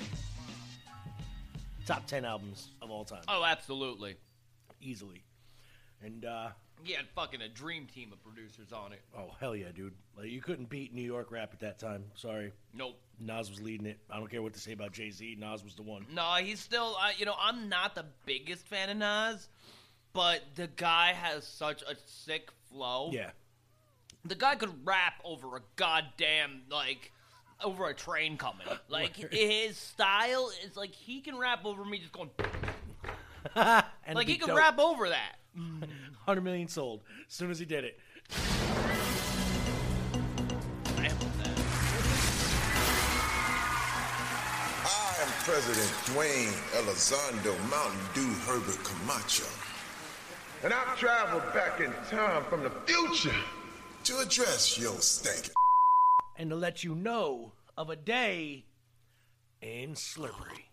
Top 1.86 2.06
ten 2.06 2.24
albums 2.24 2.70
of 2.82 2.90
all 2.90 3.04
time, 3.04 3.22
Oh, 3.28 3.44
absolutely. 3.44 4.16
easily. 4.82 5.22
And 6.04 6.24
uh, 6.24 6.48
He 6.82 6.92
had 6.92 7.06
fucking 7.14 7.40
a 7.40 7.48
dream 7.48 7.86
team 7.86 8.12
of 8.12 8.22
producers 8.22 8.72
on 8.72 8.92
it. 8.92 9.00
oh 9.16 9.30
hell 9.40 9.54
yeah, 9.56 9.68
dude! 9.74 9.94
Like 10.18 10.28
you 10.30 10.40
couldn't 10.42 10.68
beat 10.68 10.92
New 10.92 11.02
York 11.02 11.30
rap 11.30 11.50
at 11.52 11.60
that 11.60 11.78
time. 11.78 12.04
Sorry, 12.14 12.52
Nope. 12.74 12.98
Nas 13.20 13.48
was 13.48 13.62
leading 13.62 13.86
it. 13.86 13.98
I 14.10 14.18
don't 14.18 14.30
care 14.30 14.42
what 14.42 14.52
to 14.54 14.60
say 14.60 14.72
about 14.72 14.92
Jay 14.92 15.10
Z. 15.10 15.36
Nas 15.38 15.64
was 15.64 15.74
the 15.74 15.82
one. 15.82 16.04
No, 16.12 16.34
he's 16.34 16.60
still. 16.60 16.96
Uh, 17.00 17.10
you 17.16 17.24
know, 17.24 17.34
I'm 17.40 17.68
not 17.70 17.94
the 17.94 18.04
biggest 18.26 18.66
fan 18.66 18.90
of 18.90 18.96
Nas, 18.98 19.48
but 20.12 20.42
the 20.54 20.66
guy 20.76 21.12
has 21.14 21.46
such 21.46 21.82
a 21.82 21.94
sick 22.04 22.50
flow. 22.68 23.10
Yeah, 23.12 23.30
The 24.24 24.34
guy 24.34 24.56
could 24.56 24.84
rap 24.84 25.14
over 25.24 25.56
a 25.56 25.60
goddamn 25.76 26.62
like 26.70 27.10
over 27.64 27.88
a 27.88 27.94
train 27.94 28.36
coming. 28.36 28.66
Like 28.88 29.16
his 29.16 29.76
style 29.76 30.50
is 30.64 30.76
like 30.76 30.92
he 30.94 31.20
can 31.20 31.36
rap 31.38 31.64
over 31.64 31.84
me 31.84 31.98
just 31.98 32.12
going 32.12 32.30
and 33.54 34.14
like 34.14 34.28
he 34.28 34.36
can 34.36 34.48
dope. 34.48 34.56
rap 34.58 34.78
over 34.78 35.08
that. 35.08 35.36
Hundred 36.26 36.42
million 36.42 36.68
sold 36.68 37.00
as 37.28 37.34
soon 37.34 37.50
as 37.50 37.58
he 37.58 37.64
did 37.64 37.84
it. 37.84 37.98
Rap 40.98 41.12
with 41.12 41.38
that. 41.44 41.58
I 44.84 45.22
am 45.22 45.28
President 45.44 45.90
Dwayne 46.06 46.52
Elizondo 46.80 47.54
Mountain 47.70 48.00
Dew 48.14 48.32
Herbert 48.46 48.82
Camacho 48.84 49.46
And 50.64 50.72
I've 50.72 50.96
traveled 50.98 51.42
back 51.54 51.80
in 51.80 51.92
time 52.10 52.44
from 52.44 52.62
the 52.62 52.70
future. 52.86 53.34
to 54.04 54.18
address 54.18 54.78
your 54.78 54.98
stank. 55.00 55.50
And 56.38 56.50
to 56.50 56.56
let 56.56 56.84
you 56.84 56.94
know 56.94 57.52
of 57.76 57.90
a 57.90 57.96
day 57.96 58.66
in 59.60 59.96
Slippery. 59.96 60.70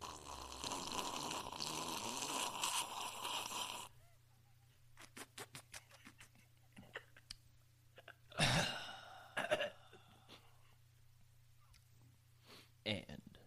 And 12.86 13.38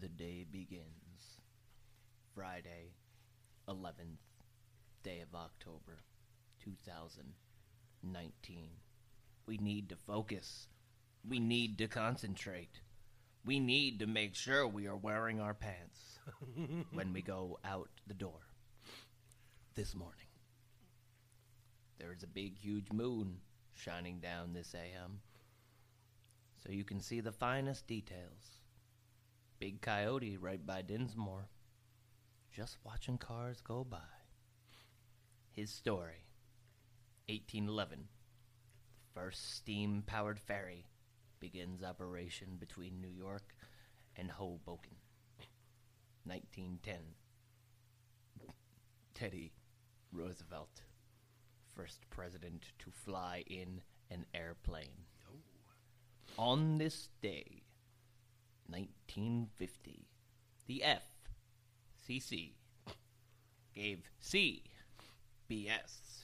the 0.00 0.08
day 0.08 0.44
begins. 0.50 0.88
Friday, 2.34 2.94
11th 3.68 4.18
day 5.04 5.20
of 5.20 5.32
October, 5.34 6.02
2019. 6.64 8.70
We 9.46 9.58
need 9.58 9.88
to 9.88 9.96
focus. 9.96 10.68
We 11.28 11.38
need 11.38 11.78
to 11.78 11.88
concentrate. 11.88 12.80
We 13.44 13.60
need 13.60 13.98
to 14.00 14.06
make 14.06 14.34
sure 14.34 14.66
we 14.66 14.86
are 14.86 14.96
wearing 14.96 15.40
our 15.40 15.54
pants 15.54 16.18
when 16.92 17.12
we 17.12 17.22
go 17.22 17.58
out 17.64 17.90
the 18.06 18.14
door. 18.14 18.40
This 19.74 19.94
morning, 19.94 20.26
there 21.98 22.12
is 22.12 22.22
a 22.22 22.26
big, 22.26 22.58
huge 22.58 22.92
moon 22.92 23.38
shining 23.74 24.20
down 24.20 24.52
this 24.52 24.74
AM 24.74 25.20
so 26.62 26.70
you 26.70 26.84
can 26.84 27.00
see 27.00 27.20
the 27.20 27.32
finest 27.32 27.86
details. 27.86 28.60
Big 29.58 29.80
coyote 29.80 30.36
right 30.36 30.64
by 30.64 30.82
Dinsmore, 30.82 31.48
just 32.52 32.76
watching 32.84 33.18
cars 33.18 33.60
go 33.60 33.84
by. 33.84 33.98
His 35.50 35.70
story 35.70 36.26
1811. 37.28 38.08
First 39.14 39.56
steam 39.56 40.02
powered 40.06 40.38
ferry 40.38 40.86
begins 41.42 41.82
operation 41.82 42.56
between 42.60 43.00
New 43.00 43.10
York 43.10 43.42
and 44.16 44.30
Hoboken. 44.30 44.94
1910. 46.24 46.94
Teddy 49.12 49.52
Roosevelt, 50.12 50.82
first 51.74 52.08
president 52.10 52.66
to 52.78 52.92
fly 52.92 53.42
in 53.48 53.80
an 54.08 54.24
airplane. 54.32 55.06
Oh. 55.28 56.42
On 56.44 56.78
this 56.78 57.08
day, 57.20 57.64
1950, 58.68 60.06
the 60.68 60.84
FCC 62.06 62.52
gave 63.74 63.98
CBS 64.22 64.62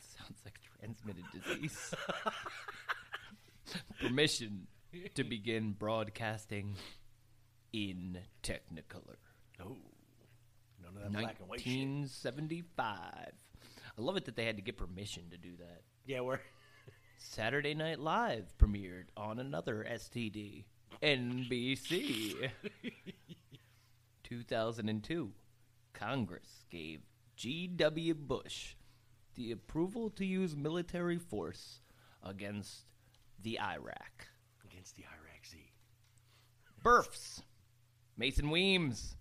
sounds 0.00 0.40
like 0.46 0.54
transmitted 0.78 1.24
disease 1.34 1.94
permission 4.00 4.66
to 5.14 5.24
begin 5.24 5.72
broadcasting 5.72 6.76
in 7.72 8.18
Technicolor. 8.42 9.16
Oh, 9.60 9.76
none 10.82 10.96
of 10.96 11.12
that 11.12 11.12
black 11.12 11.36
and 11.40 11.48
white 11.48 11.60
shit. 11.60 11.78
1975. 11.78 13.32
I 13.98 14.02
love 14.02 14.16
it 14.16 14.24
that 14.26 14.36
they 14.36 14.44
had 14.44 14.56
to 14.56 14.62
get 14.62 14.76
permission 14.76 15.30
to 15.30 15.38
do 15.38 15.56
that. 15.58 15.82
Yeah, 16.04 16.20
we're 16.20 16.40
Saturday 17.16 17.74
Night 17.74 17.98
Live 17.98 18.54
premiered 18.58 19.06
on 19.16 19.38
another 19.38 19.86
STD. 19.90 20.64
NBC. 21.02 22.50
2002. 24.22 25.32
Congress 25.92 26.64
gave 26.70 27.00
G.W. 27.36 28.14
Bush 28.14 28.74
the 29.34 29.52
approval 29.52 30.10
to 30.10 30.24
use 30.24 30.56
military 30.56 31.18
force 31.18 31.80
against 32.22 32.84
the 33.42 33.58
Iraq. 33.60 34.26
against 34.64 34.96
the 34.96 35.04
Iraq 35.04 35.46
Z. 35.46 35.58
Births. 36.82 37.42
Mason 38.16 38.50
Weems, 38.50 39.16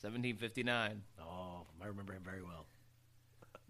1759. 0.00 1.02
Oh, 1.20 1.66
I 1.82 1.86
remember 1.86 2.14
him 2.14 2.22
very 2.24 2.42
well. 2.42 2.66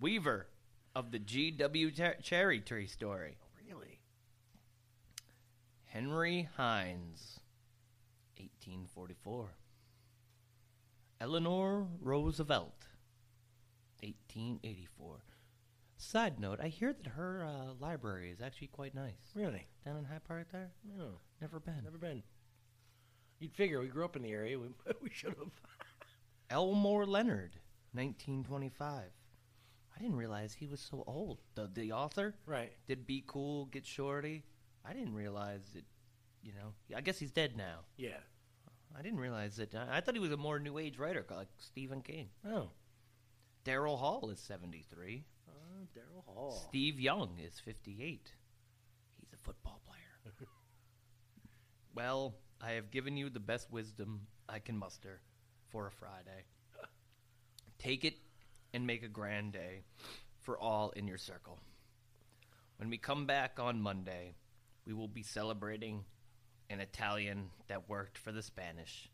Weaver 0.00 0.46
of 0.94 1.10
the 1.10 1.18
G.W. 1.18 1.90
Ter- 1.90 2.16
Cherry 2.22 2.60
Tree 2.60 2.86
story. 2.86 3.36
Oh, 3.42 3.46
really? 3.68 3.98
Henry 5.86 6.48
Heinz, 6.56 7.40
1844. 8.36 9.48
Eleanor 11.20 11.88
Roosevelt, 12.00 12.86
1884. 14.02 15.16
Side 16.00 16.38
note, 16.38 16.60
I 16.62 16.68
hear 16.68 16.92
that 16.92 17.06
her 17.08 17.44
uh, 17.44 17.72
library 17.80 18.30
is 18.30 18.40
actually 18.40 18.68
quite 18.68 18.94
nice. 18.94 19.32
Really? 19.34 19.66
Down 19.84 19.96
in 19.96 20.04
Hyde 20.04 20.22
Park 20.24 20.46
there? 20.52 20.70
No, 20.96 21.18
Never 21.40 21.58
been. 21.58 21.82
never 21.82 21.98
been. 21.98 22.22
You'd 23.40 23.52
figure 23.52 23.80
we 23.80 23.88
grew 23.88 24.04
up 24.04 24.14
in 24.16 24.22
the 24.22 24.30
area. 24.30 24.58
We, 24.58 24.68
we 25.02 25.10
should 25.10 25.30
have. 25.38 25.50
Elmore 26.50 27.04
Leonard, 27.04 27.56
1925. 27.92 29.02
I 29.96 30.00
didn't 30.00 30.16
realize 30.16 30.54
he 30.54 30.66
was 30.68 30.80
so 30.80 31.02
old. 31.08 31.40
The, 31.56 31.68
the 31.72 31.90
author 31.92 32.34
Right. 32.46 32.72
did 32.86 33.04
Be 33.06 33.24
Cool, 33.26 33.66
Get 33.66 33.84
Shorty. 33.84 34.44
I 34.84 34.92
didn't 34.92 35.14
realize 35.14 35.62
it, 35.74 35.84
you 36.44 36.52
know. 36.52 36.74
I 36.96 37.00
guess 37.00 37.18
he's 37.18 37.32
dead 37.32 37.56
now. 37.56 37.80
Yeah. 37.96 38.18
I 38.96 39.02
didn't 39.02 39.18
realize 39.18 39.56
that. 39.56 39.74
I, 39.74 39.96
I 39.96 40.00
thought 40.00 40.14
he 40.14 40.20
was 40.20 40.30
a 40.32 40.36
more 40.36 40.60
new 40.60 40.78
age 40.78 40.96
writer 40.98 41.26
like 41.28 41.48
Stephen 41.58 42.02
King. 42.02 42.28
Oh. 42.48 42.70
Daryl 43.64 43.98
Hall 43.98 44.30
is 44.30 44.38
73. 44.38 45.24
Daryl 45.96 46.24
Hall. 46.26 46.64
Steve 46.68 47.00
Young 47.00 47.38
is 47.44 47.60
58. 47.60 48.32
He's 49.20 49.32
a 49.32 49.36
football 49.44 49.80
player. 49.86 50.34
well, 51.94 52.34
I 52.60 52.72
have 52.72 52.90
given 52.90 53.16
you 53.16 53.30
the 53.30 53.40
best 53.40 53.70
wisdom 53.70 54.26
I 54.48 54.58
can 54.58 54.76
muster 54.76 55.20
for 55.70 55.86
a 55.86 55.90
Friday. 55.90 56.44
Take 57.78 58.04
it 58.04 58.14
and 58.74 58.86
make 58.86 59.02
a 59.02 59.08
grand 59.08 59.52
day 59.52 59.82
for 60.40 60.58
all 60.58 60.90
in 60.90 61.06
your 61.06 61.18
circle. 61.18 61.58
When 62.78 62.90
we 62.90 62.98
come 62.98 63.26
back 63.26 63.58
on 63.60 63.80
Monday, 63.80 64.34
we 64.86 64.94
will 64.94 65.08
be 65.08 65.22
celebrating 65.22 66.04
an 66.70 66.80
Italian 66.80 67.50
that 67.68 67.88
worked 67.88 68.18
for 68.18 68.32
the 68.32 68.42
Spanish 68.42 69.10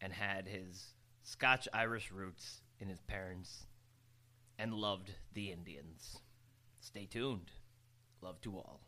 and 0.00 0.12
had 0.12 0.46
his 0.46 0.94
Scotch 1.22 1.68
Irish 1.72 2.10
roots 2.10 2.62
in 2.80 2.88
his 2.88 3.00
parents 3.00 3.66
and 4.58 4.74
loved 4.74 5.12
the 5.32 5.52
Indians. 5.52 6.18
Stay 6.80 7.06
tuned. 7.06 7.50
Love 8.20 8.40
to 8.42 8.56
all. 8.56 8.80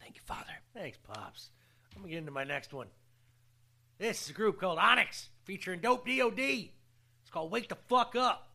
Thank 0.00 0.16
you, 0.16 0.22
Father. 0.24 0.52
Thanks, 0.74 0.98
Pops. 1.02 1.50
I'm 1.94 2.02
gonna 2.02 2.10
get 2.10 2.18
into 2.18 2.30
my 2.30 2.44
next 2.44 2.72
one. 2.72 2.88
This 3.98 4.22
is 4.22 4.30
a 4.30 4.32
group 4.32 4.60
called 4.60 4.78
Onyx, 4.78 5.28
featuring 5.44 5.80
Dope 5.80 6.06
DOD. 6.06 6.38
It's 6.38 7.30
called 7.30 7.50
Wake 7.50 7.68
the 7.68 7.76
Fuck 7.88 8.14
Up. 8.16 8.47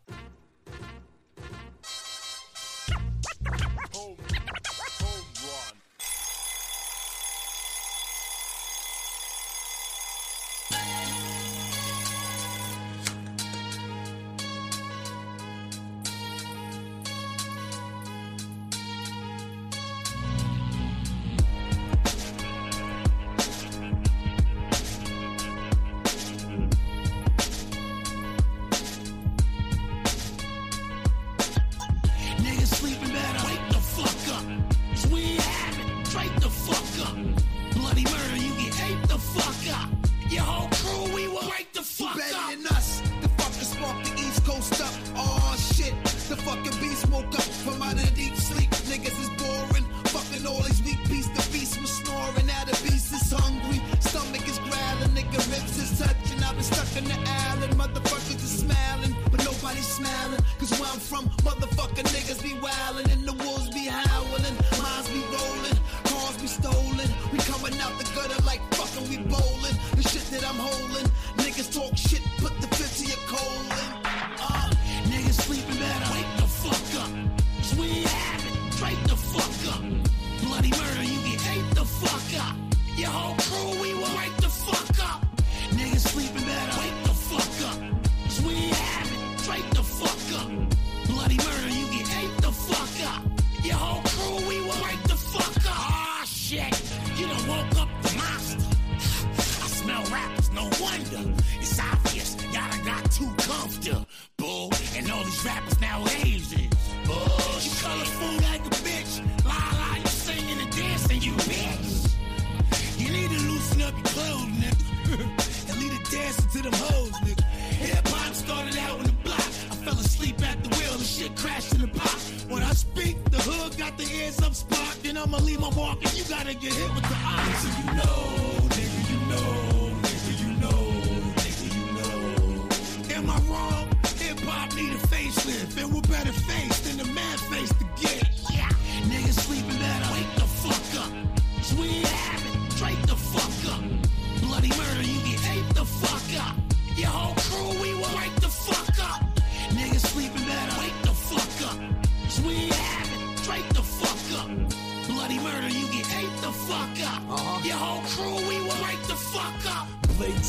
Fuck 156.73 156.99
up. 157.07 157.21
Uh-huh. 157.29 157.67
Your 157.67 157.77
whole 157.77 158.01
crew, 158.09 158.47
we 158.49 158.62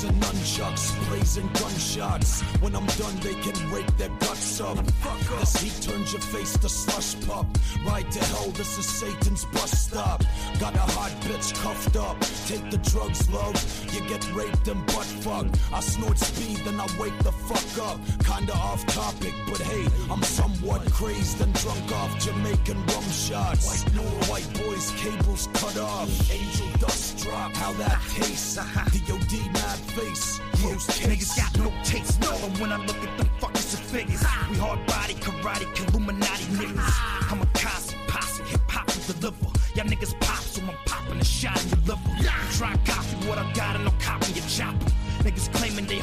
and 0.05 0.23
nunchucks, 0.23 1.09
blazing 1.09 1.49
gunshots. 1.55 2.43
When 2.61 2.75
I'm 2.75 2.87
done, 2.87 3.17
they 3.21 3.35
can 3.35 3.71
rake 3.71 3.97
their 3.97 4.11
guts 4.21 4.61
up. 4.61 4.79
fuck 5.03 5.41
This 5.41 5.57
heat 5.57 5.83
turns 5.83 6.13
your 6.13 6.23
face 6.23 6.57
to 6.59 6.69
slush 6.69 7.27
pup. 7.27 7.47
Ride 7.87 8.11
to 8.13 8.25
hell, 8.25 8.51
this 8.51 8.79
is 8.79 8.87
Satan's 8.87 9.45
bus 9.47 9.71
stop. 9.71 10.23
Got 10.61 10.75
a 10.75 10.87
hot 10.97 11.13
bitch 11.23 11.55
cuffed 11.63 11.97
up. 11.97 12.19
Take 12.47 12.71
the 12.71 12.79
drugs, 12.91 13.29
love. 13.31 13.57
You 13.93 14.01
get 14.09 14.25
raped 14.35 14.69
and 14.69 14.85
butt 14.87 15.11
fucked. 15.25 15.59
I 15.73 15.81
snort 15.81 16.19
speed, 16.19 16.59
then 16.59 16.81
I 16.81 16.87
wake 16.99 17.19
the 17.21 17.33
fuck 17.33 17.89
up. 17.89 17.99
Kinda 18.25 18.55
off 18.55 18.85
topic, 18.87 19.35
but 19.49 19.61
hey, 19.61 19.87
I'm 20.11 20.23
somewhat 20.23 20.91
crazed 20.93 21.41
and 21.41 21.53
drunk 21.55 21.93
off 21.93 22.19
Jamaican 22.21 22.81
rum 22.87 23.09
shots. 23.11 23.85
White, 23.85 24.29
white 24.29 24.51
boys, 24.63 24.91
cables 24.97 25.49
cut 25.55 25.79
off. 25.79 26.09
Angel 26.31 26.69
dust 26.79 27.19
drop. 27.19 27.53
How 27.55 27.73
that 27.75 28.01
tastes. 28.11 28.55
DOD 29.07 29.53
mad 29.53 29.79
face. 29.95 30.41
Case. 30.61 30.87
Niggas 31.07 31.37
got 31.37 31.59
no 31.59 31.73
taste, 31.85 32.21
no. 32.21 32.33
And 32.45 32.59
when 32.59 32.73
I 32.73 32.79
look 32.85 32.97
at 32.97 33.19
them 33.19 33.29
fuckers 33.41 33.77
and 33.77 33.85
figures, 33.87 34.23
we 34.51 34.57
hard 34.57 34.85
body, 34.87 35.15
karate, 35.15 35.67
Illuminati 35.89 36.45
niggas. 36.59 37.31
I'm 37.31 37.43
a 37.43 37.47
Kasi 37.55 37.97
posse, 38.07 38.43
hip 38.45 38.61
hop 38.69 38.87
to 38.87 39.13
deliver. 39.13 39.51
Y'all 39.75 39.87
niggas 39.87 40.19
pop, 40.21 40.43
so 40.43 40.63
I'm 40.63 40.77
popping 40.87 41.21
a 41.21 41.25
shot 41.25 41.63
in 41.63 41.69
your 41.71 41.97
liver. 41.97 42.11
You 42.19 42.31
try 42.53 42.73
and 42.73 42.87
copy 42.87 43.17
what 43.29 43.39
I 43.39 43.53
got 43.53 43.77
and 43.77 43.89
I'm 43.89 43.99
copying 43.99 44.37
your 44.37 44.47
chopper. 44.47 44.91
Niggas 45.25 45.53
claiming 45.55 45.87
they 45.87 46.01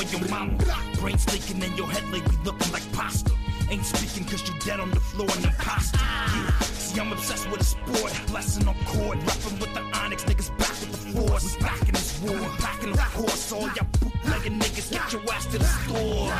on 0.00 0.08
your 0.12 0.28
mama. 0.28 0.56
Brains 0.98 1.26
leaking 1.32 1.62
and 1.62 1.76
your 1.76 1.90
head 1.90 2.04
lately 2.10 2.36
looking 2.44 2.72
like 2.72 2.82
pasta. 2.92 3.32
Ain't 3.70 3.84
speaking 3.84 4.24
cause 4.28 4.46
you 4.48 4.54
dead 4.60 4.80
on 4.80 4.90
the 4.90 5.00
floor 5.00 5.28
in 5.36 5.42
the 5.42 5.54
pasta. 5.58 5.98
Yeah, 5.98 6.50
see, 6.60 7.00
I'm 7.00 7.12
obsessed 7.12 7.50
with 7.50 7.60
a 7.60 7.64
sport. 7.64 8.12
Blessing 8.28 8.66
on 8.68 8.74
court. 8.84 9.18
Rapping 9.18 9.58
with 9.60 9.72
the 9.74 9.82
onyx. 9.98 10.24
Niggas 10.24 10.50
back 10.58 10.74
with 10.80 10.92
the 10.92 11.20
force. 11.20 11.56
We 11.56 11.62
back 11.62 11.88
in 11.88 11.94
war. 12.22 12.48
Packing 12.58 12.92
of 12.92 13.14
course. 13.14 13.52
All 13.52 13.62
y'all 13.62 13.86
bootlegging 14.00 14.58
niggas, 14.58 14.90
get 14.92 15.12
your 15.12 15.22
ass 15.32 15.46
to 15.46 15.58
the 15.58 15.64
store. 15.64 16.32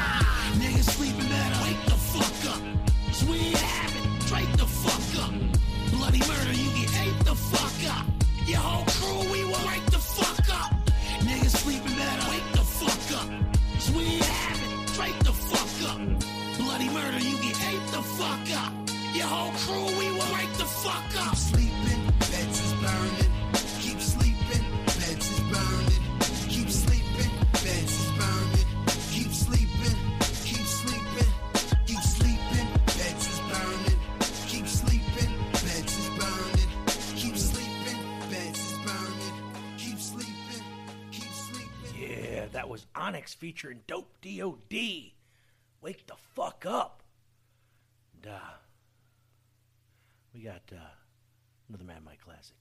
Niggas 0.61 0.91
sleeping 0.97 1.29
better. 1.29 1.65
Wake 1.65 1.85
the 1.87 1.99
fuck 2.13 2.55
up. 2.55 2.63
We 3.29 3.37
ain't 3.39 3.57
having. 3.57 4.21
Straight 4.21 4.53
the 4.57 4.67
fuck 4.67 5.25
up. 5.25 5.33
Bloody 5.93 6.21
murder, 6.21 6.53
you 6.53 6.69
get 6.79 6.91
ate 7.05 7.25
the 7.25 7.35
fuck 7.35 7.79
up. 7.97 8.07
Your 8.47 8.59
whole 8.59 8.85
crew, 8.87 9.33
we 9.33 9.45
will 9.45 9.65
wake 9.67 9.87
the 9.87 9.99
fuck 9.99 10.49
up. 10.61 10.71
Niggas 11.27 11.57
sleeping 11.63 11.97
better. 11.97 12.31
Wake 12.31 12.49
the 12.53 12.65
fuck 12.79 13.21
up. 13.21 13.29
We 13.97 14.03
ain't 14.05 14.25
having. 14.25 14.87
Straight 14.89 15.19
the 15.21 15.33
fuck 15.33 15.91
up. 15.91 16.01
Bloody 16.59 16.89
murder, 16.91 17.19
you 17.19 17.37
get 17.43 17.57
ate 17.71 17.87
the 17.93 18.03
fuck 18.19 18.47
up. 18.63 18.73
Your 19.15 19.27
whole 19.27 19.53
crew, 19.53 19.87
we 19.99 20.07
will 20.13 20.33
wake 20.35 20.53
the 20.59 20.65
fuck 20.65 21.27
up. 21.27 21.37
sleeping, 21.37 21.70
that 42.61 42.69
was 42.69 42.85
Onyx 42.95 43.33
featuring 43.33 43.81
Dope 43.87 44.13
D.O.D. 44.21 45.15
Wake 45.81 46.07
the 46.07 46.13
fuck 46.35 46.67
up. 46.69 47.03
And, 48.23 48.35
uh, 48.35 48.39
we 50.35 50.43
got 50.43 50.61
uh, 50.71 50.77
another 51.71 51.85
Mad 51.85 52.05
Mike 52.05 52.19
classic. 52.21 52.57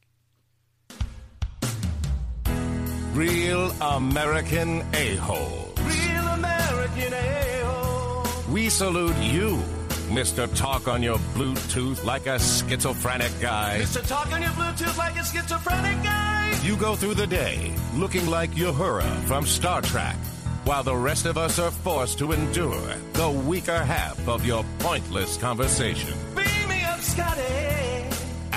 Real 3.14 3.72
American 3.82 4.86
a-hole. 4.93 5.74
Real 5.84 6.28
American 6.28 7.14
a-hole. 7.14 8.54
We 8.54 8.70
salute 8.70 9.18
you, 9.18 9.62
Mr. 10.10 10.51
Talk 10.55 10.88
on 10.88 11.03
your 11.03 11.20
Bluetooth 11.36 12.03
like 12.03 12.26
a 12.26 12.39
schizophrenic 12.39 13.32
guy. 13.39 13.80
Mr. 13.82 14.05
Talk 14.07 14.32
on 14.34 14.41
your 14.41 14.51
Bluetooth 14.51 14.97
like 14.97 15.16
a 15.16 15.24
schizophrenic 15.24 16.03
guy. 16.03 16.60
You 16.64 16.76
go 16.76 16.95
through 16.95 17.14
the 17.14 17.28
day 17.28 17.72
looking 17.93 18.26
like 18.26 18.49
Uhura 18.51 19.07
from 19.26 19.45
Star 19.45 19.84
Trek, 19.84 20.16
while 20.66 20.82
the 20.82 20.95
rest 20.95 21.28
of 21.28 21.38
us 21.38 21.60
are 21.60 21.70
forced 21.70 22.18
to 22.20 22.32
endure 22.32 22.95
the 23.14 23.30
weaker 23.30 23.78
half 23.78 24.28
of 24.28 24.43
your 24.45 24.66
pointless 24.80 25.38
conversation. 25.38 26.18
Beam 26.36 26.68
me 26.68 26.84
up, 26.86 26.99
Scotty. 27.01 28.09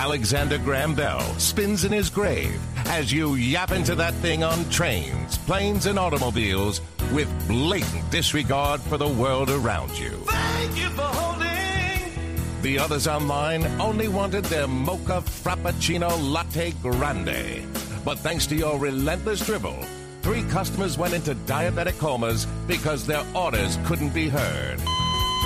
Alexander 0.03 0.59
Graham 0.59 0.97
Bell 0.97 1.21
spins 1.39 1.85
in 1.85 1.93
his 1.93 2.11
grave 2.11 2.61
as 2.89 3.13
you 3.13 3.37
yap 3.37 3.71
into 3.71 3.95
that 3.95 4.13
thing 4.15 4.43
on 4.43 4.69
trains, 4.69 5.39
planes, 5.39 5.87
and 5.87 5.97
automobiles 5.97 6.81
with 7.13 7.29
blatant 7.47 8.11
disregard 8.11 8.81
for 8.81 8.99
the 8.99 9.07
world 9.07 9.49
around 9.49 9.97
you. 9.97 10.11
Thank 10.27 10.77
you 10.77 10.89
for 10.91 11.03
holding. 11.03 12.63
The 12.63 12.81
others 12.81 13.07
online 13.07 13.65
only 13.81 14.09
wanted 14.09 14.45
their 14.47 14.67
mocha 14.67 15.23
frappuccino 15.23 16.11
latte 16.33 16.73
grande. 16.83 17.65
But 18.05 18.19
thanks 18.19 18.45
to 18.49 18.57
your 18.57 18.81
relentless 18.81 19.47
dribble, 19.47 19.85
three 20.23 20.43
customers 20.51 20.99
went 20.99 21.15
into 21.15 21.37
diabetic 21.47 21.97
comas 22.01 22.47
because 22.67 23.07
their 23.07 23.25
orders 23.37 23.79
couldn't 23.85 24.13
be 24.13 24.29
heard. 24.29 24.81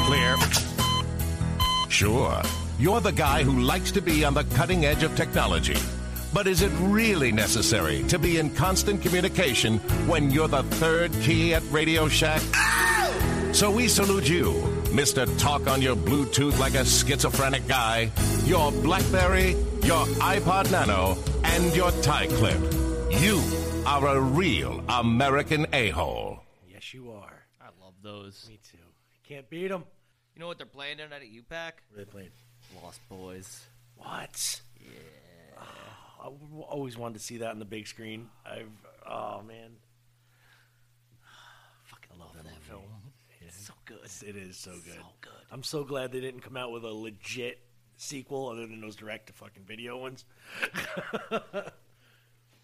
Clear? 0.06 0.34
Sure, 1.90 2.40
you're 2.78 3.00
the 3.00 3.12
guy 3.12 3.42
who 3.42 3.60
likes 3.60 3.90
to 3.92 4.02
be 4.02 4.24
on 4.24 4.34
the 4.34 4.44
cutting 4.54 4.84
edge 4.84 5.02
of 5.02 5.14
technology. 5.16 5.76
But 6.34 6.46
is 6.46 6.62
it 6.62 6.70
really 6.80 7.32
necessary 7.32 8.02
to 8.04 8.18
be 8.18 8.38
in 8.38 8.50
constant 8.50 9.00
communication 9.00 9.78
when 10.06 10.30
you're 10.30 10.48
the 10.48 10.62
third 10.62 11.12
key 11.22 11.54
at 11.54 11.62
Radio 11.70 12.08
Shack? 12.08 12.42
So 13.54 13.70
we 13.70 13.88
salute 13.88 14.28
you, 14.28 14.52
Mr. 14.92 15.26
Talk 15.38 15.66
on 15.66 15.80
your 15.80 15.96
Bluetooth 15.96 16.58
like 16.58 16.74
a 16.74 16.84
schizophrenic 16.84 17.66
guy, 17.66 18.10
your 18.44 18.70
Blackberry, 18.70 19.52
your 19.82 20.04
iPod 20.20 20.70
Nano, 20.70 21.16
and 21.44 21.74
your 21.74 21.90
tie 22.02 22.26
clip. 22.26 22.60
You 23.10 23.40
are 23.86 24.16
a 24.16 24.20
real 24.20 24.84
American 24.90 25.66
a-hole. 25.72 26.42
Yes, 26.68 26.92
you 26.92 27.12
are. 27.12 27.46
I 27.62 27.68
love 27.82 27.94
those. 28.02 28.46
Me 28.48 28.58
too. 28.70 28.76
Can't 29.26 29.48
beat 29.48 29.68
them. 29.68 29.84
You 30.34 30.40
know 30.40 30.48
what 30.48 30.58
they're 30.58 30.66
playing 30.66 30.98
tonight 30.98 31.22
at 31.22 31.28
UPAC? 31.28 31.72
What 31.88 31.94
are 31.94 32.04
they 32.04 32.04
playing? 32.04 32.28
Lost 32.82 33.00
Boys. 33.08 33.64
What? 33.96 34.60
Yeah. 34.80 34.90
I 36.20 36.24
w- 36.24 36.62
always 36.62 36.96
wanted 36.98 37.14
to 37.18 37.20
see 37.24 37.38
that 37.38 37.50
on 37.50 37.58
the 37.58 37.64
big 37.64 37.86
screen. 37.86 38.28
I've 38.44 38.68
oh 39.08 39.42
man, 39.46 39.70
Fucking 41.84 42.18
love 42.18 42.34
that 42.34 42.62
film. 42.62 42.82
It's 43.48 43.64
so 43.68 43.74
good. 43.84 43.98
it 44.26 44.36
is 44.36 44.56
so 44.56 44.72
good. 44.72 44.94
So 44.94 45.06
good. 45.20 45.32
I'm 45.52 45.62
so 45.62 45.84
glad 45.84 46.10
they 46.10 46.18
didn't 46.20 46.40
come 46.40 46.56
out 46.56 46.72
with 46.72 46.82
a 46.84 46.88
legit 46.92 47.60
sequel 47.96 48.48
other 48.48 48.66
than 48.66 48.80
those 48.80 48.96
direct 48.96 49.28
to 49.28 49.32
fucking 49.34 49.62
video 49.64 49.96
ones. 49.96 50.24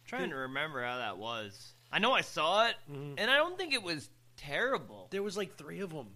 trying 0.07 0.31
to 0.31 0.37
remember 0.37 0.83
how 0.85 0.99
that 0.99 1.19
was. 1.19 1.75
I 1.93 2.01
know 2.01 2.13
I 2.13 2.23
saw 2.23 2.67
it, 2.67 2.75
Mm-hmm. 2.91 3.15
and 3.19 3.31
I 3.31 3.37
don't 3.37 3.57
think 3.57 3.73
it 3.75 3.83
was 3.83 4.11
terrible. 4.37 5.07
There 5.11 5.23
was 5.23 5.37
like 5.37 5.57
three 5.57 5.81
of 5.81 5.91
them. 5.91 6.09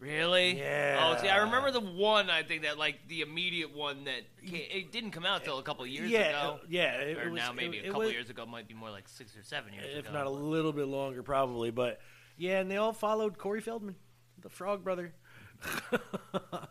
Really? 0.00 0.58
Yeah. 0.58 1.00
Oh, 1.16 1.20
see, 1.20 1.28
I 1.28 1.38
remember 1.38 1.72
the 1.72 1.80
one. 1.80 2.30
I 2.30 2.42
think 2.44 2.62
that 2.62 2.78
like 2.78 3.08
the 3.08 3.20
immediate 3.22 3.74
one 3.74 4.04
that 4.04 4.22
came, 4.46 4.62
it 4.70 4.92
didn't 4.92 5.10
come 5.10 5.26
out 5.26 5.42
till 5.42 5.58
a 5.58 5.62
couple 5.62 5.84
years 5.86 6.08
yeah, 6.08 6.28
ago. 6.28 6.60
yeah. 6.68 6.94
It, 7.00 7.18
or 7.18 7.22
it 7.22 7.30
was, 7.32 7.40
now 7.40 7.52
maybe 7.52 7.78
it, 7.78 7.80
a 7.80 7.86
couple 7.88 8.02
was- 8.02 8.12
years 8.12 8.30
ago 8.30 8.46
might 8.46 8.68
be 8.68 8.74
more 8.74 8.90
like 8.90 9.08
six 9.08 9.36
or 9.36 9.42
seven 9.42 9.72
years 9.72 9.86
if 9.96 10.04
ago. 10.04 10.12
not 10.12 10.26
a 10.26 10.30
little 10.30 10.72
bit 10.72 10.86
longer, 10.86 11.22
probably. 11.24 11.70
But 11.72 12.00
yeah, 12.36 12.60
and 12.60 12.70
they 12.70 12.76
all 12.76 12.92
followed 12.92 13.38
Corey 13.38 13.60
Feldman, 13.60 13.96
the 14.40 14.48
Frog 14.48 14.84
Brother. 14.84 15.12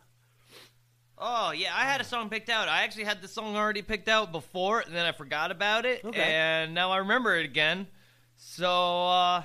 Oh 1.19 1.51
yeah, 1.51 1.71
I 1.75 1.86
had 1.86 1.99
a 1.99 2.03
song 2.03 2.30
picked 2.30 2.47
out. 2.49 2.67
I 2.67 2.84
actually 2.84 3.05
had 3.05 3.21
the 3.23 3.28
song 3.28 3.55
already 3.55 3.82
picked 3.82 4.07
out 4.07 4.32
before, 4.32 4.82
and 4.82 4.95
then 4.95 5.03
I 5.05 5.11
forgot 5.11 5.49
about 5.49 5.86
it, 5.86 6.05
Okay. 6.05 6.21
and 6.21 6.75
now 6.75 6.91
I 6.91 6.97
remember 6.97 7.36
it 7.36 7.43
again. 7.45 7.88
So, 8.36 9.07
uh, 9.07 9.43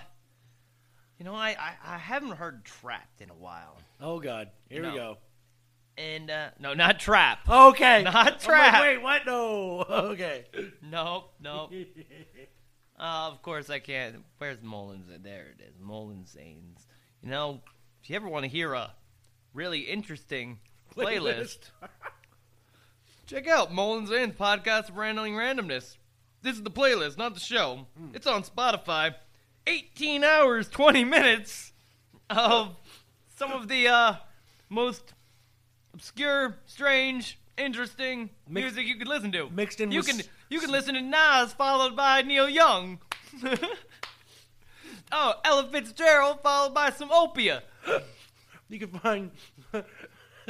you 1.23 1.31
know, 1.31 1.37
I, 1.37 1.51
I 1.51 1.95
I 1.95 1.99
haven't 1.99 2.33
heard 2.33 2.65
"Trapped" 2.65 3.21
in 3.21 3.31
a 3.31 3.35
while, 3.35 3.79
Oh 4.01 4.19
God, 4.19 4.49
here 4.69 4.83
we 4.83 4.89
No. 4.89 4.95
go. 4.97 5.19
and 5.97 6.29
uh, 6.29 6.49
no, 6.59 6.75
not 6.75 6.99
"Trap." 6.99 7.49
Okay, 7.49 8.03
Not 8.05 8.15
like, 8.15 8.41
Trap. 8.41 8.81
Wait, 8.83 8.99
what? 9.01 9.25
No. 9.25 9.85
Okay. 9.89 10.47
Nope, 10.83 11.33
nope. 11.41 11.71
uh, 12.99 13.29
of 13.31 13.41
course 13.41 13.71
I 13.71 13.79
can't. 13.79 14.25
Where's 14.39 14.61
Mullins? 14.63 15.07
There 15.23 15.47
it 15.57 15.63
is. 15.63 15.79
Mole 15.81 16.11
N' 16.11 16.25
Zanes. 16.25 16.87
You 17.23 17.31
know, 17.31 17.61
if 18.03 18.11
you 18.11 18.17
ever 18.17 18.29
want 18.29 18.45
to 18.45 18.51
hear 18.51 18.73
a 18.75 18.93
really 19.55 19.83
interesting 19.83 20.59
playlist, 20.97 21.71
check 23.27 23.47
out 23.47 23.73
Mole 23.73 23.97
N' 23.99 24.09
Zanes' 24.09 24.35
podcast 24.35 24.89
of 24.89 24.97
Rambling 24.97 25.35
Randomness. 25.35 25.99
This 26.43 26.57
is 26.57 26.65
the 26.65 26.71
playlist, 26.73 27.17
not 27.17 27.35
the 27.35 27.41
show. 27.41 27.87
It's 28.13 28.27
on 28.27 28.43
Spotify. 28.43 29.15
18 29.67 30.25
hours, 30.25 30.69
20 30.69 31.05
minutes 31.05 31.73
of 32.31 32.77
some 33.37 33.53
of 33.53 33.69
the 33.69 33.89
uh, 33.89 34.15
most 34.69 35.13
obscure, 35.95 36.57
strange, 36.67 37.39
interesting 37.59 38.31
Mixed- 38.49 38.75
music 38.75 38.87
you 38.87 38.97
could 38.97 39.09
listen 39.09 39.31
to. 39.33 39.49
mixed 39.51 39.81
in 39.81 39.93
you 39.93 39.99
with 40.01 40.07
can 40.09 40.21
s- 40.21 40.29
you 40.49 40.61
can 40.61 40.71
listen 40.71 40.95
to 40.95 41.01
Nas 41.01 41.53
followed 41.53 41.95
by 41.97 42.23
Neil 42.23 42.49
Young. 42.49 42.99
oh, 45.13 45.35
Ella 45.45 45.69
Fitzgerald 45.71 46.41
followed 46.43 46.75
by 46.75 46.91
some 46.91 47.11
Opiuo. 47.11 47.61
You 48.69 48.79
can 48.79 48.89
find 49.01 49.31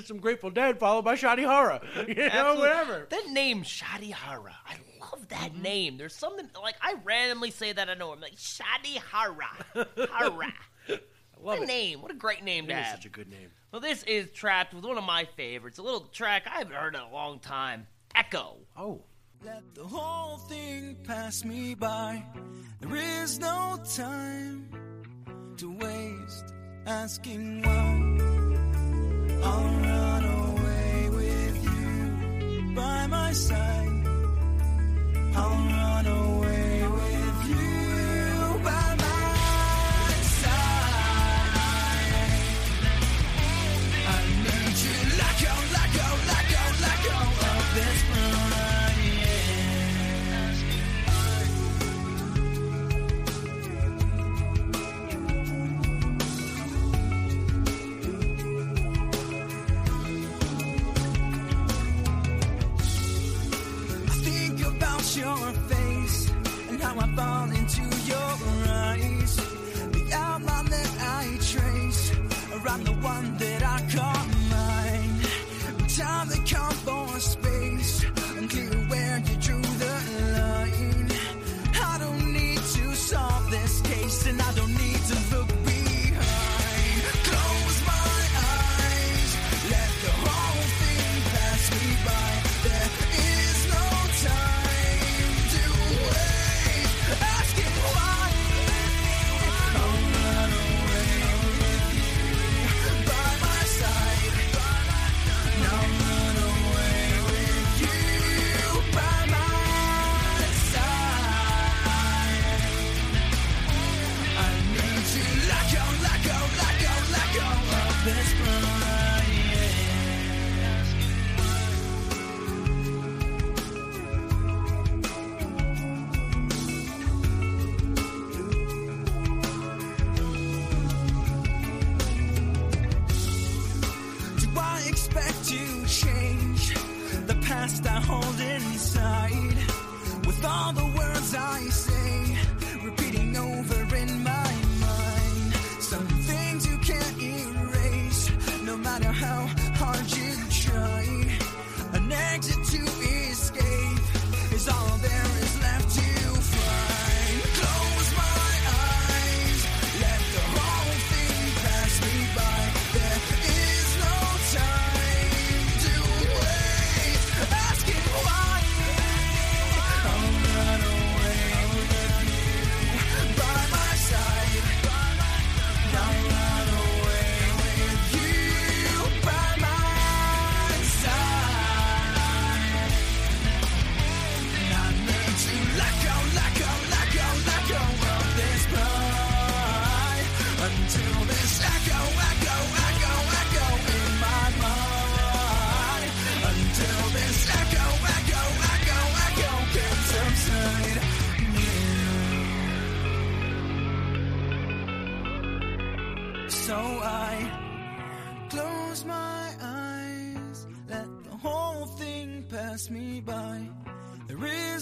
some 0.05 0.19
Grateful 0.19 0.51
Dead 0.51 0.79
followed 0.79 1.05
by 1.05 1.15
Shotty 1.17 1.45
Horroh. 1.45 1.81
You 2.09 2.15
know, 2.15 2.23
Absolutely. 2.25 2.61
whatever. 2.69 3.07
That 3.11 3.29
name, 3.31 3.63
Shotty 3.63 4.13
Horroh. 4.13 4.55
I 4.67 4.77
love 5.13 5.29
that 5.29 5.53
Mm-hmm. 5.53 5.63
name. 5.63 5.97
There's 5.99 6.15
something 6.15 6.49
like 6.63 6.77
I 6.81 6.95
randomly 7.05 7.51
say 7.51 7.73
that 7.73 7.89
I 7.91 7.95
know. 7.95 8.13
I'm 8.13 8.21
like 8.21 8.37
Shotty 8.37 8.97
Horroh. 8.99 9.87
Hara. 10.11 10.53
What 11.41 11.59
a 11.59 11.63
it. 11.63 11.67
name. 11.67 12.03
What 12.03 12.13
a 12.13 12.15
great 12.15 12.45
name 12.45 12.67
It 12.67 12.69
to 12.69 12.79
is 12.79 12.87
have. 12.87 12.95
such 12.99 13.07
a 13.07 13.09
good 13.09 13.29
name. 13.29 13.51
Well, 13.73 13.81
this 13.81 14.05
is 14.05 14.29
Trapt 14.31 14.73
with 14.75 14.85
one 14.85 14.97
of 14.97 15.03
my 15.03 15.25
favorites. 15.37 15.79
A 15.79 15.83
little 15.83 16.03
track 16.13 16.45
I 16.47 16.59
haven't 16.59 16.75
heard 16.75 16.95
in 16.95 17.01
a 17.01 17.11
long 17.13 17.41
time. 17.41 17.89
Echo. 18.15 18.59
Oh. 18.77 19.03
Let 19.45 19.75
the 19.75 19.83
whole 19.83 20.37
thing 20.37 20.97
pass 21.03 21.45
me 21.45 21.75
by. 21.75 22.23
There 22.81 22.95
is 22.95 23.41
no 23.41 23.77
time 23.97 24.69
to 25.57 25.73
waste 25.73 26.55
asking 26.87 27.63
why. 27.63 28.19
I'll 29.43 29.81
run 29.81 30.25
away 30.25 31.09
with 31.11 31.65
you 31.65 32.73
by 32.77 33.09
my 33.09 33.33
side. 33.33 34.02
I'll 35.35 35.51
run 35.51 36.07
away 36.07 36.82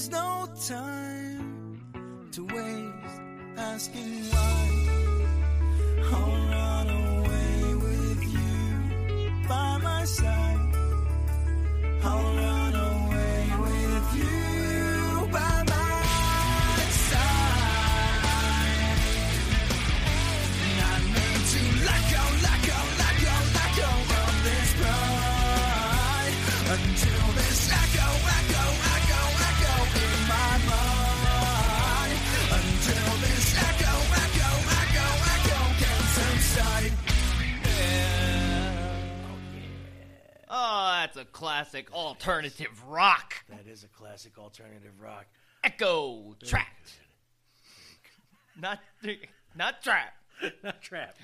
There 0.00 0.06
is 0.06 0.12
no 0.12 0.48
time 0.66 1.78
to 2.32 2.46
waste 2.46 3.20
asking 3.58 4.24
why. 4.30 4.68
I'll 6.10 6.48
run 6.48 6.88
away 6.88 7.74
with 7.74 8.22
you 8.32 9.46
by 9.46 9.76
my 9.82 10.04
side. 10.04 10.39
Classic 41.40 41.90
alternative 41.94 42.82
rock. 42.86 43.46
That 43.48 43.66
is 43.66 43.82
a 43.82 43.88
classic 43.88 44.36
alternative 44.36 45.00
rock. 45.00 45.24
Echo 45.64 46.36
Trapt. 46.44 46.98
Not 48.60 48.78
not 49.56 49.82
trap. 49.82 50.12
Not 50.62 50.82
trap. 50.82 51.16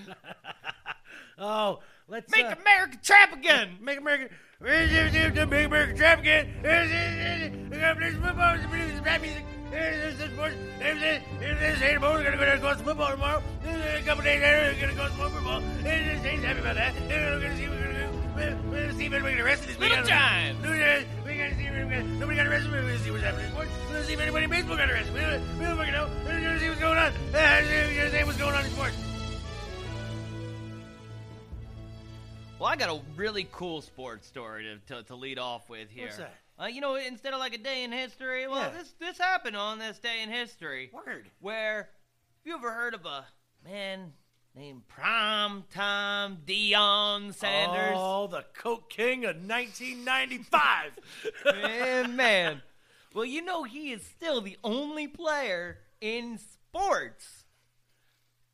oh, 1.38 1.80
let's 2.08 2.32
Make 2.34 2.46
uh, 2.46 2.54
America 2.62 2.96
trap 3.02 3.34
again. 3.34 3.76
Make 3.78 3.98
America. 3.98 4.34
Make 4.58 5.66
America 5.66 5.94
trap 5.94 6.20
again. 6.20 7.68
We 7.70 7.76
got 7.76 7.98
this 7.98 8.14
football. 8.14 8.56
This 8.56 9.00
rap 9.04 9.20
music. 9.20 9.44
There's 9.70 10.16
this 10.16 10.30
sports. 10.30 10.54
There's 10.78 10.98
this. 10.98 11.22
There's 11.40 11.60
this. 11.60 11.78
Hey, 11.78 11.92
tomorrow 11.92 12.14
we're 12.14 12.24
gonna 12.24 12.38
go 12.38 12.54
to 12.54 12.58
go 12.58 12.72
to 12.72 12.82
football 12.82 13.10
tomorrow. 13.10 13.42
A 13.66 14.02
couple 14.06 14.24
days 14.24 14.40
later, 14.40 14.72
we're 14.74 14.80
gonna 14.80 14.94
go 14.94 15.08
to 15.08 15.30
football. 15.30 15.60
There's 15.82 16.22
this. 16.22 16.42
Happy 16.42 16.60
about 16.60 16.76
that. 16.76 16.94
We're 17.06 17.40
gonna 17.40 17.56
see. 17.58 17.68
We're 17.68 17.84
gonna. 17.84 17.95
We're 18.36 18.50
gonna 18.52 18.92
see 18.94 19.06
if 19.06 19.12
anybody 19.12 19.36
get 19.36 19.44
arrested 19.44 19.68
this 19.70 19.78
Little 19.78 19.96
weekend. 20.02 20.08
time. 20.08 20.56
We 20.62 20.68
gotta 21.38 21.54
see. 21.56 21.64
if 21.64 21.72
anybody- 21.72 22.02
Nobody 22.18 22.36
got 22.36 22.46
arrested. 22.46 22.70
We're 22.70 22.82
gonna 22.82 22.98
see 22.98 23.10
what's 23.10 23.22
happening. 23.24 23.54
We're 23.56 23.64
gonna 23.64 24.04
see 24.04 24.12
if 24.12 24.20
anybody 24.20 24.44
in 24.44 24.50
baseball 24.50 24.76
got 24.76 24.90
arrested. 24.90 25.14
We 25.14 25.20
don't, 25.20 25.58
we 25.58 25.64
don't 25.64 25.76
fucking 25.78 25.92
know. 25.92 26.10
We're 26.24 26.40
gonna 26.40 26.60
see 26.60 26.68
what's 26.68 26.80
going 26.80 26.98
on. 26.98 27.12
We're 27.32 27.94
gonna 27.96 28.10
see 28.10 28.24
what's 28.24 28.38
going 28.38 28.54
on 28.54 28.64
in 28.64 28.70
sports. 28.72 28.96
Well, 32.58 32.68
I 32.70 32.76
got 32.76 32.88
a 32.90 33.00
really 33.16 33.46
cool 33.52 33.82
sports 33.82 34.26
story 34.26 34.64
to, 34.64 34.94
to, 34.94 35.02
to 35.04 35.14
lead 35.14 35.38
off 35.38 35.68
with 35.68 35.90
here. 35.90 36.04
What's 36.06 36.16
that? 36.18 36.34
Uh, 36.58 36.66
you 36.66 36.80
know, 36.80 36.94
instead 36.96 37.34
of 37.34 37.38
like 37.38 37.52
a 37.54 37.58
day 37.58 37.84
in 37.84 37.92
history, 37.92 38.46
well, 38.48 38.60
Yeah. 38.72 38.78
this 38.78 38.94
this 38.98 39.18
happened 39.18 39.56
on 39.56 39.78
this 39.78 39.98
day 39.98 40.22
in 40.22 40.30
history. 40.30 40.90
Word. 40.92 41.26
Where, 41.40 41.76
have 41.76 41.86
you 42.44 42.54
ever 42.54 42.70
heard 42.72 42.94
of 42.94 43.04
a 43.04 43.26
man 43.64 44.12
named 44.56 44.82
Primetime 44.88 46.38
Deion 46.46 47.34
Sanders? 47.34 47.94
Oh, 47.94 48.26
the 48.26 48.44
Coke 48.54 48.88
King 48.88 49.24
of 49.26 49.36
1995. 49.36 50.92
man, 51.44 52.16
man. 52.16 52.62
Well, 53.14 53.26
you 53.26 53.42
know 53.42 53.64
he 53.64 53.92
is 53.92 54.02
still 54.02 54.40
the 54.40 54.56
only 54.64 55.06
player 55.08 55.78
in 56.00 56.38
sports 56.38 57.44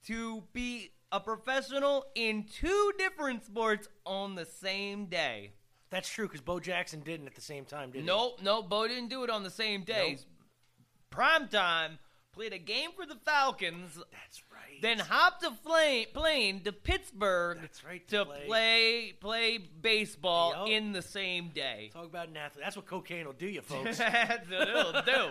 to 0.07 0.43
be 0.53 0.91
a 1.13 1.21
professional 1.21 2.07
in 2.15 2.45
two 2.45 2.93
different 2.99 3.45
sports 3.45 3.89
on 4.05 4.35
the 4.35 4.45
same 4.45 5.07
day. 5.07 5.53
That's 5.91 6.09
true 6.09 6.27
because 6.27 6.41
Bo 6.41 6.59
Jackson 6.59 7.01
didn't 7.01 7.27
at 7.27 7.35
the 7.35 7.41
same 7.41 7.65
time, 7.65 7.91
did 7.91 8.01
he? 8.01 8.07
Nope, 8.07 8.41
nope. 8.43 8.69
Bo 8.69 8.89
didn't 8.89 9.09
do 9.09 9.23
it 9.25 9.31
on 9.31 9.43
the 9.43 9.51
same 9.51 9.83
day. 9.83 10.19
Primetime 11.13 11.99
played 12.33 12.55
a 12.55 12.59
game 12.59 12.91
for 12.97 13.05
the 13.05 13.17
Falcons. 13.17 13.99
That's 14.11 14.43
right. 14.51 14.52
Then 14.83 14.99
hopped 14.99 15.43
a 15.45 15.53
flame, 15.53 16.09
plane 16.13 16.61
to 16.65 16.73
Pittsburgh. 16.73 17.59
That's 17.63 17.83
right, 17.85 18.07
To 18.09 18.17
to 18.19 18.25
play 18.27 18.45
play- 18.47 19.13
play, 19.21 19.59
baseball 19.59 20.51
Yup. 20.57 20.69
in 20.69 20.93
the 20.93 21.01
same 21.03 21.49
day. 21.55 21.91
Talk 21.95 22.05
about 22.07 22.29
an 22.29 22.37
athlete. 22.37 22.65
That's 22.65 22.77
what 22.77 22.87
cocaine 22.87 23.25
will 23.25 23.33
do 23.33 23.47
you, 23.47 23.63
folks. 23.63 23.97
That's 23.99 24.51
what 24.51 24.69
it'll 24.69 25.03
do. 25.03 25.31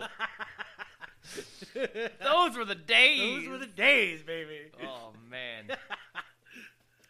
Those 2.24 2.58
were 2.58 2.66
the 2.66 2.76
days. 2.76 3.20
Those 3.44 3.48
were 3.50 3.58
the 3.60 3.66
days, 3.68 4.24
baby. 4.24 4.72
Oh 4.84 5.12
man. 5.30 5.66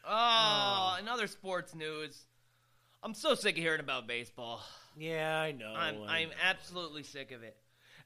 Oh, 0.04 0.98
in 1.00 1.08
other 1.08 1.28
sports 1.28 1.76
news, 1.76 2.26
I'm 3.04 3.14
so 3.14 3.36
sick 3.36 3.56
of 3.56 3.62
hearing 3.64 3.80
about 3.80 4.08
baseball. 4.08 4.60
Yeah, 4.98 5.39
I 5.39 5.52
know. 5.52 5.72
I'm 5.78 6.02
I 6.02 6.18
I'm 6.22 6.30
know. 6.30 6.36
absolutely 6.44 7.04
sick 7.04 7.32
of 7.32 7.44
it. 7.44 7.56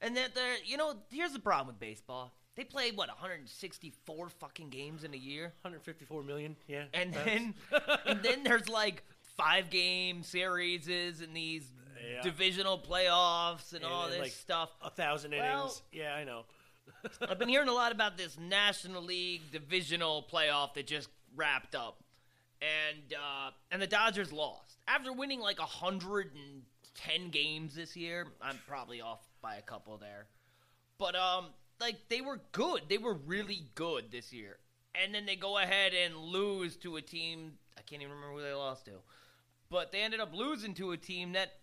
And 0.01 0.15
that 0.17 0.35
they're, 0.35 0.57
you 0.65 0.75
know, 0.75 0.93
here's 1.09 1.31
the 1.31 1.39
problem 1.39 1.67
with 1.67 1.79
baseball. 1.79 2.33
They 2.55 2.63
play 2.63 2.91
what 2.91 3.09
164 3.09 4.29
fucking 4.29 4.69
games 4.69 5.03
in 5.03 5.13
a 5.13 5.17
year, 5.17 5.53
154 5.61 6.23
million. 6.23 6.55
Yeah. 6.67 6.85
and 6.93 7.13
that's- 7.13 7.25
then 7.25 7.53
and 8.05 8.23
then 8.23 8.43
there's 8.43 8.69
like 8.69 9.03
five 9.37 9.69
game 9.69 10.23
series 10.23 10.87
and 10.87 11.35
these 11.35 11.67
Yeah. 12.01 12.21
divisional 12.21 12.79
playoffs 12.79 13.73
and, 13.73 13.83
And 13.83 13.91
all 13.93 14.07
this 14.07 14.19
like, 14.19 14.31
stuff. 14.31 14.69
a 14.81 14.89
thousand 14.89 15.31
Well- 15.31 15.59
innings. 15.63 15.81
Yeah, 15.91 16.13
I 16.15 16.23
know. 16.23 16.45
I've 17.29 17.39
been 17.39 17.49
hearing 17.49 17.67
a 17.67 17.73
lot 17.73 17.91
about 17.91 18.15
this 18.17 18.37
National 18.39 19.01
League 19.03 19.51
divisional 19.51 20.25
playoff 20.31 20.75
that 20.75 20.87
just 20.87 21.09
wrapped 21.35 21.75
up, 21.75 22.03
and 22.61 23.13
uh, 23.13 23.51
and 23.71 23.81
the 23.81 23.87
Dodgers 23.87 24.31
lost 24.31 24.77
after 24.87 25.11
winning 25.11 25.39
like 25.39 25.59
hundred 25.59 26.31
and 26.35 26.61
ten 26.93 27.29
games 27.31 27.73
this 27.75 27.95
year. 27.97 28.27
I'm 28.41 28.59
probably 28.67 29.01
off 29.01 29.19
by 29.41 29.55
a 29.55 29.61
couple 29.63 29.97
there, 29.97 30.27
but 30.99 31.15
um, 31.15 31.47
like 31.79 31.97
they 32.09 32.21
were 32.21 32.41
good. 32.51 32.83
They 32.89 32.97
were 32.97 33.13
really 33.13 33.67
good 33.75 34.11
this 34.11 34.31
year, 34.33 34.57
and 35.01 35.13
then 35.13 35.25
they 35.25 35.35
go 35.35 35.57
ahead 35.57 35.93
and 35.93 36.15
lose 36.17 36.75
to 36.77 36.95
a 36.97 37.01
team. 37.01 37.53
I 37.77 37.81
can't 37.81 38.01
even 38.01 38.13
remember 38.13 38.37
who 38.37 38.43
they 38.43 38.53
lost 38.53 38.85
to, 38.85 38.91
but 39.69 39.91
they 39.91 40.01
ended 40.01 40.19
up 40.19 40.33
losing 40.33 40.73
to 40.75 40.91
a 40.91 40.97
team 40.97 41.33
that, 41.33 41.53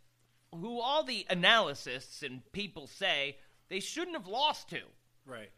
who 0.53 0.81
all 0.81 1.03
the 1.05 1.27
analysts 1.31 2.23
and 2.23 2.41
people 2.53 2.87
say 2.87 3.37
they 3.69 3.81
shouldn't 3.81 4.17
have 4.17 4.27
lost 4.27 4.69
to. 4.71 4.81
Right. 5.27 5.51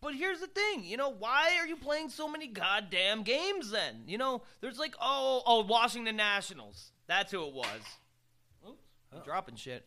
But 0.00 0.14
here's 0.14 0.40
the 0.40 0.46
thing, 0.46 0.84
you 0.84 0.96
know, 0.96 1.08
why 1.08 1.56
are 1.58 1.66
you 1.66 1.76
playing 1.76 2.10
so 2.10 2.28
many 2.28 2.46
goddamn 2.46 3.22
games 3.22 3.70
then? 3.70 4.04
You 4.06 4.18
know, 4.18 4.42
there's 4.60 4.78
like, 4.78 4.94
oh, 5.00 5.42
oh, 5.46 5.64
Washington 5.64 6.16
Nationals. 6.16 6.92
That's 7.06 7.32
who 7.32 7.44
it 7.46 7.52
was. 7.54 7.80
Oops, 8.68 8.78
I'm 9.12 9.22
dropping 9.24 9.56
shit. 9.56 9.86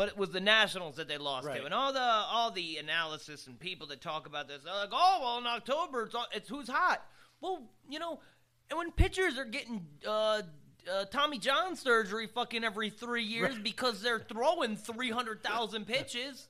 But 0.00 0.08
it 0.08 0.16
was 0.16 0.30
the 0.30 0.40
Nationals 0.40 0.96
that 0.96 1.08
they 1.08 1.18
lost 1.18 1.46
Right. 1.46 1.58
to, 1.58 1.66
and 1.66 1.74
all 1.74 1.92
the 1.92 2.00
all 2.00 2.50
the 2.50 2.78
analysis 2.78 3.46
and 3.46 3.60
people 3.60 3.86
that 3.88 4.00
talk 4.00 4.26
about 4.26 4.48
this, 4.48 4.62
they're 4.64 4.72
like, 4.74 4.88
oh, 4.92 5.18
well, 5.20 5.36
in 5.36 5.46
October 5.46 6.04
it's, 6.04 6.14
all, 6.14 6.26
it's 6.34 6.48
who's 6.48 6.68
hot. 6.70 7.04
Well, 7.42 7.64
you 7.86 7.98
know, 7.98 8.18
and 8.70 8.78
when 8.78 8.92
pitchers 8.92 9.36
are 9.36 9.44
getting 9.44 9.84
uh, 10.08 10.40
uh, 10.90 11.04
Tommy 11.10 11.36
John 11.38 11.76
surgery 11.76 12.26
fucking 12.28 12.64
every 12.64 12.88
three 12.88 13.24
years 13.24 13.56
Right. 13.56 13.62
because 13.62 14.00
they're 14.00 14.20
throwing 14.20 14.74
three 14.78 15.10
hundred 15.10 15.42
thousand 15.42 15.86
pitches. 15.86 16.48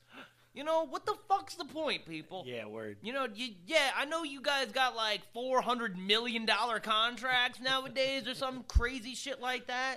You 0.55 0.63
know 0.63 0.87
what 0.87 1.05
the 1.05 1.17
fuck's 1.29 1.57
the 1.57 1.65
point, 1.65 2.07
people? 2.07 2.45
Yeah, 2.47 2.67
word. 2.67 2.99
You 3.03 3.13
know, 3.13 3.27
you, 3.35 3.49
yeah, 3.67 3.91
I 3.97 4.05
know 4.05 4.23
you 4.23 4.43
guys 4.43 4.71
got 4.71 4.95
like 4.95 5.23
four 5.35 5.61
hundred 5.61 5.99
million 5.99 6.47
dollar 6.47 6.79
contracts 6.79 7.59
nowadays 7.61 8.29
or 8.29 8.35
some 8.35 8.63
crazy 8.69 9.17
shit 9.17 9.41
like 9.41 9.67
that. 9.67 9.97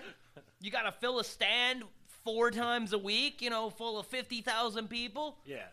You 0.59 0.71
got 0.71 0.83
to 0.83 0.91
fill 0.91 1.19
a 1.19 1.23
stand 1.23 1.83
four 2.23 2.51
times 2.51 2.93
a 2.93 2.97
week, 2.97 3.41
you 3.41 3.49
know, 3.49 3.69
full 3.69 3.99
of 3.99 4.07
fifty 4.07 4.41
thousand 4.41 4.89
people. 4.89 5.37
Yeah. 5.45 5.67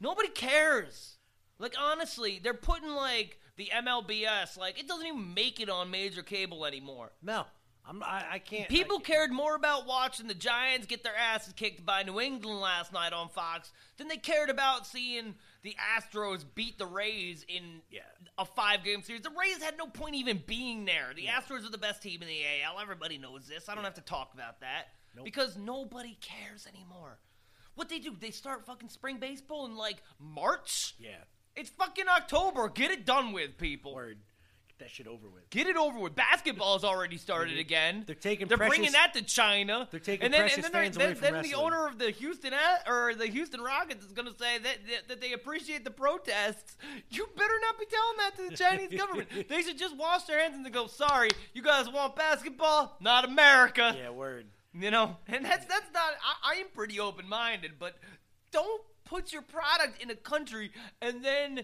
Nobody 0.00 0.28
cares. 0.28 1.16
Like 1.58 1.74
honestly, 1.80 2.40
they're 2.42 2.54
putting 2.54 2.90
like 2.90 3.38
the 3.56 3.70
MLBS, 3.74 4.56
like 4.58 4.78
it 4.78 4.88
doesn't 4.88 5.06
even 5.06 5.34
make 5.34 5.60
it 5.60 5.70
on 5.70 5.90
major 5.90 6.22
cable 6.22 6.66
anymore. 6.66 7.12
No, 7.22 7.44
I'm. 7.86 8.02
I, 8.02 8.24
I 8.32 8.38
can't. 8.38 8.68
People 8.68 8.98
cared 8.98 9.30
more 9.30 9.54
about 9.54 9.86
watching 9.86 10.26
the 10.26 10.34
Giants 10.34 10.86
get 10.86 11.04
their 11.04 11.16
asses 11.16 11.52
kicked 11.52 11.86
by 11.86 12.02
New 12.02 12.20
England 12.20 12.60
last 12.60 12.92
night 12.92 13.12
on 13.12 13.28
Fox 13.28 13.72
than 13.96 14.08
they 14.08 14.16
cared 14.16 14.50
about 14.50 14.86
seeing 14.86 15.34
the 15.62 15.76
Astros 15.96 16.44
beat 16.54 16.76
the 16.76 16.86
Rays 16.86 17.44
in 17.46 17.80
a 18.36 18.44
five-game 18.44 19.02
series. 19.02 19.22
The 19.22 19.30
Rays 19.30 19.62
had 19.62 19.78
no 19.78 19.86
point 19.86 20.16
even 20.16 20.42
being 20.46 20.84
there. 20.84 21.12
The 21.14 21.26
Astros 21.26 21.64
are 21.66 21.70
the 21.70 21.78
best 21.78 22.02
team 22.02 22.20
in 22.20 22.28
the 22.28 22.42
AL. 22.64 22.80
Everybody 22.80 23.16
knows 23.16 23.46
this. 23.46 23.68
I 23.68 23.74
don't 23.74 23.84
have 23.84 23.94
to 23.94 24.02
talk 24.02 24.34
about 24.34 24.60
that 24.60 24.88
because 25.22 25.56
nobody 25.56 26.16
cares 26.20 26.66
anymore. 26.66 27.18
What 27.74 27.88
they 27.88 27.98
do? 27.98 28.16
They 28.18 28.30
start 28.30 28.64
fucking 28.66 28.88
spring 28.88 29.18
baseball 29.18 29.66
in 29.66 29.76
like 29.76 30.02
March. 30.18 30.94
Yeah. 30.98 31.10
It's 31.56 31.70
fucking 31.70 32.06
October. 32.08 32.68
Get 32.68 32.90
it 32.90 33.04
done 33.06 33.32
with, 33.32 33.58
people. 33.58 33.94
Word. 33.94 34.18
Get 34.68 34.78
that 34.86 34.90
shit 34.90 35.06
over 35.06 35.28
with. 35.28 35.48
Get 35.50 35.68
it 35.68 35.76
over 35.76 35.98
with. 36.00 36.16
Basketball's 36.16 36.82
already 36.82 37.16
started 37.16 37.58
again. 37.58 38.02
They're 38.06 38.16
taking 38.16 38.48
They're 38.48 38.56
precious- 38.56 38.76
bringing 38.76 38.92
that 38.92 39.12
to 39.14 39.22
China. 39.22 39.86
They're 39.90 40.00
taking 40.00 40.24
and 40.24 40.34
then, 40.34 40.40
precious 40.42 40.64
and 40.64 40.74
then, 40.74 40.82
fans 40.84 40.96
then, 40.96 41.06
away 41.06 41.14
from 41.14 41.32
then 41.32 41.42
the 41.42 41.54
owner 41.54 41.86
of 41.86 41.98
the 41.98 42.10
Houston 42.10 42.52
or 42.88 43.14
the 43.14 43.26
Houston 43.26 43.60
Rockets 43.60 44.04
is 44.04 44.10
going 44.12 44.26
to 44.26 44.36
say 44.36 44.58
that, 44.58 44.78
that 44.88 45.08
that 45.08 45.20
they 45.20 45.32
appreciate 45.32 45.84
the 45.84 45.92
protests. 45.92 46.76
You 47.10 47.28
better 47.36 47.54
not 47.60 47.78
be 47.78 47.86
telling 47.86 48.16
that 48.18 48.36
to 48.36 48.50
the 48.50 48.56
Chinese 48.56 48.98
government. 49.00 49.48
They 49.48 49.62
should 49.62 49.78
just 49.78 49.96
wash 49.96 50.24
their 50.24 50.40
hands 50.40 50.56
and 50.56 50.72
go, 50.74 50.88
"Sorry, 50.88 51.30
you 51.52 51.62
guys 51.62 51.88
want 51.88 52.16
basketball? 52.16 52.96
Not 53.00 53.24
America." 53.24 53.94
Yeah, 53.96 54.10
word. 54.10 54.46
You 54.76 54.90
know, 54.90 55.16
and 55.28 55.44
that's 55.44 55.66
that's 55.66 55.92
not. 55.92 56.14
I, 56.44 56.54
I 56.54 56.60
am 56.60 56.66
pretty 56.74 56.98
open 56.98 57.28
minded, 57.28 57.72
but 57.78 57.96
don't 58.50 58.82
put 59.04 59.32
your 59.32 59.42
product 59.42 60.02
in 60.02 60.10
a 60.10 60.16
country 60.16 60.72
and 61.00 61.24
then 61.24 61.60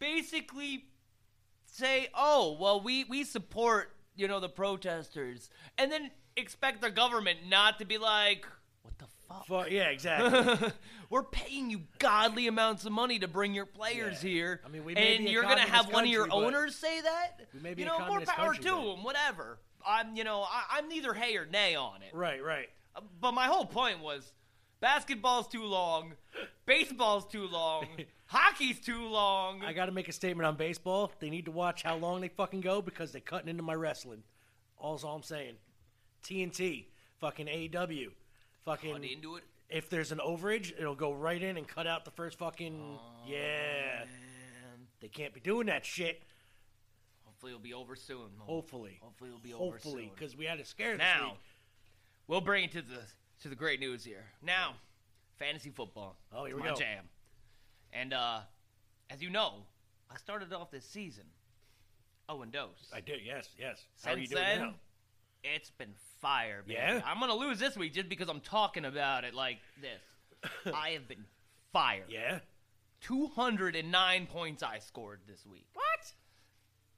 basically 0.00 0.86
say, 1.66 2.08
"Oh, 2.14 2.56
well, 2.60 2.80
we 2.80 3.04
we 3.04 3.22
support 3.24 3.92
you 4.16 4.26
know 4.26 4.40
the 4.40 4.48
protesters," 4.48 5.50
and 5.76 5.92
then 5.92 6.10
expect 6.36 6.80
the 6.80 6.90
government 6.90 7.40
not 7.48 7.78
to 7.78 7.84
be 7.84 7.96
like, 7.96 8.44
"What 8.82 8.98
the 8.98 9.06
fuck?" 9.28 9.46
Fu- 9.46 9.72
yeah, 9.72 9.90
exactly. 9.90 10.72
We're 11.10 11.22
paying 11.22 11.70
you 11.70 11.82
godly 11.98 12.48
amounts 12.48 12.84
of 12.84 12.92
money 12.92 13.20
to 13.20 13.28
bring 13.28 13.54
your 13.54 13.66
players 13.66 14.22
Yeah. 14.22 14.30
here, 14.30 14.60
I 14.66 14.68
mean, 14.68 14.84
we 14.84 14.94
and 14.96 15.28
you're 15.28 15.42
gonna 15.42 15.60
have 15.60 15.92
one 15.92 16.04
of 16.04 16.10
your 16.10 16.28
owners 16.32 16.74
say 16.74 17.00
that. 17.00 17.40
We 17.54 17.60
may 17.60 17.74
be 17.74 17.82
you 17.82 17.88
know, 17.88 17.98
more 18.00 18.20
power 18.20 18.46
country, 18.52 18.64
to 18.64 18.70
them. 18.70 19.04
Whatever. 19.04 19.58
I'm, 19.88 20.14
you 20.16 20.24
know, 20.24 20.42
I, 20.42 20.78
I'm 20.78 20.88
neither 20.88 21.14
hay 21.14 21.36
or 21.36 21.46
nay 21.46 21.74
on 21.74 22.02
it. 22.02 22.14
Right, 22.14 22.42
right. 22.42 22.68
Uh, 22.94 23.00
But 23.20 23.32
my 23.32 23.46
whole 23.46 23.64
point 23.64 24.00
was 24.00 24.32
basketball's 24.80 25.48
too 25.48 25.64
long, 25.64 26.12
baseball's 26.66 27.26
too 27.26 27.46
long, 27.48 27.86
hockey's 28.26 28.80
too 28.80 29.06
long. 29.08 29.62
I 29.64 29.72
got 29.72 29.86
to 29.86 29.92
make 29.92 30.08
a 30.08 30.12
statement 30.12 30.46
on 30.46 30.56
baseball. 30.56 31.12
They 31.20 31.30
need 31.30 31.46
to 31.46 31.50
watch 31.50 31.82
how 31.82 31.96
long 31.96 32.20
they 32.20 32.28
fucking 32.28 32.60
go 32.60 32.82
because 32.82 33.12
they're 33.12 33.20
cutting 33.20 33.48
into 33.48 33.62
my 33.62 33.74
wrestling. 33.74 34.22
All's 34.78 35.04
all 35.04 35.16
I'm 35.16 35.22
saying. 35.22 35.54
TNT, 36.24 36.86
fucking 37.20 37.46
AEW, 37.46 38.10
fucking. 38.64 38.92
Cut 38.92 39.04
into 39.04 39.36
it? 39.36 39.44
If 39.70 39.90
there's 39.90 40.12
an 40.12 40.18
overage, 40.18 40.72
it'll 40.78 40.94
go 40.94 41.12
right 41.12 41.42
in 41.42 41.56
and 41.56 41.66
cut 41.68 41.86
out 41.86 42.04
the 42.04 42.10
first 42.10 42.38
fucking. 42.38 42.98
yeah. 43.26 44.04
They 45.00 45.08
can't 45.08 45.32
be 45.32 45.40
doing 45.40 45.66
that 45.66 45.84
shit. 45.86 46.22
Hopefully 47.38 47.52
it'll 47.52 47.62
be 47.62 47.74
over 47.74 47.94
soon. 47.94 48.30
Hopefully. 48.38 48.98
Hopefully 49.00 49.30
it'll 49.30 49.40
be 49.40 49.54
over 49.54 49.64
Hopefully, 49.76 50.06
soon. 50.06 50.10
because 50.12 50.36
we 50.36 50.44
had 50.44 50.58
a 50.58 50.64
scare 50.64 50.94
this 50.96 50.98
Now, 50.98 51.36
we'll 52.26 52.40
bring 52.40 52.64
it 52.64 52.72
to 52.72 52.82
the 52.82 52.98
to 53.42 53.48
the 53.48 53.54
great 53.54 53.78
news 53.78 54.02
here. 54.02 54.24
Now, 54.42 54.74
fantasy 55.38 55.70
football. 55.70 56.16
Oh, 56.32 56.46
here 56.46 56.56
It's 56.56 56.56
we 56.56 56.68
my 56.68 56.74
go. 56.74 56.80
jam. 56.80 57.04
And 57.92 58.12
uh, 58.12 58.40
as 59.08 59.22
you 59.22 59.30
know, 59.30 59.62
I 60.10 60.16
started 60.16 60.52
off 60.52 60.72
this 60.72 60.84
season. 60.84 61.26
Oh, 62.28 62.42
and 62.42 62.50
dose. 62.50 62.90
I 62.92 63.00
did, 63.00 63.20
yes, 63.24 63.48
yes. 63.56 63.84
How 64.04 64.14
are 64.14 64.18
you 64.18 64.26
Since 64.26 64.30
doing 64.40 64.44
then, 64.44 64.60
now? 64.62 64.74
it's 65.44 65.70
been 65.70 65.94
fire, 66.20 66.64
baby. 66.66 66.74
Yeah? 66.80 67.02
I'm 67.06 67.20
gonna 67.20 67.36
lose 67.36 67.60
this 67.60 67.76
week 67.76 67.94
just 67.94 68.08
because 68.08 68.28
I'm 68.28 68.40
talking 68.40 68.84
about 68.84 69.22
it 69.22 69.32
like 69.32 69.58
this. 69.80 70.74
I 70.74 70.88
have 70.90 71.06
been 71.06 71.24
fire. 71.72 72.02
Yeah. 72.08 72.40
209 73.02 74.26
points 74.26 74.64
I 74.64 74.80
scored 74.80 75.20
this 75.28 75.46
week. 75.46 75.66
What? 75.74 75.84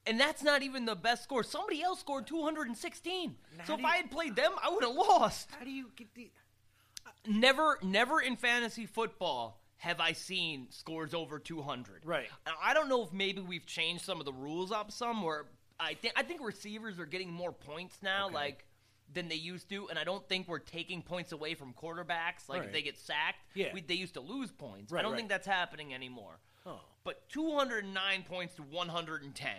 And 0.07 0.19
that's 0.19 0.43
not 0.43 0.63
even 0.63 0.87
the 0.87 0.97
best 0.97 1.23
score. 1.25 1.43
Somebody 1.43 1.83
else 1.83 2.01
scored 2.01 2.27
216. 2.27 3.37
Now 3.59 3.65
so 3.65 3.75
if 3.75 3.81
do 3.81 3.87
I 3.87 3.97
had 3.97 4.11
played 4.11 4.35
them, 4.35 4.53
I 4.63 4.71
would 4.71 4.83
have 4.83 4.95
lost. 4.95 5.51
How 5.59 5.65
do 5.65 5.71
you 5.71 5.91
get 5.97 6.15
the? 6.15 6.31
Never, 7.27 7.79
never 7.83 8.21
in 8.21 8.37
fantasy 8.37 8.87
football 8.87 9.61
have 9.77 10.01
I 10.01 10.13
seen 10.13 10.69
scores 10.71 11.15
over 11.15 11.39
200. 11.39 12.03
Right. 12.05 12.29
I 12.63 12.75
don't 12.75 12.89
know 12.89 13.03
if 13.05 13.13
maybe 13.13 13.41
we've 13.41 13.67
changed 13.67 14.05
some 14.05 14.21
of 14.21 14.27
the 14.27 14.33
rules 14.33 14.73
up 14.73 14.91
some 14.91 15.23
where 15.23 15.47
I 15.79 15.95
think 15.95 16.15
I 16.17 16.23
think 16.23 16.43
receivers 16.43 16.99
are 16.99 17.07
getting 17.07 17.31
more 17.33 17.53
points 17.53 17.99
now, 18.03 18.27
Okay. 18.27 18.35
like 18.35 18.65
than 19.13 19.29
they 19.29 19.35
used 19.35 19.69
to, 19.71 19.89
and 19.89 19.99
I 19.99 20.05
don't 20.05 20.27
think 20.29 20.47
we're 20.49 20.59
taking 20.61 21.03
points 21.03 21.33
away 21.33 21.55
from 21.55 21.73
quarterbacks. 21.73 22.49
Like 22.49 22.65
if 22.65 22.73
they 22.73 22.83
get 22.83 22.97
sacked, 22.99 23.39
Yeah. 23.55 23.73
we, 23.75 23.81
they 23.81 23.95
used 23.95 24.15
to 24.15 24.21
lose 24.21 24.53
points. 24.53 24.93
Right, 24.93 25.01
I 25.01 25.03
don't 25.03 25.13
right. 25.13 25.19
think 25.19 25.29
that's 25.31 25.47
happening 25.47 25.93
anymore. 25.93 26.39
Oh. 26.65 26.81
But 27.03 27.29
209 27.31 28.23
points 28.25 28.55
to 28.57 28.63
110. 28.63 29.51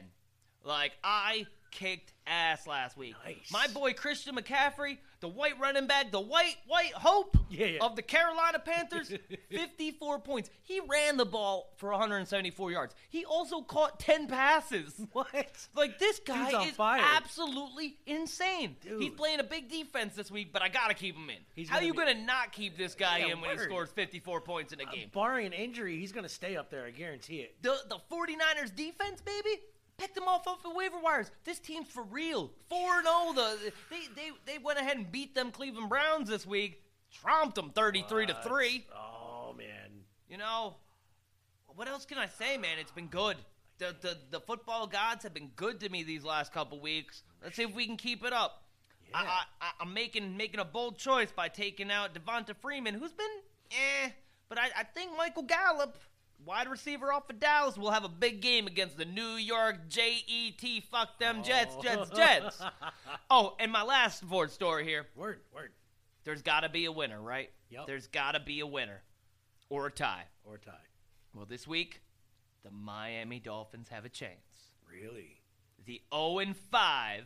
Like 0.64 0.94
I 1.04 1.48
kicked 1.72 2.12
ass 2.28 2.68
last 2.68 2.98
week. 2.98 3.16
Nice. 3.26 3.50
My 3.52 3.66
boy 3.68 3.94
Christian 3.94 4.36
McCaffrey, 4.36 4.98
the 5.22 5.30
white 5.30 5.58
running 5.60 5.88
back, 5.88 6.12
the 6.12 6.20
white 6.20 6.56
white 6.68 6.92
hope 6.94 7.38
Yeah, 7.50 7.66
yeah. 7.68 7.80
of 7.86 7.96
the 7.96 8.02
Carolina 8.02 8.60
Panthers, 8.60 9.10
54 9.50 10.20
points. 10.20 10.50
He 10.64 10.82
ran 10.88 11.16
the 11.18 11.26
ball 11.26 11.72
for 11.78 11.90
174 11.92 12.72
yards. 12.72 12.94
He 13.10 13.24
also 13.26 13.62
caught 13.62 14.00
10 14.00 14.28
passes. 14.28 15.02
What? 15.14 15.28
Like 15.74 15.98
this 15.98 16.20
guy 16.20 16.64
is 16.66 16.72
fire. 16.76 17.02
absolutely 17.16 17.98
insane. 18.06 18.76
He's 18.84 19.12
playing 19.14 19.40
a 19.40 19.44
big 19.44 19.70
defense 19.70 20.14
this 20.16 20.30
week, 20.30 20.52
but 20.54 20.62
I 20.62 20.68
gotta 20.70 20.94
keep 20.94 21.16
him 21.16 21.30
in. 21.30 21.38
He's 21.56 21.70
How 21.70 21.76
gonna 21.78 21.88
you 21.88 21.94
be- 21.94 22.00
gonna 22.00 22.14
not 22.26 22.52
keep 22.52 22.78
this 22.78 22.96
guy 22.96 23.20
Yeah, 23.20 23.28
in 23.34 23.42
when 23.42 23.52
he 23.52 23.56
word. 23.58 23.66
scores 23.70 23.90
54 23.92 24.42
points 24.42 24.74
in 24.74 24.80
a 24.82 24.84
uh, 24.84 24.92
game? 24.92 25.10
Barring 25.14 25.48
an 25.48 25.54
injury, 25.54 25.98
he's 26.00 26.12
going 26.12 26.24
to 26.24 26.30
stay 26.30 26.56
up 26.58 26.70
there. 26.70 26.86
I 26.86 26.92
guarantee 26.92 27.38
it. 27.40 27.56
The 27.62 27.78
the 27.90 27.98
49ers 28.12 28.76
defense, 28.76 29.22
baby, 29.22 29.62
picked 30.02 30.16
them 30.16 30.28
off 30.28 30.48
off 30.48 30.64
the 30.64 30.70
waiver 30.70 31.00
wires. 31.00 31.30
This 31.46 31.60
team's 31.60 31.88
for 31.88 32.04
real. 32.04 32.52
4 32.70 33.04
0. 33.04 33.34
The 33.36 33.72
they, 33.90 34.00
they 34.16 34.32
they 34.46 34.58
went 34.58 34.80
ahead 34.80 34.98
and 34.98 35.12
beat 35.12 35.36
them 35.36 35.52
Cleveland 35.52 35.90
Browns 35.90 36.28
this 36.28 36.46
week. 36.46 36.82
Tromped 37.24 37.56
them 37.56 37.70
33 37.70 38.26
to 38.28 38.38
3. 38.44 38.86
Oh 38.96 39.54
man. 39.56 39.68
You 40.28 40.38
know, 40.38 40.76
what 41.68 41.88
else 41.88 42.06
can 42.06 42.18
I 42.18 42.26
say, 42.26 42.58
man? 42.58 42.80
It's 42.80 42.92
been 42.92 43.08
good. 43.08 43.38
The, 43.78 43.96
the 44.02 44.18
the 44.32 44.40
football 44.40 44.88
gods 44.88 45.24
have 45.24 45.34
been 45.34 45.52
good 45.56 45.80
to 45.82 45.90
me 45.90 46.04
these 46.04 46.24
last 46.24 46.52
couple 46.52 46.80
weeks. 46.80 47.24
Let's 47.44 47.56
see 47.56 47.64
if 47.64 47.74
we 47.76 47.86
can 47.86 47.98
keep 47.98 48.26
it 48.26 48.34
up. 48.34 48.64
I, 49.14 49.24
I, 49.24 49.44
I, 49.62 49.72
I'm 49.82 49.94
making 49.94 50.36
making 50.36 50.60
a 50.60 50.66
bold 50.66 50.98
choice 50.98 51.32
by 51.32 51.48
taking 51.48 51.92
out 51.92 52.16
Devonta 52.16 52.56
Freeman, 52.56 52.96
who's 52.96 53.12
been 53.12 53.28
eh, 53.72 54.10
but 54.50 54.58
I, 54.58 54.70
I 54.80 54.84
think 54.84 55.16
Michael 55.18 55.44
Gallup, 55.44 55.98
wide 56.46 56.68
receiver 56.68 57.12
off 57.12 57.30
of 57.30 57.40
Dallas, 57.40 57.78
will 57.78 57.92
have 57.92 58.04
a 58.04 58.10
big 58.10 58.42
game 58.42 58.68
against 58.68 58.98
the 58.98 59.06
New 59.06 59.36
York 59.36 59.88
J 59.90 60.24
E 60.28 60.52
T 60.52 60.82
fuck 60.82 61.20
them 61.20 61.44
Jets, 61.44 61.76
oh. 61.78 61.82
Jets, 61.82 62.10
Jets. 62.12 62.62
oh, 63.30 63.56
and 63.60 63.72
my 63.72 63.84
last 63.84 64.24
Ford 64.24 64.52
story 64.52 64.86
here. 64.86 65.08
Word, 65.16 65.40
word. 65.54 65.72
There's 66.24 66.42
got 66.42 66.62
to 66.62 66.70
be 66.70 66.86
a 66.86 66.92
winner, 66.92 67.20
right? 67.20 67.50
Yep. 67.70 67.88
There's 67.88 68.08
got 68.08 68.34
to 68.34 68.40
be 68.40 68.60
a 68.60 68.68
winner, 68.68 69.02
or 69.70 69.88
a 69.88 69.92
tie. 69.92 70.26
Or 70.44 70.56
a 70.56 70.60
tie. 70.60 70.72
Well, 71.34 71.46
this 71.46 71.68
week, 71.68 72.02
the 72.64 72.72
Miami 72.72 73.40
Dolphins 73.40 73.90
have 73.90 74.06
a 74.06 74.10
chance. 74.10 74.74
Really? 74.90 75.42
The 75.86 76.02
0 76.14 76.40
and 76.40 76.56
5 76.56 77.26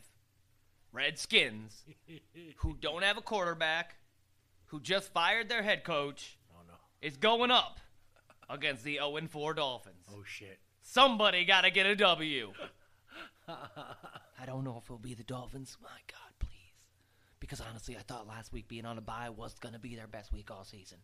Redskins, 0.93 1.83
who 2.57 2.77
don't 2.79 3.03
have 3.03 3.17
a 3.17 3.21
quarterback, 3.21 3.95
who 4.67 4.79
just 4.79 5.11
fired 5.11 5.49
their 5.49 5.63
head 5.63 5.83
coach, 5.83 6.37
Oh 6.51 6.61
no. 6.67 6.75
is 7.01 7.17
going 7.17 7.51
up 7.51 7.79
against 8.49 8.83
the 8.83 8.95
0 8.95 9.17
and 9.17 9.29
4 9.29 9.53
Dolphins. 9.53 10.05
Oh 10.11 10.23
shit. 10.25 10.59
Somebody 10.81 11.45
got 11.45 11.61
to 11.61 11.71
get 11.71 11.85
a 11.85 11.95
W. 11.95 12.53
I 13.47 14.45
don't 14.45 14.63
know 14.63 14.77
if 14.77 14.85
it'll 14.85 14.97
be 14.97 15.13
the 15.13 15.23
Dolphins. 15.23 15.77
My 15.81 15.89
God, 15.89 16.31
please. 16.39 16.49
Because 17.39 17.61
honestly, 17.61 17.95
I 17.97 18.01
thought 18.01 18.27
last 18.27 18.53
week 18.53 18.67
being 18.67 18.85
on 18.85 18.97
a 18.97 19.01
bye 19.01 19.29
was 19.29 19.55
going 19.59 19.73
to 19.73 19.79
be 19.79 19.95
their 19.95 20.07
best 20.07 20.31
week 20.31 20.51
all 20.51 20.63
season. 20.63 20.99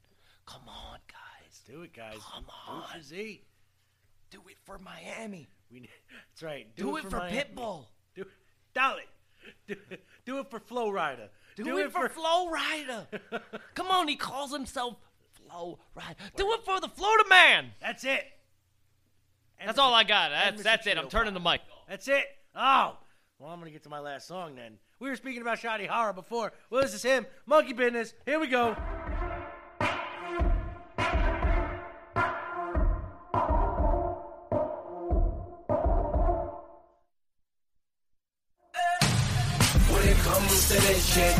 Come 0.45 0.61
on, 0.67 0.99
guys. 1.07 1.61
Do 1.67 1.81
it, 1.81 1.93
guys. 1.93 2.17
Come 2.33 2.43
Do 2.43 2.49
it 2.49 2.75
on. 2.75 2.83
for 2.93 3.01
Z. 3.01 3.41
Do 4.29 4.39
it 4.49 4.57
for 4.63 4.79
Miami. 4.79 5.47
We, 5.71 5.81
that's 6.29 6.43
right. 6.43 6.67
Do, 6.75 6.97
it 6.97 7.05
for, 7.09 7.17
Miami. 7.17 7.37
Pitbull. 7.37 7.85
Do, 8.15 8.25
Dolly. 8.73 9.03
Do, 9.67 9.75
do 10.25 10.39
it 10.39 10.49
for 10.49 10.59
Flo 10.59 10.91
Rida. 10.91 11.29
Do, 11.55 11.77
it, 11.77 11.91
for, 11.91 12.07
Flo 12.09 12.51
Rida. 12.51 13.07
Come 13.75 13.87
on, 13.87 14.07
he 14.07 14.15
calls 14.15 14.51
himself 14.51 14.97
Oh, 15.53 15.77
Flo 15.93 16.03
Rida. 16.03 16.35
Do 16.35 16.51
it 16.53 16.63
for 16.63 16.79
the 16.79 16.87
Florida 16.87 17.25
man. 17.29 17.71
That's 17.81 18.03
it. 18.03 18.23
That's 19.65 19.77
all 19.77 19.93
I 19.93 20.03
got. 20.03 20.31
That's 20.31 20.63
that's 20.63 20.87
it. 20.87 20.97
I'm 20.97 21.09
turning 21.09 21.33
the 21.33 21.39
mic. 21.39 21.61
That's 21.87 22.07
it. 22.07 22.25
Oh. 22.55 22.97
Well, 23.37 23.49
I'm 23.49 23.59
gonna 23.59 23.71
get 23.71 23.83
to 23.83 23.89
my 23.89 23.99
last 23.99 24.27
song 24.27 24.55
then. 24.55 24.77
We 24.99 25.09
were 25.09 25.15
speaking 25.15 25.41
about 25.41 25.59
Shotty 25.59 25.87
Horroh 25.87 26.13
before. 26.15 26.53
Well, 26.69 26.81
this 26.81 26.93
is 26.93 27.03
him. 27.03 27.25
Monkey 27.45 27.73
Business. 27.73 28.13
Here 28.25 28.39
we 28.39 28.47
go. 28.47 28.75
When 39.89 40.07
it 40.07 40.17
comes 40.17 40.67
to 40.69 40.73
this 40.73 41.13
shit, 41.13 41.37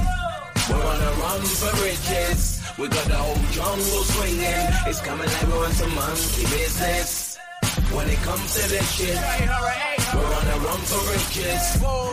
we're 0.69 0.85
on 0.85 1.01
a 1.01 1.11
run 1.21 1.41
for 1.41 1.83
riches. 1.83 2.60
We 2.77 2.87
got 2.87 3.05
the 3.05 3.15
whole 3.15 3.35
jungle 3.51 4.03
swinging. 4.03 4.41
It's 4.87 5.01
coming 5.01 5.27
like 5.27 5.47
we're 5.47 5.65
on 5.65 5.71
some 5.71 5.93
monkey 5.93 6.43
business. 6.43 7.37
When 7.91 8.09
it 8.09 8.17
comes 8.19 8.53
to 8.55 8.69
this 8.69 8.89
shit, 8.95 9.17
we're 10.13 10.25
on 10.25 10.47
a 10.47 10.57
run 10.65 10.81
for 10.89 11.01
riches. 11.11 11.63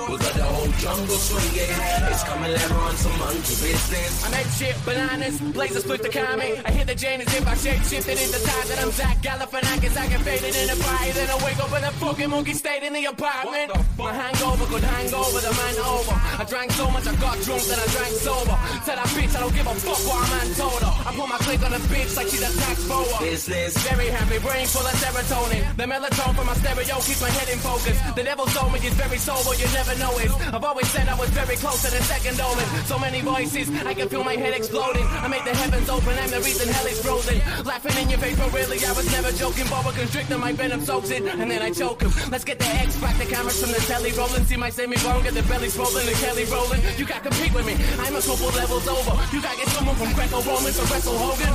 We 0.08 0.16
got 0.16 0.34
the 0.34 0.44
whole 0.44 0.72
jungle 0.78 1.18
swinging. 1.18 1.68
It's 2.08 2.24
coming 2.24 2.52
we're 2.52 2.80
on 2.80 2.96
some 2.96 3.18
monkey 3.18 3.56
business. 3.60 4.24
I'm 4.24 4.32
that 4.32 4.46
shit 4.56 4.76
bananas, 4.84 5.40
blazers 5.52 5.84
split 5.84 6.02
the 6.02 6.08
comment. 6.08 6.62
I 6.64 6.70
hit 6.70 6.86
the 6.86 6.94
as 6.94 7.34
if 7.34 7.46
I 7.46 7.54
shape 7.54 7.82
shifted 7.82 8.18
in 8.18 8.30
the 8.30 8.40
time 8.40 8.66
that 8.68 8.78
I'm 8.80 8.90
Zach 8.92 9.18
Galifianakis. 9.18 9.96
I 9.96 10.06
get 10.08 10.20
faded 10.22 10.54
in 10.54 10.66
the 10.68 10.76
fire, 10.80 11.12
then 11.12 11.28
I 11.30 11.36
wake 11.44 11.58
up 11.58 11.72
in 11.76 11.84
a 11.84 11.92
fucking 11.98 12.30
monkey 12.30 12.54
state 12.54 12.82
in 12.82 12.92
the 12.92 13.04
apartment. 13.06 13.72
My 13.98 14.12
hangover 14.12 14.66
could 14.66 14.84
hang 14.84 15.12
over 15.12 15.40
the 15.40 15.52
man 15.52 15.76
over. 15.82 16.14
I 16.14 16.44
drank 16.48 16.72
so 16.72 16.90
much 16.90 17.06
I 17.06 17.14
got 17.16 17.36
drunk, 17.42 17.62
then 17.66 17.78
I 17.78 17.86
drank 17.92 18.14
sober. 18.22 18.56
Tell 18.86 18.96
that 18.96 19.10
bitch 19.16 19.34
I 19.36 19.40
don't 19.40 19.54
give 19.54 19.66
a 19.66 19.74
fuck 19.74 20.00
what 20.06 20.22
a 20.22 20.26
man 20.32 20.48
told 20.54 20.80
her. 20.86 20.94
I 21.02 21.10
put 21.16 21.28
my 21.28 21.38
click 21.42 21.62
on 21.66 21.72
the 21.72 21.82
bitch 21.90 22.16
like 22.16 22.28
she's 22.28 22.44
a 22.46 22.52
tax 22.62 22.86
boa. 22.88 23.18
Business. 23.20 23.76
Very 23.88 24.08
happy, 24.08 24.38
brain 24.38 24.66
full 24.66 24.86
of 24.86 24.94
serotonin. 25.02 25.62
The 25.76 25.84
melatonin 25.84 26.34
from 26.36 26.46
my 26.46 26.54
stereo 26.54 26.96
keeps 27.02 27.20
my 27.20 27.30
head 27.30 27.48
in 27.48 27.58
focus. 27.58 27.87
The 28.14 28.24
devil 28.24 28.46
told 28.46 28.72
me 28.72 28.78
it's 28.82 28.96
very 28.96 29.18
sober, 29.18 29.54
you 29.54 29.66
never 29.72 29.94
know 29.98 30.12
it. 30.18 30.30
I've 30.54 30.64
always 30.64 30.88
said 30.88 31.08
I 31.08 31.16
was 31.18 31.30
very 31.30 31.56
close 31.56 31.82
to 31.82 31.90
the 31.90 32.02
second 32.04 32.40
omen. 32.40 32.66
So 32.86 32.98
many 32.98 33.20
voices, 33.20 33.70
I 33.84 33.94
can 33.94 34.08
feel 34.08 34.24
my 34.24 34.34
head 34.34 34.54
exploding. 34.54 35.06
I 35.24 35.28
made 35.28 35.44
the 35.44 35.54
heavens 35.54 35.88
open, 35.88 36.18
I'm 36.18 36.30
the 36.30 36.40
reason 36.40 36.68
hell 36.68 36.86
is 36.86 37.00
frozen. 37.02 37.38
Laughing 37.64 37.96
in 38.02 38.10
your 38.10 38.18
face, 38.18 38.38
but 38.38 38.52
really 38.52 38.78
I 38.84 38.92
was 38.92 39.06
never 39.12 39.30
joking. 39.32 39.66
Boba 39.66 39.92
constrictor, 39.94 40.38
my 40.38 40.52
venom 40.52 40.80
soaks 40.84 41.10
it, 41.10 41.22
and 41.22 41.50
then 41.50 41.62
I 41.62 41.70
choke 41.70 42.02
him. 42.02 42.12
Let's 42.30 42.44
get 42.44 42.58
the 42.58 42.66
X 42.66 42.96
back, 43.00 43.16
the 43.18 43.26
cameras 43.26 43.60
from 43.60 43.72
the 43.72 43.82
telly 43.86 44.12
rolling. 44.12 44.44
See 44.44 44.56
my 44.56 44.70
semi 44.70 44.96
bone, 44.98 45.22
get 45.22 45.34
the 45.34 45.42
belly 45.42 45.68
swollen, 45.68 46.06
the 46.06 46.12
Kelly 46.12 46.44
rolling. 46.46 46.82
You 46.96 47.06
can't 47.06 47.22
compete 47.22 47.52
with 47.54 47.66
me, 47.66 47.74
I'm 48.00 48.14
a 48.16 48.20
couple 48.20 48.50
levels 48.56 48.86
over. 48.88 49.14
You 49.32 49.42
gotta 49.42 49.58
get 49.58 49.68
someone 49.68 49.96
from 49.96 50.12
Greco 50.14 50.42
Roman 50.42 50.72
to 50.72 50.82
Wrestle 50.90 51.18
Hogan. 51.18 51.52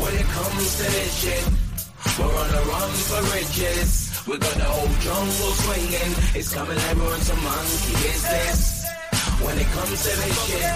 When 0.00 0.14
it 0.14 0.26
comes 0.26 0.76
to 0.78 0.84
this 0.84 1.12
shit, 1.20 1.44
we're 2.18 2.26
on 2.26 2.50
a 2.50 2.62
run 2.68 2.90
for 2.90 3.22
riches. 3.34 4.15
We 4.26 4.38
got 4.38 4.54
the 4.54 4.64
whole 4.64 4.88
jungle 5.06 5.52
swinging. 5.62 6.12
It's 6.34 6.52
coming 6.52 6.74
like 6.74 6.96
we're 6.96 7.16
some 7.18 7.44
monkey 7.44 7.92
business. 8.02 8.84
When 9.38 9.56
it 9.56 9.66
comes 9.66 10.02
to 10.02 10.10
this 10.18 10.36
shit, 10.46 10.66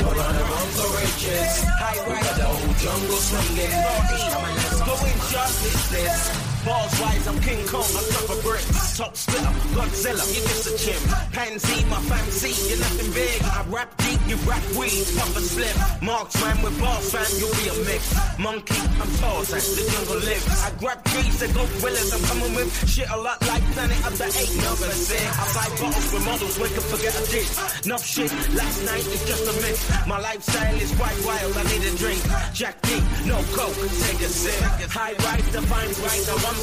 we're 0.00 0.08
on 0.08 0.34
a 0.34 0.44
run 0.48 0.68
for 0.72 0.88
riches. 0.96 1.60
We 2.08 2.14
got 2.24 2.36
the 2.40 2.44
whole 2.48 2.74
jungle 2.80 3.20
swinging. 3.20 3.68
It's 3.68 4.24
coming 4.32 4.56
like 4.56 4.72
some 4.80 4.88
monkey 4.88 5.12
business. 5.60 6.53
Balls 6.64 6.98
wise, 6.98 7.28
I'm 7.28 7.38
King 7.40 7.60
Kong, 7.68 7.84
on 7.84 8.04
top 8.08 8.30
of 8.32 8.40
bricks. 8.40 8.96
Top 8.96 9.14
splitter, 9.14 9.52
Godzilla, 9.76 10.24
you 10.32 10.40
miss 10.48 10.64
a 10.64 10.72
chim. 10.80 10.96
Pansy, 11.28 11.84
my 11.92 12.00
fancy, 12.08 12.56
you're 12.72 12.80
nothing 12.80 13.12
big. 13.12 13.36
I 13.44 13.60
rap 13.68 13.92
deep, 14.00 14.20
you 14.24 14.36
rap 14.48 14.64
weed, 14.72 15.04
pop 15.12 15.28
a 15.36 15.44
slip. 15.44 15.76
Marksman 16.00 16.62
with 16.64 16.80
boss 16.80 17.12
fam, 17.12 17.28
you'll 17.36 17.52
be 17.60 17.68
a 17.68 17.76
mix. 17.84 18.16
Monkey, 18.40 18.80
I'm 18.96 19.12
Tarzan, 19.20 19.60
the 19.76 19.84
jungle 19.92 20.24
lives. 20.24 20.48
I 20.64 20.72
grab 20.80 21.04
trees 21.04 21.36
and 21.44 21.52
go 21.52 21.68
willis, 21.84 22.08
I'm 22.16 22.24
coming 22.32 22.56
with 22.56 22.72
shit 22.88 23.10
a 23.12 23.18
lot 23.20 23.44
like 23.44 23.64
Planet 23.76 24.00
of 24.08 24.16
the 24.16 24.24
Eight. 24.24 24.52
Never 24.64 24.88
sick. 24.96 25.20
I 25.20 25.44
buy 25.52 25.68
bottles 25.76 26.08
with 26.16 26.24
models, 26.24 26.56
we 26.56 26.68
can 26.72 26.84
forget 26.88 27.12
a 27.12 27.24
dish. 27.28 27.52
Enough 27.84 28.04
shit, 28.08 28.32
last 28.56 28.80
night 28.88 29.04
is 29.04 29.20
just 29.28 29.44
a 29.44 29.54
myth. 29.60 29.84
My 30.08 30.16
lifestyle 30.16 30.80
is 30.80 30.96
quite 30.96 31.18
wild, 31.28 31.52
I 31.60 31.64
need 31.68 31.84
a 31.84 31.92
drink. 32.00 32.24
Jack 32.56 32.80
D, 32.88 32.96
no 33.28 33.36
coke, 33.52 33.76
take 34.08 34.24
a 34.24 34.32
sip. 34.32 34.56
High 34.88 35.12
rise, 35.28 35.44
divine 35.52 35.92
right, 36.00 36.24
now 36.24 36.53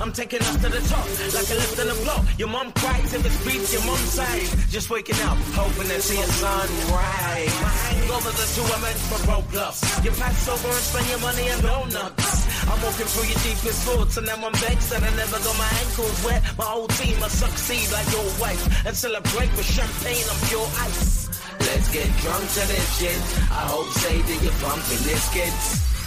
I'm. 0.00 0.10
Taking 0.20 0.40
us 0.40 0.56
to 0.60 0.68
the 0.68 0.82
top, 0.90 1.06
like 1.32 1.48
a 1.48 1.56
lift 1.56 1.78
in 1.78 1.88
a 1.88 1.94
block. 2.04 2.26
Your 2.36 2.48
mom 2.48 2.72
cries 2.72 3.14
if 3.14 3.24
it's 3.24 3.40
beats 3.46 3.72
your 3.72 3.84
mom's 3.86 4.12
side. 4.12 4.50
Just 4.68 4.90
waking 4.90 5.16
up, 5.24 5.38
hoping 5.56 5.88
to 5.88 6.02
see 6.02 6.20
a 6.20 6.26
sunrise. 6.26 7.54
My 7.62 7.72
hangovers 7.88 8.36
are 8.36 8.52
too 8.52 8.66
immense 8.68 9.02
for 9.08 9.40
Plus. 9.48 10.04
You 10.04 10.10
pass 10.10 10.48
over 10.48 10.68
and 10.68 10.84
spend 10.84 11.06
your 11.08 11.20
money 11.20 11.48
on 11.50 11.60
donuts. 11.62 12.50
I'm 12.68 12.78
walking 12.82 13.06
through 13.06 13.28
your 13.32 13.40
deepest 13.40 13.80
thoughts, 13.86 14.16
and 14.18 14.26
now 14.26 14.36
I'm 14.36 14.52
vexed 14.60 14.90
that 14.90 15.02
I 15.02 15.10
never 15.16 15.38
got 15.40 15.56
my 15.56 15.70
ankles 15.88 16.18
wet. 16.24 16.42
My 16.58 16.68
whole 16.68 16.88
team 17.00 17.18
must 17.20 17.38
succeed 17.38 17.86
like 17.92 18.10
your 18.12 18.26
wife 18.42 18.60
and 18.84 18.94
celebrate 18.94 19.50
with 19.56 19.64
champagne 19.64 20.26
on 20.28 20.36
pure 20.50 20.68
ice. 20.84 21.30
Let's 21.60 21.88
get 21.94 22.08
drunk 22.20 22.44
to 22.44 22.62
this 22.68 22.86
shit. 22.98 23.20
I 23.48 23.64
hope 23.72 23.88
say 24.04 24.20
that 24.20 24.38
you're 24.42 24.60
pumping 24.60 25.02
this 25.06 25.24
kids. 25.32 25.99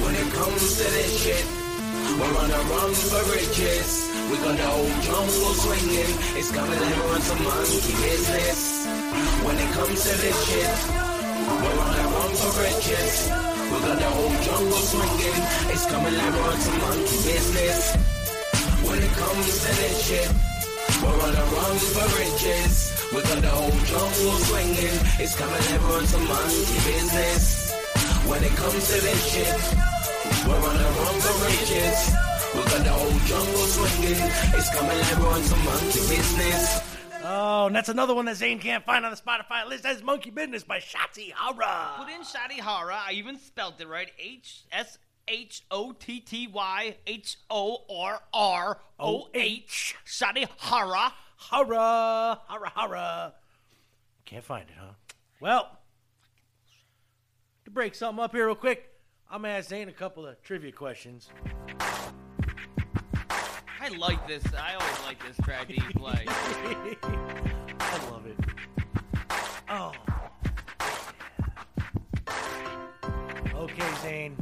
When 0.00 0.14
it 0.16 0.32
comes 0.32 0.76
to 0.78 0.84
this 0.96 1.12
shit, 1.22 1.46
we're 2.16 2.36
on 2.40 2.50
a 2.50 2.60
run 2.72 2.92
for 2.94 3.22
riches. 3.36 4.08
We 4.30 4.36
got 4.40 4.56
the 4.56 4.64
whole 4.64 4.94
jungle 5.04 5.54
swinging. 5.60 6.12
It's 6.40 6.50
coming 6.50 6.80
we're 6.80 7.12
on 7.12 7.20
some 7.20 7.42
monkey 7.44 7.92
business. 8.00 8.86
When 9.44 9.56
it 9.58 9.70
comes 9.76 9.98
to 10.08 10.12
this 10.24 10.38
shit, 10.48 10.76
we're 11.60 11.78
on 11.84 11.94
a 12.00 12.04
run 12.16 12.32
for 12.40 12.52
riches. 12.64 13.16
We 13.72 13.76
got 13.84 13.98
the 13.98 14.08
whole 14.08 14.36
jungle 14.46 14.84
swinging. 14.92 15.40
It's 15.72 15.86
coming 15.92 16.14
we're 16.16 16.48
on 16.48 16.58
some 16.64 16.78
monkey 16.80 17.18
business. 17.28 17.82
When 18.88 18.98
it 19.02 19.12
comes 19.12 19.46
to 19.62 19.70
this 19.80 19.96
shit, 20.06 20.30
we're 21.02 21.20
on 21.26 21.34
a 21.36 21.44
run 21.52 21.76
for 21.92 22.08
riches. 22.16 22.74
We 23.12 23.20
got 23.22 23.40
the 23.42 23.48
whole 23.48 23.78
jungle 23.92 24.38
swinging. 24.48 24.96
It's 25.20 25.36
coming 25.36 25.64
we're 25.82 25.96
on 25.96 26.06
some 26.06 26.26
monkey 26.28 26.78
business. 26.88 27.71
When 28.32 28.42
it 28.44 28.56
comes 28.56 28.86
to 28.86 28.94
this 28.94 29.30
shit, 29.30 29.46
we're 30.48 30.56
on 30.56 30.76
a 30.76 30.88
run 30.88 31.20
for 31.20 31.44
riches. 31.44 32.16
We 32.54 32.62
got 32.64 32.82
the 32.82 32.90
whole 32.90 33.18
jungle 33.28 33.66
swinging. 33.66 34.16
It's 34.56 34.74
coming 34.74 34.98
like 34.98 35.18
we're 35.18 35.28
on 35.28 35.42
some 35.42 35.62
monkey 35.66 36.00
business. 36.08 36.80
Oh, 37.24 37.66
and 37.66 37.76
that's 37.76 37.90
another 37.90 38.14
one 38.14 38.24
that 38.24 38.36
Zane 38.36 38.58
can't 38.58 38.86
find 38.86 39.04
on 39.04 39.10
the 39.10 39.18
Spotify 39.18 39.68
list. 39.68 39.82
That's 39.82 40.02
Monkey 40.02 40.30
Business 40.30 40.64
by 40.64 40.78
Shotty 40.78 41.30
Horroh. 41.30 41.98
Put 41.98 42.08
in 42.08 42.22
Shotty 42.22 42.58
Horroh. 42.58 42.96
I 43.06 43.12
even 43.12 43.38
spelled 43.38 43.78
it 43.80 43.86
right. 43.86 44.10
H 44.18 44.64
S 44.72 44.96
H 45.28 45.62
O 45.70 45.92
T 45.92 46.20
T 46.20 46.46
Y 46.46 46.96
H 47.06 47.36
O 47.50 47.84
R 47.94 48.22
R 48.32 48.80
O 48.98 49.28
H. 49.34 49.94
Shotty 50.06 50.48
Horroh. 50.58 51.12
Hara, 51.50 52.40
Hara, 52.48 52.72
Hara. 52.74 53.34
Can't 54.24 54.42
find 54.42 54.70
it, 54.70 54.76
huh? 54.80 54.94
Well, 55.38 55.68
break 57.72 57.94
something 57.94 58.22
up 58.22 58.32
here 58.32 58.44
real 58.46 58.54
quick, 58.54 58.90
I'm 59.30 59.40
gonna 59.42 59.54
ask 59.54 59.70
Zane 59.70 59.88
a 59.88 59.92
couple 59.92 60.26
of 60.26 60.42
trivia 60.42 60.72
questions. 60.72 61.30
I 63.80 63.88
like 63.98 64.28
this. 64.28 64.44
I 64.54 64.74
always 64.74 65.02
like 65.04 65.26
this 65.26 65.36
track 65.44 65.68
that 65.68 65.76
you 65.76 65.90
play. 65.96 66.24
I 67.80 68.10
love 68.10 68.26
it. 68.26 68.36
Oh. 69.68 69.92
Okay, 73.54 73.94
Zane. 74.02 74.36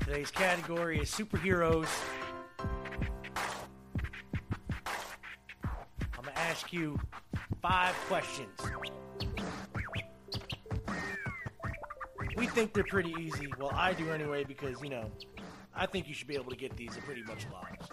Today's 0.00 0.30
category 0.30 1.00
is 1.00 1.10
superheroes. 1.10 1.88
I'm 2.58 2.68
gonna 6.24 6.32
ask 6.36 6.72
you 6.72 6.98
five 7.60 7.94
questions. 8.08 8.58
We 12.38 12.46
think 12.46 12.72
they're 12.72 12.84
pretty 12.84 13.12
easy. 13.18 13.48
Well, 13.58 13.72
I 13.74 13.92
do 13.94 14.10
anyway 14.10 14.44
because, 14.44 14.80
you 14.80 14.90
know, 14.90 15.10
I 15.74 15.86
think 15.86 16.06
you 16.06 16.14
should 16.14 16.28
be 16.28 16.36
able 16.36 16.50
to 16.50 16.56
get 16.56 16.76
these. 16.76 16.92
They're 16.92 17.02
pretty 17.02 17.24
much 17.24 17.46
locks. 17.52 17.88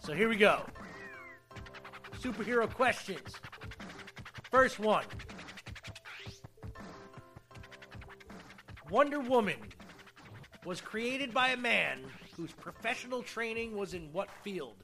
So 0.00 0.12
here 0.12 0.28
we 0.28 0.36
go. 0.36 0.66
Superhero 2.20 2.68
questions. 2.68 3.36
First 4.50 4.80
one 4.80 5.04
Wonder 8.90 9.20
Woman 9.20 9.58
was 10.64 10.80
created 10.80 11.32
by 11.32 11.50
a 11.50 11.56
man 11.56 12.00
whose 12.36 12.50
professional 12.50 13.22
training 13.22 13.76
was 13.76 13.94
in 13.94 14.12
what 14.12 14.28
field? 14.42 14.82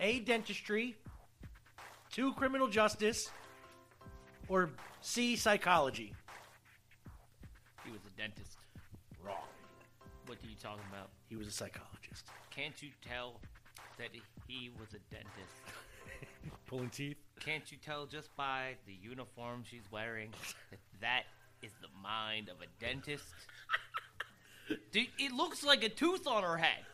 A. 0.00 0.20
Dentistry, 0.20 0.96
two. 2.12 2.34
Criminal 2.34 2.68
justice, 2.68 3.30
or 4.48 4.70
C. 5.00 5.34
Psychology? 5.34 6.12
A 8.20 8.22
dentist. 8.22 8.58
Wrong. 9.24 9.36
What 10.26 10.38
are 10.44 10.46
you 10.46 10.56
talking 10.62 10.84
about? 10.92 11.08
He 11.28 11.36
was 11.36 11.46
a 11.46 11.50
psychologist. 11.50 12.26
Can't 12.50 12.82
you 12.82 12.90
tell 13.06 13.40
that 13.98 14.08
he 14.46 14.70
was 14.78 14.88
a 14.90 15.14
dentist? 15.14 15.54
Pulling 16.66 16.90
teeth? 16.90 17.16
Can't 17.38 17.70
you 17.72 17.78
tell 17.78 18.06
just 18.06 18.34
by 18.36 18.74
the 18.86 18.92
uniform 18.92 19.64
she's 19.64 19.90
wearing 19.90 20.30
that 20.70 20.78
that 21.00 21.22
is 21.62 21.72
the 21.80 21.88
mind 22.02 22.48
of 22.48 22.56
a 22.60 22.66
dentist? 22.84 23.24
Dude, 24.92 25.08
it 25.18 25.32
looks 25.32 25.64
like 25.64 25.82
a 25.82 25.88
tooth 25.88 26.26
on 26.26 26.42
her 26.42 26.56
head. 26.56 26.84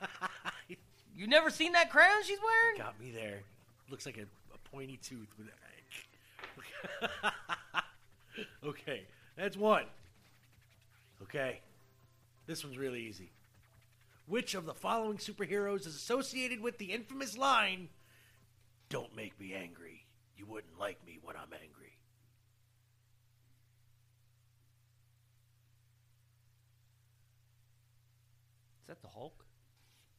You 1.18 1.26
never 1.26 1.48
seen 1.48 1.72
that 1.72 1.90
crown 1.90 2.22
she's 2.24 2.38
wearing? 2.42 2.76
Got 2.76 3.00
me 3.00 3.10
there. 3.10 3.40
Looks 3.88 4.04
like 4.04 4.18
a, 4.18 4.24
a 4.54 4.58
pointy 4.70 4.98
tooth 5.02 5.28
with 5.38 5.46
Okay, 8.62 9.04
that's 9.34 9.56
one. 9.56 9.86
Okay. 11.22 11.60
This 12.46 12.64
one's 12.64 12.78
really 12.78 13.02
easy. 13.02 13.32
Which 14.26 14.54
of 14.54 14.66
the 14.66 14.74
following 14.74 15.18
superheroes 15.18 15.86
is 15.86 15.94
associated 15.94 16.60
with 16.60 16.78
the 16.78 16.92
infamous 16.92 17.36
line, 17.36 17.88
Don't 18.88 19.14
make 19.16 19.38
me 19.40 19.54
angry. 19.54 20.06
You 20.36 20.46
wouldn't 20.46 20.78
like 20.78 21.04
me 21.06 21.18
when 21.22 21.36
I'm 21.36 21.52
angry. 21.52 21.96
Is 28.82 28.88
that 28.88 29.02
the 29.02 29.08
Hulk? 29.08 29.44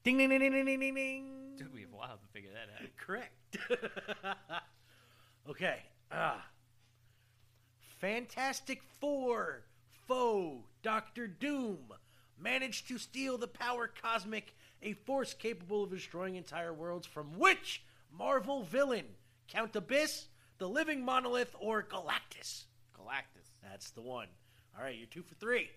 Ding 0.04 0.18
ding 0.18 0.30
ding 0.30 0.40
ding 0.40 0.52
ding 0.52 0.66
ding 0.66 0.80
ding 0.80 0.96
ding. 0.96 1.34
Took 1.58 1.74
me 1.74 1.84
a 1.84 1.96
while 1.96 2.18
to 2.18 2.28
figure 2.34 2.52
that 2.52 2.70
out. 2.74 2.90
Correct. 2.98 3.58
okay. 5.50 5.80
Ah. 6.12 6.46
Fantastic 8.00 8.82
Four 9.00 9.64
foe 10.08 10.64
Doctor 10.88 11.28
Doom 11.28 11.80
managed 12.40 12.88
to 12.88 12.98
steal 12.98 13.38
the 13.38 13.46
power 13.46 13.92
cosmic, 14.02 14.56
a 14.82 14.94
force 14.94 15.34
capable 15.34 15.84
of 15.84 15.90
destroying 15.90 16.38
entire 16.38 16.74
worlds 16.74 17.06
from 17.06 17.38
which 17.38 17.84
Marvel 18.10 18.64
villain? 18.64 19.04
Count 19.50 19.76
Abyss, 19.76 20.28
the 20.60 20.70
Living 20.70 21.04
Monolith, 21.04 21.54
or 21.60 21.84
Galactus? 21.84 22.68
Galactus. 22.98 23.52
That's 23.62 23.90
the 23.92 24.02
one. 24.02 24.30
All 24.78 24.82
right, 24.82 24.96
you're 24.96 25.08
two 25.08 25.24
for 25.24 25.36
three. 25.36 25.70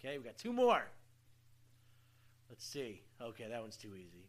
Okay, 0.00 0.18
we 0.18 0.24
got 0.24 0.36
two 0.36 0.52
more. 0.52 0.82
Let's 2.48 2.66
see. 2.66 3.02
Okay, 3.22 3.46
that 3.48 3.60
one's 3.60 3.76
too 3.76 3.94
easy. 3.94 4.28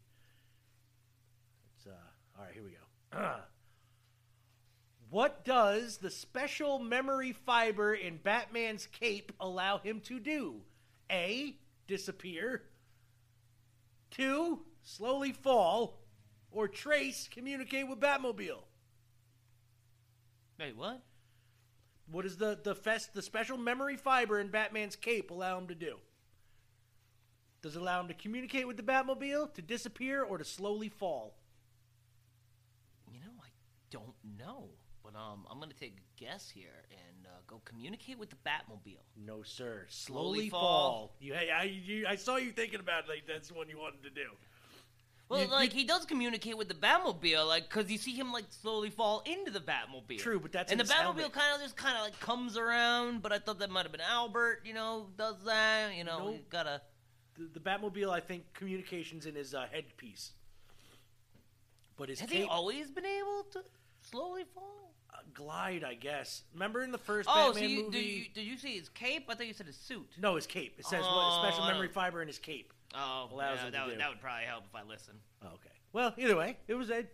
It's 1.76 1.88
uh 1.88 2.38
all 2.38 2.44
right, 2.44 2.54
here 2.54 2.62
we 2.62 2.70
go. 2.70 3.18
what 5.10 5.44
does 5.44 5.98
the 5.98 6.10
special 6.10 6.78
memory 6.78 7.32
fiber 7.32 7.92
in 7.94 8.18
Batman's 8.18 8.86
cape 8.86 9.32
allow 9.40 9.78
him 9.78 10.00
to 10.02 10.20
do? 10.20 10.60
A. 11.10 11.56
Disappear. 11.88 12.62
Two. 14.12 14.60
Slowly 14.82 15.32
fall. 15.32 15.98
Or 16.52 16.68
trace 16.68 17.28
communicate 17.30 17.88
with 17.88 18.00
Batmobile. 18.00 18.62
Wait, 20.58 20.76
what? 20.76 21.02
What 22.10 22.22
does 22.22 22.36
the 22.36 22.58
the 22.62 22.74
fest 22.74 23.14
the 23.14 23.22
special 23.22 23.56
memory 23.56 23.96
fiber 23.96 24.40
in 24.40 24.48
Batman's 24.48 24.96
cape 24.96 25.30
allow 25.30 25.58
him 25.58 25.68
to 25.68 25.74
do? 25.74 25.96
Does 27.62 27.76
it 27.76 27.82
allow 27.82 28.00
him 28.00 28.08
to 28.08 28.14
communicate 28.14 28.66
with 28.66 28.76
the 28.76 28.82
Batmobile, 28.82 29.52
to 29.54 29.62
disappear, 29.62 30.22
or 30.22 30.38
to 30.38 30.44
slowly 30.44 30.88
fall? 30.88 31.34
You 33.12 33.20
know, 33.20 33.42
I 33.42 33.48
don't 33.90 34.14
know. 34.38 34.70
But 35.10 35.18
um, 35.18 35.46
I'm 35.50 35.58
gonna 35.58 35.72
take 35.78 35.94
a 35.96 36.22
guess 36.24 36.48
here 36.50 36.84
and 36.90 37.26
uh, 37.26 37.30
go 37.46 37.60
communicate 37.64 38.18
with 38.18 38.30
the 38.30 38.36
Batmobile. 38.46 38.98
No, 39.16 39.42
sir. 39.42 39.86
Slowly 39.88 40.22
Slowly, 40.48 40.50
fall. 40.50 40.60
fall. 40.60 41.12
You, 41.20 41.34
I, 41.34 41.48
I, 41.60 41.62
you, 41.64 42.06
I 42.08 42.16
saw 42.16 42.36
you 42.36 42.50
thinking 42.50 42.80
about 42.80 43.04
it, 43.04 43.08
like 43.08 43.22
that's 43.26 43.48
the 43.48 43.54
one 43.54 43.68
you 43.68 43.78
wanted 43.78 44.02
to 44.04 44.10
do. 44.10 44.26
Well, 45.28 45.42
You- 45.42 45.48
like 45.48 45.72
he 45.72 45.84
does 45.84 46.04
communicate 46.04 46.56
with 46.58 46.68
the 46.68 46.74
Batmobile, 46.74 47.46
like 47.46 47.68
because 47.68 47.90
you 47.90 47.98
see 47.98 48.12
him 48.12 48.32
like 48.32 48.44
slowly 48.50 48.90
fall 48.90 49.22
into 49.26 49.50
the 49.50 49.60
Batmobile. 49.60 50.18
True, 50.18 50.38
but 50.40 50.52
that's 50.52 50.70
and 50.70 50.78
the 50.80 50.84
in 50.84 50.88
his 50.88 50.94
Batmobile 50.96 51.02
helmet. 51.18 51.32
kind 51.32 51.54
of 51.56 51.60
just 51.62 51.76
kind 51.76 51.96
of 51.96 52.02
like 52.02 52.18
comes 52.20 52.56
around. 52.56 53.22
But 53.22 53.32
I 53.32 53.38
thought 53.38 53.58
that 53.60 53.70
might 53.70 53.82
have 53.82 53.92
been 53.92 54.00
Albert. 54.00 54.60
You 54.64 54.74
know, 54.74 55.06
does 55.16 55.36
that? 55.46 55.94
You 55.96 56.04
know, 56.04 56.30
Nope. 56.30 56.40
gotta. 56.50 56.82
The, 57.36 57.48
the 57.58 57.60
Batmobile, 57.60 58.10
I 58.10 58.20
think, 58.20 58.44
communications 58.54 59.24
in 59.26 59.34
his 59.34 59.54
uh, 59.54 59.66
headpiece. 59.72 60.32
But 61.96 62.08
his 62.10 62.20
Has 62.20 62.28
cape, 62.30 62.42
he 62.42 62.48
always 62.48 62.90
been 62.90 63.06
able 63.06 63.44
to 63.52 63.62
slowly 64.02 64.44
fall? 64.54 64.89
Glide, 65.34 65.84
I 65.84 65.94
guess. 65.94 66.42
Remember 66.52 66.82
in 66.82 66.92
the 66.92 66.98
first 66.98 67.28
Oh, 67.30 67.48
so 67.48 67.52
Batman 67.54 67.70
you, 67.70 67.84
movie? 67.84 67.90
did 67.98 68.04
you 68.06 68.24
did 68.34 68.44
you 68.44 68.56
see 68.58 68.78
his 68.78 68.88
cape? 68.88 69.26
I 69.28 69.34
thought 69.34 69.46
you 69.46 69.52
said 69.54 69.66
his 69.66 69.76
suit. 69.76 70.08
No, 70.20 70.36
his 70.36 70.46
cape. 70.46 70.74
It 70.78 70.86
says 70.86 71.02
what 71.02 71.10
Oh, 71.12 71.42
special 71.46 71.66
memory 71.66 71.88
oh. 71.90 71.92
fiber 71.92 72.20
in 72.22 72.28
his 72.28 72.38
cape. 72.38 72.72
Oh, 72.94 73.28
Allows 73.32 73.58
yeah, 73.58 73.66
him 73.66 73.72
that, 73.72 73.86
would, 73.86 73.92
do. 73.92 73.98
that 73.98 74.08
would 74.10 74.20
probably 74.20 74.44
help 74.46 74.64
if 74.68 74.74
I 74.74 74.82
listen. 74.82 75.14
Oh, 75.44 75.48
okay. 75.54 75.70
Well, 75.92 76.12
either 76.18 76.36
way, 76.36 76.56
it 76.68 76.74
was 76.74 76.90
a 76.90 77.04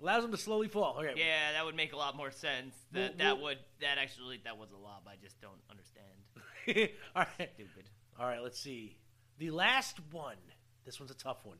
allows 0.00 0.24
him 0.24 0.30
to 0.30 0.36
slowly 0.36 0.68
fall. 0.68 0.96
Okay. 0.98 1.14
Yeah, 1.16 1.52
that 1.52 1.64
would 1.64 1.74
make 1.74 1.92
a 1.92 1.96
lot 1.96 2.16
more 2.16 2.30
sense. 2.30 2.74
That 2.92 2.98
Well, 3.00 3.10
that 3.18 3.34
well- 3.36 3.44
would 3.44 3.58
that 3.80 3.98
actually 3.98 4.40
that 4.44 4.56
was 4.58 4.70
a 4.72 4.76
lot. 4.76 5.02
I 5.06 5.14
just 5.22 5.40
don't 5.40 5.60
understand. 5.70 6.90
All 7.16 7.24
right. 7.38 7.50
Stupid. 7.54 7.88
All 8.18 8.26
right, 8.26 8.42
let's 8.42 8.58
see. 8.60 8.96
The 9.38 9.50
last 9.50 9.98
one. 10.12 10.36
This 10.84 11.00
one's 11.00 11.10
a 11.10 11.14
tough 11.16 11.44
one. 11.44 11.58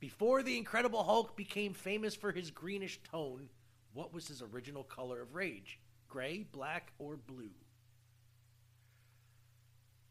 Before 0.00 0.42
the 0.42 0.56
Incredible 0.56 1.02
Hulk 1.04 1.36
became 1.36 1.74
famous 1.74 2.14
for 2.14 2.32
his 2.32 2.50
greenish 2.50 3.00
tone, 3.10 3.48
what 3.92 4.12
was 4.12 4.28
his 4.28 4.42
original 4.42 4.82
color 4.84 5.20
of 5.20 5.34
rage? 5.34 5.78
Gray, 6.08 6.44
black, 6.52 6.92
or 6.98 7.16
blue? 7.16 7.50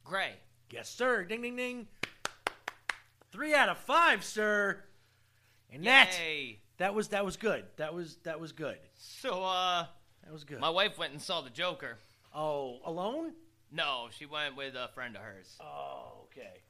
Gray. 0.03 0.33
Yes, 0.71 0.89
sir. 0.89 1.23
Ding, 1.23 1.41
ding, 1.41 1.55
ding. 1.55 1.87
Three 3.31 3.53
out 3.53 3.69
of 3.69 3.77
five, 3.77 4.23
sir. 4.23 4.83
And 5.71 5.85
that 5.85 6.17
Yay. 6.19 6.59
that 6.77 6.95
was 6.95 7.09
that 7.09 7.23
was 7.25 7.37
good. 7.37 7.65
That 7.77 7.93
was 7.93 8.17
that 8.23 8.39
was 8.39 8.51
good. 8.51 8.77
So 8.97 9.43
uh, 9.43 9.85
That 10.23 10.33
was 10.33 10.43
good. 10.43 10.59
my 10.59 10.69
wife 10.69 10.97
went 10.97 11.13
and 11.13 11.21
saw 11.21 11.41
the 11.41 11.49
Joker. 11.51 11.97
Oh, 12.33 12.79
alone? 12.85 13.33
No, 13.71 14.07
she 14.11 14.25
went 14.25 14.55
with 14.55 14.73
a 14.75 14.89
friend 14.95 15.15
of 15.15 15.21
hers. 15.21 15.55
Oh, 15.61 16.23
okay. 16.25 16.61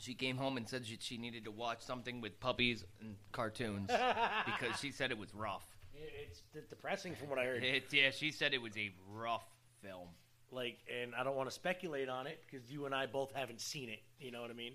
She 0.00 0.14
came 0.14 0.36
home 0.36 0.56
and 0.56 0.68
said 0.68 0.86
she, 0.86 0.98
she 1.00 1.18
needed 1.18 1.44
to 1.44 1.50
watch 1.50 1.80
something 1.82 2.20
with 2.20 2.38
puppies 2.40 2.84
and 3.00 3.16
cartoons 3.32 3.88
because 4.46 4.80
she 4.80 4.90
said 4.92 5.10
it 5.10 5.18
was 5.18 5.34
rough. 5.34 5.66
It's 5.94 6.42
d- 6.54 6.60
depressing 6.68 7.14
from 7.14 7.28
what 7.28 7.38
I 7.38 7.44
heard. 7.44 7.62
It, 7.64 7.84
yeah, 7.92 8.10
she 8.10 8.30
said 8.30 8.54
it 8.54 8.62
was 8.62 8.76
a 8.76 8.90
rough 9.12 9.44
film. 9.82 10.08
like 10.52 10.78
and 11.02 11.14
i 11.14 11.22
don't 11.24 11.36
want 11.36 11.48
to 11.48 11.54
speculate 11.54 12.08
on 12.08 12.26
it 12.26 12.38
because 12.44 12.70
you 12.70 12.84
and 12.86 12.94
i 12.94 13.06
both 13.06 13.32
haven't 13.32 13.60
seen 13.62 13.88
it 13.88 14.00
you 14.18 14.30
know 14.30 14.42
what 14.42 14.50
i 14.50 14.52
mean 14.52 14.72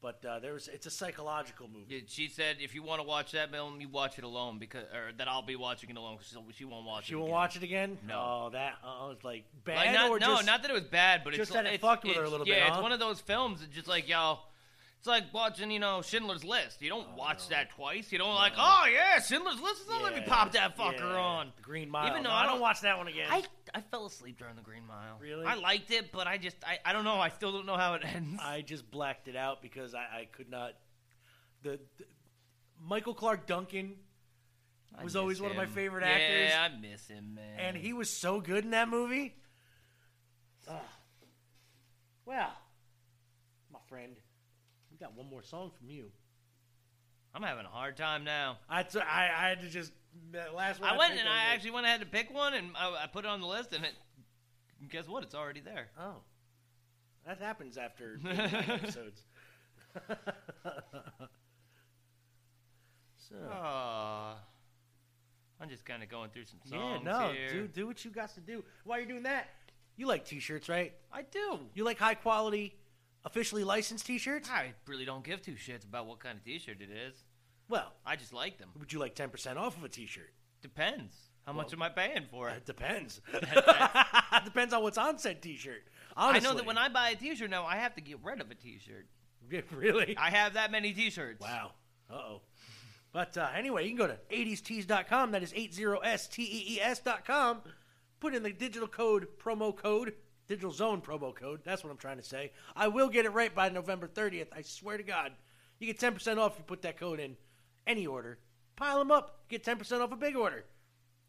but 0.00 0.24
uh, 0.24 0.38
there's 0.38 0.68
it's 0.68 0.86
a 0.86 0.90
psychological 0.90 1.66
movie 1.68 1.86
Yeah, 1.96 2.00
She 2.06 2.28
said 2.28 2.58
if 2.60 2.72
you 2.74 2.84
want 2.84 3.00
to 3.02 3.06
watch 3.06 3.32
that 3.32 3.50
film, 3.50 3.80
you 3.80 3.88
watch 3.88 4.16
it 4.16 4.22
alone 4.22 4.58
because, 4.60 4.84
or 4.94 5.10
that 5.18 5.26
I'll 5.26 5.42
be 5.42 5.56
watching 5.56 5.90
it 5.90 5.96
alone 5.96 6.16
because 6.18 6.54
she 6.56 6.64
won't 6.64 6.86
watch 6.86 7.02
it. 7.02 7.06
she 7.08 7.14
it. 7.14 7.16
won't 7.16 7.26
again. 7.30 7.34
watch 7.34 7.56
it 7.56 7.62
again 7.64 7.98
No. 8.06 8.14
oh 8.14 8.50
that 8.52 8.74
uh, 8.84 9.08
it's 9.10 9.24
like 9.24 9.44
bad 9.64 9.76
Like, 9.86 9.92
not, 9.92 10.08
or 10.10 10.20
no, 10.20 10.26
just 10.36 10.46
not 10.46 10.62
that 10.62 10.70
it 10.70 10.74
was 10.74 10.84
bad, 10.84 11.22
but 11.24 11.30
it's 11.34 11.38
just 11.38 11.50
it's 11.50 11.54
that 11.56 11.66
it 11.66 11.74
it's, 11.74 11.82
fucked 11.82 12.04
with 12.04 12.14
her 12.14 12.20
a 12.20 12.26
it's- 12.26 12.30
little 12.30 12.46
yeah, 12.46 12.54
bit, 12.60 12.66
it's 12.68 12.76
huh? 12.76 12.82
one 12.82 12.92
of 12.92 13.00
those 13.00 13.20
films. 13.20 13.60
that 13.60 13.72
just 13.72 13.88
like 13.88 14.08
yo, 14.08 14.38
It's 14.98 15.06
like 15.06 15.32
watching, 15.32 15.70
you 15.70 15.78
know, 15.78 16.02
Schindler's 16.02 16.44
List. 16.44 16.82
You 16.82 16.88
don't 16.88 17.06
Oh, 17.12 17.16
watch 17.16 17.48
that 17.48 17.70
twice. 17.70 18.10
You 18.10 18.18
don't 18.18 18.34
like, 18.34 18.54
oh 18.58 18.84
yeah, 18.92 19.20
Schindler's 19.20 19.60
List. 19.60 19.86
So 19.88 20.02
let 20.02 20.14
me 20.14 20.22
pop 20.26 20.52
that 20.52 20.76
fucker 20.76 20.98
yeah. 20.98 21.16
on. 21.16 21.52
The 21.56 21.62
Green 21.62 21.88
Mile. 21.88 22.08
Even 22.10 22.24
though 22.24 22.30
No, 22.30 22.34
I 22.34 22.40
I 22.40 22.42
don't 22.44 22.54
don't 22.54 22.60
watch 22.60 22.80
that 22.80 22.98
one 22.98 23.06
again. 23.06 23.28
I 23.30 23.44
I 23.72 23.80
fell 23.80 24.06
asleep 24.06 24.38
during 24.38 24.56
the 24.56 24.62
Green 24.62 24.86
Mile. 24.88 25.18
Really? 25.20 25.46
I 25.46 25.54
liked 25.54 25.92
it, 25.92 26.10
but 26.10 26.26
I 26.26 26.36
just 26.36 26.56
I, 26.66 26.78
I 26.84 26.92
don't 26.92 27.04
know. 27.04 27.20
I 27.20 27.28
still 27.28 27.52
don't 27.52 27.66
know 27.66 27.76
how 27.76 27.94
it 27.94 28.02
ends. 28.04 28.40
I 28.42 28.60
just 28.62 28.90
blacked 28.90 29.28
it 29.28 29.36
out 29.36 29.62
because 29.62 29.94
I, 29.94 30.00
I 30.00 30.28
could 30.32 30.50
not. 30.50 30.72
The, 31.62 31.78
the 31.98 32.04
Michael 32.84 33.14
Clarke 33.14 33.46
Duncan 33.46 33.94
was 35.02 35.14
always 35.14 35.40
one 35.40 35.52
of 35.52 35.56
my 35.56 35.66
favorite 35.66 36.02
yeah, 36.04 36.12
actors. 36.12 36.50
Yeah, 36.50 36.68
I 36.76 36.80
miss 36.80 37.06
him, 37.06 37.34
man. 37.36 37.58
and 37.60 37.76
he 37.76 37.92
was 37.92 38.10
so 38.10 38.40
good 38.40 38.64
in 38.64 38.70
that 38.70 38.88
movie. 38.88 39.36
Ah. 40.68 40.80
well, 42.26 42.52
my 43.72 43.78
friend, 43.88 44.16
we 44.98 45.04
got 45.04 45.16
one 45.16 45.28
more 45.28 45.42
song 45.42 45.70
from 45.78 45.90
you. 45.90 46.10
I'm 47.34 47.42
having 47.42 47.64
a 47.66 47.68
hard 47.68 47.96
time 47.96 48.24
now. 48.24 48.58
I, 48.68 48.82
t- 48.82 48.98
I, 49.00 49.26
I 49.26 49.48
had 49.50 49.60
to 49.60 49.68
just 49.68 49.92
that 50.32 50.54
last 50.54 50.80
one. 50.80 50.90
I 50.90 50.96
went 50.96 51.12
and 51.12 51.28
I 51.28 51.32
like, 51.32 51.54
actually 51.54 51.70
went 51.72 51.86
ahead 51.86 52.00
to 52.00 52.06
pick 52.06 52.32
one, 52.34 52.54
and 52.54 52.70
I, 52.76 53.04
I 53.04 53.06
put 53.06 53.24
it 53.24 53.28
on 53.28 53.40
the 53.40 53.46
list, 53.46 53.72
and 53.72 53.84
it. 53.84 53.92
Guess 54.90 55.08
what? 55.08 55.22
It's 55.24 55.34
already 55.34 55.60
there. 55.60 55.88
Oh, 56.00 56.16
that 57.26 57.40
happens 57.40 57.76
after 57.76 58.18
episodes. 58.28 59.22
so. 63.28 63.36
I'm 65.60 65.68
just 65.68 65.84
kind 65.84 66.04
of 66.04 66.08
going 66.08 66.30
through 66.30 66.44
some 66.44 66.60
Yeah, 66.64 66.94
songs 66.94 67.04
no, 67.04 67.32
here. 67.32 67.48
do 67.50 67.66
do 67.68 67.86
what 67.88 68.04
you 68.04 68.10
got 68.12 68.32
to 68.34 68.40
do. 68.40 68.64
While 68.84 68.98
you're 68.98 69.08
doing 69.08 69.24
that, 69.24 69.48
you 69.96 70.06
like 70.06 70.24
t-shirts, 70.24 70.68
right? 70.68 70.92
I 71.12 71.22
do. 71.22 71.58
You 71.74 71.82
like 71.82 71.98
high 71.98 72.14
quality, 72.14 72.77
officially 73.28 73.62
licensed 73.62 74.06
t-shirts? 74.06 74.48
I 74.50 74.72
really 74.86 75.04
don't 75.04 75.22
give 75.22 75.42
two 75.42 75.52
shits 75.52 75.84
about 75.84 76.06
what 76.06 76.18
kind 76.18 76.38
of 76.38 76.44
T-shirt 76.44 76.78
it 76.80 76.88
is. 76.90 77.22
Well, 77.68 77.92
I 78.06 78.16
just 78.16 78.32
like 78.32 78.58
them. 78.58 78.70
would 78.78 78.92
you 78.92 78.98
like 78.98 79.14
10% 79.14 79.56
off 79.56 79.76
of 79.76 79.84
a 79.84 79.88
t-shirt? 79.88 80.32
Depends. 80.62 81.14
How 81.46 81.52
much 81.52 81.72
am 81.72 81.82
I 81.82 81.88
paying 81.90 82.24
for 82.30 82.48
it? 82.48 82.56
It 82.56 82.66
depends. 82.66 83.20
depends 84.44 84.74
on 84.74 84.82
what's 84.82 84.98
on 84.98 85.18
said 85.18 85.42
t-shirt. 85.42 85.82
I 86.16 86.30
Honestly. 86.30 86.48
know 86.48 86.54
that 86.56 86.66
when 86.66 86.78
I 86.78 86.88
buy 86.88 87.10
a 87.10 87.16
T-shirt 87.16 87.50
now, 87.50 87.64
I 87.64 87.76
have 87.76 87.94
to 87.94 88.00
get 88.00 88.18
rid 88.24 88.40
of 88.40 88.50
a 88.50 88.54
T-shirt. 88.54 89.06
Really? 89.74 90.16
I 90.18 90.30
have 90.30 90.54
that 90.54 90.70
many 90.72 90.92
T-shirts. 90.92 91.40
Wow. 91.40 91.72
Uh-oh. 92.10 92.40
But 93.12 93.36
uh, 93.38 93.48
anyway, 93.54 93.84
you 93.84 93.90
can 93.90 93.98
go 93.98 94.06
to 94.08 94.18
80stees.com. 94.30 95.30
That 95.32 95.42
is 95.42 95.52
80stees.com. 95.52 97.60
Put 98.20 98.34
in 98.34 98.42
the 98.42 98.52
digital 98.52 98.88
code, 98.88 99.28
promo 99.42 99.74
code, 99.74 100.12
digital 100.48 100.72
zone 100.72 101.00
promo 101.00 101.34
code. 101.34 101.60
That's 101.64 101.84
what 101.84 101.90
I'm 101.90 101.98
trying 101.98 102.16
to 102.16 102.22
say. 102.22 102.52
I 102.74 102.88
will 102.88 103.08
get 103.08 103.26
it 103.26 103.30
right 103.30 103.54
by 103.54 103.68
November 103.68 104.08
30th. 104.08 104.48
I 104.56 104.62
swear 104.62 104.96
to 104.96 105.02
God. 105.02 105.32
You 105.78 105.86
get 105.86 106.00
10% 106.00 106.38
off 106.38 106.52
if 106.52 106.58
you 106.58 106.64
put 106.64 106.82
that 106.82 106.98
code 106.98 107.20
in 107.20 107.36
any 107.86 108.06
order. 108.06 108.38
Pile 108.76 108.98
them 108.98 109.10
up. 109.10 109.42
Get 109.48 109.64
10% 109.64 110.00
off 110.00 110.10
a 110.12 110.16
big 110.16 110.36
order. 110.36 110.64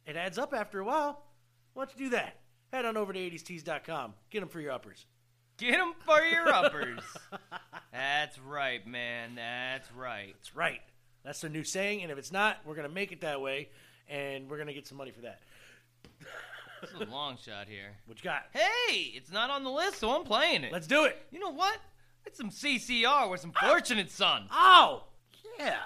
It 0.06 0.16
adds 0.16 0.38
up 0.38 0.54
after 0.54 0.80
a 0.80 0.86
while. 0.86 1.24
Why 1.74 1.86
don't 1.86 2.00
you 2.00 2.06
do 2.06 2.10
that? 2.16 2.38
Head 2.72 2.86
on 2.86 2.98
over 2.98 3.14
to 3.14 3.20
80stees.com. 3.20 4.14
Get 4.30 4.40
them 4.40 4.50
for 4.50 4.60
your 4.60 4.72
uppers. 4.72 5.06
Get 5.58 5.74
them 5.74 5.94
for 6.06 6.22
your 6.22 6.48
uppers. 6.54 7.02
That's 7.92 8.40
right, 8.40 8.86
man. 8.88 9.36
That's 9.36 9.92
right. 9.94 10.34
That's 10.38 10.56
right. 10.56 10.82
That's 11.24 11.42
the 11.42 11.50
new 11.50 11.64
saying, 11.64 12.02
and 12.02 12.12
if 12.12 12.18
it's 12.18 12.32
not, 12.32 12.58
we're 12.66 12.76
gonna 12.76 12.88
make 12.88 13.12
it 13.12 13.22
that 13.22 13.42
way, 13.42 13.70
and 14.08 14.50
we're 14.50 14.58
gonna 14.58 14.74
get 14.74 14.88
some 14.88 14.98
money 14.98 15.12
for 15.12 15.22
that. 15.22 15.42
This 16.82 16.92
is 16.92 17.02
a 17.02 17.12
long 17.12 17.38
shot 17.38 17.68
here. 17.68 17.98
What 18.06 18.18
you 18.20 18.24
got? 18.24 18.44
Hey, 18.52 19.12
it's 19.16 19.32
not 19.32 19.50
on 19.50 19.64
the 19.64 19.70
list, 19.70 20.00
so 20.00 20.12
I'm 20.12 20.24
playing 20.24 20.64
it. 20.64 20.72
Let's 20.72 20.88
do 20.88 21.06
it. 21.06 21.18
You 21.32 21.40
know 21.40 21.52
what? 21.52 21.78
It's 22.26 22.38
some 22.38 22.50
CCR 22.50 23.30
with 23.30 23.42
some 23.42 23.52
Fortunate 23.52 24.12
Son. 24.12 24.48
Oh, 24.52 25.04
yeah. 25.58 25.78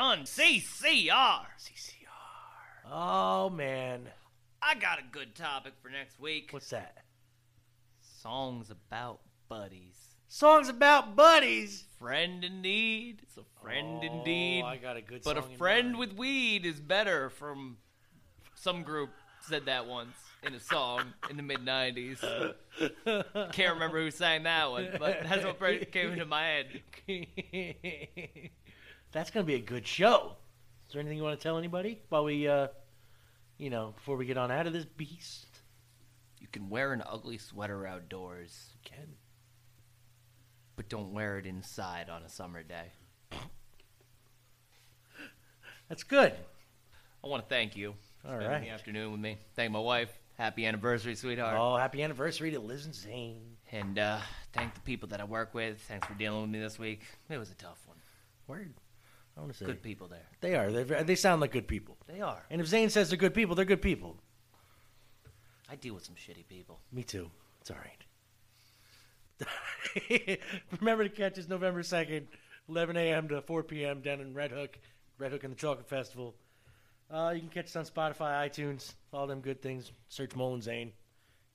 Fortunate 0.00 0.26
Son, 0.26 0.66
CCR. 0.66 1.46
Oh 2.90 3.50
man, 3.50 4.08
I 4.62 4.74
got 4.74 4.98
a 4.98 5.02
good 5.02 5.34
topic 5.34 5.74
for 5.82 5.90
next 5.90 6.18
week. 6.18 6.48
what's 6.52 6.70
that? 6.70 7.04
Songs 8.00 8.70
about 8.70 9.20
buddies. 9.50 9.96
Songs 10.28 10.70
about 10.70 11.16
buddies. 11.16 11.84
Friend 11.98 12.42
in 12.42 12.62
need. 12.62 13.20
It's 13.24 13.36
a 13.36 13.44
friend 13.62 14.00
Oh, 14.02 14.06
indeed. 14.06 14.64
I 14.64 14.78
got 14.78 14.96
a 14.96 15.02
good 15.02 15.22
But 15.22 15.36
a 15.36 15.42
friend 15.42 15.98
with 15.98 16.14
weed 16.14 16.64
is 16.64 16.80
better 16.80 17.28
from 17.28 17.76
some 18.54 18.82
group 18.82 19.10
said 19.42 19.66
that 19.66 19.86
once 19.86 20.16
in 20.42 20.54
a 20.54 20.60
song 20.60 21.12
in 21.28 21.36
the 21.36 21.42
mid 21.42 21.58
90s. 21.58 22.54
Can't 23.52 23.74
remember 23.74 24.00
who 24.02 24.10
sang 24.10 24.44
that 24.44 24.70
one, 24.70 24.88
but 24.98 25.20
that's 25.24 25.44
what 25.44 25.92
came 25.92 26.12
into 26.12 26.24
my 26.24 26.44
head. 26.44 26.82
That's 29.12 29.30
gonna 29.30 29.44
be 29.44 29.54
a 29.54 29.60
good 29.60 29.86
show. 29.86 30.36
Is 30.86 30.92
there 30.92 31.00
anything 31.00 31.18
you 31.18 31.24
want 31.24 31.38
to 31.38 31.42
tell 31.42 31.58
anybody 31.58 32.00
while 32.08 32.24
we, 32.24 32.48
uh, 32.48 32.68
you 33.58 33.70
know, 33.70 33.92
before 33.96 34.16
we 34.16 34.26
get 34.26 34.36
on 34.36 34.50
out 34.50 34.66
of 34.66 34.72
this 34.72 34.84
beast? 34.84 35.46
You 36.38 36.48
can 36.50 36.68
wear 36.68 36.92
an 36.92 37.02
ugly 37.06 37.38
sweater 37.38 37.86
outdoors, 37.86 38.70
You 38.72 38.90
Can 38.90 39.14
but 40.80 40.88
don't 40.88 41.12
wear 41.12 41.36
it 41.36 41.44
inside 41.44 42.08
on 42.08 42.22
a 42.22 42.28
summer 42.30 42.62
day. 42.62 42.86
That's 45.90 46.04
good. 46.04 46.32
I 47.22 47.26
want 47.26 47.42
to 47.42 47.48
thank 47.50 47.76
you. 47.76 47.94
All 48.24 48.30
for 48.32 48.40
spending 48.40 48.50
right. 48.50 48.62
The 48.62 48.70
afternoon 48.70 49.12
with 49.12 49.20
me. 49.20 49.36
Thank 49.54 49.72
my 49.72 49.78
wife. 49.78 50.08
Happy 50.38 50.64
anniversary, 50.64 51.16
sweetheart. 51.16 51.58
Oh, 51.60 51.76
happy 51.76 52.02
anniversary 52.02 52.50
to 52.52 52.60
Liz 52.60 52.86
and 52.86 52.94
Zane. 52.94 53.58
And 53.72 53.98
uh, 53.98 54.20
thank 54.54 54.72
the 54.72 54.80
people 54.80 55.06
that 55.10 55.20
I 55.20 55.24
work 55.24 55.52
with. 55.52 55.78
Thanks 55.82 56.06
for 56.06 56.14
dealing 56.14 56.40
with 56.40 56.50
me 56.50 56.60
this 56.60 56.78
week. 56.78 57.02
It 57.28 57.36
was 57.36 57.50
a 57.50 57.54
tough 57.56 57.86
one. 57.86 57.98
Word. 58.46 58.72
I 59.36 59.40
want 59.40 59.52
to 59.52 59.58
say 59.58 59.64
Good 59.66 59.82
people 59.82 60.06
there. 60.08 60.26
They 60.40 60.54
are. 60.54 60.70
They're, 60.70 60.84
ve- 60.84 61.02
they 61.04 61.14
sound 61.14 61.40
like 61.40 61.52
good 61.52 61.68
people. 61.68 61.96
They 62.06 62.20
are. 62.20 62.44
And 62.50 62.60
if 62.60 62.66
Zane 62.66 62.90
says 62.90 63.08
they're 63.08 63.16
good 63.18 63.34
people, 63.34 63.54
they're 63.54 63.64
good 63.64 63.80
people. 63.82 64.16
I 65.70 65.76
deal 65.76 65.94
with 65.94 66.04
some 66.04 66.16
shitty 66.16 66.46
people. 66.48 66.80
Me 66.92 67.02
too. 67.02 67.30
It's 67.60 67.70
all 67.70 67.76
right. 67.78 68.04
Remember 70.80 71.04
to 71.04 71.10
catch 71.10 71.38
us 71.38 71.48
November 71.48 71.82
2nd, 71.82 72.24
11 72.68 72.96
a.m. 72.96 73.28
to 73.28 73.40
4 73.42 73.62
p.m. 73.62 74.00
down 74.00 74.20
in 74.20 74.34
Red 74.34 74.50
Hook, 74.50 74.78
Red 75.18 75.32
Hook 75.32 75.44
and 75.44 75.52
the 75.52 75.56
Chocolate 75.56 75.88
Festival. 75.88 76.34
Uh, 77.10 77.32
you 77.34 77.40
can 77.40 77.48
catch 77.48 77.66
us 77.66 77.76
on 77.76 77.84
Spotify, 77.84 78.48
iTunes, 78.48 78.94
all 79.12 79.26
them 79.26 79.40
good 79.40 79.60
things. 79.62 79.90
Search 80.08 80.34
Mole 80.36 80.54
N' 80.54 80.62
Zane. 80.62 80.92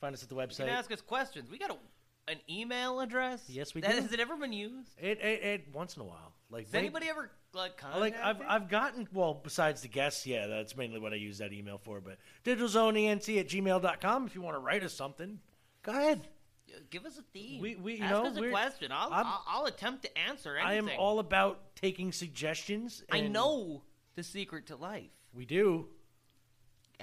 Find 0.02 0.14
us 0.14 0.24
at 0.24 0.30
the 0.30 0.36
You 0.36 0.42
website. 0.42 0.58
can 0.58 0.70
ask 0.70 0.92
us 0.92 1.02
questions. 1.02 1.50
We 1.50 1.58
got 1.58 1.72
a, 1.72 2.32
an 2.32 2.38
email 2.50 3.00
address. 3.00 3.44
Yes, 3.48 3.74
we 3.74 3.82
That- 3.82 3.92
do. 3.96 4.02
Has 4.02 4.12
it 4.12 4.20
ever 4.20 4.36
been 4.36 4.52
used? 4.54 4.90
It, 4.98 5.20
it, 5.20 5.44
it 5.44 5.66
once 5.74 5.96
in 5.96 6.02
a 6.02 6.06
while. 6.06 6.34
Like 6.50 6.64
Has 6.66 6.72
they- 6.72 6.80
anybody 6.80 7.08
ever 7.10 7.32
like 7.56 7.78
contacted? 7.78 8.02
like 8.02 8.16
I've 8.22 8.42
I've 8.48 8.70
gotten 8.70 9.08
well 9.14 9.34
besides 9.34 9.82
the 9.82 9.88
guests, 9.88 10.26
yeah, 10.28 10.48
that's 10.48 10.76
mainly 10.78 11.00
what 11.00 11.14
I 11.14 11.16
use 11.16 11.38
that 11.40 11.54
email 11.54 11.78
for. 11.78 12.02
But 12.02 12.18
digitalzoneent 12.44 13.40
at 13.40 13.48
gmail.com 13.48 14.28
if 14.28 14.36
you 14.36 14.42
want 14.42 14.56
to 14.56 14.60
write 14.60 14.84
us 14.84 14.94
something. 14.94 15.40
Go 15.84 15.92
ahead. 15.92 16.28
Give 16.90 17.06
us 17.06 17.18
a 17.18 17.22
theme. 17.34 17.62
We- 17.62 17.76
we- 17.76 17.96
you 17.96 18.04
Ask 18.04 18.12
know, 18.12 18.26
us 18.26 18.38
a 18.38 18.50
question. 18.50 18.92
I'll, 18.92 19.12
I'm- 19.14 19.26
I'll 19.28 19.44
I'll 19.48 19.66
attempt 19.66 20.04
to 20.04 20.18
answer 20.18 20.56
anything. 20.58 20.68
I 20.70 20.74
am 20.76 20.86
anything. 20.86 21.00
all 21.00 21.20
about 21.20 21.76
taking 21.76 22.12
suggestions. 22.12 23.04
I 23.12 23.18
and 23.18 23.34
know 23.34 23.84
the 24.16 24.24
secret 24.24 24.66
to 24.68 24.76
life. 24.76 25.10
we 25.34 25.46
do, 25.46 25.88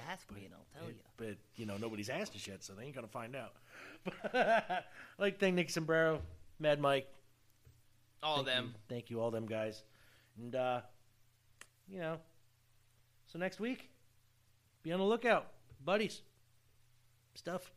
Ask 0.09 0.31
me 0.31 0.45
and 0.45 0.53
I'll 0.53 0.79
tell 0.79 0.89
you. 0.89 0.95
but 1.17 1.37
you 1.55 1.65
know 1.65 1.77
nobody's 1.77 2.09
asked 2.09 2.35
us 2.35 2.47
yet, 2.47 2.63
so 2.63 2.73
they 2.73 2.83
ain't 2.85 2.95
gonna 2.95 3.07
find 3.07 3.35
out. 3.35 3.53
like 5.17 5.39
thank 5.39 5.55
Nick 5.55 5.69
Sombrero, 5.69 6.21
Mad 6.59 6.79
Mike, 6.79 7.07
All 8.21 8.39
of 8.39 8.45
Thank 8.45 8.57
them. 8.57 8.65
you. 8.73 8.79
Thank 8.89 9.09
you, 9.09 9.21
all 9.21 9.31
them 9.31 9.45
guys. 9.45 9.83
And, 10.37 10.55
uh, 10.55 10.81
you 11.87 11.99
know, 11.99 12.17
so 13.27 13.39
next 13.39 13.59
week, 13.59 13.89
be 14.83 14.91
on 14.91 14.99
the 14.99 15.05
lookout. 15.05 15.47
Buddies, 15.83 16.21
stuff, 17.35 17.71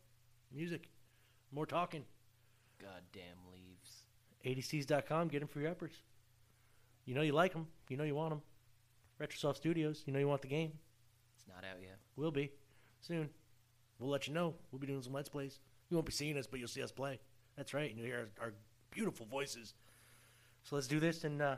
music, 0.53 0.89
more 1.51 1.65
talking. 1.65 2.03
Goddamn 2.79 3.37
leaves. 3.51 4.03
80stees.com, 4.45 5.27
get 5.27 5.39
them 5.39 5.47
for 5.47 5.59
your 5.59 5.71
uppers. 5.71 6.01
You 7.05 7.15
know 7.15 7.21
you 7.21 7.33
like 7.33 7.53
them. 7.53 7.67
You 7.89 7.97
know 7.97 8.03
you 8.03 8.15
want 8.15 8.31
them. 8.31 8.41
Retrosoft 9.21 9.57
Studios, 9.57 10.03
you 10.05 10.13
know 10.13 10.19
you 10.19 10.27
want 10.27 10.41
the 10.41 10.47
game. 10.47 10.73
It's 11.35 11.47
not 11.47 11.63
out 11.69 11.81
yet. 11.81 11.97
Will 12.15 12.31
be 12.31 12.51
soon. 13.01 13.29
We'll 13.99 14.09
let 14.09 14.27
you 14.27 14.33
know. 14.33 14.53
We'll 14.71 14.79
be 14.79 14.87
doing 14.87 15.01
some 15.01 15.13
Let's 15.13 15.29
Plays. 15.29 15.59
You 15.89 15.97
won't 15.97 16.05
be 16.05 16.11
seeing 16.11 16.37
us, 16.37 16.45
but 16.47 16.59
you'll 16.59 16.67
see 16.67 16.83
us 16.83 16.91
play. 16.91 17.19
That's 17.55 17.73
right. 17.73 17.89
And 17.89 17.97
you'll 17.97 18.07
hear 18.07 18.29
our, 18.39 18.47
our 18.47 18.53
beautiful 18.91 19.25
voices. 19.25 19.73
So 20.63 20.75
let's 20.75 20.87
do 20.87 20.99
this 20.99 21.23
and, 21.23 21.41
uh, 21.41 21.55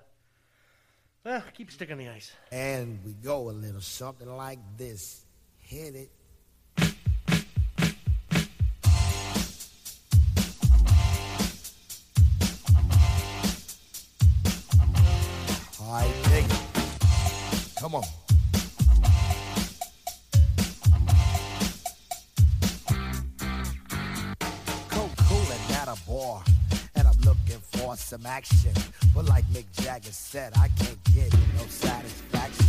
well, 1.24 1.44
keep 1.54 1.68
your 1.68 1.74
stick 1.74 1.92
on 1.92 1.98
the 1.98 2.10
ice. 2.10 2.32
And 2.52 3.00
we 3.06 3.14
go 3.14 3.50
a 3.50 3.52
little 3.52 3.82
something 3.82 4.30
like 4.36 4.60
this. 4.78 5.26
Hit 5.58 5.96
it. 5.96 6.12
It. 16.32 16.46
Come 17.80 17.96
on. 17.96 18.29
Some 28.10 28.26
action. 28.26 28.74
But 29.14 29.26
like 29.26 29.46
Mick 29.50 29.66
Jagger 29.84 30.12
said, 30.12 30.54
I 30.58 30.70
can't 30.70 30.98
get 31.14 31.32
no 31.32 31.68
satisfaction. 31.68 32.66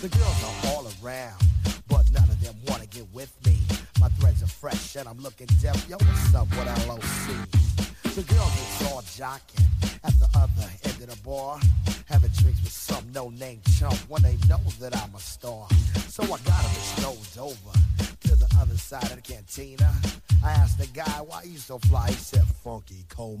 The 0.00 0.06
girls 0.06 0.44
are 0.44 0.70
all 0.70 0.86
around, 1.02 1.42
but 1.88 2.08
none 2.12 2.28
of 2.30 2.40
them 2.40 2.54
wanna 2.68 2.86
get 2.86 3.12
with 3.12 3.34
me. 3.44 3.58
My 3.98 4.08
threads 4.10 4.44
are 4.44 4.46
fresh, 4.46 4.94
and 4.94 5.08
I'm 5.08 5.18
looking 5.18 5.48
deaf. 5.60 5.88
Yo, 5.88 5.96
what's 5.96 6.32
up 6.36 6.48
with 6.50 6.86
LOC? 6.86 8.14
The 8.14 8.22
girls 8.32 8.52
is 8.54 8.86
all 8.86 9.02
jocking 9.02 9.66
at 10.04 10.16
the 10.20 10.28
other 10.36 10.70
end 10.84 11.02
of 11.02 11.10
the 11.10 11.20
bar, 11.24 11.58
having 12.04 12.30
drinks 12.30 12.62
with 12.62 12.70
some 12.70 13.10
no-name 13.12 13.62
chump 13.76 13.98
when 14.08 14.22
they 14.22 14.36
know 14.48 14.60
that 14.78 14.96
I'm 14.96 15.12
a 15.16 15.18
star. 15.18 15.66
So 16.08 16.22
I 16.22 16.28
got 16.28 16.62
them 16.62 16.82
strolled 16.94 17.38
over 17.40 17.78
to 18.20 18.36
the 18.36 18.56
other 18.60 18.78
side 18.78 19.02
of 19.10 19.16
the 19.16 19.20
cantina. 19.20 19.92
I 20.44 20.52
asked 20.52 20.78
the 20.78 20.86
guy 20.86 21.22
why 21.26 21.42
you 21.42 21.58
so 21.58 21.80
fly. 21.80 22.06
He 22.06 22.14
said, 22.14 22.44
"Funky 22.62 23.04
Cold 23.08 23.40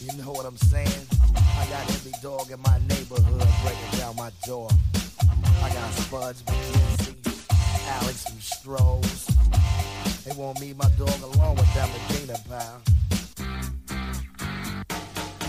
You 0.00 0.22
know 0.22 0.32
what 0.32 0.46
I'm 0.46 0.56
saying? 0.56 1.06
I 1.36 1.66
got 1.66 1.88
every 1.90 2.12
dog 2.22 2.50
in 2.50 2.60
my 2.60 2.78
neighborhood 2.88 3.48
breaking 3.62 3.98
down 3.98 4.16
my 4.16 4.30
door. 4.44 4.68
I 5.62 5.70
got 5.72 5.92
Spuds, 5.94 6.42
MacKenzie, 6.42 7.16
Alex, 7.88 8.24
from 8.24 8.38
Strohs. 8.38 10.24
They 10.24 10.32
want 10.40 10.60
me, 10.60 10.74
my 10.74 10.88
dog, 10.98 11.20
along 11.22 11.56
with 11.56 11.74
that 11.74 11.88
Medina 11.92 12.38
pal. 12.48 12.82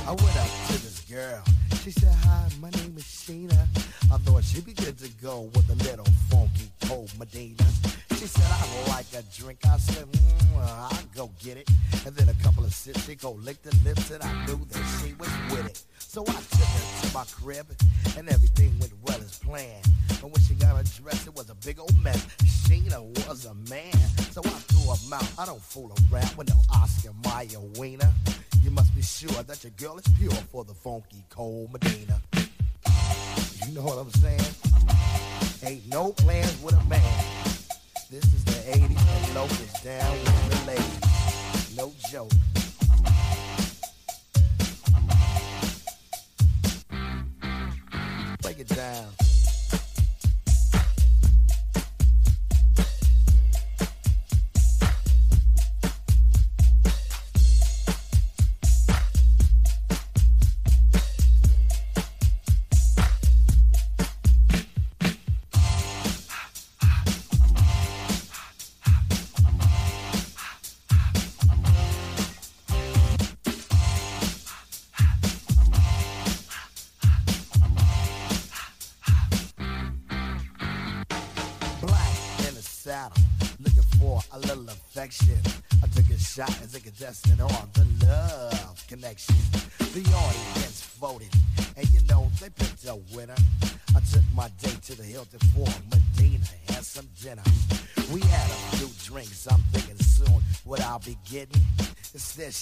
I 0.07 0.10
went 0.10 0.38
up 0.38 0.49
to 0.68 0.74
this 0.74 1.03
girl. 1.10 1.44
She 1.84 1.91
said, 1.91 2.14
Hi, 2.14 2.48
my 2.60 2.70
name 2.72 2.95
is 2.98 3.03
Sheena. 3.03 3.68
I 4.12 4.18
thought 4.18 4.44
she'd 4.44 4.66
be 4.66 4.74
good 4.74 4.98
to 4.99 5.10
go 5.22 5.49
with 5.53 5.70
a 5.70 5.76
little 5.84 6.06
funky 6.30 6.70
cold 6.88 7.12
Medina. 7.18 7.64
She 8.26 8.30
said, 8.42 8.50
I 8.50 8.90
like 8.90 9.06
a 9.14 9.22
drink. 9.40 9.60
I 9.68 9.78
said, 9.78 10.12
mm, 10.12 10.58
I'll 10.58 11.04
go 11.16 11.30
get 11.44 11.58
it. 11.58 11.70
And 12.08 12.16
then 12.16 12.28
a 12.28 12.34
couple 12.44 12.64
of 12.64 12.74
sips, 12.74 13.06
she 13.06 13.14
go 13.14 13.34
lick 13.34 13.62
the 13.62 13.70
lips, 13.84 14.10
and 14.10 14.24
I 14.24 14.46
knew 14.48 14.66
that 14.66 14.84
she 14.98 15.14
was 15.14 15.30
with 15.52 15.68
it. 15.68 15.84
So 16.00 16.24
I 16.24 16.34
took 16.34 16.66
her 16.66 17.08
to 17.08 17.14
my 17.14 17.24
crib, 17.26 17.68
and 18.18 18.28
everything 18.28 18.80
went 18.80 18.94
well 19.04 19.20
as 19.20 19.38
planned. 19.38 19.86
But 20.08 20.32
when 20.32 20.42
she 20.42 20.56
got 20.56 20.76
undressed, 20.76 21.28
it 21.28 21.36
was 21.36 21.52
a 21.52 21.56
big 21.64 21.80
old 21.80 21.96
mess. 22.02 22.26
Sheena 22.42 23.00
was 23.28 23.46
a 23.46 23.54
man, 23.70 23.94
so 24.32 24.42
I 24.44 24.50
threw 24.50 24.92
her 24.92 25.08
mouth. 25.08 25.40
I 25.40 25.46
don't 25.46 25.62
fool 25.62 25.96
around 26.12 26.36
with 26.36 26.50
no 26.50 26.60
Oscar 26.74 27.12
Mayer 27.26 27.60
wiener. 27.78 28.12
You 28.64 28.72
must 28.72 28.96
be 28.96 29.04
sure 29.04 29.44
that 29.44 29.64
your 29.64 29.74
girl 29.78 30.00
is 30.00 30.08
pure 30.18 30.32
for 30.32 30.64
the 30.64 30.74
funky 30.74 31.24
Cold 31.30 31.72
Medina. 31.74 32.20
You 33.68 33.76
know 33.76 33.84
what 33.84 34.00
I'm 34.00 34.10
saying? 34.10 34.42
Ain't 35.64 35.88
no 35.90 36.12
plans 36.14 36.60
with 36.64 36.74
a 36.74 36.84
man. 36.86 37.35
This 38.11 38.23
is 38.26 38.44
the 38.45 38.52
80s 38.52 38.82
and 38.82 39.34
locals 39.34 39.82
down 39.82 40.11
with 40.11 40.49
the 40.52 40.68
ladies. 40.68 41.76
No 41.76 41.91
joke. 42.11 42.30
Break 48.44 48.60
it 48.60 48.68
down. 48.68 49.25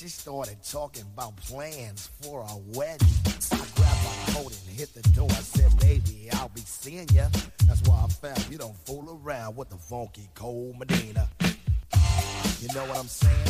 She 0.03 0.09
started 0.09 0.57
talking 0.69 1.03
about 1.13 1.37
plans 1.37 2.09
for 2.21 2.41
a 2.41 2.77
wedding. 2.77 3.07
I 3.53 3.65
grabbed 3.73 4.03
my 4.03 4.33
coat 4.33 4.51
and 4.51 4.77
hit 4.77 4.93
the 4.93 5.01
door. 5.11 5.29
I 5.31 5.35
said, 5.35 5.79
baby, 5.79 6.27
I'll 6.33 6.49
be 6.49 6.59
seeing 6.59 7.07
ya. 7.13 7.29
That's 7.67 7.81
why 7.83 8.03
I 8.03 8.09
found 8.09 8.51
you 8.51 8.57
don't 8.57 8.75
fool 8.85 9.17
around 9.23 9.55
with 9.55 9.69
the 9.69 9.77
funky 9.77 10.27
Cold 10.35 10.77
Medina. 10.77 11.29
You 12.59 12.67
know 12.75 12.85
what 12.85 12.97
I'm 12.97 13.07
saying? 13.07 13.42